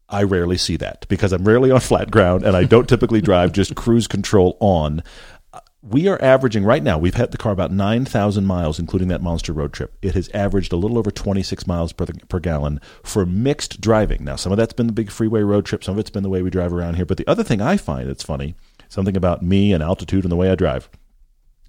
I 0.08 0.22
rarely 0.22 0.56
see 0.56 0.76
that 0.76 1.06
because 1.08 1.32
I'm 1.32 1.44
rarely 1.44 1.70
on 1.70 1.80
flat 1.80 2.10
ground 2.10 2.44
and 2.44 2.56
I 2.56 2.64
don't 2.64 2.88
typically 2.88 3.20
drive 3.20 3.52
just 3.52 3.74
cruise 3.74 4.06
control 4.06 4.56
on. 4.60 5.02
We 5.82 6.08
are 6.08 6.20
averaging 6.20 6.64
right 6.64 6.82
now, 6.82 6.98
we've 6.98 7.14
had 7.14 7.30
the 7.30 7.38
car 7.38 7.52
about 7.52 7.70
9,000 7.70 8.44
miles, 8.44 8.80
including 8.80 9.06
that 9.08 9.22
monster 9.22 9.52
road 9.52 9.72
trip. 9.72 9.96
It 10.02 10.14
has 10.14 10.28
averaged 10.30 10.72
a 10.72 10.76
little 10.76 10.98
over 10.98 11.12
26 11.12 11.64
miles 11.68 11.92
per, 11.92 12.06
per 12.28 12.40
gallon 12.40 12.80
for 13.04 13.24
mixed 13.24 13.80
driving. 13.80 14.24
Now, 14.24 14.34
some 14.34 14.50
of 14.50 14.58
that's 14.58 14.72
been 14.72 14.88
the 14.88 14.92
big 14.92 15.12
freeway 15.12 15.42
road 15.42 15.64
trip, 15.64 15.84
some 15.84 15.94
of 15.94 16.00
it's 16.00 16.10
been 16.10 16.24
the 16.24 16.28
way 16.28 16.42
we 16.42 16.50
drive 16.50 16.72
around 16.72 16.94
here. 16.94 17.04
But 17.04 17.18
the 17.18 17.28
other 17.28 17.44
thing 17.44 17.60
I 17.60 17.76
find 17.76 18.08
that's 18.08 18.24
funny, 18.24 18.56
something 18.88 19.16
about 19.16 19.42
me 19.42 19.72
and 19.72 19.80
altitude 19.80 20.24
and 20.24 20.32
the 20.32 20.36
way 20.36 20.50
I 20.50 20.56
drive 20.56 20.90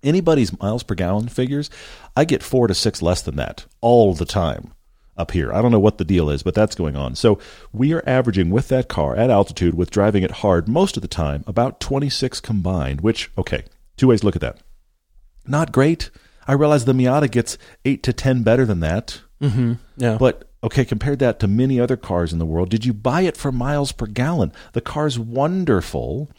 anybody's 0.03 0.57
miles 0.59 0.83
per 0.83 0.95
gallon 0.95 1.27
figures, 1.27 1.69
I 2.15 2.25
get 2.25 2.43
four 2.43 2.67
to 2.67 2.73
six 2.73 3.01
less 3.01 3.21
than 3.21 3.35
that 3.37 3.65
all 3.81 4.13
the 4.13 4.25
time 4.25 4.73
up 5.17 5.31
here. 5.31 5.51
I 5.51 5.61
don't 5.61 5.71
know 5.71 5.79
what 5.79 5.97
the 5.97 6.05
deal 6.05 6.29
is, 6.29 6.43
but 6.43 6.53
that's 6.53 6.75
going 6.75 6.95
on. 6.95 7.15
So 7.15 7.39
we 7.73 7.93
are 7.93 8.03
averaging 8.07 8.49
with 8.49 8.67
that 8.69 8.87
car 8.87 9.15
at 9.15 9.29
altitude 9.29 9.73
with 9.73 9.91
driving 9.91 10.23
it 10.23 10.31
hard 10.31 10.67
most 10.67 10.95
of 10.95 11.01
the 11.01 11.07
time 11.07 11.43
about 11.47 11.79
26 11.79 12.39
combined, 12.39 13.01
which, 13.01 13.31
okay, 13.37 13.63
two 13.97 14.07
ways 14.07 14.21
to 14.21 14.27
look 14.27 14.35
at 14.35 14.41
that. 14.41 14.59
Not 15.45 15.71
great. 15.71 16.09
I 16.47 16.53
realize 16.53 16.85
the 16.85 16.93
Miata 16.93 17.29
gets 17.29 17.57
eight 17.83 18.03
to 18.03 18.13
10 18.13 18.43
better 18.43 18.65
than 18.65 18.79
that. 18.81 19.21
Mm-hmm. 19.41 19.73
Yeah. 19.97 20.17
But 20.19 20.49
okay, 20.63 20.85
compared 20.85 21.19
that 21.19 21.39
to 21.39 21.47
many 21.47 21.79
other 21.79 21.97
cars 21.97 22.31
in 22.31 22.39
the 22.39 22.45
world, 22.45 22.69
did 22.69 22.85
you 22.85 22.93
buy 22.93 23.21
it 23.21 23.37
for 23.37 23.51
miles 23.51 23.91
per 23.91 24.05
gallon? 24.05 24.51
The 24.73 24.81
car's 24.81 25.19
wonderful. 25.19 26.29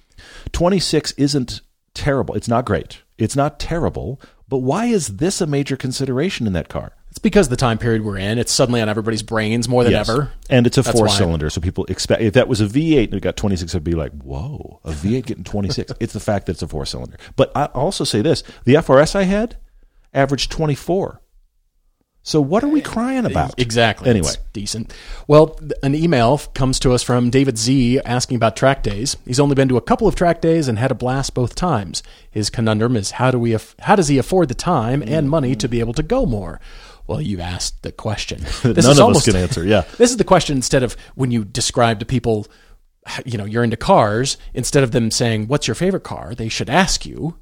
26 0.53 1.13
isn't 1.13 1.61
terrible. 1.95 2.35
It's 2.35 2.49
not 2.49 2.65
great. 2.65 3.03
It's 3.19 3.37
not 3.37 3.59
terrible. 3.59 4.21
But 4.49 4.59
why 4.59 4.87
is 4.87 5.17
this 5.19 5.41
a 5.43 5.47
major 5.47 5.77
consideration 5.77 6.47
in 6.47 6.53
that 6.55 6.69
car? 6.69 6.93
it's 7.11 7.19
because 7.19 7.49
the 7.49 7.57
time 7.57 7.79
period 7.79 8.05
we're 8.05 8.19
in, 8.19 8.39
it's 8.39 8.53
suddenly 8.53 8.83
on 8.83 8.89
everybody's 8.89 9.23
brains 9.23 9.67
more 9.67 9.83
than 9.83 9.93
Yes. 9.93 10.11
ever. 10.11 10.31
And 10.51 10.67
it's 10.67 10.77
a 10.77 10.83
That's 10.83 10.95
four 10.97 11.07
why. 11.07 11.17
cylinder, 11.17 11.49
so 11.49 11.59
people 11.59 11.87
expect 11.87 12.21
if 12.21 12.35
that 12.35 12.49
was 12.49 12.61
a 12.61 12.67
V8 12.67 13.05
and 13.07 13.15
it 13.15 13.21
got 13.21 13.35
26, 13.35 13.73
it'd 13.75 13.83
be 13.83 13.93
like, 13.95 14.13
whoa, 14.13 14.79
a 14.85 14.91
V8 14.93 15.25
getting 15.25 15.43
26. 15.43 15.91
it's 16.01 16.13
the 16.13 16.21
fact 16.21 16.47
that 16.47 16.53
it's 16.53 16.63
a 16.63 16.69
four 16.69 16.85
cylinder. 16.85 17.17
But 17.35 17.51
I 17.57 17.65
also 17.67 18.05
say 18.05 18.21
this: 18.21 18.43
the 18.65 18.75
FRS 18.75 19.17
I 19.17 19.23
had 19.23 19.57
averaged 20.13 20.51
24. 20.51 21.21
So 22.23 22.41
what 22.41 22.63
are 22.63 22.69
we 22.69 22.83
crying 22.83 23.25
about? 23.25 23.59
Exactly. 23.59 24.11
Anyway, 24.11 24.29
It's 24.29 24.39
decent. 24.53 24.93
Well, 25.27 25.59
an 25.83 25.95
email 25.95 26.39
comes 26.39 26.79
to 26.81 26.93
us 26.93 27.03
from 27.03 27.31
David 27.31 27.57
Z 27.57 28.01
asking 28.01 28.37
about 28.37 28.55
track 28.55 28.83
days. 28.83 29.17
He's 29.25 29.41
only 29.41 29.55
been 29.55 29.69
to 29.69 29.79
a 29.79 29.81
couple 29.81 30.07
of 30.07 30.15
track 30.15 30.43
days 30.43 30.69
and 30.69 30.79
had 30.79 30.91
a 30.91 30.95
blast 30.95 31.33
both 31.33 31.55
times. 31.55 32.03
His 32.31 32.51
conundrum 32.51 32.97
is 32.97 33.13
how 33.13 33.31
do 33.31 33.39
we 33.39 33.57
how 33.81 33.97
does 33.97 34.09
he 34.09 34.19
afford 34.19 34.49
the 34.49 34.55
time 34.55 35.03
and 35.03 35.27
mm. 35.27 35.31
money 35.31 35.57
to 35.57 35.69
be 35.69 35.81
able 35.81 35.95
to 35.95 36.03
go 36.03 36.27
more? 36.27 36.61
Well, 37.07 37.23
you 37.23 37.41
asked 37.41 37.83
the 37.83 37.93
question. 37.93 38.41
This 38.63 38.85
none 38.85 38.93
is 38.93 38.99
of 38.99 39.07
almost, 39.07 39.27
us 39.27 39.33
can 39.33 39.43
answer. 39.43 39.65
Yeah. 39.65 39.85
This 39.97 40.11
is 40.11 40.19
the 40.19 40.25
question 40.25 40.57
instead 40.57 40.83
of 40.83 40.97
when 41.15 41.31
you 41.31 41.45
describe 41.45 42.01
to 42.01 42.07
people 42.07 42.47
you 43.25 43.39
know, 43.39 43.47
you're 43.47 43.65
into 43.65 43.79
cars, 43.79 44.37
instead 44.53 44.83
of 44.83 44.91
them 44.91 45.11
saying, 45.11 45.49
"What's 45.49 45.67
your 45.67 45.75
favorite 45.75 46.05
car?" 46.05 46.35
they 46.35 46.51
should 46.51 46.69
ask 46.69 47.07
you, 47.07 47.39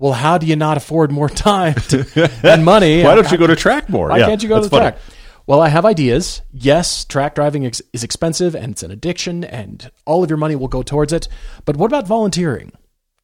"Well, 0.00 0.12
how 0.14 0.36
do 0.38 0.46
you 0.46 0.56
not 0.56 0.76
afford 0.76 1.12
more 1.12 1.28
time 1.28 1.74
to, 1.74 2.30
and 2.42 2.64
money? 2.64 3.02
Why 3.04 3.14
don't 3.14 3.30
you 3.30 3.38
go 3.38 3.46
to 3.46 3.54
track 3.54 3.88
more? 3.88 4.08
Why 4.08 4.18
Yeah, 4.18 4.26
can't 4.26 4.42
you 4.42 4.48
go 4.48 4.56
to 4.56 4.62
the 4.62 4.68
funny. 4.68 4.90
track? 4.90 4.98
Well, 5.46 5.60
I 5.60 5.68
have 5.68 5.84
ideas. 5.84 6.42
Yes, 6.52 7.04
track 7.04 7.34
driving 7.36 7.64
ex- 7.66 7.82
is 7.92 8.02
expensive 8.04 8.54
and 8.54 8.72
it's 8.72 8.82
an 8.82 8.90
addiction, 8.90 9.44
and 9.44 9.90
all 10.06 10.24
of 10.24 10.30
your 10.30 10.36
money 10.36 10.56
will 10.56 10.68
go 10.68 10.82
towards 10.82 11.12
it. 11.12 11.28
But 11.64 11.76
what 11.76 11.86
about 11.86 12.06
volunteering? 12.06 12.72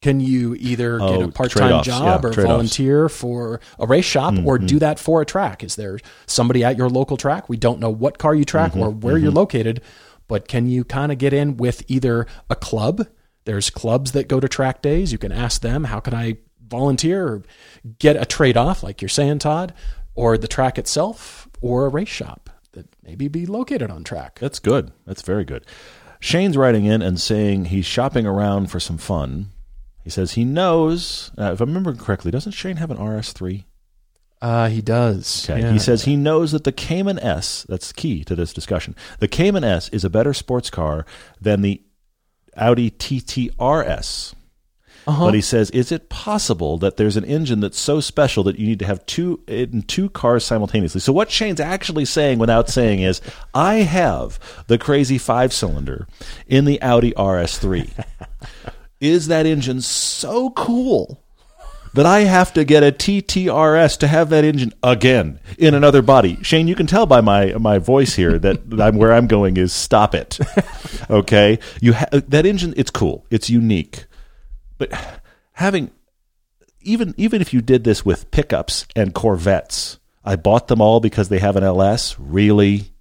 Can 0.03 0.21
you 0.21 0.55
either 0.57 0.99
get 0.99 1.09
Oh, 1.09 1.23
a 1.23 1.29
part 1.33 1.51
time 1.53 1.83
job 1.83 2.05
yeah, 2.05 2.29
or 2.29 2.33
trade-offs. 2.33 2.37
Mm-hmm. 2.37 2.47
volunteer 2.47 3.09
for 3.09 3.61
a 3.79 3.87
race 3.87 4.05
shop 4.05 4.35
or 4.45 4.59
do 4.59 4.79
that 4.79 4.99
for 4.99 5.23
a 5.23 5.25
track? 5.25 5.65
Is 5.65 5.77
there 5.77 5.99
somebody 6.27 6.63
at 6.63 6.77
your 6.77 6.91
local 6.91 7.17
track? 7.17 7.49
We 7.49 7.57
don't 7.57 7.81
know 7.81 7.91
what 7.91 8.19
car 8.19 8.35
you 8.35 8.45
track 8.45 8.73
Mm-hmm. 8.73 8.83
or 8.83 8.91
where 8.91 9.17
you're 9.17 9.33
located, 9.33 9.81
but 10.29 10.49
can 10.49 10.67
you 10.69 10.85
kind 10.85 11.11
of 11.13 11.19
get 11.19 11.33
in 11.33 11.57
with 11.57 11.83
either 11.89 12.27
a 12.51 12.55
club? 12.55 13.07
There's 13.47 13.71
clubs 13.71 14.13
that 14.13 14.29
go 14.29 14.39
to 14.41 14.49
track 14.49 14.83
days. 14.83 15.13
You 15.13 15.19
can 15.19 15.33
ask 15.33 15.63
them, 15.63 15.85
how 15.85 16.01
can 16.01 16.15
I 16.15 16.37
volunteer 16.69 17.27
or 17.27 17.43
get 17.99 18.17
a 18.17 18.25
trade 18.25 18.57
off, 18.57 18.83
like 18.83 19.01
you're 19.01 19.09
saying, 19.09 19.41
Todd, 19.41 19.73
or 20.15 20.37
the 20.39 20.49
track 20.49 20.79
itself, 20.79 21.49
or 21.61 21.87
a 21.87 21.89
race 21.89 22.09
shop 22.09 22.51
that 22.73 22.87
maybe 23.03 23.29
be 23.29 23.47
located 23.47 23.91
on 23.91 24.05
track. 24.05 24.39
That's 24.39 24.59
good. 24.59 24.93
That's 25.07 25.23
very 25.23 25.45
good. 25.45 25.65
Shane's 26.21 26.57
writing 26.57 26.85
in 26.85 27.03
and 27.03 27.21
saying 27.21 27.67
he's 27.67 27.87
shopping 27.87 28.27
around 28.27 28.71
for 28.71 28.81
some 28.81 28.99
fun. 28.99 29.51
He 30.03 30.11
says 30.11 30.33
he 30.33 30.45
knows, 30.45 31.31
uh, 31.37 31.53
if 31.53 31.61
I 31.61 31.65
remember 31.65 31.95
correctly, 31.95 32.31
doesn't 32.31 32.53
Shane 32.53 32.77
have 32.77 32.91
an 32.91 32.97
RS3? 32.97 33.65
Uh, 34.41 34.69
he 34.69 34.83
does. 34.83 35.49
Okay. 35.49 35.73
He 35.73 35.79
says 35.79 36.05
he 36.05 36.15
knows 36.15 36.53
that 36.53 36.65
the 36.65 36.73
Cayman 36.73 37.19
S, 37.19 37.65
that's 37.69 37.93
key 37.93 38.23
to 38.25 38.35
this 38.35 38.53
discussion, 38.53 38.95
the 39.19 39.29
Cayman 39.29 39.65
S 39.65 39.89
is 39.89 40.05
a 40.05 40.11
better 40.11 40.35
sports 40.35 40.71
car 40.71 41.07
than 41.41 41.63
the 41.63 41.83
Audi 42.57 42.91
TTRS. 42.91 44.35
Uh-huh. 45.07 45.27
But 45.27 45.35
he 45.35 45.41
says, 45.41 45.71
is 45.71 45.93
it 45.93 46.09
possible 46.09 46.79
that 46.79 46.97
there's 46.97 47.17
an 47.17 47.25
engine 47.25 47.61
that's 47.61 47.79
so 47.79 48.01
special 48.01 48.43
that 48.45 48.59
you 48.59 48.67
need 48.67 48.81
to 48.81 48.87
have 48.87 49.07
two 49.07 49.41
in 49.47 49.83
two 49.83 50.11
cars 50.11 50.45
simultaneously? 50.45 51.01
So 51.01 51.13
what 51.13 51.31
Shane's 51.31 51.61
actually 51.61 52.07
saying, 52.07 52.39
without 52.39 52.69
saying, 52.69 53.01
is, 53.01 53.21
I 53.55 53.77
have 53.77 54.41
the 54.67 54.79
crazy 54.79 55.19
five 55.19 55.53
cylinder 55.53 56.09
in 56.49 56.65
the 56.65 56.83
Audi 56.83 57.13
RS3. 57.13 58.05
is 59.01 59.29
that 59.29 59.47
engine 59.47 59.81
so 59.81 60.51
cool 60.51 61.23
that 61.97 62.07
I 62.07 62.21
have 62.21 62.53
to 62.55 62.65
get 62.65 62.83
a 62.83 62.93
TTRS 62.93 63.99
to 63.99 64.07
have 64.07 64.29
that 64.29 64.45
engine 64.45 64.73
again 64.83 65.41
in 65.59 65.75
another 65.75 66.03
body. 66.03 66.39
Shane, 66.43 66.69
you 66.69 66.75
can 66.75 66.87
tell 66.87 67.07
by 67.07 67.23
my 67.23 67.55
my 67.55 67.79
voice 67.79 68.15
here 68.15 68.39
that 68.39 68.61
I'm, 68.81 68.97
where 68.97 69.13
I'm 69.13 69.27
going 69.27 69.57
is 69.57 69.73
stop 69.73 70.15
it. 70.15 70.39
Okay, 71.09 71.59
you 71.81 71.95
ha- 71.95 72.09
that 72.13 72.47
engine. 72.47 72.75
It's 72.77 72.91
cool. 72.91 73.25
It's 73.31 73.49
unique, 73.49 74.07
but 74.79 74.93
having 75.53 75.91
even 76.81 77.15
even 77.17 77.41
if 77.41 77.53
you 77.53 77.61
did 77.61 77.85
this 77.85 78.05
with 78.05 78.31
pickups 78.31 78.87
and 78.95 79.15
Corvettes, 79.15 79.99
I 80.25 80.37
bought 80.37 80.69
them 80.69 80.81
all 80.81 81.01
because 81.01 81.29
they 81.29 81.39
have 81.39 81.57
an 81.57 81.65
LS. 81.65 82.19
Really. 82.19 82.93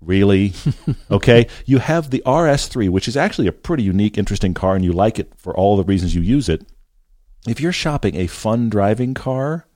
Really? 0.00 0.52
Okay. 1.10 1.46
You 1.64 1.78
have 1.78 2.10
the 2.10 2.22
RS3, 2.26 2.90
which 2.90 3.08
is 3.08 3.16
actually 3.16 3.46
a 3.46 3.52
pretty 3.52 3.82
unique, 3.82 4.18
interesting 4.18 4.54
car, 4.54 4.74
and 4.74 4.84
you 4.84 4.92
like 4.92 5.18
it 5.18 5.32
for 5.36 5.56
all 5.56 5.76
the 5.76 5.84
reasons 5.84 6.14
you 6.14 6.20
use 6.20 6.48
it 6.48 6.66
if 7.46 7.60
you're 7.60 7.72
shopping 7.72 8.16
a 8.16 8.26
fun 8.26 8.68
driving 8.68 9.14
car, 9.14 9.66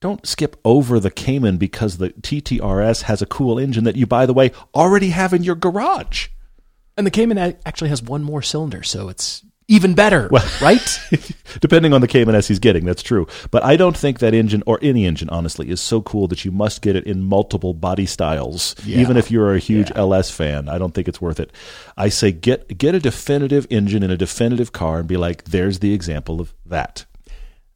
don't 0.00 0.26
skip 0.26 0.56
over 0.64 0.98
the 0.98 1.10
Cayman 1.10 1.58
because 1.58 1.98
the 1.98 2.10
TTRS 2.10 3.02
has 3.02 3.22
a 3.22 3.26
cool 3.26 3.58
engine 3.58 3.84
that 3.84 3.96
you, 3.96 4.06
by 4.06 4.26
the 4.26 4.34
way, 4.34 4.50
already 4.74 5.10
have 5.10 5.32
in 5.32 5.44
your 5.44 5.54
garage. 5.54 6.28
And 6.96 7.06
the 7.06 7.10
Cayman 7.10 7.38
actually 7.64 7.90
has 7.90 8.02
one 8.02 8.24
more 8.24 8.42
cylinder, 8.42 8.82
so 8.82 9.08
it's 9.08 9.44
even 9.72 9.94
better, 9.94 10.28
right? 10.60 11.00
Depending 11.60 11.94
on 11.94 12.02
the 12.02 12.06
Cayman 12.06 12.34
S 12.34 12.46
he's 12.46 12.58
getting, 12.58 12.84
that's 12.84 13.02
true. 13.02 13.26
But 13.50 13.64
I 13.64 13.76
don't 13.76 13.96
think 13.96 14.18
that 14.18 14.34
engine, 14.34 14.62
or 14.66 14.78
any 14.82 15.06
engine, 15.06 15.30
honestly, 15.30 15.70
is 15.70 15.80
so 15.80 16.02
cool 16.02 16.28
that 16.28 16.44
you 16.44 16.50
must 16.50 16.82
get 16.82 16.94
it 16.94 17.04
in 17.06 17.22
multiple 17.22 17.72
body 17.72 18.04
styles. 18.04 18.76
Yeah. 18.84 18.98
Even 18.98 19.16
if 19.16 19.30
you're 19.30 19.54
a 19.54 19.58
huge 19.58 19.90
LS 19.94 20.30
fan, 20.30 20.68
I 20.68 20.76
don't 20.76 20.92
think 20.92 21.08
it's 21.08 21.22
worth 21.22 21.40
it. 21.40 21.50
I 21.96 22.10
say 22.10 22.32
get 22.32 22.76
get 22.76 22.94
a 22.94 23.00
definitive 23.00 23.66
engine 23.70 24.02
in 24.02 24.10
a 24.10 24.16
definitive 24.16 24.72
car 24.72 24.98
and 24.98 25.08
be 25.08 25.16
like, 25.16 25.44
there's 25.44 25.78
the 25.78 25.94
example 25.94 26.38
of 26.38 26.52
that. 26.66 27.06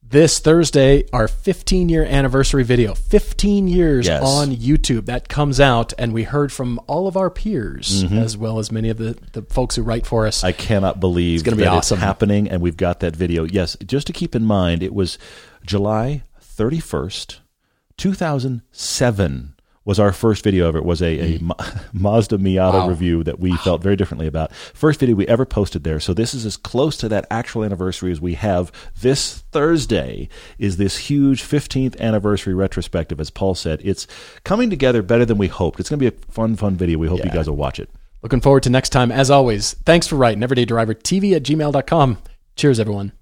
This 0.09 0.39
Thursday, 0.39 1.05
our 1.12 1.27
15 1.28 1.89
year 1.89 2.05
anniversary 2.05 2.62
video, 2.62 2.95
15 2.95 3.66
years 3.69 4.07
Yes. 4.07 4.23
on 4.23 4.51
YouTube, 4.55 5.07
that 5.07 5.28
comes 5.28 5.59
out, 5.59 5.93
and 5.99 6.12
we 6.12 6.23
heard 6.23 6.53
from 6.53 6.78
all 6.87 7.07
of 7.09 7.16
our 7.16 7.28
peers, 7.31 8.05
Mm-hmm. 8.05 8.19
as 8.19 8.37
well 8.37 8.59
as 8.59 8.70
many 8.70 8.89
of 8.89 8.99
the, 8.99 9.16
the 9.33 9.43
folks 9.43 9.74
who 9.77 9.83
write 9.83 10.07
for 10.07 10.27
us. 10.27 10.45
I 10.45 10.53
cannot 10.53 11.01
believe 11.01 11.41
it's 11.41 11.43
gonna 11.43 11.57
be 11.57 11.66
awesome. 11.66 11.99
happening, 11.99 12.49
and 12.49 12.62
we've 12.62 12.77
got 12.77 13.01
that 13.01 13.16
video. 13.16 13.45
Yes, 13.45 13.77
just 13.85 14.07
to 14.07 14.12
keep 14.12 14.35
in 14.37 14.45
mind, 14.45 14.83
it 14.83 14.95
was 14.95 15.19
July 15.65 16.23
31st, 16.41 17.41
2007 17.97 19.55
was 19.87 19.99
our 19.99 20.13
first 20.13 20.45
video 20.45 20.69
of 20.69 20.77
it. 20.77 20.85
was 20.85 21.01
a, 21.01 21.07
a 21.19 21.39
mm. 21.39 21.43
Ma- 21.43 21.55
Mazda 21.95 22.37
Miata 22.37 22.73
Wow. 22.75 22.89
review 22.89 23.25
that 23.25 23.39
we 23.41 23.57
felt 23.59 23.83
very 23.83 23.97
differently 23.97 24.27
about. 24.27 24.53
First 24.53 25.01
video 25.01 25.15
we 25.17 25.27
ever 25.29 25.47
posted 25.47 25.85
there. 25.85 26.01
So 26.01 26.13
this 26.13 26.35
is 26.35 26.45
as 26.45 26.59
close 26.59 26.99
to 26.99 27.09
that 27.09 27.25
actual 27.31 27.65
anniversary 27.65 28.13
as 28.13 28.21
we 28.21 28.35
have. 28.35 28.71
This 29.01 29.39
Thursday 29.53 30.29
is 30.59 30.77
this 30.77 30.99
huge 30.99 31.43
15th 31.43 31.99
anniversary 32.01 32.53
retrospective. 32.53 33.21
As 33.21 33.31
Paul 33.31 33.55
said, 33.55 33.81
it's 33.83 34.07
coming 34.45 34.69
together 34.69 35.03
better 35.03 35.25
than 35.25 35.39
we 35.39 35.47
hoped. 35.47 35.81
It's 35.81 35.89
going 35.89 36.01
to 36.01 36.11
be 36.11 36.15
a 36.15 36.33
fun, 36.33 36.57
fun 36.57 36.77
video. 36.77 36.99
We 36.99 37.09
hope 37.09 37.25
you 37.25 37.31
guys 37.31 37.49
will 37.49 37.57
watch 37.57 37.79
it. 37.81 37.89
Looking 38.23 38.41
forward 38.41 38.65
to 38.65 38.71
next 38.71 38.91
time. 38.91 39.13
As 39.13 39.31
always, 39.31 39.75
thanks 39.85 40.09
for 40.09 40.17
writing. 40.17 40.43
everyday 40.43 40.67
EverydayDriverTV 40.67 41.37
at 41.37 41.43
gmail.com. 41.45 42.19
Cheers, 42.57 42.81
everyone. 42.81 43.13